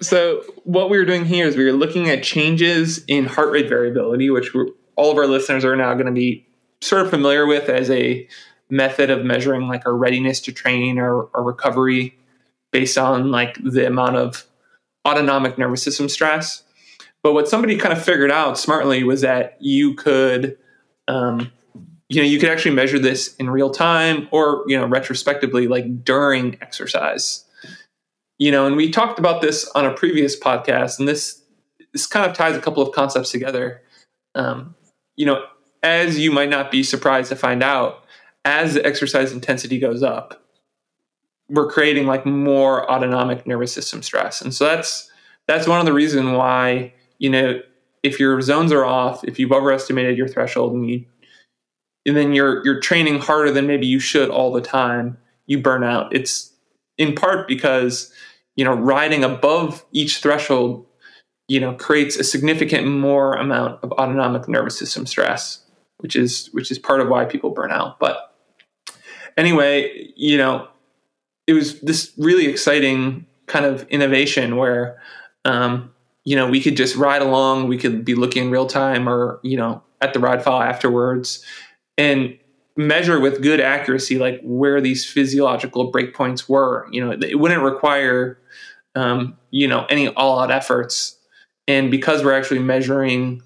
so 0.00 0.42
what 0.64 0.90
we 0.90 0.98
were 0.98 1.04
doing 1.04 1.24
here 1.24 1.46
is 1.46 1.56
we 1.56 1.64
were 1.64 1.72
looking 1.72 2.08
at 2.08 2.22
changes 2.22 3.04
in 3.06 3.26
heart 3.26 3.50
rate 3.50 3.68
variability 3.68 4.30
which 4.30 4.50
all 4.96 5.10
of 5.10 5.16
our 5.16 5.26
listeners 5.26 5.64
are 5.64 5.76
now 5.76 5.92
going 5.94 6.06
to 6.06 6.12
be 6.12 6.46
sort 6.80 7.02
of 7.02 7.10
familiar 7.10 7.46
with 7.46 7.68
as 7.68 7.90
a 7.90 8.26
method 8.70 9.10
of 9.10 9.24
measuring 9.24 9.68
like 9.68 9.86
our 9.86 9.96
readiness 9.96 10.40
to 10.40 10.52
train 10.52 10.98
or, 10.98 11.24
or 11.34 11.42
recovery 11.42 12.16
based 12.70 12.96
on 12.96 13.30
like 13.30 13.58
the 13.62 13.86
amount 13.86 14.16
of 14.16 14.46
autonomic 15.06 15.58
nervous 15.58 15.82
system 15.82 16.08
stress. 16.08 16.62
But 17.22 17.34
what 17.34 17.48
somebody 17.48 17.76
kind 17.76 17.92
of 17.92 18.02
figured 18.02 18.30
out 18.30 18.58
smartly 18.58 19.02
was 19.04 19.20
that 19.22 19.56
you 19.60 19.94
could 19.94 20.56
um, 21.08 21.52
you 22.08 22.20
know 22.20 22.26
you 22.26 22.38
could 22.38 22.48
actually 22.48 22.74
measure 22.74 22.98
this 22.98 23.34
in 23.36 23.50
real 23.50 23.70
time 23.70 24.28
or 24.30 24.64
you 24.66 24.78
know 24.78 24.86
retrospectively 24.86 25.68
like 25.68 26.04
during 26.04 26.56
exercise 26.60 27.44
you 28.40 28.50
know 28.50 28.66
and 28.66 28.74
we 28.74 28.90
talked 28.90 29.20
about 29.20 29.40
this 29.40 29.68
on 29.76 29.86
a 29.86 29.94
previous 29.94 30.38
podcast 30.38 30.98
and 30.98 31.06
this 31.06 31.40
this 31.92 32.06
kind 32.06 32.28
of 32.28 32.36
ties 32.36 32.56
a 32.56 32.60
couple 32.60 32.82
of 32.82 32.92
concepts 32.92 33.30
together 33.30 33.80
um, 34.34 34.74
you 35.16 35.24
know 35.24 35.44
as 35.84 36.18
you 36.18 36.32
might 36.32 36.50
not 36.50 36.72
be 36.72 36.82
surprised 36.82 37.28
to 37.28 37.36
find 37.36 37.62
out 37.62 38.04
as 38.44 38.74
the 38.74 38.84
exercise 38.84 39.30
intensity 39.30 39.78
goes 39.78 40.02
up 40.02 40.42
we're 41.48 41.70
creating 41.70 42.06
like 42.06 42.26
more 42.26 42.90
autonomic 42.90 43.46
nervous 43.46 43.72
system 43.72 44.02
stress 44.02 44.42
and 44.42 44.52
so 44.52 44.64
that's 44.64 45.08
that's 45.46 45.68
one 45.68 45.78
of 45.78 45.86
the 45.86 45.92
reasons 45.92 46.36
why 46.36 46.92
you 47.18 47.30
know 47.30 47.60
if 48.02 48.18
your 48.18 48.40
zones 48.40 48.72
are 48.72 48.84
off, 48.84 49.24
if 49.24 49.38
you've 49.38 49.52
overestimated 49.52 50.16
your 50.16 50.28
threshold, 50.28 50.72
and 50.74 50.88
you 50.88 51.04
and 52.06 52.16
then 52.16 52.32
you're 52.32 52.64
you're 52.64 52.80
training 52.80 53.20
harder 53.20 53.50
than 53.50 53.66
maybe 53.66 53.86
you 53.86 53.98
should 53.98 54.30
all 54.30 54.52
the 54.52 54.60
time, 54.60 55.18
you 55.46 55.60
burn 55.60 55.84
out. 55.84 56.14
It's 56.14 56.52
in 56.96 57.14
part 57.14 57.46
because 57.46 58.12
you 58.56 58.64
know 58.64 58.74
riding 58.74 59.24
above 59.24 59.84
each 59.92 60.18
threshold 60.18 60.86
you 61.48 61.60
know 61.60 61.74
creates 61.74 62.16
a 62.16 62.24
significant 62.24 62.86
more 62.86 63.34
amount 63.34 63.82
of 63.82 63.92
autonomic 63.92 64.48
nervous 64.48 64.78
system 64.78 65.06
stress 65.06 65.64
which 65.98 66.16
is 66.16 66.48
which 66.52 66.70
is 66.70 66.78
part 66.78 67.00
of 67.00 67.08
why 67.08 67.24
people 67.26 67.50
burn 67.50 67.70
out. 67.70 67.98
But 67.98 68.34
anyway 69.36 70.12
you 70.16 70.36
know 70.36 70.68
it 71.46 71.52
was 71.52 71.80
this 71.80 72.12
really 72.16 72.46
exciting 72.46 73.26
kind 73.46 73.64
of 73.64 73.86
innovation 73.88 74.56
where 74.56 75.00
um, 75.44 75.92
you 76.24 76.36
know 76.36 76.48
we 76.48 76.60
could 76.60 76.76
just 76.76 76.96
ride 76.96 77.22
along 77.22 77.68
we 77.68 77.78
could 77.78 78.04
be 78.04 78.14
looking 78.14 78.44
in 78.44 78.50
real 78.50 78.66
time 78.66 79.08
or 79.08 79.40
you 79.42 79.56
know 79.56 79.82
at 80.00 80.14
the 80.14 80.20
ride 80.20 80.42
file 80.42 80.62
afterwards. 80.62 81.44
And 81.98 82.38
measure 82.80 83.20
with 83.20 83.42
good 83.42 83.60
accuracy 83.60 84.18
like 84.18 84.40
where 84.42 84.80
these 84.80 85.04
physiological 85.04 85.90
breakpoints 85.92 86.48
were. 86.48 86.86
You 86.90 87.04
know 87.04 87.12
it 87.12 87.38
wouldn't 87.38 87.62
require 87.62 88.38
um, 88.94 89.36
you 89.50 89.68
know 89.68 89.86
any 89.88 90.08
all 90.08 90.40
out 90.40 90.50
efforts. 90.50 91.16
And 91.68 91.90
because 91.90 92.24
we're 92.24 92.36
actually 92.36 92.58
measuring 92.58 93.42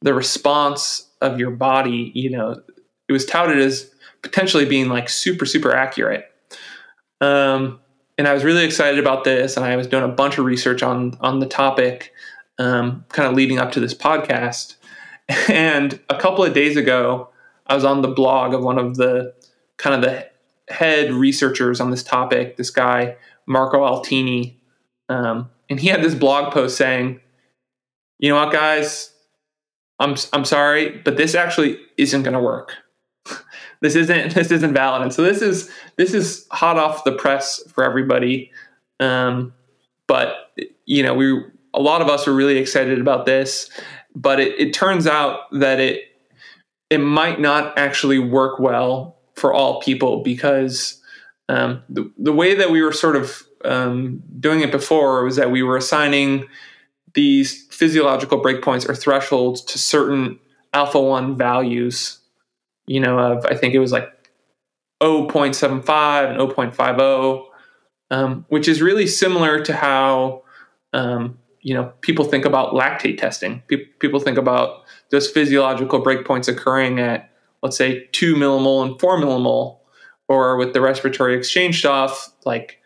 the 0.00 0.14
response 0.14 1.08
of 1.20 1.40
your 1.40 1.50
body 1.50 2.12
you 2.14 2.30
know 2.30 2.60
it 3.08 3.12
was 3.12 3.24
touted 3.24 3.58
as 3.58 3.90
potentially 4.22 4.64
being 4.64 4.88
like 4.88 5.08
super 5.08 5.46
super 5.46 5.74
accurate. 5.74 6.30
Um, 7.20 7.80
and 8.18 8.28
i 8.28 8.34
was 8.34 8.44
really 8.44 8.64
excited 8.64 8.98
about 8.98 9.24
this 9.24 9.56
and 9.56 9.64
i 9.64 9.74
was 9.74 9.86
doing 9.86 10.04
a 10.04 10.08
bunch 10.08 10.36
of 10.36 10.44
research 10.44 10.82
on 10.82 11.16
on 11.20 11.38
the 11.38 11.46
topic 11.46 12.12
um, 12.58 13.04
kind 13.08 13.28
of 13.28 13.34
leading 13.34 13.58
up 13.58 13.72
to 13.72 13.80
this 13.80 13.94
podcast. 13.94 14.76
And 15.48 15.98
a 16.08 16.16
couple 16.16 16.44
of 16.44 16.54
days 16.54 16.76
ago 16.76 17.30
i 17.68 17.74
was 17.74 17.84
on 17.84 18.02
the 18.02 18.08
blog 18.08 18.54
of 18.54 18.62
one 18.62 18.78
of 18.78 18.96
the 18.96 19.34
kind 19.76 19.94
of 19.94 20.02
the 20.02 20.26
head 20.72 21.12
researchers 21.12 21.80
on 21.80 21.90
this 21.90 22.02
topic 22.02 22.56
this 22.56 22.70
guy 22.70 23.16
marco 23.46 23.78
altini 23.78 24.54
um, 25.08 25.48
and 25.70 25.78
he 25.78 25.88
had 25.88 26.02
this 26.02 26.14
blog 26.14 26.52
post 26.52 26.76
saying 26.76 27.20
you 28.18 28.30
know 28.30 28.36
what, 28.36 28.52
guys, 28.52 29.12
I'm 29.98 30.16
I'm 30.32 30.44
sorry, 30.44 31.00
but 31.04 31.16
this 31.16 31.34
actually 31.34 31.78
isn't 31.96 32.22
going 32.22 32.34
to 32.34 32.40
work. 32.40 32.74
this 33.80 33.94
isn't 33.94 34.34
this 34.34 34.50
isn't 34.50 34.72
valid, 34.72 35.02
and 35.02 35.12
so 35.12 35.22
this 35.22 35.42
is 35.42 35.70
this 35.96 36.14
is 36.14 36.46
hot 36.50 36.78
off 36.78 37.04
the 37.04 37.12
press 37.12 37.62
for 37.72 37.84
everybody. 37.84 38.50
Um, 39.00 39.52
but 40.06 40.52
you 40.86 41.02
know, 41.02 41.14
we 41.14 41.42
a 41.74 41.80
lot 41.80 42.00
of 42.00 42.08
us 42.08 42.26
were 42.26 42.34
really 42.34 42.56
excited 42.56 43.00
about 43.00 43.26
this, 43.26 43.70
but 44.14 44.40
it, 44.40 44.58
it 44.58 44.72
turns 44.72 45.06
out 45.06 45.40
that 45.52 45.78
it 45.78 46.04
it 46.90 46.98
might 46.98 47.40
not 47.40 47.76
actually 47.78 48.18
work 48.18 48.58
well 48.58 49.16
for 49.34 49.52
all 49.52 49.80
people 49.80 50.22
because 50.22 51.00
um, 51.48 51.82
the 51.88 52.10
the 52.18 52.32
way 52.32 52.54
that 52.54 52.70
we 52.70 52.82
were 52.82 52.92
sort 52.92 53.16
of 53.16 53.42
um, 53.64 54.22
doing 54.38 54.60
it 54.60 54.70
before 54.70 55.24
was 55.24 55.36
that 55.36 55.50
we 55.50 55.62
were 55.62 55.76
assigning 55.76 56.46
these 57.14 57.66
physiological 57.68 58.40
breakpoints 58.40 58.88
or 58.88 58.94
thresholds 58.94 59.62
to 59.62 59.78
certain 59.78 60.38
alpha 60.72 61.00
1 61.00 61.36
values 61.36 62.18
you 62.86 63.00
know 63.00 63.18
of 63.18 63.46
i 63.46 63.54
think 63.54 63.72
it 63.72 63.78
was 63.78 63.92
like 63.92 64.12
0.75 65.02 66.30
and 66.30 66.38
0.50 66.38 67.46
um, 68.10 68.44
which 68.48 68.68
is 68.68 68.82
really 68.82 69.06
similar 69.06 69.62
to 69.64 69.72
how 69.74 70.42
um, 70.92 71.38
you 71.66 71.74
know 71.74 71.92
people 72.00 72.24
think 72.24 72.44
about 72.44 72.74
lactate 72.74 73.18
testing. 73.18 73.60
Pe- 73.66 73.86
people 73.98 74.20
think 74.20 74.38
about 74.38 74.84
those 75.10 75.28
physiological 75.28 76.00
breakpoints 76.00 76.46
occurring 76.46 77.00
at 77.00 77.28
let's 77.62 77.76
say 77.76 78.06
2 78.12 78.36
millimole 78.36 78.86
and 78.86 79.00
4 79.00 79.18
millimole 79.18 79.78
or 80.28 80.56
with 80.56 80.74
the 80.74 80.80
respiratory 80.80 81.36
exchange 81.36 81.80
stuff 81.80 82.30
like 82.44 82.80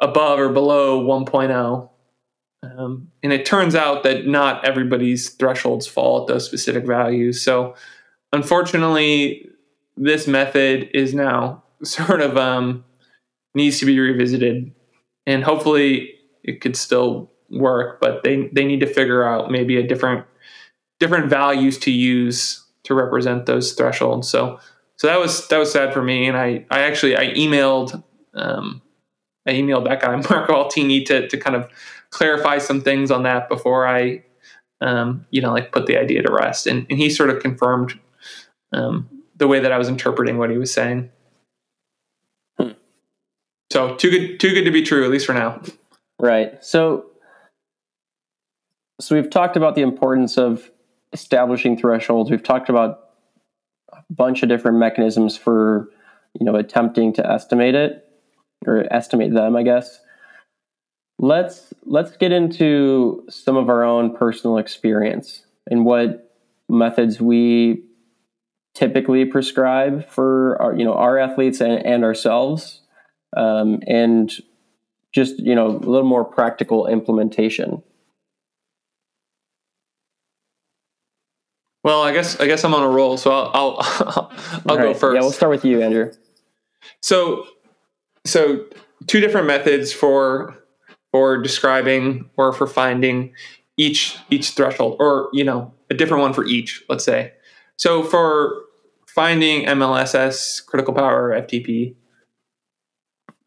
above 0.00 0.38
or 0.38 0.48
below 0.48 1.04
1.0 1.04 1.90
um, 2.62 3.10
and 3.22 3.32
it 3.34 3.44
turns 3.44 3.74
out 3.74 4.02
that 4.04 4.26
not 4.26 4.64
everybody's 4.66 5.30
thresholds 5.30 5.86
fall 5.86 6.22
at 6.22 6.26
those 6.26 6.46
specific 6.46 6.86
values. 6.86 7.42
So, 7.42 7.74
unfortunately, 8.32 9.48
this 9.96 10.26
method 10.26 10.90
is 10.92 11.14
now 11.14 11.62
sort 11.82 12.20
of 12.20 12.36
um, 12.36 12.84
needs 13.54 13.78
to 13.80 13.86
be 13.86 13.98
revisited, 13.98 14.72
and 15.26 15.42
hopefully, 15.42 16.14
it 16.42 16.60
could 16.60 16.76
still 16.76 17.29
work. 17.50 18.00
But 18.00 18.22
they 18.22 18.48
they 18.48 18.64
need 18.64 18.80
to 18.80 18.86
figure 18.86 19.24
out 19.24 19.50
maybe 19.50 19.76
a 19.76 19.86
different 19.86 20.26
different 20.98 21.28
values 21.28 21.78
to 21.78 21.90
use 21.90 22.64
to 22.84 22.94
represent 22.94 23.46
those 23.46 23.72
thresholds. 23.72 24.28
So, 24.28 24.60
so 24.96 25.06
that 25.06 25.18
was 25.18 25.48
that 25.48 25.58
was 25.58 25.72
sad 25.72 25.92
for 25.92 26.02
me, 26.02 26.26
and 26.26 26.36
I 26.36 26.66
I 26.70 26.80
actually 26.80 27.16
I 27.16 27.32
emailed 27.34 28.02
um, 28.34 28.82
I 29.46 29.52
emailed 29.52 29.84
that 29.88 30.00
guy 30.00 30.16
Marco 30.30 30.52
Altini 30.54 31.04
to 31.06 31.28
to 31.28 31.36
kind 31.36 31.56
of 31.56 31.68
clarify 32.10 32.58
some 32.58 32.80
things 32.80 33.10
on 33.10 33.22
that 33.22 33.48
before 33.48 33.86
I, 33.86 34.24
um, 34.80 35.26
you 35.30 35.40
know, 35.40 35.52
like 35.52 35.72
put 35.72 35.86
the 35.86 35.96
idea 35.96 36.22
to 36.22 36.32
rest. 36.32 36.66
And, 36.66 36.86
and 36.90 36.98
he 36.98 37.08
sort 37.08 37.30
of 37.30 37.40
confirmed 37.40 37.98
um, 38.72 39.08
the 39.36 39.48
way 39.48 39.60
that 39.60 39.72
I 39.72 39.78
was 39.78 39.88
interpreting 39.88 40.38
what 40.38 40.50
he 40.50 40.58
was 40.58 40.72
saying. 40.72 41.10
Hmm. 42.58 42.72
So 43.72 43.94
too 43.96 44.10
good, 44.10 44.40
too 44.40 44.52
good 44.52 44.64
to 44.64 44.70
be 44.70 44.82
true, 44.82 45.04
at 45.04 45.10
least 45.10 45.26
for 45.26 45.34
now. 45.34 45.62
Right. 46.18 46.62
So, 46.64 47.06
so 49.00 49.16
we've 49.16 49.30
talked 49.30 49.56
about 49.56 49.74
the 49.74 49.82
importance 49.82 50.38
of 50.38 50.70
establishing 51.12 51.76
thresholds. 51.76 52.30
We've 52.30 52.42
talked 52.42 52.68
about 52.68 53.00
a 53.92 54.02
bunch 54.10 54.42
of 54.42 54.48
different 54.48 54.78
mechanisms 54.78 55.36
for, 55.36 55.88
you 56.38 56.46
know, 56.46 56.54
attempting 56.54 57.12
to 57.14 57.26
estimate 57.26 57.74
it 57.74 58.06
or 58.66 58.86
estimate 58.92 59.32
them, 59.32 59.56
I 59.56 59.62
guess 59.62 60.00
let's 61.20 61.74
let's 61.84 62.16
get 62.16 62.32
into 62.32 63.24
some 63.28 63.56
of 63.56 63.68
our 63.68 63.84
own 63.84 64.16
personal 64.16 64.56
experience 64.56 65.44
and 65.70 65.84
what 65.84 66.34
methods 66.68 67.20
we 67.20 67.84
typically 68.74 69.26
prescribe 69.26 70.08
for 70.08 70.60
our 70.60 70.74
you 70.74 70.84
know 70.84 70.94
our 70.94 71.18
athletes 71.18 71.60
and, 71.60 71.84
and 71.84 72.04
ourselves 72.04 72.80
um, 73.36 73.80
and 73.86 74.32
just 75.12 75.38
you 75.38 75.54
know 75.54 75.66
a 75.66 75.76
little 75.76 76.08
more 76.08 76.24
practical 76.24 76.86
implementation 76.86 77.82
well 81.82 82.02
i 82.02 82.12
guess 82.12 82.38
i 82.40 82.46
guess 82.46 82.64
i'm 82.64 82.74
on 82.74 82.82
a 82.82 82.88
roll 82.88 83.16
so 83.16 83.30
i'll 83.30 83.76
i'll, 83.80 84.32
I'll 84.68 84.76
go 84.76 84.94
first 84.94 85.14
yeah 85.14 85.20
we'll 85.20 85.32
start 85.32 85.50
with 85.50 85.64
you 85.64 85.82
andrew. 85.82 86.12
So 87.02 87.46
so 88.24 88.66
two 89.06 89.20
different 89.20 89.46
methods 89.46 89.92
for 89.92 90.56
for 91.12 91.38
describing 91.38 92.28
or 92.36 92.52
for 92.52 92.66
finding 92.66 93.34
each 93.76 94.16
each 94.30 94.50
threshold 94.50 94.96
or 95.00 95.28
you 95.32 95.44
know 95.44 95.72
a 95.88 95.94
different 95.94 96.22
one 96.22 96.32
for 96.32 96.44
each 96.44 96.84
let's 96.88 97.04
say. 97.04 97.32
So 97.76 98.02
for 98.02 98.62
finding 99.06 99.66
mlss 99.66 100.64
critical 100.64 100.94
power 100.94 101.32
ftp 101.42 101.96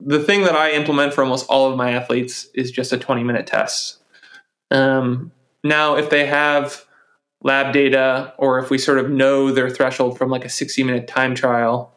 the 0.02 0.20
thing 0.20 0.42
that 0.42 0.56
i 0.56 0.72
implement 0.72 1.14
for 1.14 1.24
almost 1.24 1.48
all 1.48 1.72
of 1.72 1.78
my 1.78 1.92
athletes 1.92 2.48
is 2.54 2.70
just 2.70 2.92
a 2.92 2.98
20 2.98 3.24
minute 3.24 3.48
test. 3.48 4.00
Um, 4.72 5.32
now 5.64 5.96
if 5.96 6.10
they 6.10 6.26
have 6.26 6.86
lab 7.44 7.74
data 7.74 8.34
or 8.38 8.60
if 8.60 8.70
we 8.70 8.78
sort 8.78 8.98
of 8.98 9.10
know 9.10 9.52
their 9.52 9.70
threshold 9.70 10.18
from 10.18 10.30
like 10.30 10.46
a 10.46 10.50
60 10.50 10.84
minute 10.84 11.08
time 11.08 11.36
trial 11.36 11.94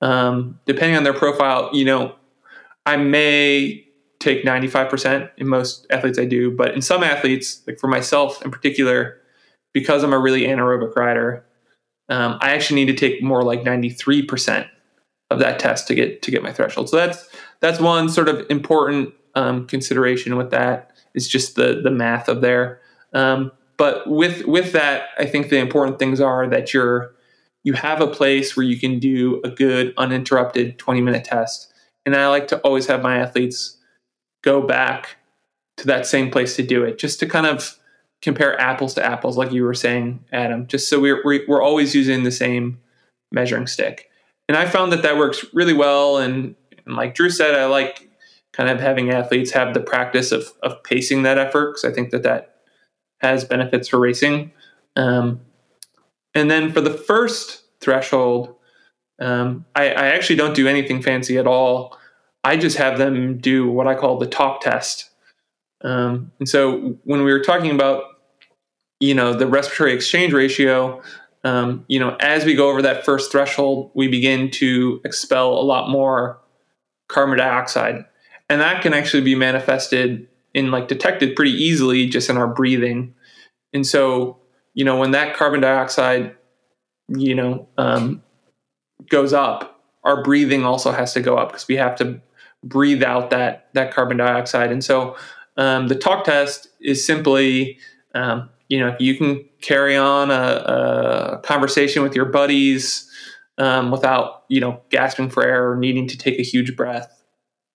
um, 0.00 0.58
depending 0.66 0.96
on 0.96 1.04
their 1.04 1.14
profile 1.14 1.70
you 1.72 1.84
know 1.84 2.14
i 2.86 2.96
may 2.96 3.84
take 4.24 4.42
95% 4.42 5.30
in 5.36 5.46
most 5.46 5.86
athletes 5.90 6.18
I 6.18 6.24
do, 6.24 6.50
but 6.50 6.74
in 6.74 6.80
some 6.80 7.04
athletes, 7.04 7.62
like 7.66 7.78
for 7.78 7.88
myself 7.88 8.42
in 8.42 8.50
particular, 8.50 9.20
because 9.74 10.02
I'm 10.02 10.14
a 10.14 10.18
really 10.18 10.42
anaerobic 10.42 10.96
rider, 10.96 11.44
um, 12.08 12.38
I 12.40 12.52
actually 12.52 12.82
need 12.82 12.96
to 12.96 13.08
take 13.08 13.22
more 13.22 13.42
like 13.42 13.62
93% 13.62 14.66
of 15.30 15.38
that 15.40 15.58
test 15.58 15.86
to 15.88 15.94
get 15.94 16.22
to 16.22 16.30
get 16.30 16.42
my 16.42 16.52
threshold. 16.52 16.88
So 16.88 16.96
that's 16.96 17.28
that's 17.60 17.80
one 17.80 18.08
sort 18.08 18.28
of 18.28 18.46
important 18.50 19.12
um, 19.34 19.66
consideration 19.66 20.36
with 20.36 20.50
that 20.50 20.92
is 21.14 21.28
just 21.28 21.56
the 21.56 21.80
the 21.82 21.90
math 21.90 22.28
of 22.28 22.40
there. 22.40 22.80
Um, 23.12 23.52
but 23.76 24.08
with 24.08 24.44
with 24.46 24.72
that, 24.72 25.08
I 25.18 25.26
think 25.26 25.48
the 25.48 25.58
important 25.58 25.98
things 25.98 26.20
are 26.20 26.48
that 26.48 26.72
you're 26.72 27.14
you 27.64 27.72
have 27.72 28.00
a 28.00 28.06
place 28.06 28.56
where 28.56 28.64
you 28.64 28.78
can 28.78 28.98
do 28.98 29.40
a 29.42 29.50
good 29.50 29.94
uninterrupted 29.96 30.78
20 30.78 31.00
minute 31.00 31.24
test. 31.24 31.72
And 32.06 32.14
I 32.14 32.28
like 32.28 32.48
to 32.48 32.58
always 32.58 32.86
have 32.86 33.02
my 33.02 33.18
athletes 33.18 33.78
go 34.42 34.60
back 34.60 35.16
to 35.78 35.86
that 35.86 36.06
same 36.06 36.30
place 36.30 36.54
to 36.56 36.62
do 36.62 36.84
it, 36.84 36.98
just 36.98 37.18
to 37.20 37.26
kind 37.26 37.46
of 37.46 37.78
compare 38.20 38.58
apples 38.60 38.94
to 38.94 39.04
apples, 39.04 39.36
like 39.36 39.52
you 39.52 39.64
were 39.64 39.74
saying, 39.74 40.24
Adam, 40.32 40.66
just 40.66 40.88
so 40.88 41.00
we're, 41.00 41.22
we're 41.24 41.62
always 41.62 41.94
using 41.94 42.22
the 42.22 42.30
same 42.30 42.78
measuring 43.32 43.66
stick. 43.66 44.10
And 44.48 44.56
I 44.56 44.66
found 44.66 44.92
that 44.92 45.02
that 45.02 45.16
works 45.16 45.44
really 45.52 45.72
well. 45.72 46.18
And, 46.18 46.54
and 46.86 46.96
like 46.96 47.14
Drew 47.14 47.30
said, 47.30 47.54
I 47.54 47.66
like 47.66 48.08
kind 48.52 48.70
of 48.70 48.80
having 48.80 49.10
athletes 49.10 49.50
have 49.50 49.74
the 49.74 49.80
practice 49.80 50.32
of, 50.32 50.52
of 50.62 50.82
pacing 50.84 51.22
that 51.22 51.38
effort 51.38 51.72
because 51.72 51.84
I 51.84 51.92
think 51.92 52.10
that 52.10 52.22
that 52.22 52.53
has 53.24 53.44
benefits 53.44 53.88
for 53.88 53.98
racing. 53.98 54.52
Um, 54.94 55.40
and 56.34 56.50
then 56.50 56.72
for 56.72 56.80
the 56.80 56.92
first 56.92 57.62
threshold, 57.80 58.54
um, 59.18 59.64
I, 59.74 59.90
I, 59.90 60.06
actually 60.08 60.36
don't 60.36 60.54
do 60.54 60.68
anything 60.68 61.02
fancy 61.02 61.38
at 61.38 61.46
all. 61.46 61.96
I 62.42 62.56
just 62.56 62.76
have 62.78 62.98
them 62.98 63.38
do 63.38 63.68
what 63.70 63.86
I 63.86 63.94
call 63.94 64.18
the 64.18 64.26
talk 64.26 64.60
test. 64.60 65.10
Um, 65.82 66.32
and 66.38 66.48
so 66.48 66.98
when 67.04 67.24
we 67.24 67.32
were 67.32 67.42
talking 67.42 67.70
about, 67.70 68.04
you 69.00 69.14
know, 69.14 69.32
the 69.32 69.46
respiratory 69.46 69.92
exchange 69.92 70.32
ratio, 70.32 71.02
um, 71.44 71.84
you 71.88 72.00
know, 72.00 72.16
as 72.20 72.44
we 72.44 72.54
go 72.54 72.70
over 72.70 72.82
that 72.82 73.04
first 73.04 73.30
threshold, 73.30 73.90
we 73.94 74.08
begin 74.08 74.50
to 74.52 75.00
expel 75.04 75.52
a 75.52 75.62
lot 75.62 75.90
more 75.90 76.40
carbon 77.08 77.38
dioxide, 77.38 78.04
and 78.48 78.60
that 78.60 78.82
can 78.82 78.94
actually 78.94 79.22
be 79.22 79.34
manifested 79.34 80.26
in 80.54 80.70
like 80.70 80.88
detected 80.88 81.36
pretty 81.36 81.52
easily 81.52 82.06
just 82.06 82.30
in 82.30 82.36
our 82.36 82.46
breathing. 82.46 83.14
And 83.72 83.86
so, 83.86 84.38
you 84.72 84.84
know, 84.84 84.96
when 84.96 85.10
that 85.10 85.36
carbon 85.36 85.60
dioxide, 85.60 86.36
you 87.08 87.34
know, 87.34 87.68
um, 87.76 88.22
goes 89.10 89.32
up, 89.32 89.82
our 90.04 90.22
breathing 90.22 90.64
also 90.64 90.92
has 90.92 91.12
to 91.14 91.20
go 91.20 91.36
up 91.36 91.48
because 91.50 91.68
we 91.68 91.76
have 91.76 91.96
to 91.96 92.20
breathe 92.62 93.02
out 93.02 93.30
that 93.30 93.68
that 93.74 93.92
carbon 93.92 94.16
dioxide. 94.16 94.70
And 94.72 94.82
so, 94.82 95.16
um, 95.56 95.88
the 95.88 95.94
talk 95.94 96.24
test 96.24 96.68
is 96.80 97.04
simply, 97.04 97.78
um, 98.14 98.48
you 98.68 98.80
know, 98.80 98.88
if 98.88 99.00
you 99.00 99.16
can 99.16 99.44
carry 99.60 99.96
on 99.96 100.30
a, 100.30 100.34
a 100.34 101.40
conversation 101.42 102.02
with 102.02 102.14
your 102.14 102.24
buddies 102.24 103.10
um, 103.58 103.90
without, 103.90 104.44
you 104.48 104.60
know, 104.60 104.80
gasping 104.90 105.30
for 105.30 105.44
air 105.44 105.70
or 105.70 105.76
needing 105.76 106.08
to 106.08 106.18
take 106.18 106.38
a 106.38 106.42
huge 106.42 106.76
breath, 106.76 107.22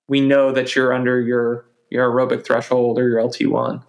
we 0.08 0.20
know 0.20 0.52
that 0.52 0.76
you're 0.76 0.94
under 0.94 1.22
your 1.22 1.69
your 1.90 2.10
aerobic 2.10 2.46
threshold 2.46 2.98
or 3.00 3.08
your 3.08 3.20
LT1. 3.20 3.84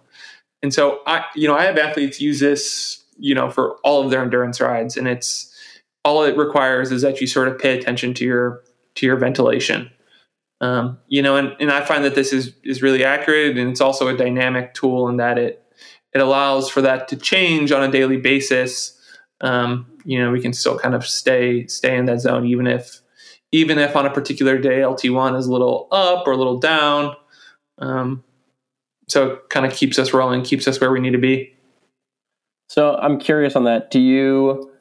And 0.63 0.73
so 0.73 1.01
I, 1.07 1.25
you 1.35 1.47
know, 1.47 1.55
I 1.55 1.63
have 1.63 1.77
athletes 1.77 2.21
use 2.21 2.39
this, 2.39 3.03
you 3.17 3.33
know, 3.33 3.49
for 3.49 3.77
all 3.83 4.03
of 4.03 4.11
their 4.11 4.21
endurance 4.21 4.61
rides, 4.61 4.97
and 4.97 5.07
it's 5.07 5.47
all 6.03 6.23
it 6.23 6.37
requires 6.37 6.91
is 6.91 7.01
that 7.01 7.21
you 7.21 7.27
sort 7.27 7.47
of 7.47 7.59
pay 7.59 7.77
attention 7.77 8.13
to 8.15 8.25
your 8.25 8.61
to 8.95 9.05
your 9.05 9.17
ventilation. 9.17 9.89
Um, 10.59 10.99
you 11.07 11.23
know, 11.23 11.37
and, 11.37 11.55
and 11.59 11.71
I 11.71 11.83
find 11.83 12.05
that 12.05 12.15
this 12.15 12.31
is 12.33 12.53
is 12.63 12.81
really 12.81 13.03
accurate, 13.03 13.57
and 13.57 13.69
it's 13.69 13.81
also 13.81 14.07
a 14.07 14.17
dynamic 14.17 14.73
tool 14.73 15.07
in 15.09 15.17
that 15.17 15.37
it 15.37 15.63
it 16.13 16.21
allows 16.21 16.69
for 16.69 16.81
that 16.81 17.07
to 17.09 17.17
change 17.17 17.71
on 17.71 17.83
a 17.83 17.91
daily 17.91 18.17
basis. 18.17 18.97
Um, 19.41 19.87
you 20.05 20.19
know, 20.19 20.31
we 20.31 20.41
can 20.41 20.53
still 20.53 20.77
kind 20.77 20.93
of 20.93 21.05
stay 21.05 21.65
stay 21.67 21.97
in 21.97 22.05
that 22.05 22.21
zone, 22.21 22.45
even 22.45 22.67
if 22.67 23.01
even 23.51 23.79
if 23.79 23.95
on 23.95 24.05
a 24.05 24.13
particular 24.13 24.57
day 24.57 24.79
LT1 24.79 25.37
is 25.37 25.47
a 25.47 25.51
little 25.51 25.87
up 25.91 26.27
or 26.27 26.31
a 26.31 26.37
little 26.37 26.59
down. 26.59 27.15
Um, 27.81 28.23
so 29.07 29.31
it 29.31 29.49
kind 29.49 29.65
of 29.65 29.73
keeps 29.73 29.99
us 29.99 30.13
rolling, 30.13 30.43
keeps 30.43 30.67
us 30.67 30.79
where 30.79 30.91
we 30.91 30.99
need 30.99 31.11
to 31.11 31.17
be. 31.17 31.53
So 32.69 32.95
I'm 32.95 33.19
curious 33.19 33.55
on 33.55 33.65
that. 33.65 33.91
Do 33.91 33.99
you 33.99 34.71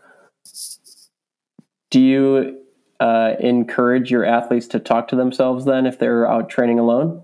do 1.91 2.01
you 2.01 2.61
uh, 3.01 3.35
encourage 3.41 4.11
your 4.11 4.25
athletes 4.25 4.69
to 4.69 4.79
talk 4.79 5.09
to 5.09 5.17
themselves 5.17 5.65
then 5.65 5.87
if 5.87 5.99
they're 5.99 6.31
out 6.31 6.49
training 6.49 6.79
alone? 6.79 7.23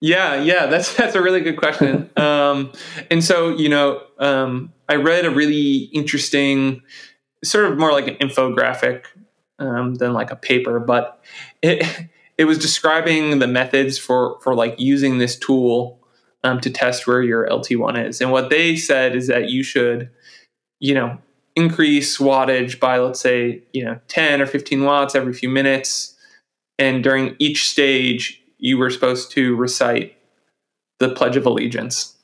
Yeah, 0.00 0.36
yeah, 0.36 0.66
that's 0.66 0.94
that's 0.96 1.16
a 1.16 1.22
really 1.22 1.40
good 1.40 1.56
question. 1.56 2.10
um, 2.16 2.72
and 3.10 3.24
so 3.24 3.48
you 3.48 3.68
know, 3.68 4.02
um, 4.18 4.72
I 4.88 4.96
read 4.96 5.24
a 5.24 5.30
really 5.30 5.90
interesting, 5.92 6.82
sort 7.42 7.64
of 7.64 7.78
more 7.78 7.90
like 7.90 8.06
an 8.06 8.14
infographic 8.16 9.06
um, 9.58 9.94
than 9.94 10.12
like 10.12 10.30
a 10.30 10.36
paper, 10.36 10.78
but 10.78 11.20
it 11.62 12.10
it 12.38 12.44
was 12.44 12.58
describing 12.58 13.38
the 13.38 13.46
methods 13.46 13.98
for 13.98 14.38
for 14.40 14.54
like 14.54 14.78
using 14.78 15.18
this 15.18 15.38
tool 15.38 16.00
um, 16.44 16.60
to 16.60 16.70
test 16.70 17.06
where 17.06 17.22
your 17.22 17.46
LT1 17.48 18.08
is. 18.08 18.20
And 18.20 18.32
what 18.32 18.50
they 18.50 18.76
said 18.76 19.14
is 19.14 19.28
that 19.28 19.50
you 19.50 19.62
should, 19.62 20.10
you 20.80 20.94
know, 20.94 21.18
increase 21.54 22.18
wattage 22.18 22.80
by 22.80 22.98
let's 22.98 23.20
say 23.20 23.62
you 23.72 23.84
know 23.84 24.00
10 24.08 24.40
or 24.40 24.46
15 24.46 24.84
watts 24.84 25.14
every 25.14 25.32
few 25.32 25.48
minutes, 25.48 26.16
and 26.78 27.02
during 27.02 27.36
each 27.38 27.68
stage 27.68 28.42
you 28.58 28.78
were 28.78 28.90
supposed 28.90 29.32
to 29.32 29.56
recite 29.56 30.16
the 31.00 31.08
Pledge 31.08 31.36
of 31.36 31.44
Allegiance. 31.44 32.16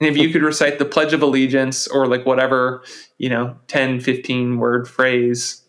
And 0.00 0.08
if 0.08 0.16
you 0.16 0.30
could 0.30 0.42
recite 0.42 0.78
the 0.78 0.86
Pledge 0.86 1.12
of 1.12 1.22
Allegiance 1.22 1.86
or 1.86 2.06
like 2.06 2.24
whatever, 2.24 2.82
you 3.18 3.28
know, 3.28 3.56
10, 3.68 4.00
15 4.00 4.58
word 4.58 4.88
phrase 4.88 5.62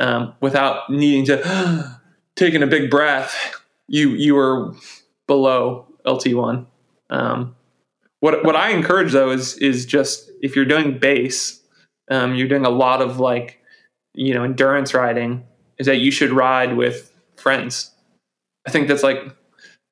um, 0.00 0.34
without 0.40 0.90
needing 0.90 1.24
to 1.26 1.99
taking 2.40 2.62
a 2.62 2.66
big 2.66 2.90
breath, 2.90 3.54
you 3.86 4.10
you 4.10 4.34
were 4.34 4.74
below 5.28 5.86
LT1. 6.04 6.66
Um, 7.10 7.54
what 8.20 8.44
what 8.44 8.56
I 8.56 8.70
encourage 8.70 9.12
though 9.12 9.30
is 9.30 9.56
is 9.58 9.86
just 9.86 10.30
if 10.42 10.56
you're 10.56 10.64
doing 10.64 10.98
base, 10.98 11.60
um, 12.10 12.34
you're 12.34 12.48
doing 12.48 12.66
a 12.66 12.70
lot 12.70 13.02
of 13.02 13.20
like 13.20 13.60
you 14.14 14.34
know 14.34 14.42
endurance 14.42 14.94
riding, 14.94 15.44
is 15.78 15.86
that 15.86 15.98
you 15.98 16.10
should 16.10 16.32
ride 16.32 16.76
with 16.76 17.12
friends. 17.36 17.92
I 18.66 18.70
think 18.70 18.88
that's 18.88 19.02
like 19.02 19.18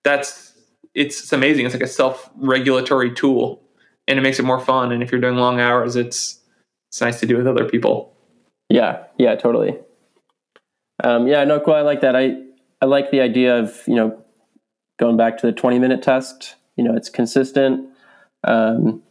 that's 0.02 0.54
it's, 0.94 1.20
it's 1.22 1.32
amazing. 1.32 1.66
It's 1.66 1.74
like 1.74 1.82
a 1.82 1.86
self 1.86 2.30
regulatory 2.36 3.12
tool, 3.14 3.62
and 4.08 4.18
it 4.18 4.22
makes 4.22 4.38
it 4.38 4.44
more 4.44 4.60
fun. 4.60 4.90
And 4.90 5.02
if 5.02 5.12
you're 5.12 5.20
doing 5.20 5.36
long 5.36 5.60
hours, 5.60 5.96
it's 5.96 6.40
it's 6.88 7.00
nice 7.00 7.20
to 7.20 7.26
do 7.26 7.36
with 7.36 7.46
other 7.46 7.66
people. 7.66 8.14
Yeah, 8.70 9.04
yeah, 9.18 9.34
totally. 9.34 9.78
Um, 11.02 11.26
yeah, 11.26 11.44
no, 11.44 11.60
cool. 11.60 11.74
I 11.74 11.82
like 11.82 12.00
that. 12.00 12.16
I 12.16 12.36
I 12.80 12.86
like 12.86 13.10
the 13.10 13.20
idea 13.20 13.58
of 13.58 13.82
you 13.86 13.94
know 13.94 14.22
going 14.98 15.16
back 15.16 15.38
to 15.38 15.46
the 15.46 15.52
20 15.52 15.78
minute 15.78 16.02
test. 16.02 16.56
You 16.76 16.84
know, 16.84 16.94
it's 16.94 17.08
consistent. 17.08 17.88
Um, 18.44 19.02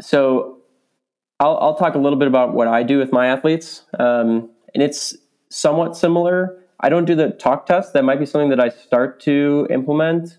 so 0.00 0.58
I'll 1.40 1.56
I'll 1.58 1.74
talk 1.76 1.94
a 1.94 1.98
little 1.98 2.18
bit 2.18 2.28
about 2.28 2.54
what 2.54 2.68
I 2.68 2.82
do 2.82 2.98
with 2.98 3.12
my 3.12 3.26
athletes, 3.26 3.82
um, 3.98 4.50
and 4.74 4.82
it's 4.82 5.16
somewhat 5.50 5.96
similar. 5.96 6.58
I 6.80 6.88
don't 6.88 7.04
do 7.04 7.14
the 7.14 7.30
talk 7.30 7.66
test. 7.66 7.92
That 7.92 8.04
might 8.04 8.18
be 8.18 8.26
something 8.26 8.50
that 8.50 8.60
I 8.60 8.68
start 8.68 9.20
to 9.20 9.66
implement. 9.70 10.38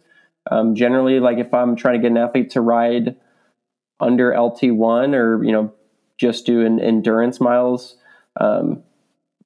Um, 0.52 0.76
generally, 0.76 1.20
like 1.20 1.38
if 1.38 1.54
I'm 1.54 1.76
trying 1.76 1.96
to 1.96 2.02
get 2.02 2.12
an 2.12 2.18
athlete 2.18 2.52
to 2.52 2.62
ride 2.62 3.16
under 4.00 4.32
LT1 4.32 5.16
or 5.16 5.44
you 5.44 5.52
know 5.52 5.74
just 6.18 6.46
do 6.46 6.66
an 6.66 6.80
endurance 6.80 7.42
miles, 7.42 7.98
um, 8.40 8.84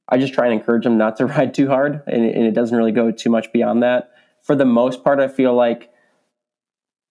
I 0.09 0.17
just 0.17 0.33
try 0.33 0.45
and 0.45 0.53
encourage 0.53 0.83
them 0.83 0.97
not 0.97 1.17
to 1.17 1.25
ride 1.27 1.53
too 1.53 1.67
hard, 1.67 2.01
and, 2.07 2.25
and 2.25 2.45
it 2.45 2.53
doesn't 2.53 2.75
really 2.75 2.91
go 2.91 3.11
too 3.11 3.29
much 3.29 3.51
beyond 3.53 3.83
that. 3.83 4.11
For 4.41 4.55
the 4.55 4.65
most 4.65 5.03
part, 5.03 5.19
I 5.19 5.27
feel 5.27 5.53
like 5.53 5.91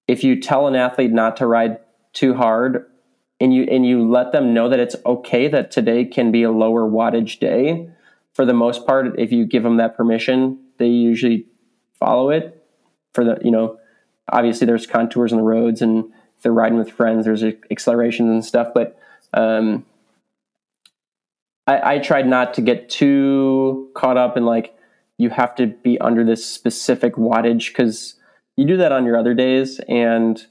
if 0.08 0.24
you 0.24 0.40
tell 0.40 0.66
an 0.66 0.74
athlete 0.74 1.12
not 1.12 1.36
to 1.36 1.46
ride 1.46 1.78
too 2.12 2.34
hard 2.34 2.86
and 3.40 3.54
you 3.54 3.64
and 3.64 3.86
you 3.86 4.08
let 4.08 4.32
them 4.32 4.52
know 4.54 4.68
that 4.68 4.80
it's 4.80 4.96
okay 5.06 5.48
that 5.48 5.70
today 5.70 6.04
can 6.04 6.32
be 6.32 6.42
a 6.42 6.50
lower 6.50 6.88
wattage 6.88 7.38
day 7.38 7.88
for 8.32 8.44
the 8.44 8.54
most 8.54 8.86
part 8.86 9.18
if 9.18 9.30
you 9.30 9.44
give 9.44 9.62
them 9.62 9.76
that 9.76 9.96
permission 9.96 10.58
they 10.78 10.86
usually 10.86 11.46
follow 11.98 12.30
it 12.30 12.64
for 13.12 13.24
the 13.24 13.38
you 13.44 13.50
know 13.50 13.78
obviously 14.32 14.66
there's 14.66 14.86
contours 14.86 15.32
on 15.32 15.38
the 15.38 15.44
roads 15.44 15.82
and 15.82 16.04
if 16.36 16.42
they're 16.42 16.52
riding 16.52 16.78
with 16.78 16.90
friends 16.90 17.24
there's 17.24 17.44
accelerations 17.70 18.30
and 18.30 18.44
stuff 18.44 18.68
but 18.74 18.98
um, 19.34 19.84
I, 21.68 21.96
I 21.96 21.98
tried 21.98 22.26
not 22.26 22.54
to 22.54 22.62
get 22.62 22.88
too 22.88 23.90
caught 23.94 24.16
up 24.16 24.36
in 24.36 24.46
like 24.46 24.74
you 25.18 25.30
have 25.30 25.54
to 25.56 25.66
be 25.66 26.00
under 26.00 26.24
this 26.24 26.44
specific 26.44 27.14
wattage 27.14 27.68
because 27.68 28.14
you 28.56 28.66
do 28.66 28.78
that 28.78 28.90
on 28.90 29.04
your 29.04 29.16
other 29.16 29.34
days 29.34 29.78
and 29.86 30.44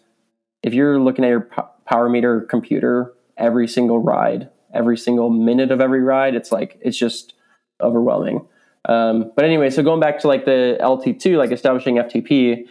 if 0.62 0.74
you're 0.74 1.00
looking 1.00 1.26
at 1.26 1.30
your 1.30 1.50
power 1.86 2.08
meter 2.08 2.42
computer 2.42 3.14
every 3.36 3.68
single 3.68 4.00
ride 4.00 4.50
every 4.74 4.98
single 4.98 5.30
minute 5.30 5.72
of 5.72 5.82
every 5.82 6.02
ride 6.02 6.36
it's 6.36 6.52
like 6.52 6.78
it's 6.82 6.98
just 6.98 7.34
overwhelming. 7.82 8.48
Um, 8.86 9.32
but 9.36 9.44
anyway 9.44 9.72
so 9.72 9.82
going 9.82 10.00
back 10.00 10.20
to 10.20 10.28
like 10.28 10.46
the 10.46 10.78
lt2 10.80 11.36
like 11.38 11.52
establishing 11.52 11.96
ftp 11.96 12.66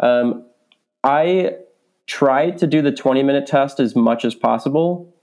um, 0.00 0.44
i 1.04 1.54
tried 2.06 2.58
to 2.58 2.66
do 2.66 2.82
the 2.82 2.90
20 2.90 3.22
minute 3.22 3.46
test 3.46 3.78
as 3.78 3.94
much 3.94 4.24
as 4.24 4.34
possible 4.34 5.14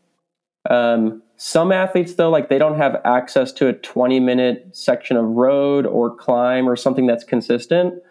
um, 0.69 1.21
some 1.37 1.71
athletes, 1.71 2.15
though, 2.15 2.31
like 2.31 2.49
they 2.49 2.57
don't 2.57 2.77
have 2.77 2.99
access 3.05 3.51
to 3.53 3.67
a 3.67 3.73
20 3.73 4.19
minute 4.19 4.69
section 4.73 5.15
of 5.17 5.25
road 5.25 5.85
or 5.85 6.13
climb 6.13 6.67
or 6.67 6.75
something 6.75 7.05
that's 7.05 7.23
consistent. 7.23 8.01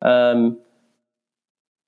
Um, 0.00 0.58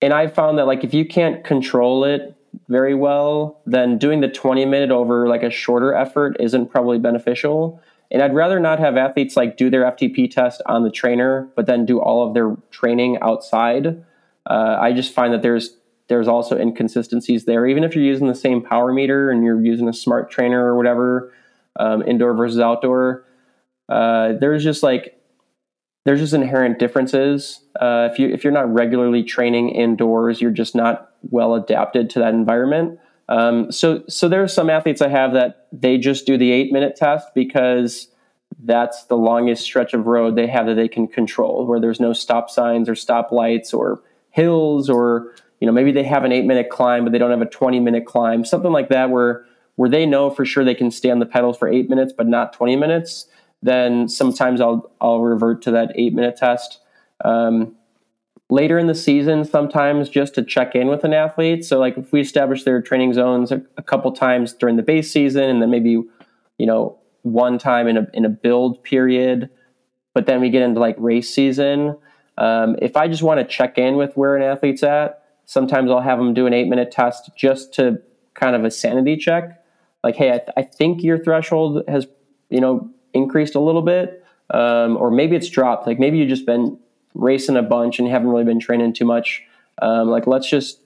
and 0.02 0.12
I 0.12 0.26
found 0.26 0.58
that 0.58 0.66
like 0.66 0.82
if 0.82 0.92
you 0.92 1.04
can't 1.04 1.44
control 1.44 2.04
it 2.04 2.36
very 2.68 2.94
well, 2.94 3.60
then 3.66 3.98
doing 3.98 4.20
the 4.20 4.28
20 4.28 4.64
minute 4.64 4.90
over 4.90 5.28
like 5.28 5.44
a 5.44 5.50
shorter 5.50 5.94
effort 5.94 6.36
isn't 6.40 6.70
probably 6.70 6.98
beneficial. 6.98 7.80
And 8.10 8.22
I'd 8.22 8.34
rather 8.34 8.58
not 8.58 8.80
have 8.80 8.96
athletes 8.96 9.36
like 9.36 9.56
do 9.56 9.70
their 9.70 9.84
FTP 9.84 10.28
test 10.28 10.60
on 10.66 10.82
the 10.82 10.90
trainer, 10.90 11.48
but 11.54 11.66
then 11.66 11.86
do 11.86 12.00
all 12.00 12.26
of 12.26 12.34
their 12.34 12.56
training 12.72 13.18
outside. 13.22 14.02
Uh, 14.46 14.76
I 14.80 14.92
just 14.92 15.14
find 15.14 15.32
that 15.32 15.42
there's 15.42 15.76
there's 16.10 16.28
also 16.28 16.58
inconsistencies 16.58 17.44
there. 17.44 17.66
Even 17.66 17.84
if 17.84 17.94
you're 17.94 18.04
using 18.04 18.26
the 18.26 18.34
same 18.34 18.60
power 18.60 18.92
meter 18.92 19.30
and 19.30 19.44
you're 19.44 19.64
using 19.64 19.88
a 19.88 19.92
smart 19.92 20.28
trainer 20.28 20.62
or 20.66 20.76
whatever, 20.76 21.32
um, 21.78 22.02
indoor 22.02 22.34
versus 22.34 22.58
outdoor, 22.58 23.24
uh, 23.88 24.32
there's 24.40 24.64
just 24.64 24.82
like 24.82 25.16
there's 26.04 26.20
just 26.20 26.34
inherent 26.34 26.80
differences. 26.80 27.62
Uh, 27.80 28.08
if 28.10 28.18
you 28.18 28.28
if 28.28 28.42
you're 28.42 28.52
not 28.52 28.72
regularly 28.72 29.22
training 29.22 29.70
indoors, 29.70 30.40
you're 30.40 30.50
just 30.50 30.74
not 30.74 31.12
well 31.22 31.54
adapted 31.54 32.10
to 32.10 32.18
that 32.18 32.34
environment. 32.34 32.98
Um, 33.28 33.70
so 33.70 34.02
so 34.08 34.28
there 34.28 34.42
are 34.42 34.48
some 34.48 34.68
athletes 34.68 35.00
I 35.00 35.08
have 35.08 35.32
that 35.34 35.68
they 35.72 35.96
just 35.96 36.26
do 36.26 36.36
the 36.36 36.50
eight 36.50 36.72
minute 36.72 36.96
test 36.96 37.28
because 37.36 38.08
that's 38.64 39.04
the 39.04 39.16
longest 39.16 39.62
stretch 39.62 39.94
of 39.94 40.06
road 40.06 40.34
they 40.34 40.48
have 40.48 40.66
that 40.66 40.74
they 40.74 40.88
can 40.88 41.06
control, 41.06 41.66
where 41.66 41.78
there's 41.78 42.00
no 42.00 42.12
stop 42.12 42.50
signs 42.50 42.88
or 42.88 42.96
stop 42.96 43.30
lights 43.30 43.72
or 43.72 44.02
hills 44.30 44.90
or 44.90 45.34
you 45.60 45.66
know 45.66 45.72
maybe 45.72 45.92
they 45.92 46.04
have 46.04 46.24
an 46.24 46.32
eight 46.32 46.44
minute 46.44 46.68
climb 46.70 47.04
but 47.04 47.12
they 47.12 47.18
don't 47.18 47.30
have 47.30 47.42
a 47.42 47.46
20 47.46 47.80
minute 47.80 48.06
climb 48.06 48.44
something 48.44 48.72
like 48.72 48.88
that 48.88 49.10
where 49.10 49.44
where 49.76 49.88
they 49.88 50.04
know 50.04 50.30
for 50.30 50.44
sure 50.44 50.64
they 50.64 50.74
can 50.74 50.90
stay 50.90 51.10
on 51.10 51.18
the 51.18 51.26
pedals 51.26 51.56
for 51.56 51.68
eight 51.68 51.88
minutes 51.88 52.12
but 52.16 52.26
not 52.26 52.52
20 52.52 52.76
minutes 52.76 53.26
then 53.62 54.08
sometimes 54.08 54.60
I'll 54.60 54.90
I'll 55.00 55.20
revert 55.20 55.62
to 55.62 55.70
that 55.72 55.92
eight 55.94 56.14
minute 56.14 56.36
test. 56.36 56.80
Um, 57.24 57.74
later 58.48 58.78
in 58.78 58.86
the 58.86 58.94
season, 58.94 59.44
sometimes 59.44 60.08
just 60.08 60.34
to 60.34 60.42
check 60.42 60.74
in 60.74 60.88
with 60.88 61.04
an 61.04 61.12
athlete. 61.12 61.64
So 61.64 61.78
like 61.78 61.96
if 61.98 62.12
we 62.12 62.20
establish 62.20 62.64
their 62.64 62.80
training 62.80 63.14
zones 63.14 63.52
a, 63.52 63.62
a 63.76 63.82
couple 63.82 64.10
times 64.12 64.52
during 64.52 64.76
the 64.76 64.82
base 64.82 65.10
season, 65.10 65.44
and 65.44 65.62
then 65.62 65.70
maybe 65.70 65.90
you 65.90 66.66
know 66.66 66.98
one 67.22 67.58
time 67.58 67.86
in 67.86 67.96
a 67.96 68.06
in 68.14 68.24
a 68.24 68.30
build 68.30 68.82
period, 68.82 69.50
but 70.14 70.26
then 70.26 70.40
we 70.40 70.50
get 70.50 70.62
into 70.62 70.80
like 70.80 70.96
race 70.98 71.32
season. 71.32 71.96
Um, 72.38 72.76
if 72.80 72.96
I 72.96 73.08
just 73.08 73.22
want 73.22 73.40
to 73.40 73.44
check 73.44 73.76
in 73.76 73.96
with 73.96 74.16
where 74.16 74.36
an 74.36 74.42
athlete's 74.42 74.82
at, 74.82 75.19
sometimes 75.50 75.90
I'll 75.90 76.00
have 76.00 76.18
them 76.18 76.32
do 76.32 76.46
an 76.46 76.54
eight 76.54 76.68
minute 76.68 76.92
test 76.92 77.28
just 77.36 77.74
to 77.74 78.00
kind 78.34 78.54
of 78.54 78.64
a 78.64 78.70
sanity 78.70 79.16
check. 79.16 79.60
Like, 80.04 80.14
hey, 80.14 80.28
I, 80.28 80.38
th- 80.38 80.50
I 80.56 80.62
think 80.62 81.02
your 81.02 81.18
threshold 81.18 81.82
has, 81.88 82.06
you 82.50 82.60
know, 82.60 82.88
increased 83.14 83.56
a 83.56 83.60
little 83.60 83.82
bit, 83.82 84.24
um, 84.50 84.96
or 84.96 85.10
maybe 85.10 85.34
it's 85.34 85.48
dropped. 85.48 85.88
Like 85.88 85.98
maybe 85.98 86.18
you've 86.18 86.28
just 86.28 86.46
been 86.46 86.78
racing 87.14 87.56
a 87.56 87.62
bunch 87.62 87.98
and 87.98 88.08
haven't 88.08 88.28
really 88.28 88.44
been 88.44 88.60
training 88.60 88.92
too 88.92 89.04
much. 89.04 89.42
Um, 89.82 90.08
like 90.08 90.28
let's 90.28 90.48
just, 90.48 90.78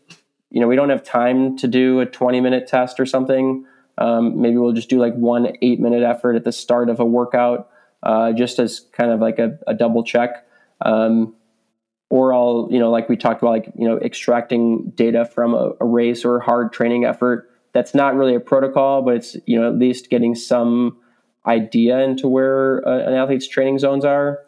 you 0.49 0.63
know, 0.63 0.67
we 0.67 0.77
don't 0.77 0.89
have 0.89 1.05
time 1.05 1.59
to 1.59 1.69
do 1.69 2.01
a 2.01 2.07
20 2.07 2.41
minute 2.41 2.67
test 2.67 2.99
or 2.99 3.05
something. 3.05 3.67
Um, 3.99 4.41
maybe 4.41 4.57
we'll 4.57 4.73
just 4.73 4.89
do 4.89 4.99
like 4.99 5.15
one 5.15 5.59
eight 5.61 5.79
minute 5.79 6.03
effort 6.03 6.37
at 6.37 6.45
the 6.45 6.53
start 6.53 6.89
of 6.89 7.01
a 7.01 7.05
workout, 7.05 7.69
uh, 8.03 8.33
just 8.33 8.59
as 8.59 8.81
kind 8.93 9.11
of 9.11 9.21
like 9.21 9.39
a, 9.39 9.59
a 9.67 9.75
double 9.75 10.03
check. 10.05 10.47
Um, 10.81 11.35
or 12.15 12.33
I'll, 12.33 12.69
you 12.71 12.79
know, 12.79 12.93
like 12.93 13.09
we 13.09 13.17
talked 13.17 13.43
about, 13.43 13.51
like, 13.51 13.73
you 13.77 13.89
know, 13.89 13.99
extracting 13.99 14.93
data 14.95 15.25
from 15.25 15.53
a, 15.53 15.73
a 15.81 15.85
race 15.85 16.25
or 16.25 16.37
a 16.37 16.45
hard 16.45 16.73
training 16.73 17.05
effort. 17.05 17.51
That's 17.73 17.93
not 17.93 18.15
really 18.15 18.37
a 18.37 18.41
protocol, 18.41 19.03
but 19.03 19.17
it's, 19.17 19.37
you 19.47 19.61
know, 19.61 19.67
at 19.67 19.77
least 19.77 20.11
getting 20.11 20.37
some 20.37 20.97
idea 21.45 21.99
into 21.99 22.29
where 22.29 22.87
uh, 22.87 23.09
an 23.09 23.15
athlete's 23.15 23.49
training 23.49 23.81
zones 23.81 24.05
are. 24.05 24.39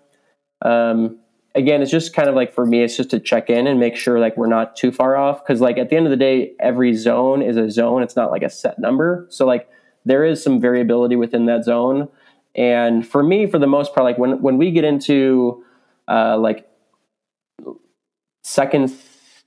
Um, 0.62 1.18
again, 1.56 1.82
it's 1.82 1.90
just 1.90 2.14
kind 2.14 2.28
of 2.28 2.36
like 2.36 2.55
for 2.55 2.64
me, 2.64 2.84
it's 2.84 2.97
just 2.97 3.10
to 3.10 3.18
check 3.18 3.51
in 3.51 3.66
and 3.66 3.80
make 3.80 3.97
sure 3.97 4.20
like 4.20 4.36
we're 4.36 4.47
not 4.47 4.76
too 4.76 4.93
far 4.93 5.16
off. 5.16 5.44
Cause 5.44 5.60
like 5.60 5.76
at 5.76 5.90
the 5.90 5.97
end 5.97 6.06
of 6.06 6.12
the 6.12 6.16
day, 6.16 6.52
every 6.60 6.94
zone 6.94 7.43
is 7.43 7.56
a 7.56 7.68
zone. 7.68 8.01
It's 8.01 8.14
not 8.14 8.30
like 8.30 8.44
a 8.44 8.48
set 8.48 8.78
number. 8.78 9.26
So 9.28 9.44
like 9.44 9.68
there 10.05 10.24
is 10.24 10.40
some 10.40 10.60
variability 10.60 11.16
within 11.16 11.47
that 11.47 11.64
zone. 11.64 12.06
And 12.55 13.05
for 13.05 13.24
me, 13.24 13.48
for 13.48 13.59
the 13.59 13.66
most 13.66 13.93
part, 13.93 14.05
like 14.05 14.18
when, 14.18 14.40
when 14.40 14.56
we 14.56 14.70
get 14.70 14.84
into 14.84 15.64
uh, 16.06 16.38
like 16.38 16.64
second 18.47 18.93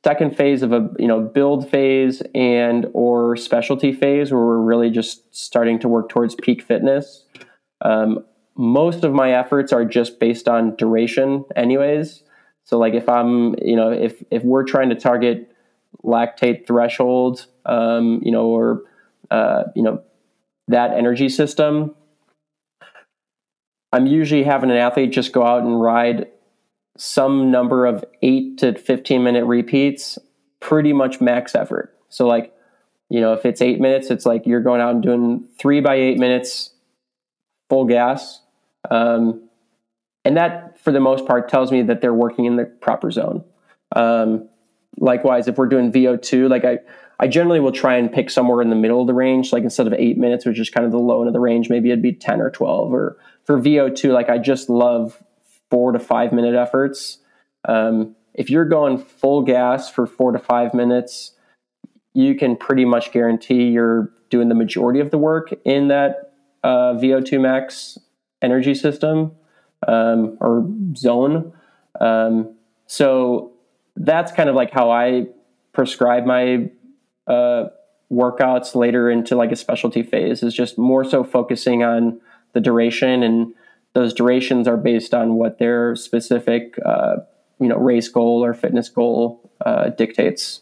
second 0.04 0.36
phase 0.36 0.62
of 0.62 0.74
a 0.74 0.90
you 1.00 1.08
know 1.08 1.22
build 1.22 1.70
phase 1.70 2.22
and 2.36 2.86
or 2.94 3.38
specialty 3.38 3.94
phase 3.94 4.32
where 4.32 4.42
we're 4.42 4.60
really 4.60 4.90
just 4.90 5.34
starting 5.34 5.80
to 5.80 5.88
work 5.88 6.10
towards 6.10 6.36
peak 6.36 6.62
fitness. 6.62 7.26
Um, 7.82 8.26
most 8.56 9.06
of 9.06 9.14
my 9.14 9.32
efforts 9.32 9.72
are 9.72 9.86
just 9.86 10.20
based 10.20 10.50
on 10.50 10.76
duration 10.76 11.46
anyways. 11.56 12.24
So 12.66 12.78
like 12.78 12.94
if 12.94 13.08
i'm 13.08 13.56
you 13.60 13.76
know 13.76 13.92
if 13.92 14.22
if 14.32 14.44
we're 14.44 14.66
trying 14.66 14.90
to 14.90 14.96
target 14.96 15.50
lactate 16.04 16.68
threshold 16.68 17.48
um, 17.66 18.22
you 18.24 18.32
know 18.32 18.46
or 18.48 18.84
uh, 19.32 19.64
you 19.76 19.82
know 19.82 20.04
that 20.68 20.92
energy 20.92 21.30
system 21.30 21.96
i'm 23.92 24.06
usually 24.06 24.44
having 24.44 24.70
an 24.70 24.78
athlete 24.78 25.12
just 25.12 25.34
go 25.34 25.44
out 25.44 25.64
and 25.64 25.82
ride 25.82 26.28
some 26.98 27.52
number 27.52 27.86
of 27.86 28.04
8 28.22 28.58
to 28.60 28.78
15 28.78 29.24
minute 29.24 29.46
repeats 29.46 30.18
pretty 30.60 30.92
much 30.92 31.22
max 31.22 31.56
effort 31.56 31.98
so 32.10 32.28
like 32.28 32.54
you 33.10 33.22
know 33.22 33.34
if 33.34 33.46
it's 33.46 33.62
8 33.62 33.80
minutes 33.80 34.10
it's 34.10 34.26
like 34.26 34.46
you're 34.46 34.62
going 34.62 34.82
out 34.82 34.94
and 34.94 35.04
doing 35.04 35.48
3 35.60 35.82
by 35.82 35.96
8 35.96 36.18
minutes 36.18 36.72
full 37.70 37.86
gas. 37.86 38.42
Um, 38.90 39.48
and 40.26 40.36
that, 40.36 40.78
for 40.80 40.92
the 40.92 41.00
most 41.00 41.26
part, 41.26 41.48
tells 41.48 41.72
me 41.72 41.84
that 41.84 42.02
they're 42.02 42.14
working 42.14 42.46
in 42.46 42.58
the 42.58 42.66
proper 42.66 43.12
zone. 43.12 43.44
Um, 43.96 44.50
likewise, 44.98 45.48
if 45.48 45.58
we're 45.58 45.68
doing 45.68 45.92
VO2, 45.92 46.50
like 46.50 46.66
I, 46.66 46.80
I 47.20 47.28
generally 47.28 47.60
will 47.60 47.72
try 47.72 47.96
and 47.96 48.12
pick 48.12 48.30
somewhere 48.30 48.62
in 48.62 48.70
the 48.70 48.76
middle 48.76 49.00
of 49.00 49.08
the 49.08 49.14
range. 49.14 49.54
Like 49.54 49.64
instead 49.64 49.88
of 49.88 49.94
eight 49.94 50.18
minutes, 50.18 50.46
which 50.46 50.60
is 50.60 50.70
kind 50.70 50.86
of 50.86 50.92
the 50.92 51.00
low 51.00 51.22
end 51.22 51.28
of 51.28 51.34
the 51.34 51.40
range, 51.40 51.70
maybe 51.70 51.90
it'd 51.90 52.02
be 52.02 52.14
10 52.14 52.42
or 52.42 52.50
12. 52.50 52.94
Or 52.94 53.18
for 53.46 53.60
VO2, 53.60 54.12
like 54.12 54.30
I 54.30 54.38
just 54.38 54.70
love 54.70 55.24
four 55.70 55.92
to 55.92 56.00
five 56.00 56.32
minute 56.32 56.56
efforts. 56.56 57.20
Um, 57.68 58.16
if 58.34 58.50
you're 58.50 58.66
going 58.66 58.98
full 58.98 59.42
gas 59.42 59.90
for 59.90 60.06
four 60.06 60.32
to 60.32 60.40
five 60.40 60.74
minutes, 60.74 61.34
you 62.14 62.36
can 62.36 62.56
pretty 62.56 62.86
much 62.86 63.12
guarantee 63.12 63.70
you're 63.70 64.12
doing 64.30 64.50
the 64.50 64.56
majority 64.56 65.00
of 65.00 65.12
the 65.12 65.18
work 65.18 65.54
in 65.66 65.88
that 65.90 66.34
uh, 66.64 66.94
VO2 66.94 67.40
max 67.42 67.98
energy 68.42 68.76
system 68.76 69.32
um, 69.88 70.38
or 70.40 70.68
zone. 70.96 71.54
Um, 72.00 72.56
so 72.88 73.54
that's 73.96 74.32
kind 74.32 74.50
of 74.50 74.56
like 74.56 74.72
how 74.72 74.92
I 74.92 75.28
prescribe 75.74 76.26
my 76.26 76.70
uh, 77.28 77.66
workouts 78.12 78.76
later 78.76 79.10
into 79.10 79.36
like 79.36 79.52
a 79.52 79.56
specialty 79.56 80.04
phase 80.04 80.42
is 80.42 80.54
just 80.54 80.78
more 80.78 81.04
so 81.04 81.24
focusing 81.24 81.84
on 81.84 82.20
the 82.54 82.60
duration 82.60 83.22
and 83.24 83.54
those 83.94 84.14
durations 84.14 84.68
are 84.68 84.78
based 84.78 85.14
on 85.14 85.36
what 85.36 85.60
their 85.60 85.96
specific 85.96 86.78
uh, 86.86 87.18
you 87.60 87.68
know 87.68 87.78
race 87.78 88.08
goal 88.08 88.44
or 88.44 88.54
fitness 88.54 88.90
goal 88.90 89.52
uh, 89.66 89.90
dictates. 89.90 90.62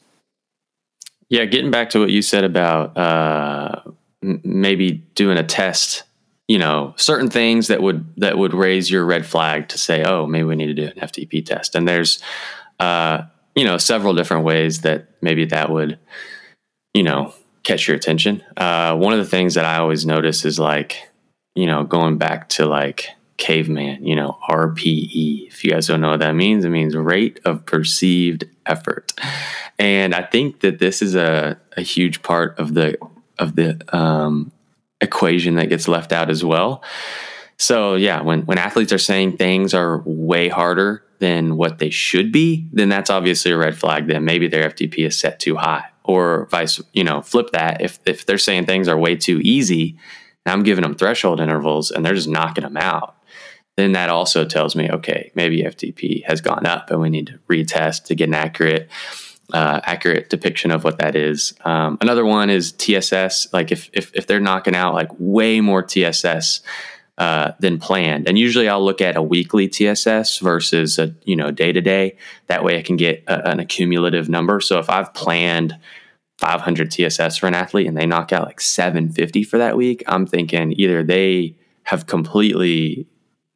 Yeah 1.29 1.45
getting 1.45 1.71
back 1.71 1.89
to 1.91 1.99
what 1.99 2.09
you 2.09 2.21
said 2.21 2.43
about 2.43 2.97
uh, 2.97 3.81
maybe 4.21 4.93
doing 5.15 5.37
a 5.37 5.43
test 5.43 6.03
you 6.47 6.57
know 6.57 6.93
certain 6.97 7.29
things 7.29 7.67
that 7.67 7.81
would 7.81 8.05
that 8.17 8.37
would 8.37 8.53
raise 8.53 8.89
your 8.89 9.05
red 9.05 9.25
flag 9.25 9.67
to 9.69 9.77
say 9.77 10.03
oh 10.03 10.25
maybe 10.25 10.43
we 10.43 10.55
need 10.55 10.67
to 10.67 10.73
do 10.73 10.85
an 10.85 11.07
ftp 11.07 11.45
test. 11.45 11.75
And 11.75 11.87
there's 11.87 12.21
uh, 12.79 13.23
you 13.55 13.65
know 13.65 13.77
several 13.77 14.13
different 14.13 14.45
ways 14.45 14.81
that 14.81 15.07
maybe 15.21 15.45
that 15.45 15.69
would 15.69 15.99
you 16.93 17.03
know 17.03 17.33
catch 17.63 17.87
your 17.87 17.97
attention. 17.97 18.41
Uh, 18.55 18.95
one 18.95 19.11
of 19.11 19.19
the 19.19 19.25
things 19.25 19.55
that 19.55 19.65
i 19.65 19.77
always 19.77 20.05
notice 20.05 20.45
is 20.45 20.57
like 20.57 21.09
you 21.55 21.65
know 21.65 21.83
going 21.83 22.17
back 22.17 22.47
to 22.49 22.65
like 22.65 23.09
caveman 23.37 24.03
you 24.03 24.15
know 24.15 24.37
rpe 24.49 25.47
if 25.47 25.63
you 25.63 25.71
guys 25.71 25.87
don't 25.87 26.01
know 26.01 26.09
what 26.09 26.19
that 26.19 26.33
means 26.33 26.65
it 26.65 26.69
means 26.69 26.95
rate 26.95 27.39
of 27.45 27.65
perceived 27.65 28.45
effort 28.65 29.13
and 29.77 30.15
i 30.15 30.21
think 30.23 30.61
that 30.61 30.79
this 30.79 31.01
is 31.01 31.15
a, 31.15 31.57
a 31.75 31.81
huge 31.81 32.23
part 32.23 32.57
of 32.57 32.73
the 32.73 32.97
of 33.39 33.55
the 33.55 33.79
um, 33.95 34.51
equation 35.01 35.55
that 35.55 35.69
gets 35.69 35.87
left 35.87 36.11
out 36.11 36.29
as 36.29 36.43
well. 36.43 36.83
So 37.57 37.95
yeah, 37.95 38.21
when 38.21 38.41
when 38.41 38.57
athletes 38.57 38.93
are 38.93 38.97
saying 38.99 39.37
things 39.37 39.73
are 39.73 40.01
way 40.05 40.47
harder 40.47 41.03
than 41.19 41.57
what 41.57 41.79
they 41.79 41.89
should 41.89 42.31
be, 42.31 42.67
then 42.71 42.89
that's 42.89 43.09
obviously 43.09 43.51
a 43.51 43.57
red 43.57 43.77
flag. 43.77 44.07
Then 44.07 44.25
maybe 44.25 44.47
their 44.47 44.69
FTP 44.69 45.07
is 45.07 45.19
set 45.19 45.39
too 45.39 45.55
high, 45.55 45.85
or 46.03 46.47
vice, 46.51 46.79
you 46.93 47.03
know, 47.03 47.21
flip 47.21 47.51
that. 47.51 47.81
If 47.81 47.99
if 48.05 48.25
they're 48.25 48.37
saying 48.37 48.65
things 48.65 48.87
are 48.87 48.97
way 48.97 49.15
too 49.15 49.39
easy, 49.43 49.97
and 50.45 50.53
I'm 50.53 50.63
giving 50.63 50.83
them 50.83 50.95
threshold 50.95 51.39
intervals 51.39 51.89
and 51.89 52.05
they're 52.05 52.13
just 52.13 52.29
knocking 52.29 52.63
them 52.63 52.77
out, 52.77 53.15
then 53.77 53.91
that 53.91 54.09
also 54.09 54.43
tells 54.43 54.75
me, 54.75 54.89
okay, 54.89 55.31
maybe 55.35 55.61
FTP 55.61 56.25
has 56.25 56.41
gone 56.41 56.65
up 56.65 56.89
and 56.89 56.99
we 56.99 57.09
need 57.09 57.27
to 57.27 57.39
retest 57.47 58.05
to 58.05 58.15
get 58.15 58.27
an 58.27 58.33
accurate 58.33 58.89
uh, 59.53 59.79
accurate 59.83 60.29
depiction 60.29 60.71
of 60.71 60.83
what 60.83 60.97
that 60.97 61.15
is. 61.15 61.53
Um, 61.63 61.97
another 62.01 62.25
one 62.25 62.49
is 62.49 62.73
TSS. 62.73 63.53
Like 63.53 63.71
if, 63.71 63.89
if, 63.93 64.13
if 64.13 64.27
they're 64.27 64.41
knocking 64.41 64.75
out 64.75 64.93
like 64.93 65.09
way 65.17 65.61
more 65.61 65.81
TSS 65.81 66.59
uh, 67.17 67.53
than 67.59 67.79
planned, 67.79 68.27
and 68.27 68.37
usually 68.37 68.67
I'll 68.67 68.83
look 68.83 68.99
at 68.99 69.15
a 69.15 69.21
weekly 69.21 69.69
TSS 69.69 70.39
versus 70.39 70.99
a 70.99 71.15
you 71.23 71.35
know 71.35 71.49
day 71.51 71.71
to 71.71 71.79
day. 71.79 72.17
That 72.47 72.63
way 72.63 72.77
I 72.77 72.81
can 72.81 72.97
get 72.97 73.23
a, 73.27 73.49
an 73.49 73.59
accumulative 73.59 74.27
number. 74.27 74.59
So 74.59 74.79
if 74.79 74.89
I've 74.89 75.13
planned 75.13 75.77
500 76.39 76.91
TSS 76.91 77.37
for 77.37 77.47
an 77.47 77.53
athlete 77.53 77.87
and 77.87 77.97
they 77.97 78.05
knock 78.05 78.33
out 78.33 78.45
like 78.45 78.59
750 78.59 79.43
for 79.43 79.57
that 79.57 79.77
week, 79.77 80.03
I'm 80.07 80.27
thinking 80.27 80.73
either 80.77 81.03
they 81.03 81.55
have 81.83 82.05
completely 82.05 83.07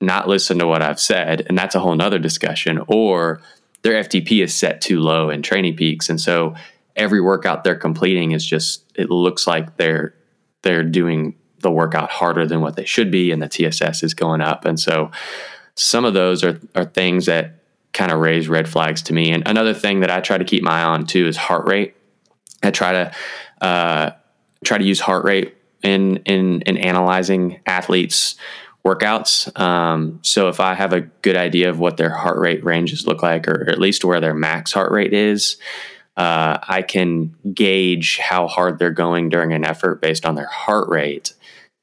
not 0.02 0.28
listen 0.28 0.60
to 0.60 0.68
what 0.68 0.82
I've 0.82 0.99
said, 0.99 1.45
and 1.48 1.57
that's 1.57 1.76
a 1.76 1.80
whole 1.80 1.95
nother 1.95 2.19
discussion, 2.19 2.84
or 2.88 3.41
their 3.82 4.03
FTP 4.03 4.44
is 4.44 4.53
set 4.53 4.82
too 4.82 4.99
low 4.99 5.30
in 5.30 5.41
TrainingPeaks, 5.41 6.10
and 6.10 6.19
so 6.19 6.56
every 6.95 7.22
workout 7.22 7.64
they're 7.64 7.76
completing 7.76 8.32
is 8.32 8.45
just 8.45 8.84
it 8.95 9.10
looks 9.10 9.48
like 9.48 9.78
they're 9.78 10.14
they're 10.61 10.84
doing 10.84 11.36
the 11.60 11.72
workout 11.72 12.10
harder 12.10 12.45
than 12.45 12.61
what 12.61 12.76
they 12.76 12.86
should 12.86 13.11
be, 13.11 13.32
and 13.32 13.41
the 13.41 13.48
TSS 13.48 14.03
is 14.03 14.14
going 14.14 14.41
up, 14.41 14.65
and 14.65 14.80
so 14.80 15.11
some 15.76 16.06
of 16.06 16.14
those 16.14 16.44
are, 16.44 16.60
are 16.76 16.86
things 16.86 17.26
that 17.26 17.56
kind 17.94 18.11
of 18.11 18.19
raise 18.19 18.48
red 18.48 18.69
flags 18.69 19.02
to 19.03 19.14
me. 19.14 19.32
And 19.32 19.44
another 19.48 19.73
thing 19.73 20.02
that 20.02 20.11
I 20.11 20.22
try 20.22 20.38
to 20.38 20.45
keep 20.45 20.64
my 20.64 20.82
eye 20.82 20.84
on 20.84 21.06
too 21.06 21.28
is 21.28 21.38
heart 21.38 21.68
rate. 21.68 21.95
I 22.64 22.72
try 22.72 22.91
to 22.91 23.11
uh, 23.61 24.11
try 24.64 24.78
to 24.78 24.84
use 24.84 24.99
heart 24.99 25.26
rate 25.26 25.56
in 25.84 26.18
in 26.18 26.61
in 26.61 26.78
analyzing 26.78 27.60
athletes 27.65 28.36
workouts. 28.86 29.58
Um, 29.60 30.20
so 30.24 30.48
if 30.49 30.60
I 30.60 30.74
have 30.74 30.94
a 30.94 31.02
good 31.02 31.36
idea 31.36 31.70
of 31.70 31.80
what 31.80 31.98
their 31.98 32.10
heart 32.10 32.40
rate 32.40 32.64
ranges 32.64 33.06
look 33.06 33.22
like, 33.22 33.48
or 33.48 33.70
at 33.70 33.80
least 33.80 34.03
where 34.03 34.20
their 34.20 34.34
max 34.34 34.72
heart 34.72 34.91
rate 34.91 35.14
is, 35.14 35.58
uh, 36.18 36.58
I 36.68 36.82
can 36.82 37.36
gauge 37.53 38.18
how 38.18 38.48
hard 38.48 38.80
they're 38.80 38.91
going 38.91 39.30
during 39.30 39.53
an 39.53 39.66
effort 39.66 40.02
based 40.02 40.26
on 40.26 40.36
their 40.36 40.48
heart 40.48 40.90
rate, 40.90 41.34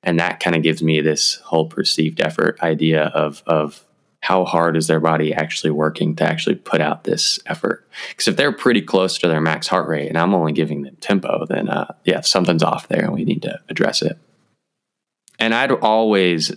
and 0.03 0.21
that 0.21 0.41
kind 0.41 0.55
of 0.55 0.63
gives 0.63 0.83
me 0.83 1.01
this 1.01 1.37
whole 1.37 1.67
perceived 1.67 2.21
effort 2.21 2.61
idea 2.63 3.05
of 3.05 3.43
of 3.47 3.85
how 4.21 4.45
hard 4.45 4.77
is 4.77 4.89
their 4.89 5.01
body 5.01 5.33
actually 5.33 5.71
working 5.71 6.17
to 6.17 6.25
actually 6.25 6.57
put 6.57 6.81
out 6.81 7.05
this 7.05 7.39
effort. 7.47 7.89
Because 8.11 8.29
if 8.29 8.37
they're 8.37 8.53
pretty 8.53 8.83
close 8.83 9.17
to 9.19 9.29
their 9.29 9.41
max 9.41 9.69
heart 9.69 9.89
rate, 9.89 10.09
and 10.09 10.19
I'm 10.19 10.35
only 10.35 10.53
giving 10.53 10.83
them 10.83 10.97
tempo, 11.01 11.47
then 11.47 11.69
uh, 11.69 11.95
yeah, 12.05 12.21
something's 12.21 12.63
off 12.63 12.89
there, 12.89 13.05
and 13.05 13.15
we 13.15 13.25
need 13.25 13.43
to 13.43 13.61
address 13.69 14.03
it. 14.03 14.19
And 15.39 15.55
I'd 15.55 15.71
always 15.71 16.53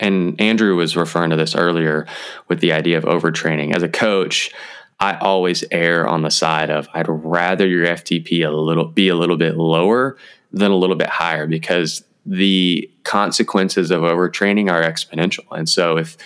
and 0.00 0.40
Andrew 0.40 0.74
was 0.74 0.96
referring 0.96 1.30
to 1.30 1.36
this 1.36 1.54
earlier 1.54 2.06
with 2.48 2.60
the 2.60 2.72
idea 2.72 2.98
of 2.98 3.04
overtraining. 3.04 3.76
As 3.76 3.82
a 3.82 3.88
coach, 3.88 4.50
I 4.98 5.16
always 5.18 5.62
err 5.70 6.08
on 6.08 6.22
the 6.22 6.30
side 6.30 6.70
of 6.70 6.88
I'd 6.94 7.06
rather 7.08 7.66
your 7.66 7.86
FTP 7.86 8.46
a 8.46 8.50
little 8.50 8.86
be 8.86 9.08
a 9.08 9.14
little 9.14 9.36
bit 9.36 9.56
lower 9.56 10.16
than 10.52 10.70
a 10.70 10.76
little 10.76 10.96
bit 10.96 11.08
higher 11.08 11.46
because 11.46 12.02
the 12.26 12.90
consequences 13.04 13.90
of 13.90 14.00
overtraining 14.00 14.70
are 14.70 14.82
exponential. 14.82 15.46
And 15.52 15.68
so 15.68 15.96
if 15.96 16.16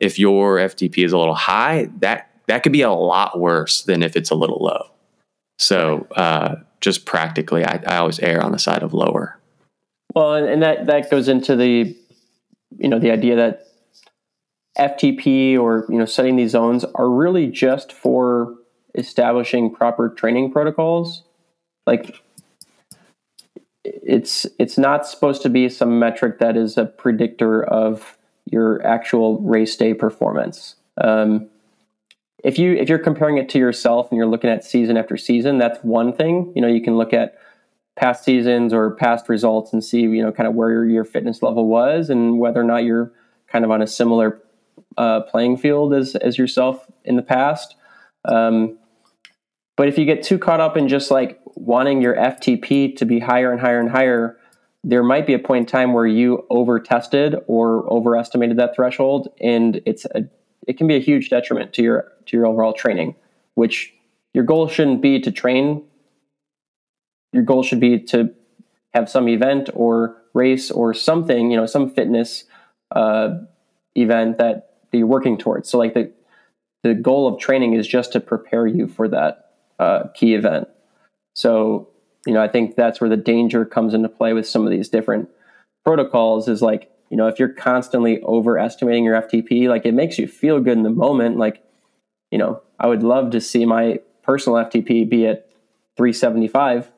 if 0.00 0.18
your 0.18 0.56
FTP 0.56 1.04
is 1.04 1.12
a 1.12 1.18
little 1.18 1.34
high, 1.34 1.88
that 1.98 2.30
that 2.46 2.62
could 2.62 2.72
be 2.72 2.82
a 2.82 2.92
lot 2.92 3.40
worse 3.40 3.82
than 3.82 4.02
if 4.02 4.16
it's 4.16 4.30
a 4.30 4.34
little 4.34 4.58
low. 4.62 4.90
So 5.58 6.06
uh, 6.14 6.56
just 6.80 7.06
practically, 7.06 7.64
I, 7.64 7.82
I 7.86 7.96
always 7.96 8.20
err 8.20 8.42
on 8.42 8.52
the 8.52 8.58
side 8.58 8.82
of 8.82 8.94
lower. 8.94 9.38
Well, 10.14 10.34
and 10.34 10.62
that 10.62 10.86
that 10.86 11.10
goes 11.10 11.28
into 11.28 11.56
the 11.56 11.96
you 12.78 12.88
know 12.88 12.98
the 12.98 13.10
idea 13.10 13.36
that 13.36 13.66
FTP 14.78 15.58
or 15.58 15.86
you 15.88 15.98
know 15.98 16.04
setting 16.04 16.36
these 16.36 16.50
zones 16.50 16.84
are 16.94 17.10
really 17.10 17.46
just 17.46 17.92
for 17.92 18.54
establishing 18.94 19.72
proper 19.72 20.08
training 20.10 20.52
protocols. 20.52 21.22
Like 21.86 22.22
it's 23.84 24.46
it's 24.58 24.78
not 24.78 25.06
supposed 25.06 25.42
to 25.42 25.48
be 25.48 25.68
some 25.68 25.98
metric 25.98 26.38
that 26.38 26.56
is 26.56 26.76
a 26.76 26.86
predictor 26.86 27.62
of 27.64 28.18
your 28.44 28.84
actual 28.86 29.40
race 29.40 29.76
day 29.76 29.94
performance. 29.94 30.76
Um, 30.98 31.48
if 32.44 32.58
you 32.58 32.74
if 32.74 32.88
you're 32.88 32.98
comparing 32.98 33.38
it 33.38 33.48
to 33.50 33.58
yourself 33.58 34.10
and 34.10 34.16
you're 34.16 34.26
looking 34.26 34.50
at 34.50 34.64
season 34.64 34.96
after 34.96 35.16
season, 35.16 35.58
that's 35.58 35.78
one 35.82 36.12
thing. 36.12 36.52
You 36.54 36.62
know, 36.62 36.68
you 36.68 36.82
can 36.82 36.96
look 36.96 37.12
at 37.12 37.38
past 37.96 38.24
seasons 38.24 38.72
or 38.72 38.94
past 38.94 39.28
results 39.28 39.72
and 39.72 39.82
see 39.82 40.02
you 40.02 40.22
know 40.22 40.30
kind 40.30 40.46
of 40.46 40.54
where 40.54 40.84
your 40.84 41.04
fitness 41.04 41.42
level 41.42 41.66
was 41.66 42.10
and 42.10 42.38
whether 42.38 42.60
or 42.60 42.64
not 42.64 42.84
you're 42.84 43.12
kind 43.48 43.64
of 43.64 43.70
on 43.70 43.82
a 43.82 43.86
similar 43.86 44.40
uh, 44.96 45.20
playing 45.22 45.56
field 45.56 45.94
as 45.94 46.14
as 46.16 46.38
yourself 46.38 46.86
in 47.04 47.16
the 47.16 47.22
past. 47.22 47.74
Um, 48.24 48.78
but 49.76 49.88
if 49.88 49.98
you 49.98 50.04
get 50.04 50.22
too 50.22 50.38
caught 50.38 50.60
up 50.60 50.76
in 50.76 50.88
just 50.88 51.10
like 51.10 51.40
wanting 51.54 52.00
your 52.00 52.14
FTP 52.14 52.96
to 52.96 53.04
be 53.04 53.18
higher 53.18 53.52
and 53.52 53.60
higher 53.60 53.78
and 53.78 53.90
higher, 53.90 54.38
there 54.82 55.02
might 55.02 55.26
be 55.26 55.34
a 55.34 55.38
point 55.38 55.62
in 55.62 55.66
time 55.66 55.92
where 55.92 56.06
you 56.06 56.46
over 56.48 56.80
tested 56.80 57.36
or 57.46 57.86
overestimated 57.92 58.56
that 58.56 58.74
threshold, 58.74 59.28
and 59.40 59.80
it's 59.84 60.04
a 60.14 60.28
it 60.66 60.78
can 60.78 60.86
be 60.86 60.96
a 60.96 61.00
huge 61.00 61.30
detriment 61.30 61.72
to 61.74 61.82
your 61.82 62.12
to 62.26 62.36
your 62.36 62.46
overall 62.46 62.72
training. 62.72 63.14
Which 63.54 63.92
your 64.34 64.44
goal 64.44 64.68
shouldn't 64.68 65.00
be 65.00 65.18
to 65.20 65.30
train 65.30 65.82
your 67.36 67.44
goal 67.44 67.62
should 67.62 67.80
be 67.80 68.00
to 68.00 68.34
have 68.94 69.08
some 69.08 69.28
event 69.28 69.68
or 69.74 70.16
race 70.32 70.70
or 70.70 70.94
something, 70.94 71.50
you 71.50 71.56
know, 71.56 71.66
some 71.66 71.90
fitness 71.90 72.44
uh, 72.92 73.34
event 73.94 74.38
that, 74.38 74.70
that 74.90 74.98
you're 74.98 75.06
working 75.06 75.36
towards. 75.36 75.68
So 75.68 75.78
like 75.78 75.94
the 75.94 76.10
the 76.82 76.94
goal 76.94 77.26
of 77.26 77.40
training 77.40 77.74
is 77.74 77.86
just 77.86 78.12
to 78.12 78.20
prepare 78.20 78.66
you 78.66 78.86
for 78.86 79.08
that 79.08 79.50
uh, 79.78 80.04
key 80.14 80.34
event. 80.34 80.68
So 81.34 81.88
you 82.26 82.32
know, 82.32 82.42
I 82.42 82.48
think 82.48 82.74
that's 82.74 83.00
where 83.00 83.10
the 83.10 83.16
danger 83.16 83.64
comes 83.64 83.94
into 83.94 84.08
play 84.08 84.32
with 84.32 84.48
some 84.48 84.64
of 84.64 84.70
these 84.70 84.88
different 84.88 85.28
protocols. 85.84 86.48
Is 86.48 86.62
like 86.62 86.90
you 87.10 87.16
know, 87.16 87.26
if 87.26 87.38
you're 87.38 87.48
constantly 87.48 88.22
overestimating 88.22 89.04
your 89.04 89.20
FTP, 89.20 89.68
like 89.68 89.84
it 89.84 89.94
makes 89.94 90.18
you 90.18 90.26
feel 90.26 90.60
good 90.60 90.76
in 90.76 90.84
the 90.84 90.90
moment. 90.90 91.36
Like 91.38 91.62
you 92.30 92.38
know, 92.38 92.62
I 92.78 92.86
would 92.86 93.02
love 93.02 93.30
to 93.32 93.40
see 93.40 93.66
my 93.66 94.00
personal 94.22 94.58
FTP 94.58 95.08
be 95.08 95.26
at 95.26 95.50
375 95.96 96.90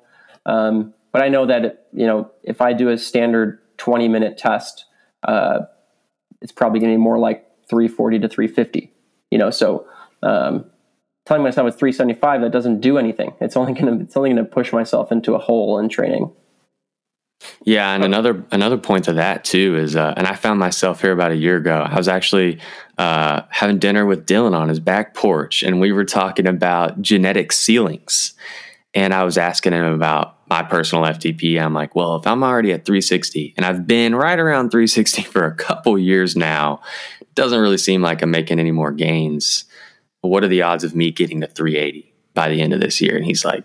um, 0.49 0.95
but 1.12 1.23
I 1.23 1.29
know 1.29 1.47
that 1.47 1.89
you 1.93 2.07
know 2.07 2.31
if 2.43 2.61
I 2.61 2.73
do 2.73 2.89
a 2.89 2.99
standard 2.99 3.61
20 3.77 4.09
minute 4.09 4.39
test, 4.39 4.87
uh, 5.23 5.61
it's 6.41 6.53
probably 6.53 6.81
going 6.81 6.93
to 6.93 6.97
be 6.97 7.03
more 7.03 7.19
like 7.19 7.47
340 7.69 8.20
to 8.20 8.29
350. 8.29 8.93
You 9.31 9.39
know, 9.39 9.51
so 9.51 9.87
um, 10.23 10.65
telling 11.27 11.43
myself 11.43 11.69
it's 11.69 11.77
375 11.77 12.41
that 12.41 12.51
doesn't 12.51 12.81
do 12.81 12.97
anything. 12.99 13.35
It's 13.41 13.57
only 13.57 13.75
going 13.75 13.99
to 13.99 14.05
it's 14.05 14.16
only 14.16 14.31
going 14.31 14.45
to 14.45 14.51
push 14.51 14.73
myself 14.73 15.12
into 15.12 15.35
a 15.35 15.39
hole 15.39 15.79
in 15.79 15.89
training. 15.89 16.33
Yeah, 17.62 17.95
and 17.95 18.05
another 18.05 18.45
another 18.51 18.79
point 18.79 19.05
to 19.05 19.12
that 19.12 19.45
too 19.45 19.77
is, 19.77 19.95
uh, 19.95 20.15
and 20.16 20.27
I 20.27 20.35
found 20.35 20.59
myself 20.59 21.03
here 21.03 21.12
about 21.12 21.31
a 21.31 21.37
year 21.37 21.57
ago. 21.57 21.87
I 21.87 21.97
was 21.97 22.09
actually 22.09 22.59
uh, 22.97 23.43
having 23.51 23.79
dinner 23.79 24.07
with 24.07 24.27
Dylan 24.27 24.57
on 24.57 24.69
his 24.69 24.81
back 24.81 25.15
porch, 25.15 25.62
and 25.62 25.81
we 25.81 25.93
were 25.93 26.05
talking 26.05 26.47
about 26.47 27.01
genetic 27.03 27.53
ceilings. 27.53 28.35
And 28.95 29.12
I 29.12 29.23
was 29.23 29.39
asking 29.39 29.75
him 29.75 29.85
about 29.85 30.38
my 30.49 30.62
personal 30.62 31.05
FTP. 31.05 31.61
I'm 31.61 31.75
like, 31.75 31.95
well, 31.95 32.16
if 32.16 32.27
I'm 32.27 32.43
already 32.43 32.73
at 32.73 32.85
360 32.85 33.55
and 33.57 33.66
I've 33.66 33.87
been 33.87 34.15
right 34.15 34.39
around 34.39 34.70
360 34.70 35.23
for 35.31 35.45
a 35.45 35.55
couple 35.55 35.99
years 35.99 36.37
now, 36.37 36.81
it 37.20 37.35
doesn't 37.35 37.61
really 37.61 37.79
seem 37.79 38.03
like 38.03 38.23
I'm 38.23 38.31
making 38.31 38.59
any 38.59 38.73
more 38.73 38.93
gains. 38.93 39.65
But 40.23 40.29
what 40.29 40.45
are 40.45 40.49
the 40.49 40.62
odds 40.62 40.85
of 40.85 40.95
me 40.95 41.11
getting 41.11 41.41
to 41.43 41.47
380 41.47 42.12
by 42.35 42.49
the 42.49 42.61
end 42.61 42.73
of 42.73 42.81
this 42.81 43.01
year? 43.01 43.16
And 43.16 43.25
he's 43.25 43.45
like, 43.45 43.65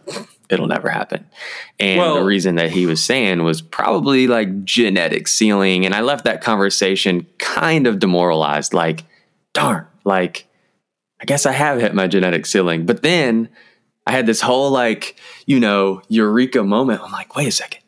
it'll 0.50 0.68
never 0.68 0.90
happen. 0.90 1.26
And 1.80 2.00
well, 2.00 2.16
the 2.16 2.24
reason 2.24 2.56
that 2.56 2.72
he 2.72 2.86
was 2.86 3.04
saying 3.04 3.44
was 3.44 3.62
probably 3.62 4.28
like 4.28 4.64
genetic 4.64 5.28
ceiling. 5.28 5.86
And 5.86 5.96
I 5.96 6.02
left 6.02 6.26
that 6.26 6.42
conversation 6.42 7.26
kind 7.40 7.88
of 7.88 8.00
demoralized, 8.00 8.74
like, 8.74 9.04
darn, 9.54 9.88
like, 10.04 10.48
I 11.20 11.26
guess 11.26 11.46
I 11.46 11.54
have 11.54 11.80
hit 11.80 11.96
my 11.96 12.08
genetic 12.08 12.46
ceiling. 12.46 12.86
But 12.86 13.02
then 13.02 13.50
I 14.06 14.12
had 14.12 14.26
this 14.26 14.42
whole 14.42 14.72
like, 14.72 15.16
you 15.46 15.60
know, 15.60 16.02
eureka 16.10 16.64
moment. 16.64 17.02
I'm 17.02 17.12
like, 17.12 17.36
wait 17.36 17.48
a 17.48 17.52
second. 17.52 17.82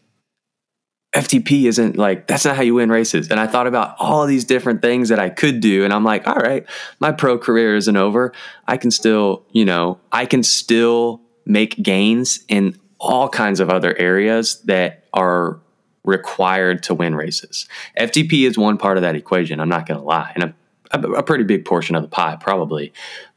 FTP 1.13 1.63
isn't 1.63 1.95
like, 1.95 2.27
that's 2.27 2.43
not 2.43 2.57
how 2.57 2.61
you 2.61 2.75
win 2.75 2.89
races. 2.89 3.31
And 3.31 3.39
I 3.39 3.47
thought 3.47 3.67
about 3.67 3.95
all 3.99 4.25
these 4.25 4.43
different 4.43 4.81
things 4.81 5.09
that 5.09 5.19
I 5.19 5.29
could 5.29 5.61
do. 5.61 5.85
And 5.85 5.93
I'm 5.93 6.03
like, 6.03 6.27
all 6.27 6.35
right, 6.35 6.65
my 6.99 7.13
pro 7.13 7.37
career 7.37 7.75
isn't 7.77 7.95
over. 7.95 8.33
I 8.67 8.75
can 8.75 8.91
still, 8.91 9.45
you 9.51 9.63
know, 9.63 9.99
I 10.11 10.25
can 10.25 10.43
still 10.43 11.21
make 11.45 11.81
gains 11.81 12.43
in 12.49 12.77
all 12.99 13.29
kinds 13.29 13.61
of 13.61 13.69
other 13.69 13.95
areas 13.97 14.61
that 14.63 15.05
are 15.13 15.59
required 16.03 16.83
to 16.83 16.93
win 16.93 17.15
races. 17.15 17.67
FTP 17.97 18.45
is 18.45 18.57
one 18.57 18.77
part 18.77 18.97
of 18.97 19.01
that 19.01 19.15
equation. 19.15 19.59
I'm 19.59 19.69
not 19.69 19.85
going 19.87 19.99
to 19.99 20.05
lie. 20.05 20.31
And 20.35 20.53
a, 20.91 20.99
a 21.13 21.23
pretty 21.23 21.43
big 21.43 21.65
portion 21.65 21.95
of 21.95 22.01
the 22.01 22.07
pie, 22.09 22.37
probably. 22.39 22.93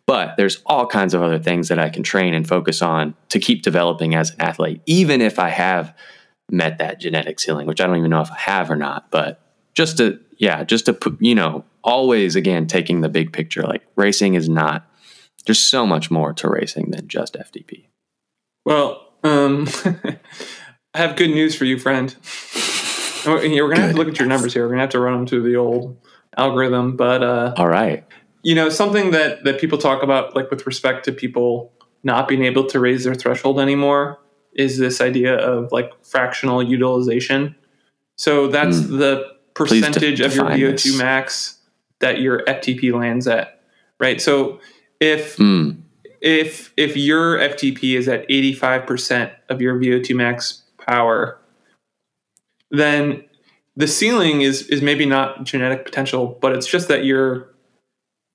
But 0.08 0.38
there's 0.38 0.62
all 0.64 0.86
kinds 0.86 1.12
of 1.12 1.22
other 1.22 1.38
things 1.38 1.68
that 1.68 1.78
I 1.78 1.90
can 1.90 2.02
train 2.02 2.32
and 2.32 2.48
focus 2.48 2.80
on 2.80 3.14
to 3.28 3.38
keep 3.38 3.60
developing 3.60 4.14
as 4.14 4.30
an 4.30 4.40
athlete, 4.40 4.80
even 4.86 5.20
if 5.20 5.38
I 5.38 5.50
have 5.50 5.94
met 6.50 6.78
that 6.78 6.98
genetic 6.98 7.38
ceiling, 7.38 7.66
which 7.66 7.78
I 7.78 7.86
don't 7.86 7.98
even 7.98 8.08
know 8.08 8.22
if 8.22 8.30
I 8.30 8.38
have 8.38 8.70
or 8.70 8.76
not. 8.76 9.10
But 9.10 9.38
just 9.74 9.98
to, 9.98 10.18
yeah, 10.38 10.64
just 10.64 10.86
to 10.86 10.94
put, 10.94 11.20
you 11.20 11.34
know, 11.34 11.62
always 11.84 12.36
again 12.36 12.66
taking 12.66 13.02
the 13.02 13.10
big 13.10 13.34
picture. 13.34 13.64
Like 13.64 13.82
racing 13.96 14.32
is 14.32 14.48
not, 14.48 14.90
there's 15.44 15.58
so 15.58 15.86
much 15.86 16.10
more 16.10 16.32
to 16.32 16.48
racing 16.48 16.90
than 16.90 17.06
just 17.06 17.34
FTP. 17.34 17.84
Well, 18.64 19.12
um, 19.24 19.68
I 19.84 20.98
have 20.98 21.16
good 21.16 21.28
news 21.28 21.54
for 21.54 21.66
you, 21.66 21.78
friend. 21.78 22.16
We're 23.26 23.40
going 23.40 23.76
to 23.76 23.82
have 23.82 23.90
to 23.90 23.96
look 23.98 24.08
at 24.08 24.18
your 24.18 24.28
numbers 24.28 24.54
here. 24.54 24.62
We're 24.62 24.68
going 24.68 24.78
to 24.78 24.84
have 24.84 24.90
to 24.90 25.00
run 25.00 25.12
them 25.12 25.26
through 25.26 25.42
the 25.42 25.56
old 25.56 25.98
algorithm. 26.34 26.96
But 26.96 27.22
uh, 27.22 27.52
all 27.58 27.68
right 27.68 28.06
you 28.42 28.54
know 28.54 28.68
something 28.68 29.10
that 29.10 29.44
that 29.44 29.60
people 29.60 29.78
talk 29.78 30.02
about 30.02 30.34
like 30.34 30.50
with 30.50 30.66
respect 30.66 31.04
to 31.04 31.12
people 31.12 31.72
not 32.02 32.28
being 32.28 32.44
able 32.44 32.64
to 32.64 32.78
raise 32.78 33.04
their 33.04 33.14
threshold 33.14 33.60
anymore 33.60 34.18
is 34.54 34.78
this 34.78 35.00
idea 35.00 35.34
of 35.36 35.70
like 35.72 35.92
fractional 36.04 36.62
utilization 36.62 37.54
so 38.16 38.48
that's 38.48 38.78
mm. 38.78 38.98
the 38.98 39.24
percentage 39.54 40.20
of 40.20 40.34
your 40.34 40.44
vo2 40.46 40.82
this. 40.82 40.98
max 40.98 41.58
that 41.98 42.20
your 42.20 42.44
ftp 42.44 42.92
lands 42.92 43.26
at 43.26 43.60
right 43.98 44.20
so 44.20 44.60
if 45.00 45.36
mm. 45.36 45.76
if 46.20 46.72
if 46.76 46.96
your 46.96 47.38
ftp 47.38 47.96
is 47.96 48.08
at 48.08 48.28
85% 48.28 49.32
of 49.48 49.60
your 49.60 49.78
vo2 49.78 50.14
max 50.14 50.62
power 50.78 51.38
then 52.70 53.24
the 53.76 53.88
ceiling 53.88 54.42
is 54.42 54.62
is 54.68 54.80
maybe 54.82 55.06
not 55.06 55.44
genetic 55.44 55.84
potential 55.84 56.38
but 56.40 56.52
it's 56.52 56.66
just 56.66 56.88
that 56.88 57.04
you're 57.04 57.48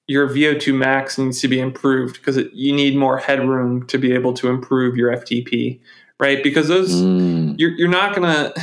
your 0.07 0.27
VO2 0.27 0.75
max 0.75 1.17
needs 1.17 1.39
to 1.41 1.47
be 1.47 1.59
improved 1.59 2.15
because 2.15 2.37
you 2.53 2.73
need 2.73 2.95
more 2.95 3.17
headroom 3.17 3.87
to 3.87 3.97
be 3.97 4.11
able 4.13 4.33
to 4.33 4.49
improve 4.49 4.97
your 4.97 5.15
FTP, 5.15 5.79
right? 6.19 6.43
Because 6.43 6.67
those 6.67 6.93
mm. 6.93 7.55
you're 7.57 7.71
you're 7.71 7.89
not 7.89 8.13
gonna 8.13 8.53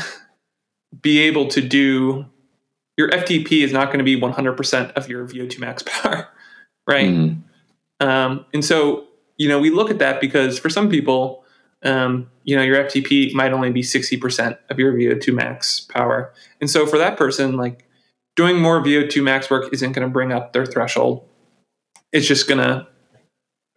be 1.00 1.20
able 1.20 1.48
to 1.48 1.60
do 1.60 2.26
your 2.96 3.08
FTP 3.08 3.62
is 3.62 3.72
not 3.72 3.86
going 3.86 3.98
to 3.98 4.04
be 4.04 4.20
100% 4.20 4.92
of 4.92 5.08
your 5.08 5.26
VO2 5.26 5.58
max 5.58 5.82
power, 5.86 6.28
right? 6.86 7.08
Mm. 7.08 7.42
Um, 8.00 8.44
and 8.52 8.62
so 8.62 9.06
you 9.38 9.48
know 9.48 9.58
we 9.58 9.70
look 9.70 9.90
at 9.90 9.98
that 9.98 10.20
because 10.20 10.58
for 10.58 10.68
some 10.68 10.90
people, 10.90 11.44
um, 11.82 12.30
you 12.44 12.56
know 12.56 12.62
your 12.62 12.84
FTP 12.84 13.32
might 13.32 13.52
only 13.52 13.70
be 13.70 13.82
60% 13.82 14.58
of 14.68 14.78
your 14.78 14.92
VO2 14.92 15.32
max 15.32 15.80
power, 15.80 16.32
and 16.60 16.68
so 16.68 16.86
for 16.86 16.98
that 16.98 17.16
person, 17.16 17.56
like 17.56 17.86
doing 18.36 18.58
more 18.58 18.82
VO2 18.82 19.22
max 19.22 19.50
work 19.50 19.72
isn't 19.72 19.92
going 19.92 20.06
to 20.06 20.12
bring 20.12 20.32
up 20.32 20.52
their 20.52 20.66
threshold 20.66 21.26
it's 22.12 22.26
just 22.26 22.48
gonna 22.48 22.88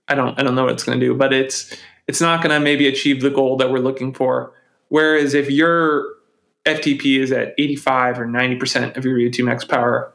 I 0.08 0.16
don't 0.16 0.40
I 0.40 0.44
don't 0.44 0.56
know 0.56 0.64
what 0.64 0.74
it's 0.74 0.84
gonna 0.84 1.00
do, 1.00 1.14
but 1.14 1.34
it's 1.34 1.76
it's 2.08 2.22
not 2.22 2.42
gonna 2.42 2.60
maybe 2.60 2.88
achieve 2.88 3.22
the 3.22 3.30
goal 3.30 3.58
that 3.58 3.72
we're 3.72 3.80
looking 3.80 4.14
for. 4.14 4.54
Whereas 4.90 5.34
if 5.34 5.50
your 5.50 6.06
FTP 6.66 7.20
is 7.20 7.32
at 7.32 7.54
85 7.58 8.20
or 8.20 8.26
90% 8.26 8.96
of 8.96 9.04
your 9.04 9.18
VO2 9.18 9.44
max 9.44 9.66
power, 9.66 10.14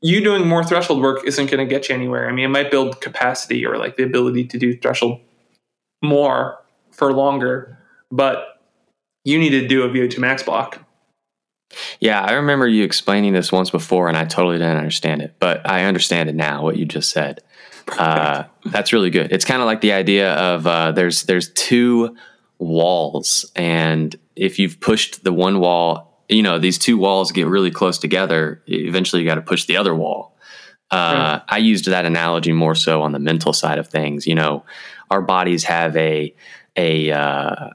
you 0.00 0.22
doing 0.22 0.46
more 0.46 0.64
threshold 0.64 1.02
work 1.02 1.24
isn't 1.24 1.50
going 1.50 1.66
to 1.66 1.72
get 1.72 1.88
you 1.88 1.94
anywhere. 1.94 2.28
I 2.28 2.32
mean, 2.32 2.46
it 2.46 2.48
might 2.48 2.70
build 2.70 3.00
capacity 3.00 3.64
or 3.64 3.78
like 3.78 3.96
the 3.96 4.02
ability 4.02 4.44
to 4.46 4.58
do 4.58 4.76
threshold 4.76 5.20
more 6.02 6.58
for 6.90 7.12
longer, 7.12 7.78
but 8.10 8.60
you 9.24 9.38
need 9.38 9.50
to 9.50 9.66
do 9.66 9.82
a 9.82 9.88
VO2 9.88 10.18
max 10.18 10.42
block. 10.42 10.85
Yeah, 12.00 12.22
I 12.22 12.34
remember 12.34 12.66
you 12.66 12.84
explaining 12.84 13.32
this 13.32 13.50
once 13.50 13.70
before, 13.70 14.08
and 14.08 14.16
I 14.16 14.24
totally 14.24 14.58
didn't 14.58 14.76
understand 14.76 15.22
it, 15.22 15.34
but 15.38 15.68
I 15.68 15.84
understand 15.84 16.28
it 16.28 16.34
now. 16.34 16.62
What 16.62 16.76
you 16.76 16.84
just 16.84 17.10
said, 17.10 17.40
uh, 17.98 18.44
that's 18.66 18.92
really 18.92 19.10
good. 19.10 19.32
It's 19.32 19.44
kind 19.44 19.60
of 19.60 19.66
like 19.66 19.80
the 19.80 19.92
idea 19.92 20.32
of 20.34 20.66
uh, 20.66 20.92
there's 20.92 21.24
there's 21.24 21.50
two 21.50 22.16
walls, 22.58 23.50
and 23.56 24.14
if 24.36 24.58
you've 24.58 24.80
pushed 24.80 25.24
the 25.24 25.32
one 25.32 25.60
wall, 25.60 26.22
you 26.28 26.42
know 26.42 26.58
these 26.58 26.78
two 26.78 26.98
walls 26.98 27.32
get 27.32 27.46
really 27.46 27.70
close 27.70 27.98
together. 27.98 28.62
Eventually, 28.66 29.22
you 29.22 29.28
got 29.28 29.36
to 29.36 29.42
push 29.42 29.66
the 29.66 29.76
other 29.76 29.94
wall. 29.94 30.36
Uh, 30.90 31.40
right. 31.40 31.42
I 31.48 31.58
used 31.58 31.86
that 31.86 32.04
analogy 32.04 32.52
more 32.52 32.76
so 32.76 33.02
on 33.02 33.12
the 33.12 33.18
mental 33.18 33.52
side 33.52 33.78
of 33.78 33.88
things. 33.88 34.26
You 34.26 34.36
know, 34.36 34.64
our 35.10 35.20
bodies 35.20 35.64
have 35.64 35.96
a 35.96 36.34
a 36.76 37.10
uh, 37.10 37.70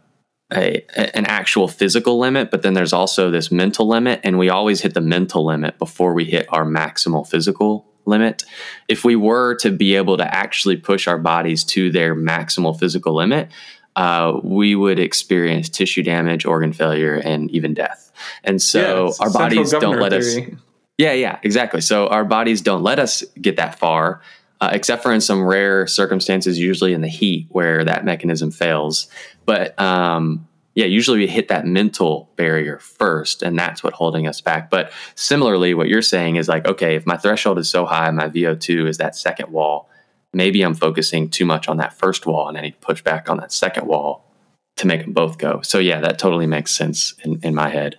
a, 0.52 0.84
an 1.15 1.26
actual 1.26 1.68
physical 1.68 2.19
limit, 2.19 2.52
but 2.52 2.61
then 2.61 2.73
there's 2.73 2.94
also 2.94 3.32
this 3.32 3.52
mental 3.52 3.88
limit, 3.88 4.19
and 4.23 4.38
we 4.38 4.49
always 4.49 4.82
hit 4.82 4.94
the 4.94 5.02
mental 5.02 5.45
limit 5.45 5.78
before 5.78 6.14
we 6.14 6.26
hit 6.26 6.45
our 6.49 6.65
maximal 6.65 7.28
physical 7.28 7.86
limit. 8.06 8.44
If 8.88 9.03
we 9.03 9.15
were 9.15 9.56
to 9.56 9.72
be 9.72 9.95
able 9.95 10.18
to 10.18 10.36
actually 10.36 10.78
push 10.78 11.07
our 11.07 11.18
bodies 11.18 11.64
to 11.65 11.91
their 11.91 12.15
maximal 12.15 12.78
physical 12.78 13.15
limit, 13.15 13.49
uh, 13.95 14.40
we 14.44 14.76
would 14.76 14.99
experience 14.99 15.69
tissue 15.69 16.03
damage, 16.03 16.45
organ 16.45 16.73
failure, 16.73 17.15
and 17.15 17.49
even 17.52 17.73
death. 17.73 18.11
And 18.44 18.61
so 18.61 19.07
yeah, 19.07 19.26
our 19.26 19.32
bodies 19.32 19.72
don't 19.72 19.99
let 19.99 20.11
theory. 20.11 20.53
us. 20.53 20.60
Yeah, 20.98 21.14
yeah, 21.14 21.40
exactly. 21.44 21.82
So 21.82 22.07
our 22.07 22.23
bodies 22.23 22.61
don't 22.61 22.84
let 22.84 22.99
us 22.99 23.23
get 23.41 23.57
that 23.57 23.78
far. 23.80 24.22
Uh, 24.62 24.70
except 24.74 25.02
for 25.02 25.12
in 25.12 25.20
some 25.20 25.44
rare 25.44 25.88
circumstances, 25.88 26.60
usually 26.60 26.94
in 26.94 27.02
the 27.02 27.08
heat 27.08 27.48
where 27.50 27.84
that 27.84 28.06
mechanism 28.06 28.52
fails. 28.52 29.08
But 29.44 29.78
um, 29.82 30.48
yeah, 30.76 30.86
usually 30.86 31.18
we 31.18 31.28
hit 31.28 31.48
that 31.48 31.66
mental 31.66 32.30
barrier 32.36 32.78
first, 32.78 33.42
and 33.42 33.58
that's 33.58 33.84
what 33.84 33.94
holding 33.94 34.28
us 34.28 34.40
back. 34.40 34.70
But 34.70 34.92
similarly, 35.16 35.74
what 35.74 35.88
you're 35.88 36.04
saying 36.04 36.36
is 36.36 36.48
like, 36.48 36.68
okay, 36.68 36.96
if 36.96 37.08
my 37.08 37.18
threshold 37.18 37.58
is 37.58 37.70
so 37.70 37.88
high, 37.88 38.12
my 38.12 38.30
VO2 38.30 38.88
is 38.88 38.98
that 38.98 39.16
second 39.16 39.52
wall. 39.52 39.90
Maybe 40.32 40.62
I'm 40.62 40.76
focusing 40.76 41.28
too 41.28 41.44
much 41.44 41.68
on 41.68 41.78
that 41.78 41.94
first 41.94 42.28
wall, 42.28 42.48
and 42.48 42.56
I 42.56 42.62
need 42.62 42.80
to 42.80 42.86
push 42.86 43.02
back 43.02 43.30
on 43.30 43.38
that 43.38 43.52
second 43.52 43.88
wall 43.88 44.32
to 44.78 44.86
make 44.86 45.02
them 45.02 45.12
both 45.12 45.40
go. 45.40 45.62
So 45.62 45.80
yeah, 45.80 46.00
that 46.02 46.20
totally 46.20 46.48
makes 46.48 46.72
sense 46.72 47.16
in, 47.24 47.40
in 47.42 47.56
my 47.56 47.70
head. 47.70 47.98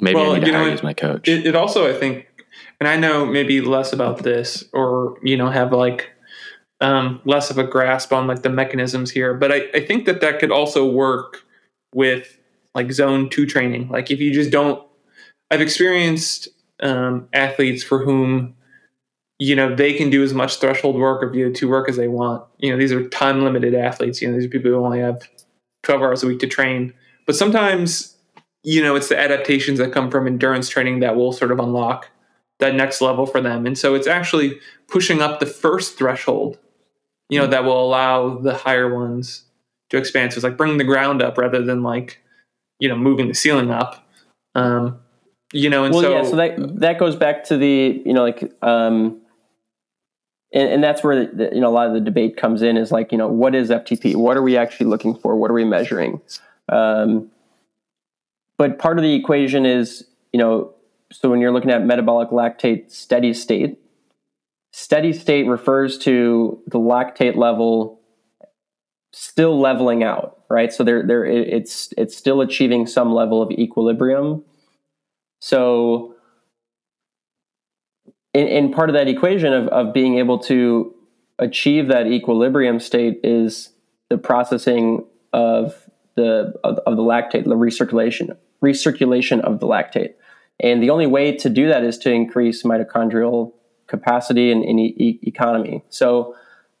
Maybe 0.00 0.16
well, 0.16 0.32
I 0.32 0.40
need 0.40 0.46
to 0.46 0.52
hire 0.52 0.66
you 0.66 0.72
as 0.72 0.82
my 0.82 0.92
coach. 0.92 1.28
It, 1.28 1.46
it 1.46 1.54
also, 1.54 1.88
I 1.88 1.96
think, 1.96 2.26
and 2.82 2.88
I 2.88 2.96
know 2.96 3.24
maybe 3.24 3.60
less 3.60 3.92
about 3.92 4.24
this, 4.24 4.64
or 4.72 5.16
you 5.22 5.36
know, 5.36 5.48
have 5.48 5.70
like 5.70 6.10
um, 6.80 7.20
less 7.24 7.48
of 7.48 7.56
a 7.56 7.62
grasp 7.62 8.12
on 8.12 8.26
like 8.26 8.42
the 8.42 8.48
mechanisms 8.48 9.12
here. 9.12 9.34
But 9.34 9.52
I, 9.52 9.68
I 9.72 9.86
think 9.86 10.04
that 10.06 10.20
that 10.20 10.40
could 10.40 10.50
also 10.50 10.90
work 10.90 11.44
with 11.94 12.36
like 12.74 12.90
zone 12.90 13.30
two 13.30 13.46
training. 13.46 13.88
Like 13.88 14.10
if 14.10 14.18
you 14.18 14.34
just 14.34 14.50
don't, 14.50 14.84
I've 15.48 15.60
experienced 15.60 16.48
um, 16.82 17.28
athletes 17.32 17.84
for 17.84 18.04
whom 18.04 18.56
you 19.38 19.54
know 19.54 19.72
they 19.76 19.92
can 19.92 20.10
do 20.10 20.24
as 20.24 20.34
much 20.34 20.56
threshold 20.56 20.96
work 20.96 21.22
or 21.22 21.30
VO2 21.30 21.68
work 21.68 21.88
as 21.88 21.94
they 21.94 22.08
want. 22.08 22.44
You 22.58 22.72
know 22.72 22.78
these 22.78 22.90
are 22.90 23.08
time 23.10 23.44
limited 23.44 23.76
athletes. 23.76 24.20
You 24.20 24.26
know 24.26 24.34
these 24.34 24.46
are 24.46 24.48
people 24.48 24.72
who 24.72 24.84
only 24.84 24.98
have 24.98 25.22
12 25.84 26.02
hours 26.02 26.24
a 26.24 26.26
week 26.26 26.40
to 26.40 26.48
train. 26.48 26.94
But 27.28 27.36
sometimes 27.36 28.16
you 28.64 28.82
know 28.82 28.96
it's 28.96 29.08
the 29.08 29.16
adaptations 29.20 29.78
that 29.78 29.92
come 29.92 30.10
from 30.10 30.26
endurance 30.26 30.68
training 30.68 30.98
that 30.98 31.14
will 31.14 31.30
sort 31.30 31.52
of 31.52 31.60
unlock 31.60 32.08
that 32.58 32.74
next 32.74 33.00
level 33.00 33.26
for 33.26 33.40
them. 33.40 33.66
And 33.66 33.76
so 33.76 33.94
it's 33.94 34.06
actually 34.06 34.60
pushing 34.88 35.20
up 35.20 35.40
the 35.40 35.46
first 35.46 35.98
threshold 35.98 36.58
you 37.32 37.38
know, 37.38 37.46
that 37.46 37.64
will 37.64 37.82
allow 37.82 38.36
the 38.36 38.54
higher 38.54 38.94
ones 38.94 39.44
to 39.88 39.96
expand. 39.96 40.32
So 40.32 40.36
it's 40.36 40.44
like 40.44 40.58
bringing 40.58 40.76
the 40.76 40.84
ground 40.84 41.22
up 41.22 41.38
rather 41.38 41.62
than 41.62 41.82
like, 41.82 42.20
you 42.78 42.90
know, 42.90 42.94
moving 42.94 43.26
the 43.26 43.34
ceiling 43.34 43.70
up. 43.70 44.06
Um, 44.54 45.00
you 45.50 45.70
know, 45.70 45.84
and 45.84 45.94
well, 45.94 46.02
so 46.02 46.12
yeah, 46.12 46.24
so 46.24 46.36
that 46.36 46.80
that 46.80 46.98
goes 46.98 47.16
back 47.16 47.44
to 47.44 47.56
the 47.56 48.02
you 48.04 48.12
know 48.12 48.22
like 48.22 48.52
um, 48.60 49.18
and, 50.52 50.68
and 50.68 50.84
that's 50.84 51.02
where 51.02 51.26
the, 51.26 51.50
you 51.54 51.60
know 51.60 51.68
a 51.68 51.72
lot 51.72 51.86
of 51.86 51.94
the 51.94 52.00
debate 52.00 52.36
comes 52.36 52.60
in 52.60 52.76
is 52.76 52.92
like 52.92 53.12
you 53.12 53.18
know 53.18 53.28
what 53.28 53.54
is 53.54 53.70
FTP? 53.70 54.14
What 54.14 54.36
are 54.36 54.42
we 54.42 54.58
actually 54.58 54.86
looking 54.86 55.14
for? 55.14 55.34
What 55.36 55.50
are 55.50 55.54
we 55.54 55.64
measuring? 55.64 56.20
Um, 56.68 57.30
but 58.58 58.78
part 58.78 58.98
of 58.98 59.02
the 59.02 59.14
equation 59.14 59.64
is 59.64 60.06
you 60.32 60.38
know 60.38 60.74
so 61.12 61.30
when 61.30 61.40
you're 61.40 61.52
looking 61.52 61.70
at 61.70 61.84
metabolic 61.84 62.30
lactate 62.30 62.90
steady 62.90 63.32
state, 63.34 63.78
Steady 64.72 65.12
state 65.12 65.46
refers 65.46 65.98
to 65.98 66.58
the 66.66 66.78
lactate 66.78 67.36
level 67.36 68.00
still 69.12 69.60
leveling 69.60 70.02
out, 70.02 70.38
right? 70.48 70.72
So 70.72 70.82
there, 70.82 71.06
there, 71.06 71.26
it's 71.26 71.92
it's 71.98 72.16
still 72.16 72.40
achieving 72.40 72.86
some 72.86 73.12
level 73.12 73.42
of 73.42 73.50
equilibrium. 73.50 74.42
So, 75.40 76.14
in, 78.32 78.48
in 78.48 78.72
part 78.72 78.88
of 78.88 78.94
that 78.94 79.08
equation 79.08 79.52
of 79.52 79.68
of 79.68 79.92
being 79.92 80.16
able 80.16 80.38
to 80.44 80.94
achieve 81.38 81.88
that 81.88 82.06
equilibrium 82.06 82.80
state 82.80 83.20
is 83.22 83.74
the 84.08 84.16
processing 84.16 85.04
of 85.34 85.74
the 86.16 86.54
of, 86.64 86.78
of 86.86 86.96
the 86.96 87.02
lactate, 87.02 87.44
the 87.44 87.56
recirculation 87.56 88.38
recirculation 88.64 89.40
of 89.40 89.60
the 89.60 89.66
lactate. 89.66 90.14
And 90.60 90.82
the 90.82 90.90
only 90.90 91.06
way 91.06 91.36
to 91.36 91.48
do 91.48 91.68
that 91.68 91.82
is 91.82 91.98
to 91.98 92.12
increase 92.12 92.62
mitochondrial 92.62 93.52
capacity 93.86 94.50
and, 94.50 94.64
and 94.64 94.80
e- 94.80 95.18
economy. 95.22 95.82
So, 95.88 96.34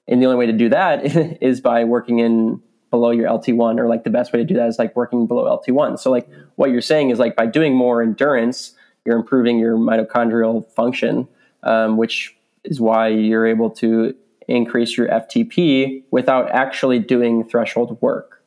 and 0.08 0.20
the 0.20 0.26
only 0.26 0.38
way 0.38 0.46
to 0.46 0.52
do 0.52 0.68
that 0.70 1.04
is 1.42 1.60
by 1.60 1.84
working 1.84 2.18
in 2.18 2.60
below 2.90 3.10
your 3.10 3.28
LT1, 3.28 3.78
or 3.78 3.88
like 3.88 4.04
the 4.04 4.10
best 4.10 4.32
way 4.32 4.38
to 4.38 4.44
do 4.44 4.54
that 4.54 4.68
is 4.68 4.78
like 4.78 4.94
working 4.94 5.26
below 5.26 5.44
LT1. 5.44 5.98
So, 5.98 6.10
like 6.10 6.28
what 6.56 6.70
you're 6.70 6.80
saying 6.80 7.10
is 7.10 7.18
like 7.18 7.36
by 7.36 7.46
doing 7.46 7.74
more 7.74 8.02
endurance, 8.02 8.74
you're 9.04 9.16
improving 9.16 9.58
your 9.58 9.76
mitochondrial 9.76 10.70
function, 10.72 11.26
um, 11.62 11.96
which 11.96 12.36
is 12.64 12.80
why 12.80 13.08
you're 13.08 13.46
able 13.46 13.70
to 13.70 14.14
increase 14.48 14.96
your 14.96 15.08
FTP 15.08 16.04
without 16.10 16.50
actually 16.50 16.98
doing 16.98 17.44
threshold 17.44 17.98
work. 18.00 18.42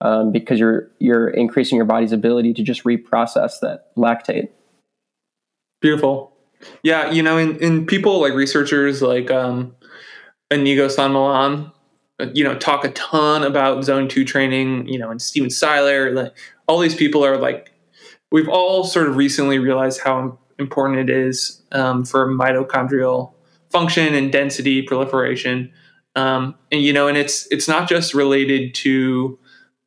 Um, 0.00 0.30
because 0.30 0.60
you're 0.60 0.88
you're 1.00 1.28
increasing 1.28 1.74
your 1.74 1.84
body's 1.84 2.12
ability 2.12 2.54
to 2.54 2.62
just 2.62 2.84
reprocess 2.84 3.58
that 3.62 3.94
lactate. 3.96 4.48
Beautiful. 5.80 6.32
Yeah, 6.82 7.10
you 7.10 7.22
know, 7.22 7.38
in, 7.38 7.56
in 7.58 7.86
people 7.86 8.20
like 8.20 8.32
researchers 8.32 9.00
like 9.00 9.30
um, 9.30 9.76
Inigo 10.50 10.88
San 10.88 11.12
Millán, 11.12 11.72
uh, 12.18 12.26
you 12.34 12.42
know, 12.42 12.56
talk 12.56 12.84
a 12.84 12.90
ton 12.90 13.44
about 13.44 13.84
zone 13.84 14.08
two 14.08 14.24
training, 14.24 14.88
you 14.88 14.98
know, 14.98 15.10
and 15.10 15.22
Stephen 15.22 15.50
Seiler, 15.50 16.12
like 16.12 16.36
all 16.66 16.80
these 16.80 16.96
people 16.96 17.24
are 17.24 17.36
like, 17.36 17.70
we've 18.32 18.48
all 18.48 18.82
sort 18.82 19.08
of 19.08 19.16
recently 19.16 19.60
realized 19.60 20.00
how 20.00 20.36
important 20.58 20.98
it 20.98 21.10
is 21.10 21.62
um, 21.70 22.04
for 22.04 22.26
mitochondrial 22.26 23.32
function 23.70 24.14
and 24.14 24.32
density 24.32 24.82
proliferation. 24.82 25.70
Um, 26.16 26.56
and, 26.72 26.82
you 26.82 26.92
know, 26.92 27.06
and 27.06 27.16
it's, 27.16 27.46
it's 27.52 27.68
not 27.68 27.88
just 27.88 28.14
related 28.14 28.74
to, 28.76 29.38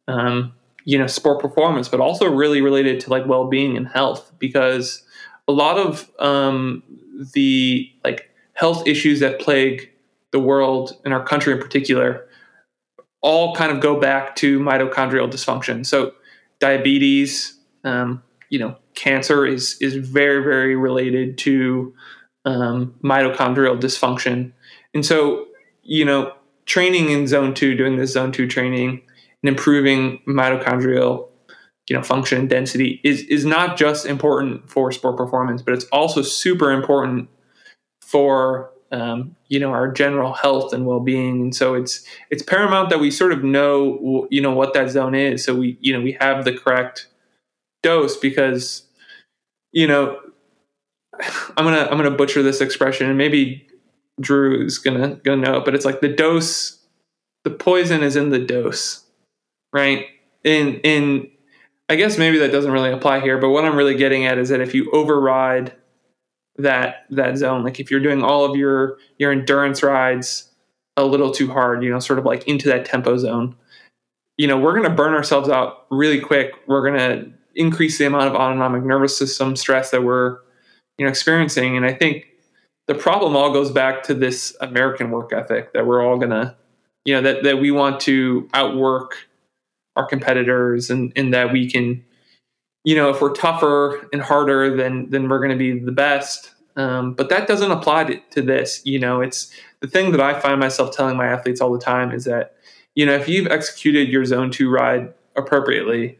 um, 0.08 0.54
you 0.86 0.98
know, 0.98 1.08
sport 1.08 1.42
performance, 1.42 1.90
but 1.90 2.00
also 2.00 2.32
really 2.32 2.62
related 2.62 3.02
to 3.02 3.10
like 3.10 3.28
well-being 3.28 3.76
and 3.76 3.90
health 3.90 4.32
because, 4.40 5.04
a 5.48 5.52
lot 5.52 5.78
of 5.78 6.10
um, 6.20 6.84
the 7.34 7.90
like 8.04 8.30
health 8.54 8.88
issues 8.88 9.20
that 9.20 9.40
plague 9.40 9.90
the 10.32 10.40
world 10.40 10.98
and 11.04 11.14
our 11.14 11.24
country 11.24 11.54
in 11.54 11.60
particular 11.60 12.28
all 13.22 13.56
kind 13.56 13.72
of 13.72 13.80
go 13.80 14.00
back 14.00 14.36
to 14.36 14.60
mitochondrial 14.60 15.30
dysfunction. 15.30 15.86
So 15.86 16.14
diabetes, 16.60 17.60
um, 17.84 18.24
you 18.50 18.60
know, 18.60 18.78
cancer 18.94 19.46
is 19.46 19.78
is 19.82 19.96
very 19.96 20.44
very 20.44 20.76
related 20.76 21.38
to 21.40 21.94
um, 22.46 22.96
mitochondrial 23.04 23.80
dysfunction. 23.80 24.52
And 24.94 25.06
so, 25.06 25.48
you 25.84 26.06
know, 26.06 26.34
training 26.66 27.10
in 27.10 27.28
zone 27.28 27.54
two, 27.54 27.76
doing 27.76 27.98
this 27.98 28.14
zone 28.14 28.32
two 28.32 28.48
training 28.48 29.02
and 29.44 29.50
improving 29.50 30.22
mitochondrial, 30.28 31.30
you 31.90 31.96
know, 31.96 32.04
function 32.04 32.48
density 32.48 33.02
is 33.04 33.24
is 33.24 33.46
not 33.46 33.78
just 33.78 34.06
important 34.06 34.70
for 34.70 34.92
sport 34.92 35.18
performance, 35.18 35.62
but 35.62 35.74
it's 35.74 35.86
also 35.86 36.22
super 36.22 36.72
important 36.72 37.30
for 38.02 38.72
um, 38.92 39.36
you 39.48 39.60
know 39.60 39.72
our 39.72 39.92
general 39.92 40.34
health 40.34 40.74
and 40.74 40.86
well-being. 40.86 41.42
And 41.42 41.56
so 41.56 41.74
it's 41.74 42.06
it's 42.30 42.44
paramount 42.44 42.90
that 42.90 43.00
we 43.00 43.10
sort 43.10 43.32
of 43.32 43.44
know 43.44 44.28
you 44.30 44.42
know 44.42 44.54
what 44.54 44.74
that 44.74 44.90
zone 44.90 45.16
is, 45.16 45.44
so 45.44 45.56
we 45.56 45.78
you 45.82 45.94
know 45.94 46.02
we 46.02 46.18
have 46.20 46.46
the 46.46 46.54
correct 46.54 47.08
dose 47.84 48.18
because 48.18 48.84
you 49.72 49.88
know 49.88 50.20
I'm 51.58 51.66
gonna 51.66 51.88
I'm 51.90 51.98
gonna 51.98 52.12
butcher 52.12 52.44
this 52.44 52.62
expression 52.62 53.08
and 53.08 53.18
maybe 53.18 53.68
Drew 54.20 54.66
is 54.66 54.78
gonna 54.78 55.16
gonna 55.24 55.42
know 55.42 55.62
but 55.62 55.74
it's 55.74 55.86
like 55.86 56.02
the 56.02 56.14
dose, 56.14 56.80
the 57.44 57.50
poison 57.52 58.04
is 58.04 58.16
in 58.16 58.30
the 58.30 58.40
dose, 58.40 59.04
right? 59.74 60.06
In 60.44 60.76
in 60.84 61.31
I 61.92 61.96
guess 61.98 62.18
maybe 62.18 62.38
that 62.38 62.54
doesn't 62.54 62.72
really 62.72 62.90
apply 62.90 63.20
here, 63.20 63.38
but 63.38 63.50
what 63.50 63.66
I'm 63.66 63.76
really 63.76 63.96
getting 63.96 64.26
at 64.26 64.38
is 64.38 64.48
that 64.48 64.62
if 64.62 64.74
you 64.74 64.90
override 64.92 65.74
that 66.56 67.06
that 67.10 67.38
zone, 67.38 67.66
like 67.66 67.82
if 67.82 67.92
you're 67.92 68.00
doing 68.00 68.24
all 68.24 68.46
of 68.46 68.56
your 68.56 68.98
your 69.18 69.34
endurance 69.34 69.84
rides 69.84 70.50
a 70.96 71.04
little 71.04 71.32
too 71.32 71.52
hard, 71.52 71.84
you 71.84 71.90
know, 71.90 72.00
sort 72.00 72.18
of 72.18 72.24
like 72.24 72.48
into 72.48 72.70
that 72.70 72.86
tempo 72.86 73.18
zone, 73.18 73.58
you 74.38 74.48
know, 74.48 74.58
we're 74.58 74.74
gonna 74.74 74.96
burn 74.96 75.14
ourselves 75.14 75.50
out 75.50 75.86
really 75.92 76.22
quick. 76.22 76.54
We're 76.66 76.90
gonna 76.90 77.26
increase 77.56 77.98
the 77.98 78.06
amount 78.06 78.28
of 78.28 78.36
autonomic 78.36 78.84
nervous 78.84 79.18
system 79.18 79.58
stress 79.58 79.92
that 79.92 80.02
we're 80.02 80.38
you 80.98 81.06
know 81.06 81.10
experiencing, 81.10 81.76
and 81.76 81.86
I 81.86 81.92
think 81.92 82.26
the 82.88 82.96
problem 82.96 83.36
all 83.36 83.52
goes 83.52 83.70
back 83.70 84.02
to 84.04 84.14
this 84.14 84.56
American 84.62 85.12
work 85.12 85.34
ethic 85.34 85.74
that 85.74 85.86
we're 85.86 86.02
all 86.02 86.18
gonna, 86.18 86.56
you 87.04 87.16
know, 87.16 87.22
that 87.22 87.44
that 87.44 87.60
we 87.60 87.70
want 87.70 88.00
to 88.02 88.48
outwork 88.54 89.28
our 89.96 90.06
competitors 90.06 90.90
and, 90.90 91.12
and 91.16 91.34
that 91.34 91.52
we 91.52 91.70
can, 91.70 92.04
you 92.84 92.96
know, 92.96 93.10
if 93.10 93.22
we're 93.22 93.34
tougher 93.34 94.08
and 94.14 94.22
harder, 94.22 94.76
then 94.76 95.10
then 95.10 95.30
we're 95.30 95.40
going 95.40 95.52
to 95.52 95.58
be 95.58 95.80
the 95.80 95.92
best. 95.92 96.52
Um, 96.76 97.14
but 97.14 97.30
that 97.30 97.48
doesn't 97.48 97.72
apply 97.72 98.06
to, 98.06 98.20
to 98.32 98.42
this. 98.42 98.82
You 98.86 99.00
know, 99.00 99.22
it's 99.22 99.52
the 99.82 99.88
thing 99.88 100.12
that 100.12 100.22
I 100.22 100.40
find 100.40 100.60
myself 100.60 100.96
telling 100.96 101.18
my 101.18 101.28
athletes 101.28 101.60
all 101.60 101.72
the 101.74 101.80
time 101.80 102.12
is 102.12 102.24
that, 102.26 102.56
you 102.96 103.06
know, 103.06 103.14
if 103.14 103.28
you've 103.28 103.48
executed 103.48 104.10
your 104.10 104.26
zone 104.26 104.52
two 104.52 104.70
ride 104.70 105.14
appropriately, 105.36 106.18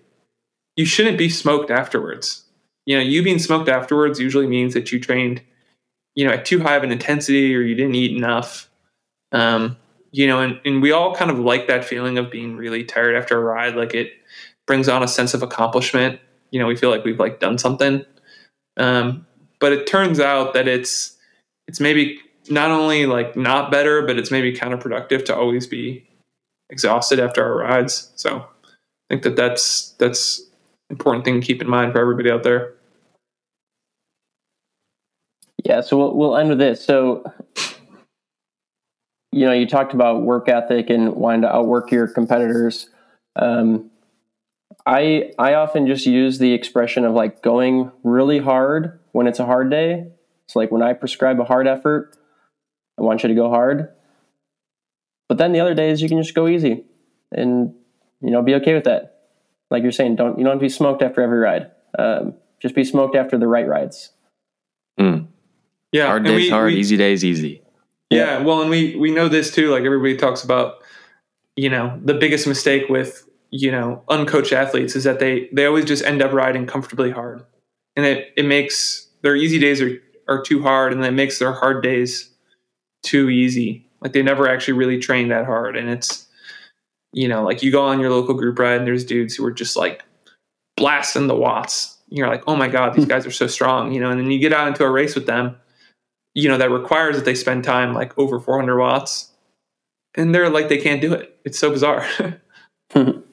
you 0.76 0.86
shouldn't 0.86 1.18
be 1.18 1.30
smoked 1.30 1.72
afterwards. 1.72 2.44
You 2.86 2.98
know, 2.98 3.04
you 3.04 3.24
being 3.24 3.40
smoked 3.40 3.70
afterwards 3.70 4.20
usually 4.20 4.48
means 4.48 4.74
that 4.74 4.92
you 4.92 5.00
trained, 5.00 5.42
you 6.16 6.26
know, 6.26 6.34
at 6.34 6.46
too 6.46 6.60
high 6.60 6.76
of 6.76 6.84
an 6.84 6.92
intensity 6.92 7.56
or 7.56 7.62
you 7.62 7.76
didn't 7.76 7.96
eat 7.96 8.16
enough. 8.16 8.70
Um, 9.32 9.78
you 10.12 10.28
know, 10.28 10.42
and, 10.42 10.60
and 10.66 10.82
we 10.82 10.92
all 10.92 11.16
kind 11.16 11.32
of 11.32 11.40
like 11.40 11.68
that 11.68 11.86
feeling 11.86 12.18
of 12.18 12.30
being 12.30 12.58
really 12.58 12.84
tired 12.84 13.16
after 13.16 13.38
a 13.38 13.44
ride. 13.44 13.76
Like 13.76 13.94
it 13.94 14.12
brings 14.68 14.90
on 14.90 15.04
a 15.04 15.08
sense 15.08 15.34
of 15.34 15.42
accomplishment. 15.42 16.20
You 16.52 16.60
know, 16.60 16.68
we 16.68 16.76
feel 16.76 16.90
like 16.90 17.04
we've 17.04 17.20
like 17.20 17.40
done 17.40 17.58
something. 17.58 18.06
Um, 18.78 19.26
but 19.60 19.72
it 19.72 19.88
turns 19.88 20.20
out 20.20 20.54
that 20.54 20.68
it's 20.68 21.18
it's 21.68 21.80
maybe 21.80 22.20
not 22.50 22.72
only 22.72 23.06
like 23.06 23.36
not 23.36 23.72
better, 23.72 24.02
but 24.06 24.18
it's 24.18 24.32
maybe 24.32 24.54
counterproductive 24.54 25.24
to 25.26 25.36
always 25.36 25.68
be 25.68 26.08
exhausted 26.70 27.20
after 27.20 27.44
our 27.44 27.58
rides. 27.58 28.12
So 28.16 28.40
I 28.40 28.74
think 29.10 29.24
that 29.24 29.36
that's 29.36 29.92
that's 30.00 30.42
important 30.90 31.24
thing 31.24 31.40
to 31.40 31.48
keep 31.48 31.62
in 31.62 31.70
mind 31.70 31.94
for 31.94 32.00
everybody 32.00 32.30
out 32.30 32.44
there. 32.44 32.74
Yeah, 35.64 35.82
so 35.82 35.98
we'll, 35.98 36.16
we'll 36.16 36.38
end 36.38 36.50
with 36.50 36.58
this. 36.58 36.84
So 36.84 37.24
you 39.32 39.46
know, 39.46 39.54
you 39.54 39.66
talked 39.66 39.94
about 39.94 40.24
work 40.24 40.50
ethic 40.50 40.90
and 40.90 41.16
wanting 41.16 41.42
to 41.42 41.56
outwork 41.56 41.92
your 41.92 42.08
competitors. 42.08 42.90
Um, 43.36 43.90
I 44.86 45.32
I 45.38 45.54
often 45.54 45.88
just 45.88 46.06
use 46.06 46.38
the 46.40 46.54
expression 46.54 47.06
of 47.06 47.14
like 47.14 47.42
going 47.42 47.92
really 48.04 48.40
hard 48.40 49.00
when 49.12 49.28
it's 49.28 49.40
a 49.40 49.46
hard 49.46 49.70
day. 49.70 50.08
It's 50.46 50.56
like 50.56 50.72
when 50.72 50.82
I 50.82 50.94
prescribe 50.94 51.40
a 51.40 51.46
hard 51.46 51.68
effort, 51.68 52.18
I 53.00 53.04
want 53.04 53.24
you 53.24 53.30
to 53.30 53.36
go 53.36 53.50
hard. 53.50 53.90
But 55.30 55.38
then 55.38 55.54
the 55.54 55.60
other 55.62 55.74
days 55.74 56.02
you 56.02 56.10
can 56.10 56.22
just 56.22 56.36
go 56.36 56.48
easy 56.48 56.84
and 57.32 57.74
you 58.22 58.32
know 58.32 58.42
be 58.42 58.56
okay 58.56 58.74
with 58.74 58.84
that. 58.84 59.20
Like 59.70 59.84
you're 59.84 59.94
saying, 59.94 60.18
don't 60.18 60.38
you 60.38 60.44
don't 60.44 60.54
have 60.54 60.60
to 60.60 60.66
be 60.66 60.70
smoked 60.70 61.02
after 61.02 61.22
every 61.22 61.40
ride. 61.40 61.72
Um, 61.98 62.34
just 62.60 62.76
be 62.76 62.84
smoked 62.84 63.16
after 63.16 63.38
the 63.38 63.48
right 63.48 63.68
rides. 63.68 64.12
Mm. 65.00 65.28
Yeah, 65.92 66.08
hard 66.08 66.24
days 66.24 66.36
we, 66.36 66.50
hard, 66.50 66.74
we, 66.74 66.80
easy 66.80 66.98
days 66.98 67.24
easy. 67.24 67.62
Yeah, 68.12 68.40
well, 68.40 68.62
and 68.62 68.70
we 68.70 68.96
we 68.98 69.10
know 69.10 69.30
this 69.30 69.52
too. 69.52 69.72
Like 69.72 69.84
everybody 69.84 70.18
talks 70.18 70.44
about, 70.44 70.84
you 71.56 71.70
know, 71.70 71.98
the 72.04 72.14
biggest 72.14 72.46
mistake 72.46 72.90
with 72.90 73.28
you 73.52 73.72
know 73.72 74.04
uncoached 74.10 74.52
athletes 74.52 74.96
is 74.98 75.06
that 75.06 75.20
they 75.20 75.50
they 75.54 75.66
always 75.66 75.86
just 75.86 76.04
end 76.04 76.22
up 76.22 76.34
riding 76.34 76.68
comfortably 76.68 77.10
hard, 77.10 77.44
and 77.96 78.06
it 78.06 78.34
it 78.36 78.46
makes 78.46 79.08
their 79.22 79.36
easy 79.36 79.60
days 79.60 79.82
are 79.82 79.98
are 80.28 80.44
too 80.44 80.62
hard, 80.62 80.92
and 80.92 81.04
it 81.06 81.12
makes 81.12 81.40
their 81.40 81.54
hard 81.54 81.82
days 81.82 82.30
too 83.02 83.30
easy. 83.30 83.88
Like 84.02 84.12
they 84.12 84.22
never 84.22 84.48
actually 84.48 84.74
really 84.74 85.00
train 85.00 85.30
that 85.30 85.46
hard, 85.46 85.78
and 85.78 85.90
it's 85.90 86.28
you 87.14 87.30
know 87.30 87.44
like 87.44 87.64
you 87.64 87.72
go 87.72 87.86
on 87.86 88.02
your 88.02 88.10
local 88.10 88.34
group 88.34 88.60
ride, 88.60 88.80
and 88.80 88.88
there's 88.88 89.06
dudes 89.06 89.36
who 89.36 89.46
are 89.46 89.54
just 89.54 89.78
like 89.78 90.04
blasting 90.76 91.28
the 91.28 91.36
watts. 91.36 91.98
You're 92.10 92.28
like, 92.28 92.44
oh 92.46 92.58
my 92.58 92.68
god, 92.68 92.94
these 92.94 93.06
hmm. 93.06 93.10
guys 93.10 93.26
are 93.26 93.32
so 93.32 93.48
strong, 93.48 93.94
you 93.94 94.02
know, 94.02 94.10
and 94.10 94.20
then 94.20 94.30
you 94.32 94.40
get 94.40 94.52
out 94.52 94.68
into 94.68 94.84
a 94.84 94.92
race 94.92 95.16
with 95.16 95.28
them 95.28 95.56
you 96.34 96.48
know, 96.48 96.58
that 96.58 96.72
requires 96.72 97.16
that 97.16 97.26
they 97.26 97.36
spend 97.36 97.64
time 97.64 97.94
like 97.94 98.18
over 98.18 98.40
400 98.40 98.78
watts. 98.78 99.32
And 100.16 100.36
they're 100.36 100.50
like, 100.50 100.70
they 100.70 100.78
can't 100.78 101.02
do 101.02 101.14
it. 101.14 101.38
It's 101.46 101.58
so 101.58 101.72
bizarre. 101.72 102.06
cool. 102.94 103.24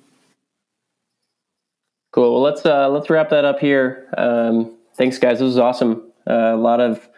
Well, 2.14 2.40
let's, 2.40 2.64
uh, 2.64 2.88
let's 2.88 3.10
wrap 3.10 3.30
that 3.30 3.44
up 3.44 3.58
here. 3.58 4.08
Um, 4.16 4.76
thanks 4.94 5.18
guys. 5.18 5.38
This 5.38 5.46
was 5.46 5.58
awesome. 5.58 6.02
Uh, 6.28 6.54
a 6.54 6.56
lot 6.56 6.80
of 6.80 7.08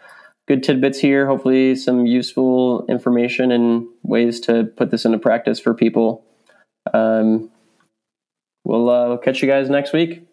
good 0.47 0.63
tidbits 0.63 0.99
here. 0.99 1.27
Hopefully 1.27 1.75
some 1.75 2.05
useful 2.05 2.85
information 2.87 3.51
and 3.51 3.87
ways 4.03 4.39
to 4.41 4.65
put 4.65 4.91
this 4.91 5.05
into 5.05 5.19
practice 5.19 5.59
for 5.59 5.73
people. 5.73 6.25
Um, 6.93 7.51
we'll, 8.63 8.89
uh, 8.89 9.07
we'll 9.09 9.17
catch 9.17 9.41
you 9.41 9.47
guys 9.47 9.69
next 9.69 9.93
week. 9.93 10.27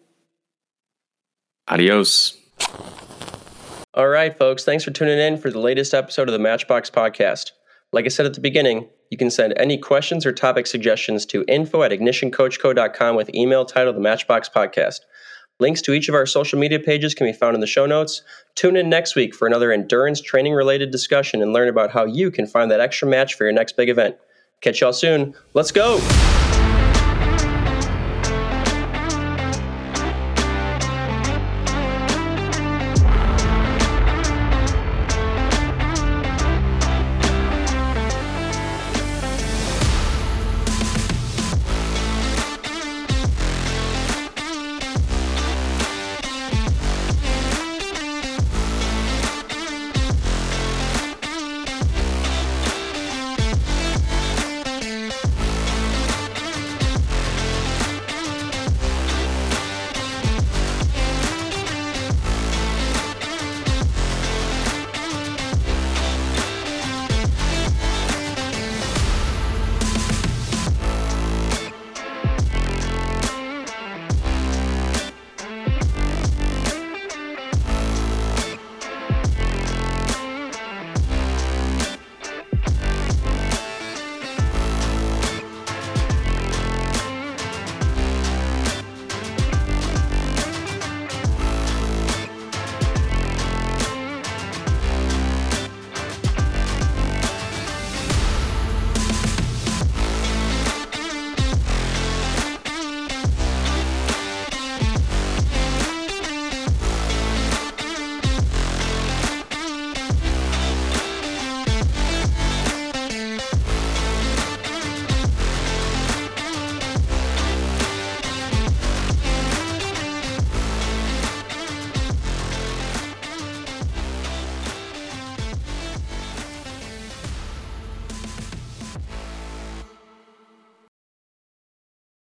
Adios. 1.67 2.35
All 3.95 4.07
right, 4.07 4.37
folks, 4.37 4.63
thanks 4.63 4.83
for 4.83 4.91
tuning 4.91 5.17
in 5.17 5.35
for 5.37 5.49
the 5.49 5.59
latest 5.59 5.95
episode 5.95 6.27
of 6.27 6.33
the 6.33 6.39
Matchbox 6.39 6.91
Podcast. 6.91 7.53
Like 7.91 8.05
I 8.05 8.09
said 8.09 8.27
at 8.27 8.35
the 8.35 8.39
beginning, 8.39 8.87
you 9.09 9.17
can 9.17 9.31
send 9.31 9.55
any 9.57 9.79
questions 9.79 10.27
or 10.27 10.31
topic 10.31 10.67
suggestions 10.67 11.25
to 11.25 11.43
info 11.47 11.81
at 11.81 11.91
ignitioncoachco.com 11.91 13.15
with 13.15 13.33
email 13.33 13.65
titled 13.65 13.95
the 13.95 14.01
Matchbox 14.01 14.47
Podcast. 14.47 14.99
Links 15.59 15.81
to 15.81 15.93
each 15.93 16.07
of 16.07 16.13
our 16.13 16.27
social 16.27 16.59
media 16.59 16.79
pages 16.79 17.15
can 17.15 17.25
be 17.25 17.33
found 17.33 17.55
in 17.55 17.61
the 17.61 17.67
show 17.67 17.87
notes. 17.87 18.21
Tune 18.53 18.77
in 18.77 18.89
next 18.89 19.15
week 19.15 19.33
for 19.33 19.47
another 19.47 19.71
endurance 19.71 20.21
training 20.21 20.53
related 20.53 20.91
discussion 20.91 21.41
and 21.41 21.51
learn 21.51 21.67
about 21.67 21.89
how 21.89 22.05
you 22.05 22.29
can 22.29 22.45
find 22.45 22.69
that 22.69 22.79
extra 22.79 23.07
match 23.07 23.33
for 23.33 23.45
your 23.45 23.53
next 23.53 23.75
big 23.75 23.89
event. 23.89 24.15
Catch 24.61 24.81
y'all 24.81 24.93
soon. 24.93 25.33
Let's 25.55 25.71
go! 25.71 25.97